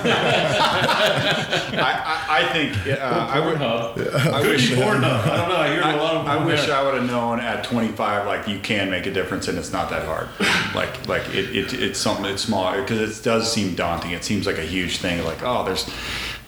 I, 1.76 2.40
I 2.40 2.52
think 2.54 2.98
uh, 2.98 3.28
I 3.30 3.46
would. 3.46 3.60
I 3.60 4.40
wish. 4.40 4.70
Pornhub. 4.70 5.26
I 5.26 5.36
don't 5.36 5.48
know. 5.50 5.56
I 5.56 5.68
hear 5.68 5.82
I, 5.82 5.92
a 5.92 5.96
lot 5.96 6.16
of 6.16 6.26
I 6.26 6.42
wish 6.42 6.64
there. 6.64 6.74
I 6.74 6.82
would 6.82 6.94
have 6.94 7.06
known 7.06 7.38
at 7.38 7.64
25, 7.64 8.26
like 8.26 8.48
you 8.48 8.58
can 8.58 8.90
make 8.90 9.04
a 9.04 9.12
difference 9.12 9.48
and 9.48 9.58
it's 9.58 9.72
not 9.72 9.90
that 9.90 10.06
hard. 10.06 10.28
Like, 10.74 11.06
like 11.06 11.28
it, 11.34 11.54
it 11.54 11.74
it's 11.74 11.98
something 11.98 12.24
it's 12.24 12.40
small 12.42 12.80
because 12.80 13.20
it 13.20 13.22
does 13.22 13.52
seem 13.52 13.74
daunting. 13.74 14.12
It 14.12 14.24
seems 14.24 14.46
like 14.46 14.56
a 14.56 14.64
huge 14.64 14.98
thing. 14.98 15.22
Like, 15.22 15.42
oh, 15.42 15.62
there's, 15.62 15.86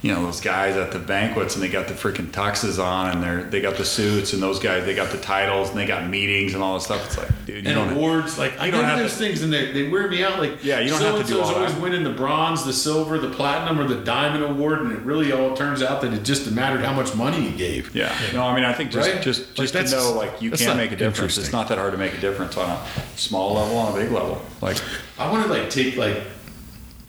you 0.00 0.12
know, 0.14 0.22
those 0.24 0.40
guys 0.40 0.76
at 0.76 0.92
the 0.92 0.98
banquets 1.00 1.54
and 1.56 1.62
they 1.62 1.68
got 1.68 1.88
the 1.88 1.94
freaking 1.94 2.28
tuxes 2.28 2.78
on 2.80 3.10
and 3.10 3.20
they're 3.22 3.42
they 3.42 3.60
got 3.60 3.76
the 3.76 3.84
suits 3.84 4.32
and 4.32 4.40
those 4.40 4.60
guys 4.60 4.84
they 4.84 4.94
got 4.94 5.10
the 5.10 5.18
titles 5.18 5.70
and 5.70 5.76
they 5.78 5.86
got 5.86 6.08
meetings 6.08 6.54
and 6.54 6.62
all 6.62 6.74
this 6.74 6.84
stuff. 6.84 7.04
It's 7.06 7.18
like, 7.18 7.28
dude, 7.46 7.64
you 7.66 7.70
and 7.72 7.90
awards. 7.92 8.38
Like 8.38 8.56
I 8.60 8.70
don't 8.70 8.84
have 8.84 9.00
those 9.00 9.12
to- 9.14 9.18
things, 9.18 9.42
and 9.42 9.52
they, 9.52 9.72
they 9.72 9.88
wear 9.88 10.08
me 10.08 10.22
out. 10.22 10.38
Like 10.38 10.62
Yeah, 10.62 10.78
you 10.78 10.90
don't 10.90 11.00
have 11.02 11.18
to 11.20 11.24
do 11.26 11.40
all 11.40 11.52
always 11.52 11.72
that. 11.74 11.82
winning 11.82 12.04
the 12.04 12.12
bronze, 12.12 12.64
the 12.64 12.72
silver, 12.72 13.18
the 13.18 13.30
platinum, 13.30 13.80
or 13.80 13.88
the 13.88 13.96
diamond 14.04 14.44
award, 14.44 14.82
and 14.82 14.92
it 14.92 15.00
really 15.00 15.32
all 15.32 15.56
turns 15.56 15.82
out 15.82 16.00
that 16.02 16.12
it 16.14 16.22
just 16.22 16.48
mattered 16.52 16.82
how 16.84 16.92
much 16.92 17.14
money 17.16 17.44
you 17.50 17.56
gave. 17.56 17.92
Yeah. 17.94 18.16
No, 18.32 18.44
I 18.46 18.54
mean, 18.54 18.64
I 18.64 18.72
think 18.74 18.92
just 18.92 19.10
Right? 19.10 19.20
just 19.20 19.58
Like, 19.58 19.72
just 19.72 19.90
to 19.92 19.96
know, 19.96 20.12
like 20.12 20.40
you 20.40 20.52
can 20.52 20.76
make 20.76 20.92
a 20.92 20.96
difference. 20.96 21.36
It's 21.38 21.50
not 21.52 21.66
that 21.70 21.78
hard 21.78 21.90
to 21.90 21.98
make 21.98 22.14
a 22.14 22.20
difference 22.20 22.56
on 22.56 22.70
a 22.70 22.86
small 23.16 23.54
level, 23.54 23.76
on 23.78 23.92
a 23.92 24.00
big 24.00 24.12
level. 24.12 24.40
Like, 24.62 24.76
I 25.18 25.28
want 25.28 25.44
to 25.44 25.52
like 25.52 25.70
take 25.70 25.96
like 25.96 26.22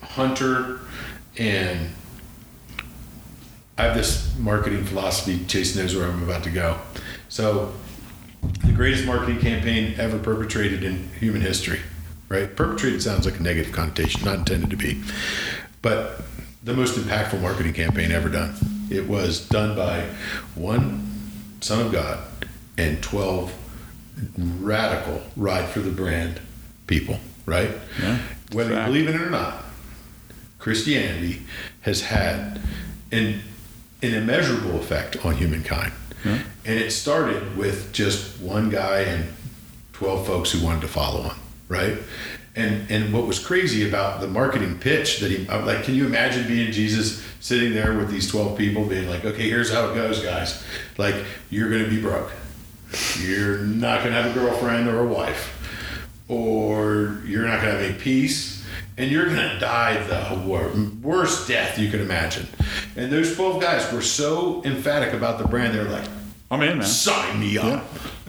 Hunter 0.02 0.80
and 1.38 1.90
I 3.80 3.84
have 3.84 3.96
this 3.96 4.38
marketing 4.38 4.84
philosophy. 4.84 5.46
Chase 5.46 5.74
knows 5.74 5.96
where 5.96 6.06
I'm 6.06 6.22
about 6.22 6.44
to 6.44 6.50
go. 6.50 6.78
So, 7.30 7.72
the 8.66 8.74
greatest 8.74 9.06
marketing 9.06 9.40
campaign 9.40 9.96
ever 9.98 10.20
perpetrated 10.20 10.84
in 10.84 11.08
human 11.12 11.40
history, 11.40 11.80
right? 12.28 12.54
Perpetrated 12.54 13.02
sounds 13.02 13.24
like 13.24 13.40
a 13.40 13.42
negative 13.42 13.72
connotation, 13.72 14.26
not 14.26 14.40
intended 14.40 14.70
to 14.72 14.76
be, 14.76 15.02
but 15.82 16.22
the 16.62 16.74
most 16.74 16.98
impactful 17.00 17.42
marketing 17.42 17.72
campaign 17.72 18.12
ever 18.12 18.28
done. 18.28 18.54
It 18.90 19.08
was 19.08 19.48
done 19.48 19.78
by 19.78 20.10
one 20.56 21.10
son 21.62 21.86
of 21.86 21.94
God 21.94 22.20
and 22.78 23.02
12 23.02 23.54
radical 24.60 25.22
ride 25.38 25.70
for 25.70 25.80
the 25.80 25.92
brand 25.92 26.42
people, 26.86 27.18
right? 27.46 27.72
Yeah, 28.02 28.20
Whether 28.52 28.72
fact. 28.72 28.88
you 28.90 28.94
believe 29.06 29.16
in 29.16 29.22
it 29.22 29.26
or 29.26 29.30
not, 29.30 29.64
Christianity 30.58 31.44
has 31.82 32.02
had 32.02 32.60
an, 33.14 33.42
an 34.02 34.14
immeasurable 34.14 34.80
effect 34.80 35.24
on 35.26 35.36
humankind. 35.36 35.92
Yeah. 36.26 36.40
And 36.66 36.80
it 36.80 36.92
started 36.92 37.58
with 37.58 37.92
just 37.94 38.40
one 38.42 38.70
guy 38.70 39.02
and 39.02 39.26
12 39.94 40.28
folks 40.28 40.52
who 40.52 40.64
wanted 40.64 40.82
to 40.82 40.88
follow 40.88 41.24
him, 41.24 41.38
right? 41.68 41.98
And 42.56 42.90
and 42.90 43.14
what 43.14 43.28
was 43.28 43.40
crazy 43.40 43.88
about 43.88 44.22
the 44.22 44.28
marketing 44.28 44.80
pitch 44.80 45.20
that 45.20 45.32
he 45.32 45.48
I'm 45.50 45.66
like, 45.66 45.84
can 45.84 45.96
you 45.96 46.06
imagine 46.06 46.48
being 46.48 46.72
Jesus 46.72 47.24
sitting 47.40 47.74
there 47.74 47.98
with 47.98 48.10
these 48.10 48.30
12 48.30 48.58
people 48.58 48.86
being 48.86 49.10
like, 49.10 49.24
okay, 49.24 49.50
here's 49.50 49.72
how 49.72 49.90
it 49.90 49.96
goes, 49.96 50.22
guys. 50.22 50.64
Like, 50.98 51.16
you're 51.50 51.70
gonna 51.70 51.88
be 51.88 52.02
broke. 52.02 52.32
You're 53.20 53.60
not 53.60 54.04
gonna 54.04 54.22
have 54.22 54.36
a 54.36 54.40
girlfriend 54.40 54.88
or 54.88 55.00
a 55.00 55.08
wife. 55.08 55.56
Or 56.28 57.22
you're 57.26 57.46
not 57.46 57.62
gonna 57.62 57.72
have 57.72 57.82
any 57.82 57.98
peace. 57.98 58.59
And 59.00 59.10
you're 59.10 59.28
gonna 59.28 59.58
die 59.62 59.96
the 60.04 61.00
worst 61.02 61.48
death 61.48 61.80
you 61.80 61.90
can 61.90 62.02
imagine. 62.02 62.48
And 62.98 63.10
those 63.10 63.34
12 63.34 63.62
guys 63.62 63.90
were 63.94 64.02
so 64.02 64.62
emphatic 64.66 65.14
about 65.14 65.40
the 65.40 65.48
brand, 65.48 65.74
they're 65.74 65.86
like, 65.86 66.06
I'm 66.52 66.62
in, 66.62 66.80
man. 66.80 66.86
sign 66.86 67.40
me 67.40 67.58
up. 67.58 67.86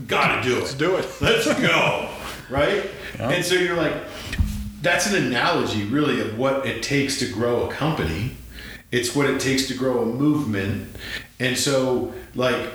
Gotta 0.06 0.48
do 0.48 0.58
it. 0.58 0.60
Let's 0.60 0.74
do 0.74 0.94
it. 0.94 1.08
Let's 1.20 1.60
go. 1.60 2.08
right? 2.50 2.88
And 3.18 3.44
so 3.44 3.56
you're 3.56 3.76
like, 3.76 3.94
that's 4.80 5.12
an 5.12 5.26
analogy 5.26 5.84
really 5.86 6.20
of 6.20 6.38
what 6.38 6.64
it 6.64 6.84
takes 6.84 7.18
to 7.18 7.32
grow 7.32 7.68
a 7.68 7.72
company. 7.72 8.36
It's 8.92 9.14
what 9.16 9.28
it 9.28 9.40
takes 9.40 9.66
to 9.68 9.74
grow 9.74 10.02
a 10.02 10.06
movement. 10.06 10.88
And 11.40 11.58
so, 11.58 12.14
like, 12.36 12.70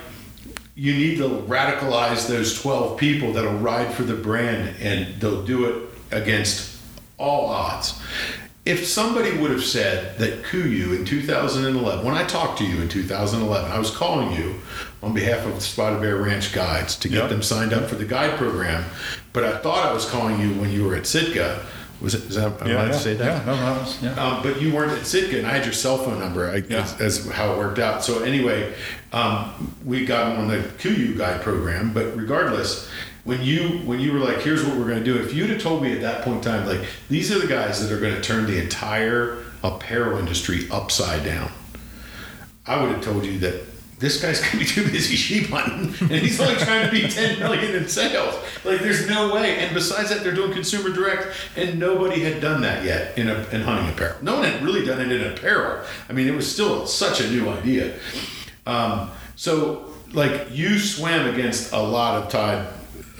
you 0.74 0.92
need 0.92 1.16
to 1.16 1.28
radicalize 1.28 2.28
those 2.28 2.60
12 2.60 2.98
people 2.98 3.32
that'll 3.32 3.58
ride 3.58 3.94
for 3.94 4.02
the 4.02 4.14
brand 4.14 4.76
and 4.80 5.18
they'll 5.18 5.42
do 5.42 5.64
it 5.64 5.88
against 6.10 6.75
all 7.18 7.46
odds. 7.48 8.00
If 8.64 8.84
somebody 8.84 9.36
would 9.38 9.52
have 9.52 9.62
said 9.64 10.18
that 10.18 10.42
KUIU 10.42 10.96
in 10.96 11.04
2011, 11.04 12.04
when 12.04 12.14
I 12.16 12.24
talked 12.24 12.58
to 12.58 12.64
you 12.64 12.80
in 12.80 12.88
2011, 12.88 13.70
I 13.70 13.78
was 13.78 13.90
calling 13.92 14.32
you 14.32 14.56
on 15.04 15.14
behalf 15.14 15.46
of 15.46 15.54
the 15.54 15.60
Spotted 15.60 16.00
Bear 16.00 16.16
Ranch 16.16 16.52
Guides 16.52 16.96
to 16.96 17.08
get 17.08 17.18
Yep. 17.22 17.30
them 17.30 17.42
signed 17.42 17.72
up 17.72 17.88
for 17.88 17.94
the 17.94 18.04
guide 18.04 18.36
program, 18.36 18.84
but 19.32 19.44
I 19.44 19.56
thought 19.58 19.86
I 19.86 19.92
was 19.92 20.04
calling 20.04 20.40
you 20.40 20.48
when 20.60 20.72
you 20.72 20.84
were 20.84 20.96
at 20.96 21.06
Sitka. 21.06 21.60
Was 22.00 22.14
it? 22.14 22.24
Is 22.24 22.34
that? 22.34 22.60
Am 22.60 22.66
I 22.66 22.70
allowed 22.72 22.88
to 22.88 22.98
say 22.98 23.14
that? 23.14 23.46
Yeah, 23.46 23.54
no, 23.54 23.54
no, 23.56 23.72
it's- 23.80 23.98
yeah. 24.02 24.12
Um, 24.22 24.42
but 24.42 24.60
you 24.60 24.74
weren't 24.74 24.92
at 24.92 25.06
Sitka, 25.06 25.38
and 25.38 25.46
I 25.46 25.50
had 25.50 25.64
your 25.64 25.72
cell 25.72 25.96
phone 25.96 26.18
number. 26.18 26.50
I, 26.50 26.56
Yeah. 26.68 26.82
as, 26.82 27.00
as 27.00 27.26
how 27.30 27.52
it 27.52 27.58
worked 27.58 27.78
out. 27.78 28.04
So 28.04 28.22
anyway, 28.22 28.74
um, 29.14 29.74
we 29.84 30.04
got 30.04 30.36
on 30.36 30.48
the 30.48 30.58
KUIU 30.78 31.16
guide 31.16 31.40
program. 31.40 31.92
But 31.94 32.14
regardless, 32.16 32.88
when 33.26 33.42
you 33.42 33.80
when 33.84 34.00
you 34.00 34.12
were 34.12 34.20
like, 34.20 34.40
"Here's 34.40 34.64
what 34.64 34.76
we're 34.78 34.86
going 34.86 34.98
to 34.98 35.04
do," 35.04 35.18
if 35.18 35.34
you'd 35.34 35.50
have 35.50 35.60
told 35.60 35.82
me 35.82 35.92
at 35.92 36.00
that 36.00 36.22
point 36.22 36.38
in 36.38 36.42
time, 36.42 36.66
like, 36.66 36.88
these 37.10 37.30
are 37.30 37.38
the 37.38 37.46
guys 37.46 37.86
that 37.86 37.94
are 37.94 38.00
going 38.00 38.14
to 38.14 38.22
turn 38.22 38.46
the 38.46 38.60
entire 38.62 39.44
apparel 39.62 40.18
industry 40.18 40.68
upside 40.70 41.24
down, 41.24 41.50
I 42.66 42.80
would 42.80 42.92
have 42.92 43.02
told 43.02 43.26
you 43.26 43.38
that 43.40 43.64
this 43.98 44.20
guy's 44.20 44.40
gonna 44.40 44.58
be 44.58 44.64
too 44.64 44.84
busy 44.90 45.16
sheep 45.16 45.48
hunting, 45.48 45.94
and 46.10 46.22
he's 46.22 46.38
only 46.40 46.54
trying 46.56 46.84
to 46.86 46.92
be 46.92 47.08
10 47.08 47.38
million 47.38 47.74
in 47.74 47.88
sales. 47.88 48.34
Like, 48.64 48.80
there's 48.80 49.08
no 49.08 49.34
way. 49.34 49.58
And 49.58 49.74
besides 49.74 50.10
that, 50.10 50.22
they're 50.22 50.34
doing 50.34 50.52
consumer 50.52 50.90
direct, 50.90 51.28
and 51.56 51.78
nobody 51.78 52.20
had 52.20 52.40
done 52.40 52.60
that 52.62 52.84
yet 52.84 53.16
in 53.16 53.28
a, 53.28 53.46
in 53.50 53.62
hunting 53.62 53.88
apparel. 53.92 54.16
No 54.22 54.34
one 54.34 54.44
had 54.44 54.62
really 54.62 54.84
done 54.84 55.00
it 55.00 55.10
in 55.10 55.32
apparel. 55.32 55.84
I 56.08 56.12
mean, 56.12 56.28
it 56.28 56.34
was 56.34 56.50
still 56.50 56.86
such 56.86 57.20
a 57.20 57.30
new 57.30 57.48
idea. 57.48 57.94
Um, 58.66 59.10
so, 59.34 59.92
like, 60.12 60.48
you 60.50 60.78
swam 60.78 61.26
against 61.32 61.72
a 61.72 61.80
lot 61.80 62.22
of 62.22 62.30
tide, 62.30 62.66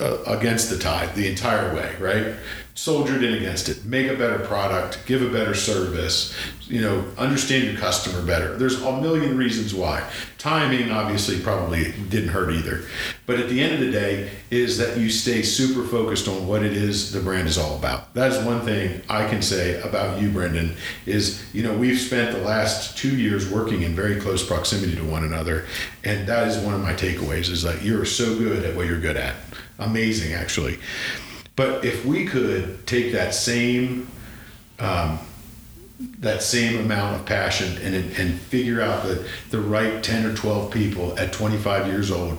uh, 0.01 0.19
against 0.27 0.71
the 0.71 0.79
tide 0.79 1.15
the 1.15 1.29
entire 1.29 1.75
way, 1.75 1.95
right? 1.99 2.35
Soldiered 2.77 3.25
in 3.25 3.33
against 3.33 3.71
it. 3.71 3.87
Make 3.87 4.07
a 4.09 4.15
better 4.15 4.39
product, 4.39 5.01
give 5.07 5.23
a 5.23 5.31
better 5.31 5.55
service, 5.55 6.37
you 6.69 6.83
know, 6.83 7.07
understand 7.17 7.65
your 7.65 7.77
customer 7.77 8.21
better. 8.21 8.55
There's 8.59 8.83
a 8.83 9.01
million 9.01 9.39
reasons 9.39 9.75
why. 9.75 10.07
Timing, 10.37 10.91
obviously, 10.91 11.41
probably 11.41 11.93
didn't 12.11 12.29
hurt 12.29 12.53
either. 12.53 12.85
But 13.25 13.41
at 13.41 13.49
the 13.49 13.63
end 13.63 13.75
of 13.75 13.81
the 13.81 13.91
day, 13.91 14.31
is 14.51 14.77
that 14.77 14.99
you 14.99 15.09
stay 15.09 15.41
super 15.43 15.85
focused 15.85 16.29
on 16.29 16.47
what 16.47 16.63
it 16.63 16.75
is 16.75 17.13
the 17.13 17.21
brand 17.21 17.49
is 17.49 17.57
all 17.57 17.79
about. 17.79 18.13
That 18.13 18.31
is 18.33 18.45
one 18.45 18.61
thing 18.61 19.01
I 19.09 19.27
can 19.27 19.41
say 19.41 19.81
about 19.81 20.21
you, 20.21 20.29
Brendan, 20.29 20.77
is, 21.07 21.43
you 21.55 21.63
know, 21.63 21.75
we've 21.75 21.99
spent 21.99 22.33
the 22.37 22.43
last 22.43 22.99
two 22.99 23.17
years 23.17 23.51
working 23.51 23.83
in 23.83 23.97
very 23.97 24.21
close 24.21 24.47
proximity 24.47 24.95
to 24.97 25.05
one 25.05 25.25
another. 25.25 25.65
And 26.05 26.29
that 26.29 26.47
is 26.47 26.59
one 26.59 26.75
of 26.75 26.83
my 26.83 26.93
takeaways 26.93 27.49
is 27.49 27.63
that 27.63 27.83
you're 27.83 28.05
so 28.05 28.37
good 28.39 28.67
at 28.67 28.77
what 28.77 28.87
you're 28.87 29.01
good 29.01 29.17
at. 29.17 29.37
Amazing, 29.79 30.35
actually. 30.35 30.79
But 31.57 31.85
if 31.85 32.05
we 32.05 32.27
could 32.27 32.87
take 32.87 33.13
that 33.13 33.35
same 33.35 34.09
um, 34.79 35.19
that 35.99 36.43
same 36.43 36.79
amount 36.79 37.17
of 37.17 37.25
passion 37.25 37.79
and 37.79 37.95
and 37.95 38.39
figure 38.39 38.83
out 38.83 39.05
the 39.05 39.27
the 39.51 39.59
right 39.59 40.03
10 40.03 40.27
or 40.27 40.35
12 40.35 40.71
people 40.71 41.19
at 41.19 41.33
25 41.33 41.87
years 41.87 42.11
old 42.11 42.37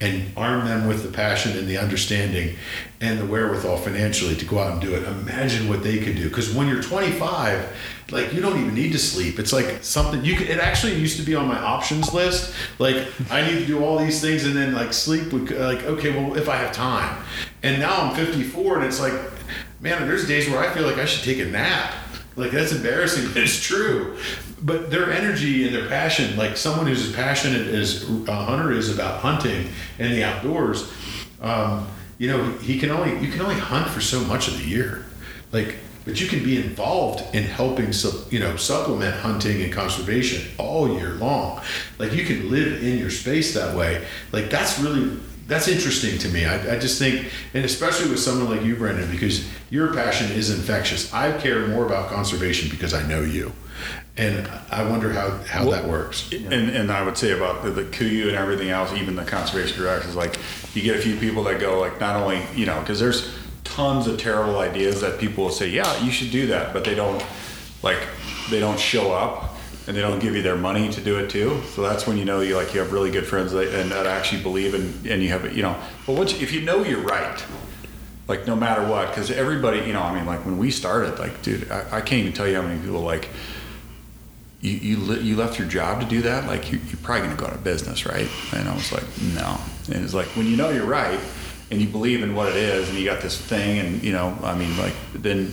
and 0.00 0.30
arm 0.36 0.64
them 0.64 0.86
with 0.86 1.02
the 1.02 1.10
passion 1.10 1.58
and 1.58 1.66
the 1.66 1.76
understanding 1.76 2.56
and 3.00 3.18
the 3.18 3.26
wherewithal 3.26 3.76
financially 3.76 4.36
to 4.36 4.44
go 4.44 4.60
out 4.60 4.72
and 4.72 4.80
do 4.80 4.94
it. 4.94 5.02
Imagine 5.02 5.68
what 5.68 5.82
they 5.82 5.98
could 5.98 6.14
do. 6.14 6.28
Because 6.28 6.54
when 6.54 6.68
you're 6.68 6.82
25 6.82 7.76
like 8.12 8.32
you 8.32 8.40
don't 8.40 8.60
even 8.60 8.74
need 8.74 8.92
to 8.92 8.98
sleep. 8.98 9.40
It's 9.40 9.52
like 9.52 9.82
something 9.82 10.24
you 10.24 10.36
could 10.36 10.48
it 10.48 10.60
actually 10.60 10.94
used 10.94 11.16
to 11.18 11.24
be 11.24 11.34
on 11.34 11.48
my 11.48 11.58
options 11.58 12.14
list. 12.14 12.54
Like 12.78 13.08
i 13.28 13.42
need 13.44 13.58
to 13.58 13.66
do 13.66 13.82
all 13.84 13.98
these 13.98 14.20
things 14.20 14.46
and 14.46 14.54
then 14.54 14.72
like 14.72 14.92
sleep 14.92 15.32
would 15.32 15.50
like 15.50 15.82
okay 15.82 16.10
well 16.12 16.36
if 16.36 16.48
i 16.48 16.54
have 16.54 16.70
time. 16.72 17.24
And 17.64 17.80
now 17.80 18.02
i'm 18.02 18.14
54 18.14 18.76
and 18.76 18.84
it's 18.86 19.00
like 19.00 19.14
man 19.80 20.06
there's 20.06 20.28
days 20.28 20.48
where 20.48 20.60
i 20.60 20.72
feel 20.72 20.86
like 20.86 20.98
i 20.98 21.04
should 21.04 21.24
take 21.24 21.44
a 21.44 21.50
nap 21.50 21.92
like 22.36 22.50
that's 22.52 22.72
embarrassing, 22.72 23.28
but 23.28 23.38
it's 23.38 23.60
true. 23.60 24.16
But 24.62 24.90
their 24.90 25.10
energy 25.10 25.66
and 25.66 25.74
their 25.74 25.88
passion, 25.88 26.36
like 26.36 26.56
someone 26.56 26.86
who's 26.86 27.08
as 27.08 27.14
passionate 27.14 27.66
as 27.68 28.08
a 28.28 28.34
hunter 28.34 28.72
is 28.72 28.92
about 28.92 29.20
hunting 29.20 29.68
and 29.98 30.12
the 30.12 30.24
outdoors, 30.24 30.92
um, 31.40 31.88
you 32.18 32.28
know, 32.28 32.50
he 32.58 32.78
can 32.78 32.90
only 32.90 33.18
you 33.24 33.32
can 33.32 33.40
only 33.40 33.56
hunt 33.56 33.88
for 33.88 34.00
so 34.00 34.20
much 34.20 34.48
of 34.48 34.58
the 34.58 34.64
year. 34.64 35.06
Like, 35.52 35.76
but 36.04 36.20
you 36.20 36.28
can 36.28 36.42
be 36.42 36.56
involved 36.56 37.34
in 37.34 37.44
helping, 37.44 37.92
you 38.30 38.40
know, 38.40 38.56
supplement 38.56 39.14
hunting 39.16 39.62
and 39.62 39.72
conservation 39.72 40.50
all 40.58 40.92
year 40.98 41.14
long. 41.14 41.62
Like 41.98 42.12
you 42.12 42.24
can 42.24 42.50
live 42.50 42.82
in 42.82 42.98
your 42.98 43.10
space 43.10 43.54
that 43.54 43.76
way. 43.76 44.06
Like 44.32 44.50
that's 44.50 44.78
really 44.78 45.18
that's 45.50 45.66
interesting 45.66 46.16
to 46.18 46.28
me. 46.28 46.46
I, 46.46 46.76
I 46.76 46.78
just 46.78 46.96
think, 46.96 47.28
and 47.54 47.64
especially 47.64 48.08
with 48.08 48.20
someone 48.20 48.56
like 48.56 48.64
you, 48.64 48.76
Brendan, 48.76 49.10
because 49.10 49.50
your 49.68 49.92
passion 49.92 50.30
is 50.30 50.48
infectious. 50.48 51.12
I 51.12 51.36
care 51.38 51.66
more 51.66 51.84
about 51.84 52.08
conservation 52.08 52.70
because 52.70 52.94
I 52.94 53.04
know 53.08 53.22
you, 53.22 53.52
and 54.16 54.48
I 54.70 54.88
wonder 54.88 55.12
how 55.12 55.38
how 55.48 55.68
that 55.70 55.88
works. 55.88 56.30
And, 56.32 56.52
and 56.52 56.92
I 56.92 57.02
would 57.02 57.18
say 57.18 57.32
about 57.32 57.64
the, 57.64 57.70
the 57.70 57.82
KUIU 57.82 58.28
and 58.28 58.36
everything 58.36 58.70
else, 58.70 58.92
even 58.92 59.16
the 59.16 59.24
conservation 59.24 59.76
directors, 59.76 60.14
like 60.14 60.38
you 60.72 60.82
get 60.82 60.96
a 60.96 61.02
few 61.02 61.16
people 61.16 61.42
that 61.44 61.58
go 61.58 61.80
like 61.80 61.98
not 61.98 62.14
only 62.14 62.40
you 62.54 62.64
know 62.64 62.78
because 62.78 63.00
there's 63.00 63.36
tons 63.64 64.06
of 64.06 64.20
terrible 64.20 64.60
ideas 64.60 65.00
that 65.00 65.18
people 65.18 65.44
will 65.44 65.50
say 65.50 65.68
yeah 65.68 66.00
you 66.04 66.12
should 66.12 66.30
do 66.30 66.46
that, 66.46 66.72
but 66.72 66.84
they 66.84 66.94
don't 66.94 67.24
like 67.82 67.98
they 68.50 68.60
don't 68.60 68.78
show 68.78 69.12
up 69.12 69.49
and 69.86 69.96
they 69.96 70.00
don't 70.00 70.18
give 70.20 70.36
you 70.36 70.42
their 70.42 70.56
money 70.56 70.90
to 70.90 71.00
do 71.00 71.18
it 71.18 71.30
too. 71.30 71.60
So 71.74 71.82
that's 71.82 72.06
when 72.06 72.16
you 72.16 72.24
know 72.24 72.40
you 72.40 72.56
like 72.56 72.74
you 72.74 72.80
have 72.80 72.92
really 72.92 73.10
good 73.10 73.26
friends 73.26 73.52
that, 73.52 73.74
and 73.74 73.90
that 73.90 74.06
actually 74.06 74.42
believe 74.42 74.74
and 74.74 75.06
and 75.06 75.22
you 75.22 75.28
have 75.30 75.56
you 75.56 75.62
know. 75.62 75.76
But 76.06 76.16
once 76.16 76.32
if 76.40 76.52
you 76.52 76.60
know 76.60 76.82
you're 76.84 77.00
right, 77.02 77.42
like 78.28 78.46
no 78.46 78.54
matter 78.56 78.86
what, 78.86 79.08
because 79.08 79.30
everybody 79.30 79.78
you 79.80 79.92
know 79.92 80.02
I 80.02 80.14
mean 80.14 80.26
like 80.26 80.44
when 80.44 80.58
we 80.58 80.70
started 80.70 81.18
like 81.18 81.42
dude 81.42 81.70
I, 81.70 81.98
I 81.98 82.00
can't 82.00 82.20
even 82.20 82.32
tell 82.32 82.46
you 82.48 82.56
how 82.56 82.62
many 82.62 82.80
people 82.80 83.00
like 83.00 83.28
you 84.60 84.72
you, 84.72 85.14
you 85.14 85.36
left 85.36 85.58
your 85.58 85.66
job 85.66 86.00
to 86.02 86.06
do 86.06 86.20
that 86.22 86.46
like 86.46 86.70
you, 86.70 86.78
you're 86.88 86.98
probably 87.02 87.22
going 87.26 87.36
to 87.36 87.40
go 87.42 87.46
out 87.48 87.54
of 87.54 87.64
business 87.64 88.04
right 88.04 88.28
and 88.52 88.68
i 88.68 88.74
was 88.74 88.92
like 88.92 89.04
no 89.34 89.56
and 89.90 90.04
it's 90.04 90.12
like 90.12 90.26
when 90.36 90.46
you 90.46 90.54
know 90.54 90.68
you're 90.68 90.84
right 90.84 91.18
and 91.70 91.80
you 91.80 91.88
believe 91.88 92.22
in 92.22 92.34
what 92.34 92.46
it 92.48 92.56
is 92.56 92.88
and 92.90 92.98
you 92.98 93.06
got 93.06 93.22
this 93.22 93.38
thing 93.40 93.78
and 93.78 94.02
you 94.02 94.12
know 94.12 94.36
i 94.42 94.54
mean 94.54 94.76
like 94.76 94.92
then 95.14 95.50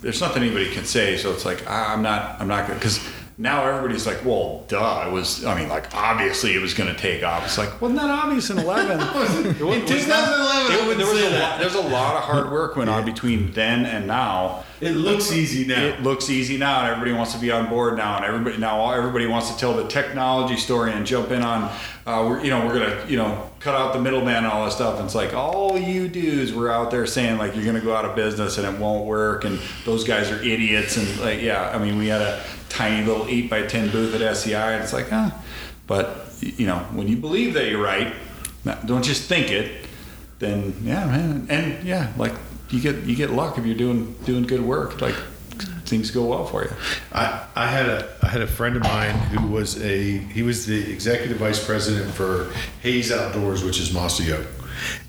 there's 0.00 0.20
nothing 0.20 0.42
anybody 0.42 0.68
can 0.72 0.84
say 0.84 1.16
so 1.16 1.32
it's 1.32 1.44
like 1.44 1.64
I- 1.70 1.92
i'm 1.92 2.02
not 2.02 2.40
i'm 2.40 2.48
not 2.48 2.66
good 2.66 2.74
because 2.74 2.98
now 3.36 3.64
everybody's 3.66 4.06
like 4.06 4.24
well 4.24 4.64
duh 4.68 5.04
it 5.08 5.12
was 5.12 5.44
i 5.44 5.58
mean 5.58 5.68
like 5.68 5.92
obviously 5.94 6.54
it 6.54 6.60
was 6.62 6.72
going 6.72 6.92
to 6.92 7.00
take 7.00 7.22
off. 7.24 7.44
It's 7.44 7.58
like 7.58 7.80
well 7.80 7.90
not 7.90 8.06
that 8.06 8.24
obvious 8.24 8.48
in 8.50 8.58
11 8.58 9.00
It 9.00 9.60
wa- 9.62 9.72
In 9.72 9.84
2011, 9.84 9.90
I 9.90 10.78
it- 10.80 10.86
wouldn't 10.86 10.98
there 10.98 11.06
was 11.12 11.20
a 11.22 11.38
lot, 11.40 11.58
there's 11.58 11.74
a 11.74 11.80
lot 11.80 12.16
of 12.16 12.22
hard 12.22 12.50
work 12.52 12.76
went 12.76 12.88
on 12.90 13.04
between 13.04 13.52
then 13.52 13.86
and 13.86 14.06
now. 14.06 14.64
It 14.80 14.92
looks 14.92 15.32
easy 15.32 15.66
now. 15.66 15.82
it 15.82 16.02
looks 16.02 16.28
easy 16.28 16.58
now, 16.58 16.80
and 16.80 16.88
everybody 16.90 17.12
wants 17.12 17.32
to 17.32 17.38
be 17.40 17.50
on 17.50 17.68
board 17.70 17.96
now, 17.96 18.16
and 18.16 18.24
everybody 18.24 18.58
now 18.58 18.90
everybody 18.92 19.26
wants 19.26 19.50
to 19.50 19.56
tell 19.58 19.74
the 19.74 19.88
technology 19.88 20.56
story 20.56 20.92
and 20.92 21.06
jump 21.06 21.30
in 21.30 21.42
on, 21.42 21.70
uh, 22.06 22.24
we're 22.28 22.42
you 22.44 22.50
know 22.50 22.64
we're 22.66 22.74
gonna 22.74 23.04
you 23.08 23.16
know 23.16 23.50
cut 23.64 23.74
out 23.74 23.94
the 23.94 23.98
middleman 23.98 24.36
and 24.36 24.46
all 24.46 24.66
that 24.66 24.72
stuff. 24.72 24.96
And 24.96 25.06
it's 25.06 25.14
like 25.14 25.32
all 25.32 25.78
you 25.78 26.06
dudes 26.06 26.52
were 26.52 26.70
out 26.70 26.90
there 26.90 27.06
saying 27.06 27.38
like 27.38 27.56
you're 27.56 27.64
gonna 27.64 27.80
go 27.80 27.96
out 27.96 28.04
of 28.04 28.14
business 28.14 28.58
and 28.58 28.66
it 28.66 28.78
won't 28.78 29.06
work, 29.06 29.44
and 29.44 29.58
those 29.86 30.04
guys 30.04 30.30
are 30.30 30.40
idiots, 30.42 30.98
and 30.98 31.20
like 31.20 31.40
yeah, 31.40 31.70
I 31.74 31.78
mean 31.78 31.96
we 31.96 32.08
had 32.08 32.20
a 32.20 32.44
tiny 32.68 33.04
little 33.04 33.26
eight 33.26 33.48
by 33.48 33.62
ten 33.62 33.90
booth 33.90 34.14
at 34.14 34.20
SCI, 34.20 34.72
and 34.72 34.84
it's 34.84 34.92
like 34.92 35.10
ah, 35.10 35.42
but 35.86 36.28
you 36.40 36.66
know 36.66 36.78
when 36.92 37.08
you 37.08 37.16
believe 37.16 37.54
that 37.54 37.70
you're 37.70 37.82
right, 37.82 38.12
don't 38.84 39.02
just 39.02 39.24
think 39.28 39.50
it, 39.50 39.86
then 40.40 40.74
yeah 40.82 41.06
man, 41.06 41.46
and 41.48 41.82
yeah 41.84 42.12
like 42.18 42.34
you 42.68 42.80
get 42.80 42.96
you 43.04 43.16
get 43.16 43.30
luck 43.30 43.56
if 43.56 43.64
you're 43.64 43.74
doing 43.74 44.14
doing 44.24 44.42
good 44.42 44.60
work. 44.60 45.00
Like 45.00 45.16
things 45.86 46.10
go 46.10 46.24
well 46.24 46.46
for 46.46 46.64
you. 46.64 46.70
I, 47.12 47.44
I 47.54 47.66
had 47.66 47.86
a 47.86 48.16
I 48.22 48.28
had 48.28 48.42
a 48.42 48.46
friend 48.46 48.76
of 48.76 48.82
mine 48.82 49.14
who 49.14 49.46
was 49.48 49.80
a 49.82 50.18
he 50.18 50.42
was 50.42 50.66
the 50.66 50.90
executive 50.92 51.38
vice 51.38 51.64
president 51.64 52.12
for 52.12 52.52
Haas 52.82 53.10
Outdoors, 53.10 53.64
which 53.64 53.78
is 53.80 53.92
Mossy 53.92 54.32
Oak. 54.32 54.46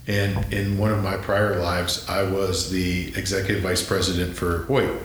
And 0.07 0.53
in 0.53 0.77
one 0.77 0.91
of 0.91 1.03
my 1.03 1.17
prior 1.17 1.59
lives, 1.59 2.07
I 2.07 2.23
was 2.23 2.69
the 2.69 3.07
executive 3.17 3.63
vice 3.63 3.83
president 3.85 4.35
for 4.35 4.59
Hoyt. 4.65 5.01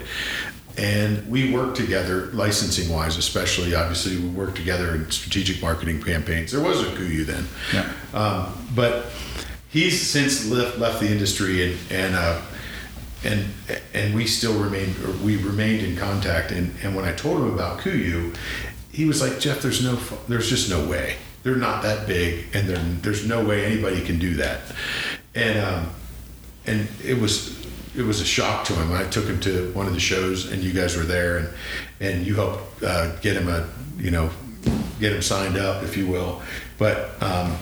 And 0.76 1.28
we 1.28 1.52
worked 1.52 1.76
together, 1.76 2.26
licensing 2.32 2.88
wise, 2.94 3.16
especially. 3.16 3.74
Obviously, 3.74 4.16
we 4.18 4.28
worked 4.28 4.56
together 4.56 4.94
in 4.94 5.10
strategic 5.10 5.60
marketing 5.60 6.02
campaigns. 6.02 6.52
There 6.52 6.60
was 6.62 6.80
a 6.82 6.86
KUIU 6.86 7.26
then, 7.26 7.46
Yeah. 7.72 7.92
um, 8.14 8.68
but 8.74 9.06
he's 9.68 10.00
since 10.00 10.48
left 10.50 10.78
left 10.78 11.00
the 11.00 11.10
industry 11.10 11.64
and 11.72 11.78
and 11.90 12.14
uh, 12.14 12.40
and 13.24 13.46
and 13.94 14.14
we 14.14 14.26
still 14.26 14.58
remained 14.58 14.96
or 15.04 15.12
we 15.24 15.36
remained 15.36 15.82
in 15.82 15.96
contact 15.96 16.50
and 16.52 16.74
and 16.82 16.94
when 16.96 17.04
I 17.04 17.12
told 17.12 17.40
him 17.40 17.52
about 17.52 17.80
KUIU 17.80 18.34
he 18.90 19.04
was 19.04 19.20
like 19.20 19.38
Jeff 19.40 19.62
there's 19.62 19.82
no 19.82 19.98
there's 20.28 20.48
just 20.48 20.70
no 20.70 20.88
way 20.88 21.16
they're 21.42 21.56
not 21.56 21.82
that 21.82 22.06
big 22.06 22.46
and 22.54 22.68
there's 23.02 23.26
no 23.26 23.44
way 23.44 23.64
anybody 23.64 24.04
can 24.04 24.18
do 24.18 24.34
that 24.34 24.60
and 25.34 25.58
um 25.58 25.90
and 26.66 26.88
it 27.04 27.18
was 27.18 27.60
it 27.96 28.02
was 28.02 28.20
a 28.20 28.24
shock 28.24 28.64
to 28.66 28.72
him. 28.74 28.92
I 28.92 29.04
took 29.04 29.24
him 29.24 29.40
to 29.40 29.72
one 29.72 29.86
of 29.86 29.94
the 29.94 30.00
shows, 30.00 30.50
and 30.50 30.62
you 30.62 30.72
guys 30.72 30.96
were 30.96 31.02
there, 31.02 31.38
and 31.38 31.48
and 32.00 32.26
you 32.26 32.34
helped 32.36 32.82
uh, 32.82 33.16
get 33.16 33.36
him 33.36 33.48
a 33.48 33.68
you 33.98 34.10
know 34.10 34.30
get 35.00 35.12
him 35.12 35.22
signed 35.22 35.56
up, 35.56 35.82
if 35.82 35.96
you 35.96 36.06
will. 36.06 36.40
But 36.78 37.20
um, 37.22 37.56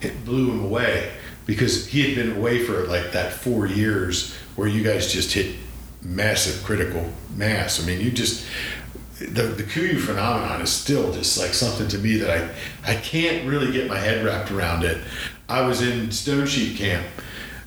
it 0.00 0.24
blew 0.24 0.50
him 0.50 0.64
away 0.64 1.12
because 1.46 1.86
he 1.86 2.02
had 2.02 2.14
been 2.14 2.36
away 2.36 2.64
for 2.64 2.84
like 2.84 3.12
that 3.12 3.32
four 3.32 3.66
years 3.66 4.36
where 4.56 4.68
you 4.68 4.82
guys 4.82 5.12
just 5.12 5.32
hit 5.32 5.56
massive 6.02 6.62
critical 6.64 7.10
mass. 7.34 7.82
I 7.82 7.86
mean, 7.86 8.00
you 8.00 8.10
just 8.10 8.46
the 9.18 9.42
the 9.42 9.62
KUIU 9.62 10.00
phenomenon 10.00 10.60
is 10.60 10.70
still 10.70 11.12
just 11.12 11.38
like 11.38 11.54
something 11.54 11.88
to 11.88 11.98
me 11.98 12.16
that 12.16 12.30
I 12.30 12.92
I 12.92 12.96
can't 12.96 13.46
really 13.48 13.72
get 13.72 13.88
my 13.88 13.98
head 13.98 14.24
wrapped 14.24 14.50
around 14.50 14.84
it. 14.84 14.98
I 15.48 15.62
was 15.66 15.82
in 15.82 16.10
Stone 16.10 16.46
Sheep 16.46 16.76
Camp, 16.76 17.06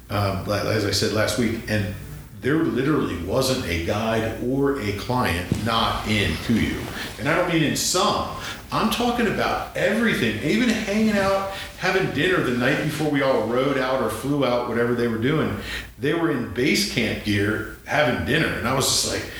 um, 0.09 0.49
as 0.49 0.85
I 0.85 0.91
said 0.91 1.13
last 1.13 1.38
week, 1.38 1.61
and 1.67 1.93
there 2.41 2.57
literally 2.57 3.21
wasn't 3.23 3.65
a 3.65 3.85
guide 3.85 4.43
or 4.43 4.79
a 4.79 4.93
client 4.93 5.65
not 5.65 6.07
in 6.07 6.31
KUIU, 6.31 6.79
and 7.19 7.27
I 7.27 7.35
don't 7.35 7.51
mean 7.51 7.63
in 7.63 7.75
some. 7.75 8.29
I'm 8.72 8.89
talking 8.91 9.28
about 9.28 9.76
everything, 9.78 10.43
even 10.43 10.68
hanging 10.70 11.18
out, 11.18 11.51
having 11.80 12.11
dinner 12.13 12.43
the 12.43 12.57
night 12.57 12.84
before 12.84 13.09
we 13.09 13.22
all 13.22 13.47
rode 13.47 13.78
out 13.78 14.01
or 14.01 14.09
flew 14.09 14.45
out, 14.45 14.68
whatever 14.68 14.93
they 14.93 15.07
were 15.07 15.18
doing. 15.20 15.55
They 15.99 16.13
were 16.13 16.32
in 16.32 16.53
base 16.53 16.93
camp 16.93 17.24
gear 17.24 17.78
having 17.86 18.26
dinner, 18.26 18.47
and 18.47 18.68
I 18.68 18.74
was 18.74 18.86
just 18.86 19.13
like, 19.13 19.32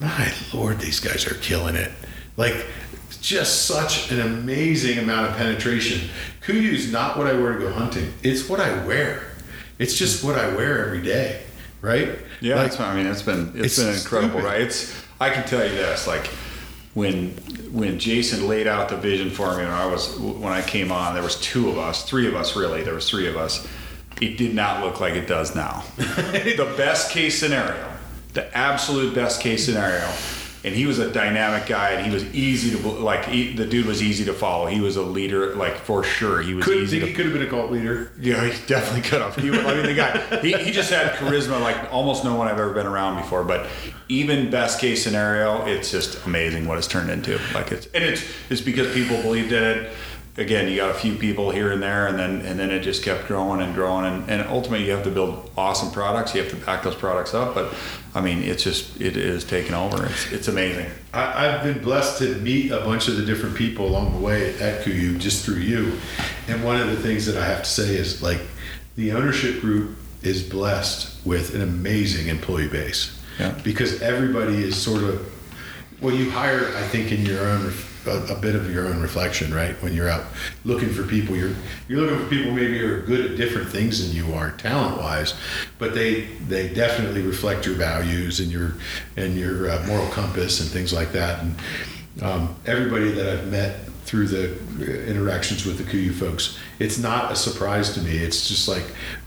my 0.00 0.32
lord, 0.54 0.78
these 0.78 1.00
guys 1.00 1.26
are 1.26 1.34
killing 1.34 1.74
it. 1.74 1.90
Like, 2.36 2.66
just 3.20 3.66
such 3.66 4.12
an 4.12 4.20
amazing 4.20 4.98
amount 4.98 5.28
of 5.28 5.36
penetration. 5.36 6.08
KUIU 6.42 6.72
is 6.72 6.92
not 6.92 7.18
what 7.18 7.26
I 7.26 7.32
wear 7.32 7.54
to 7.54 7.58
go 7.58 7.72
hunting. 7.72 8.12
It's 8.22 8.48
what 8.48 8.60
I 8.60 8.84
wear. 8.86 9.22
It's 9.80 9.94
just 9.98 10.22
what 10.22 10.36
I 10.36 10.54
wear 10.54 10.84
every 10.86 11.02
day, 11.02 11.42
right? 11.80 12.16
Yeah, 12.40 12.56
Like, 12.62 12.78
I 12.78 12.94
mean, 12.94 13.06
it's 13.06 13.22
been 13.22 13.52
it's 13.56 13.76
it's 13.76 13.78
been 13.78 13.94
incredible, 13.94 14.38
stupid. 14.40 14.44
right? 14.44 14.60
It's 14.60 15.04
I 15.20 15.30
can 15.30 15.44
tell 15.48 15.64
you 15.64 15.70
this, 15.74 16.06
like 16.06 16.30
when 16.94 17.30
when 17.72 17.98
Jason 17.98 18.48
laid 18.48 18.66
out 18.66 18.88
the 18.88 18.96
vision 18.96 19.30
for 19.30 19.56
me, 19.56 19.62
and 19.62 19.72
I 19.72 19.86
was 19.86 20.18
when 20.18 20.52
I 20.52 20.62
came 20.62 20.90
on, 20.90 21.14
there 21.14 21.22
was 21.22 21.40
two 21.40 21.68
of 21.68 21.78
us, 21.78 22.04
three 22.08 22.26
of 22.26 22.34
us 22.34 22.56
really. 22.56 22.82
There 22.82 22.94
was 22.94 23.08
three 23.08 23.28
of 23.28 23.36
us. 23.36 23.66
It 24.20 24.36
did 24.36 24.54
not 24.54 24.84
look 24.84 25.00
like 25.00 25.14
it 25.14 25.28
does 25.28 25.54
now. 25.54 25.84
the 25.96 26.74
best 26.76 27.12
case 27.12 27.38
scenario, 27.38 27.88
the 28.34 28.56
absolute 28.56 29.14
best 29.14 29.40
case 29.40 29.64
scenario. 29.64 30.08
And 30.64 30.74
he 30.74 30.86
was 30.86 30.98
a 30.98 31.10
dynamic 31.12 31.66
guy, 31.68 31.90
and 31.90 32.04
he 32.04 32.12
was 32.12 32.24
easy 32.34 32.76
to 32.76 32.88
like. 32.88 33.26
He, 33.26 33.54
the 33.54 33.64
dude 33.64 33.86
was 33.86 34.02
easy 34.02 34.24
to 34.24 34.32
follow. 34.32 34.66
He 34.66 34.80
was 34.80 34.96
a 34.96 35.02
leader, 35.02 35.54
like 35.54 35.76
for 35.76 36.02
sure. 36.02 36.42
He 36.42 36.52
was 36.54 36.64
could 36.64 36.78
easy 36.78 36.98
think 36.98 37.02
to 37.02 37.08
he 37.08 37.14
could 37.14 37.24
have 37.26 37.34
been 37.34 37.46
a 37.46 37.50
cult 37.50 37.70
leader. 37.70 38.10
yeah, 38.20 38.44
he 38.44 38.66
definitely 38.66 39.08
could 39.08 39.22
have. 39.22 39.36
He, 39.36 39.50
I 39.50 39.74
mean, 39.74 39.86
the 39.86 39.94
guy, 39.94 40.40
he, 40.40 40.52
he 40.54 40.72
just 40.72 40.90
had 40.90 41.12
charisma 41.12 41.60
like 41.60 41.92
almost 41.92 42.24
no 42.24 42.34
one 42.34 42.48
I've 42.48 42.58
ever 42.58 42.72
been 42.72 42.86
around 42.86 43.22
before. 43.22 43.44
But 43.44 43.68
even 44.08 44.50
best 44.50 44.80
case 44.80 45.02
scenario, 45.02 45.64
it's 45.66 45.90
just 45.92 46.26
amazing 46.26 46.66
what 46.66 46.76
it's 46.78 46.88
turned 46.88 47.10
into. 47.10 47.38
Like 47.54 47.70
it's 47.70 47.86
and 47.94 48.02
it's 48.02 48.24
it's 48.50 48.60
because 48.60 48.92
people 48.92 49.20
believed 49.22 49.52
in 49.52 49.62
it. 49.62 49.92
Again, 50.38 50.68
you 50.68 50.76
got 50.76 50.90
a 50.90 50.94
few 50.94 51.16
people 51.16 51.50
here 51.50 51.72
and 51.72 51.82
there, 51.82 52.06
and 52.06 52.18
then 52.18 52.40
and 52.42 52.58
then 52.58 52.70
it 52.70 52.80
just 52.80 53.02
kept 53.02 53.26
growing 53.26 53.60
and 53.60 53.74
growing. 53.74 54.04
And, 54.06 54.30
and 54.30 54.48
ultimately, 54.48 54.86
you 54.86 54.92
have 54.92 55.04
to 55.04 55.10
build 55.10 55.50
awesome 55.56 55.90
products. 55.90 56.34
You 56.34 56.42
have 56.42 56.50
to 56.50 56.56
back 56.64 56.84
those 56.84 56.94
products 56.94 57.34
up. 57.34 57.54
But 57.54 57.74
I 58.14 58.20
mean, 58.20 58.42
it's 58.42 58.62
just 58.62 59.00
it 59.00 59.16
is 59.16 59.44
taking 59.44 59.74
over. 59.74 60.06
It's 60.06 60.32
it's 60.32 60.48
amazing. 60.48 60.90
I, 61.12 61.46
I've 61.46 61.62
been 61.62 61.82
blessed 61.82 62.18
to 62.18 62.36
meet 62.36 62.70
a 62.70 62.78
bunch 62.78 63.08
of 63.08 63.16
the 63.16 63.26
different 63.26 63.56
people 63.56 63.86
along 63.86 64.12
the 64.12 64.20
way 64.20 64.54
at 64.60 64.84
KUIU 64.84 65.18
just 65.18 65.44
through 65.44 65.60
you. 65.60 65.98
And 66.46 66.64
one 66.64 66.80
of 66.80 66.86
the 66.86 66.96
things 66.96 67.26
that 67.26 67.36
I 67.36 67.44
have 67.44 67.64
to 67.64 67.68
say 67.68 67.96
is 67.96 68.22
like 68.22 68.40
the 68.96 69.12
ownership 69.12 69.60
group 69.60 69.96
is 70.22 70.42
blessed 70.42 71.24
with 71.24 71.54
an 71.54 71.62
amazing 71.62 72.28
employee 72.28 72.68
base. 72.68 73.18
Yeah. 73.38 73.56
Because 73.62 74.02
everybody 74.02 74.62
is 74.62 74.76
sort 74.76 75.04
of, 75.04 75.32
well, 76.00 76.14
you 76.14 76.30
hire, 76.30 76.74
I 76.76 76.82
think, 76.82 77.12
in 77.12 77.24
your 77.24 77.46
own, 77.46 77.72
a, 78.08 78.34
a 78.34 78.38
bit 78.38 78.54
of 78.54 78.72
your 78.72 78.86
own 78.86 79.00
reflection, 79.00 79.52
right? 79.54 79.74
When 79.82 79.94
you're 79.94 80.08
out 80.08 80.24
looking 80.64 80.90
for 80.90 81.02
people, 81.02 81.36
you're, 81.36 81.54
you're 81.86 82.00
looking 82.00 82.18
for 82.18 82.28
people 82.28 82.52
maybe 82.52 82.78
who 82.78 82.94
are 82.94 83.00
good 83.00 83.30
at 83.30 83.36
different 83.36 83.68
things 83.68 84.04
than 84.04 84.16
you 84.16 84.34
are 84.34 84.50
talent 84.52 84.98
wise, 84.98 85.34
but 85.78 85.94
they, 85.94 86.22
they 86.48 86.72
definitely 86.72 87.22
reflect 87.22 87.66
your 87.66 87.74
values 87.74 88.40
and 88.40 88.50
your, 88.50 88.74
and 89.16 89.36
your 89.36 89.70
uh, 89.70 89.86
moral 89.86 90.08
compass 90.08 90.60
and 90.60 90.68
things 90.68 90.92
like 90.92 91.12
that. 91.12 91.42
And 91.42 91.54
um, 92.22 92.56
everybody 92.66 93.12
that 93.12 93.28
I've 93.28 93.48
met 93.48 93.84
through 94.04 94.26
the 94.26 94.52
uh, 94.80 95.10
interactions 95.10 95.66
with 95.66 95.78
the 95.78 95.84
KUIU 95.84 96.14
folks, 96.14 96.58
it's 96.78 96.98
not 96.98 97.30
a 97.30 97.36
surprise 97.36 97.92
to 97.94 98.00
me. 98.00 98.16
It's 98.16 98.48
just 98.48 98.66
like 98.68 98.84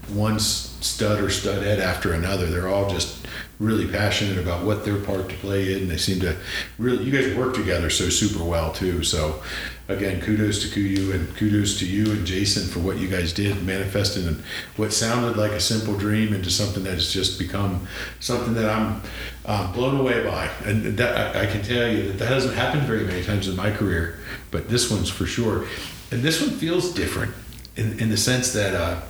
one 0.10 0.40
stud 0.40 1.20
or 1.20 1.28
studhead 1.28 1.80
after 1.80 2.14
another. 2.14 2.48
They're 2.48 2.68
all 2.68 2.90
just 2.90 3.26
really 3.62 3.88
passionate 3.88 4.40
about 4.40 4.66
what 4.66 4.84
their 4.84 4.98
part 4.98 5.30
to 5.30 5.36
play 5.36 5.74
in. 5.74 5.88
They 5.88 5.98
seem 5.98 6.20
to 6.22 6.36
really, 6.80 7.04
you 7.04 7.12
guys 7.12 7.36
work 7.38 7.54
together 7.54 7.92
so 7.92 8.10
super 8.10 8.44
well 8.44 8.74
too. 8.74 9.04
So 9.04 9.44
again, 9.88 10.20
kudos 10.20 10.64
to 10.64 10.68
KUIU 10.68 11.14
and 11.14 11.36
kudos 11.36 11.78
to 11.80 11.86
you 11.86 12.12
and 12.12 12.26
Jason 12.26 12.68
for 12.68 12.80
what 12.80 12.98
you 12.98 13.08
guys 13.08 13.32
did, 13.32 13.64
manifesting 13.64 14.26
in 14.26 14.44
what 14.78 14.92
sounded 14.92 15.38
like 15.38 15.52
a 15.52 15.60
simple 15.60 15.96
dream 15.96 16.34
into 16.34 16.50
something 16.50 16.84
that 16.84 16.96
has 16.96 17.14
just 17.14 17.38
become 17.38 17.88
something 18.20 18.56
that 18.56 18.68
I'm 18.68 19.02
um, 19.46 19.72
blown 19.74 20.00
away 20.00 20.24
by. 20.24 20.50
And 20.66 20.98
that 20.98 21.36
I, 21.36 21.44
I 21.44 21.46
can 21.46 21.62
tell 21.62 21.88
you 21.88 22.08
that 22.08 22.18
that 22.18 22.30
hasn't 22.30 22.56
happened 22.56 22.84
very 22.84 23.06
many 23.06 23.24
times 23.24 23.48
in 23.48 23.56
my 23.56 23.70
career, 23.70 24.18
but 24.50 24.70
this 24.70 24.90
one's 24.90 25.10
for 25.10 25.28
sure. 25.28 25.68
And 26.10 26.24
this 26.24 26.42
one 26.42 26.50
feels 26.50 26.94
different 26.94 27.34
in, 27.76 28.00
in 28.00 28.10
the 28.10 28.18
sense 28.18 28.54
that, 28.54 28.74
uh, 28.74 29.02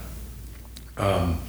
um, 0.97 1.39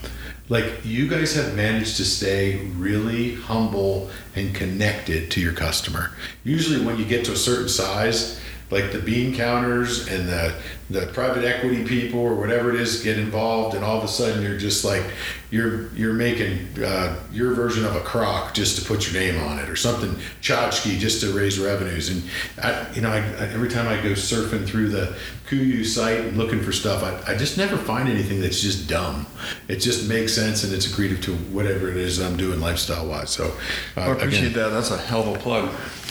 like 0.53 0.85
you 0.85 1.09
guys 1.09 1.35
have 1.35 1.57
managed 1.57 1.97
to 1.97 2.05
stay 2.05 2.59
really 2.77 3.37
humble 3.37 4.11
and 4.37 4.55
connected 4.55 5.31
to 5.31 5.41
your 5.41 5.55
customer. 5.55 6.11
Usually, 6.45 6.85
when 6.85 6.99
you 6.99 7.07
get 7.07 7.25
to 7.25 7.33
a 7.33 7.37
certain 7.37 7.71
size, 7.71 8.39
like 8.71 8.93
the 8.93 8.99
bean 8.99 9.35
counters 9.35 10.09
and 10.09 10.29
the 10.29 10.55
the 10.91 11.07
private 11.07 11.43
equity 11.43 11.85
people 11.85 12.21
or 12.21 12.35
whatever 12.35 12.69
it 12.69 12.79
is 12.79 13.03
get 13.03 13.19
involved, 13.19 13.75
and 13.75 13.83
all 13.83 13.97
of 13.97 14.05
a 14.05 14.09
sudden 14.09 14.43
you're 14.43 14.59
just 14.59 14.85
like 14.85 15.05
you're 15.53 15.93
you're 15.93 16.15
making 16.15 16.67
uh, 16.83 17.15
your 17.31 17.53
version 17.53 17.85
of 17.85 17.95
a 17.95 18.01
crock 18.01 18.55
just 18.55 18.79
to 18.79 18.85
put 18.87 19.07
your 19.07 19.23
name 19.23 19.39
on 19.45 19.59
it 19.59 19.69
or 19.69 19.77
something 19.77 20.15
tchotchke 20.41 20.99
just 20.99 21.21
to 21.21 21.31
raise 21.31 21.59
revenues. 21.59 22.09
And 22.09 22.23
I, 22.65 22.91
you 22.95 23.03
know, 23.03 23.11
I, 23.11 23.19
I, 23.19 23.49
every 23.49 23.69
time 23.69 23.87
I 23.87 24.03
go 24.03 24.13
surfing 24.13 24.67
through 24.67 24.89
the 24.89 25.15
KUIU 25.51 25.85
site 25.85 26.21
and 26.21 26.39
looking 26.39 26.63
for 26.63 26.73
stuff, 26.73 27.03
I, 27.03 27.33
I 27.33 27.37
just 27.37 27.59
never 27.59 27.77
find 27.77 28.09
anything 28.09 28.41
that's 28.41 28.63
just 28.63 28.89
dumb. 28.89 29.27
It 29.69 29.77
just 29.77 30.09
makes 30.09 30.35
sense 30.35 30.65
and 30.65 30.73
it's 30.73 30.87
accretive 30.87 31.23
to 31.25 31.35
whatever 31.35 31.91
it 31.91 31.99
is 31.99 32.19
I'm 32.19 32.39
doing 32.39 32.59
lifestyle 32.59 33.07
wise. 33.07 33.29
So 33.29 33.55
uh, 33.99 34.01
I 34.01 34.13
appreciate 34.13 34.53
again, 34.53 34.53
that. 34.55 34.69
That's 34.71 34.91
a 34.91 34.97
hell 34.97 35.21
of 35.21 35.37
a 35.37 35.39
plug. 35.39 35.69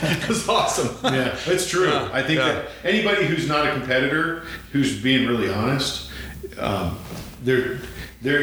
That's 0.00 0.48
awesome. 0.48 1.14
yeah, 1.14 1.38
it's 1.46 1.68
true. 1.68 1.88
Yeah, 1.88 2.10
I 2.12 2.24
think 2.24 2.40
yeah. 2.40 2.52
that 2.54 2.68
anybody 2.82 3.26
who's 3.26 3.46
not 3.46 3.68
a 3.68 3.72
competitor, 3.72 4.46
who's 4.72 5.00
being 5.00 5.28
really 5.28 5.48
honest, 5.48 6.10
um, 6.58 6.98
they're, 7.44 7.78
they're, 8.22 8.42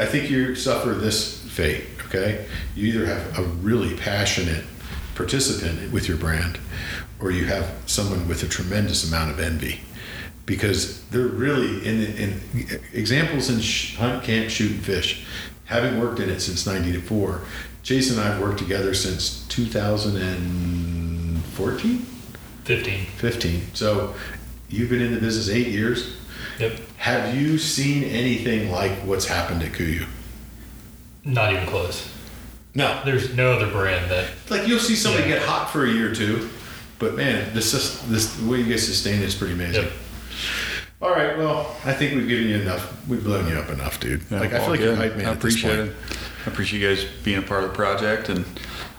I 0.00 0.06
think 0.06 0.30
you 0.30 0.54
suffer 0.54 0.90
this 0.90 1.40
fate, 1.50 1.84
okay? 2.06 2.46
You 2.74 2.86
either 2.88 3.06
have 3.06 3.38
a 3.38 3.42
really 3.42 3.96
passionate 3.96 4.64
participant 5.14 5.92
with 5.92 6.08
your 6.08 6.16
brand, 6.16 6.58
or 7.20 7.30
you 7.30 7.44
have 7.46 7.74
someone 7.86 8.26
with 8.26 8.42
a 8.42 8.48
tremendous 8.48 9.06
amount 9.06 9.30
of 9.30 9.38
envy. 9.38 9.82
Because 10.46 11.04
they're 11.08 11.26
really 11.26 11.86
in, 11.86 12.02
in 12.16 12.40
examples 12.92 13.50
in 13.50 13.60
sh- 13.60 13.96
hunt, 13.96 14.24
camp, 14.24 14.48
shoot, 14.50 14.72
and 14.72 14.82
fish. 14.82 15.24
Having 15.66 16.00
worked 16.00 16.18
in 16.18 16.30
it 16.30 16.40
since 16.40 16.66
'94, 16.66 17.42
Jason 17.82 18.18
and 18.18 18.26
I 18.26 18.32
have 18.32 18.40
worked 18.40 18.58
together 18.58 18.94
since 18.94 19.46
2014. 19.48 21.98
15. 22.64 23.06
15. 23.06 23.74
So 23.74 24.14
you've 24.68 24.90
been 24.90 25.02
in 25.02 25.14
the 25.14 25.20
business 25.20 25.48
eight 25.48 25.68
years. 25.68 26.16
Yep. 26.60 26.72
Have 26.98 27.34
you 27.34 27.58
seen 27.58 28.04
anything 28.04 28.70
like 28.70 28.92
what's 29.04 29.26
happened 29.26 29.62
at 29.62 29.72
KUIU? 29.72 30.06
Not 31.24 31.52
even 31.52 31.66
close. 31.66 32.12
No. 32.74 33.00
There's 33.04 33.34
no 33.34 33.52
other 33.52 33.70
brand 33.70 34.10
that. 34.10 34.28
Like 34.48 34.66
you'll 34.68 34.78
see 34.78 34.94
somebody 34.94 35.24
Yeah. 35.28 35.36
get 35.36 35.42
hot 35.42 35.70
for 35.70 35.84
a 35.86 35.90
year 35.90 36.10
or 36.10 36.14
two, 36.14 36.48
but 36.98 37.14
man, 37.14 37.52
this 37.54 37.72
is, 37.74 38.00
this 38.08 38.34
the 38.36 38.48
way 38.48 38.58
you 38.60 38.70
guys 38.70 38.84
sustain 38.86 39.16
it 39.20 39.24
is 39.24 39.34
pretty 39.34 39.54
amazing. 39.54 39.84
Yep. 39.84 39.92
All 41.02 41.10
right, 41.10 41.38
well, 41.38 41.74
I 41.86 41.94
think 41.94 42.14
we've 42.14 42.28
given 42.28 42.46
you 42.48 42.56
enough. 42.60 43.08
We've 43.08 43.24
blown 43.24 43.48
you 43.48 43.54
up 43.58 43.70
enough, 43.70 43.98
dude. 44.00 44.20
Yeah, 44.30 44.40
like 44.40 44.52
I 44.52 44.58
all 44.58 44.64
feel 44.64 44.70
like 44.72 44.80
you're 44.80 44.92
a 44.92 44.96
good. 44.96 45.08
hype 45.10 45.16
man 45.16 45.26
I 45.26 45.30
at 45.30 45.40
this 45.40 45.54
appreciate 45.54 45.76
point. 45.76 45.88
it. 45.90 45.96
I 46.46 46.50
appreciate 46.50 46.80
you 46.80 46.88
guys 46.94 47.04
being 47.24 47.38
a 47.38 47.42
part 47.42 47.64
of 47.64 47.70
the 47.70 47.74
project, 47.76 48.28
and 48.28 48.44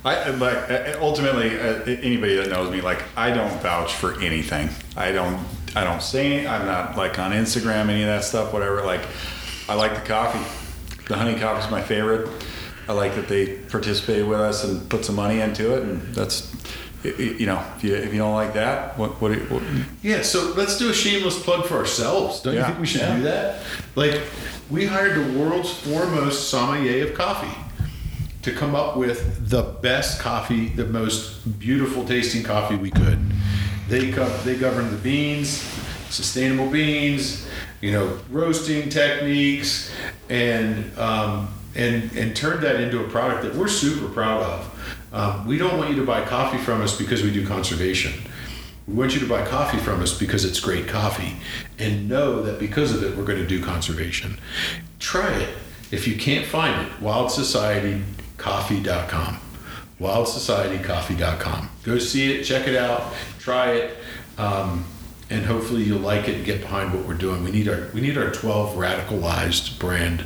I 0.04 0.16
I- 0.16 0.30
like 0.32 0.58
uh, 0.72 0.98
ultimately 1.00 1.60
uh, 1.60 1.84
anybody 1.86 2.36
that 2.38 2.50
knows 2.50 2.72
me, 2.72 2.82
like 2.82 3.04
I 3.16 3.30
don't 3.30 3.54
vouch 3.62 3.94
for 3.94 4.20
anything. 4.20 4.70
I 4.98 5.12
don't 5.12 5.46
I 5.76 5.84
don't 5.84 6.02
say 6.02 6.46
I'm 6.46 6.66
not 6.66 6.98
like 6.98 7.18
on 7.20 7.32
Instagram 7.32 7.90
any 7.90 8.02
of 8.02 8.08
that 8.08 8.24
stuff, 8.24 8.54
whatever. 8.54 8.84
Like 8.84 9.02
I 9.70 9.76
like 9.76 9.96
the 9.96 10.02
coffee. 10.02 10.44
The 11.08 11.16
honey 11.18 11.40
coffee 11.40 11.66
is 11.66 11.72
my 11.72 11.82
favorite. 11.82 12.30
I 12.88 12.94
like 12.94 13.16
that 13.16 13.28
they 13.28 13.58
participated 13.70 14.28
with 14.28 14.40
us 14.40 14.64
and 14.64 14.90
put 14.90 15.06
some 15.06 15.16
money 15.16 15.40
into 15.40 15.76
it, 15.76 15.84
and 15.84 16.02
that's 16.14 16.54
you 17.04 17.46
know, 17.46 17.64
if 17.78 17.84
you 17.84 17.96
if 17.96 18.12
you 18.14 18.20
don't 18.20 18.34
like 18.36 18.54
that, 18.54 18.98
what 18.98 19.22
what, 19.22 19.32
you- 19.32 19.46
what 19.50 19.64
Yeah, 20.02 20.22
so 20.22 20.54
let's 20.58 20.78
do 20.78 20.90
a 20.90 20.94
shameless 20.94 21.42
plug 21.42 21.66
for 21.66 21.78
ourselves. 21.78 22.42
Don't 22.42 22.56
you 22.56 22.64
think 22.64 22.80
we 22.80 22.86
should 22.86 23.02
Yeah. 23.02 23.16
do 23.18 23.24
that? 23.24 23.60
Like, 23.96 24.22
we 24.70 24.86
hired 24.86 25.16
the 25.16 25.40
world's 25.40 25.72
foremost 25.72 26.50
sommelier 26.50 27.06
of 27.08 27.14
coffee 27.14 27.56
to 28.44 28.52
come 28.52 28.76
up 28.76 28.98
with 28.98 29.50
the 29.50 29.62
best 29.64 30.20
coffee, 30.20 30.68
the 30.70 30.86
most 30.86 31.58
beautiful 31.60 32.04
tasting 32.06 32.44
coffee 32.44 32.76
we 32.76 32.92
could. 32.92 33.20
They 33.92 34.10
they 34.46 34.56
govern 34.56 34.90
the 34.90 34.98
beans, 34.98 35.50
sustainable 36.10 36.70
beans, 36.70 37.46
you 37.82 37.92
know, 37.92 38.18
roasting 38.30 38.88
techniques, 38.88 39.92
and 40.30 40.98
um, 40.98 41.54
and 41.76 42.10
and 42.14 42.34
turned 42.34 42.64
that 42.64 42.80
into 42.80 43.04
a 43.04 43.10
product 43.10 43.44
that 43.44 43.54
we're 43.54 43.68
super 43.68 44.08
proud 44.08 44.44
of. 44.44 44.96
Um, 45.12 45.46
we 45.46 45.58
don't 45.58 45.78
want 45.78 45.90
you 45.90 45.98
to 45.98 46.06
buy 46.06 46.24
coffee 46.24 46.58
from 46.58 46.82
us 46.82 46.98
because 46.98 47.22
we 47.22 47.34
do 47.34 47.46
conservation. 47.46 48.14
We 48.88 48.94
want 48.94 49.14
you 49.14 49.20
to 49.20 49.28
buy 49.28 49.46
coffee 49.46 49.80
from 49.80 50.02
us 50.02 50.18
because 50.18 50.46
it's 50.46 50.62
great 50.62 50.88
coffee 50.88 51.36
and 51.78 52.08
know 52.08 52.42
that 52.44 52.60
because 52.60 52.96
of 52.96 53.04
it, 53.04 53.18
we're 53.18 53.26
going 53.26 53.40
to 53.40 53.48
do 53.48 53.62
conservation. 53.62 54.40
Try 55.00 55.34
it. 55.34 55.50
If 55.92 56.08
you 56.08 56.16
can't 56.16 56.46
find 56.46 56.88
it, 56.88 56.94
wildsocietycoffee.com. 57.02 59.51
Wildsocietycoffee.com. 60.02 61.70
Go 61.84 61.98
see 62.00 62.34
it, 62.34 62.44
check 62.44 62.68
it 62.68 62.76
out, 62.76 63.14
try 63.40 63.72
it, 63.74 63.98
um, 64.38 64.86
and 65.30 65.46
hopefully 65.46 65.84
you'll 65.84 66.00
like 66.00 66.28
it 66.28 66.36
and 66.38 66.46
get 66.46 66.62
behind 66.62 66.94
what 66.94 67.06
we're 67.06 67.14
doing. 67.16 67.44
We 67.44 67.52
need 67.52 67.68
our 67.68 67.88
we 67.94 68.02
need 68.02 68.18
our 68.18 68.32
12 68.32 68.76
radicalized 68.78 69.80
brand 69.80 70.26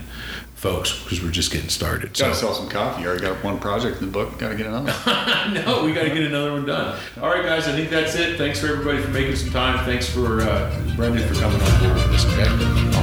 folks 0.56 1.04
because 1.04 1.22
we're 1.22 1.30
just 1.32 1.52
getting 1.52 1.70
started. 1.70 2.14
got 2.18 2.30
to 2.30 2.34
So- 2.36 2.48
sell 2.48 2.54
some 2.56 2.70
coffee. 2.70 3.04
You 3.04 3.10
already 3.10 3.24
got 3.26 3.44
one 3.44 3.60
project 3.60 4.00
in 4.02 4.06
the 4.08 4.12
book. 4.12 4.40
Got 4.40 4.50
to 4.50 4.56
get 4.56 4.66
another. 4.66 4.92
One. 4.92 5.54
No, 5.66 5.84
we 5.86 5.94
got 5.94 6.04
to 6.04 6.10
get 6.10 6.24
another 6.24 6.54
one 6.54 6.66
done. 6.66 7.00
All 7.22 7.30
right, 7.30 7.44
guys, 7.46 7.68
I 7.68 7.74
think 7.74 7.90
that's 7.92 8.16
it. 8.16 8.38
Thanks 8.38 8.60
for 8.60 8.68
everybody 8.68 9.00
for 9.02 9.10
making 9.12 9.36
some 9.36 9.52
time. 9.52 9.84
Thanks 9.86 10.10
for 10.10 10.42
uh, 10.42 10.72
Brendan 10.96 11.28
for 11.28 11.36
coming 11.40 11.62
on 11.62 11.80
board 11.84 11.94
with 11.96 12.16
us. 12.16 12.26
Okay. 12.34 12.95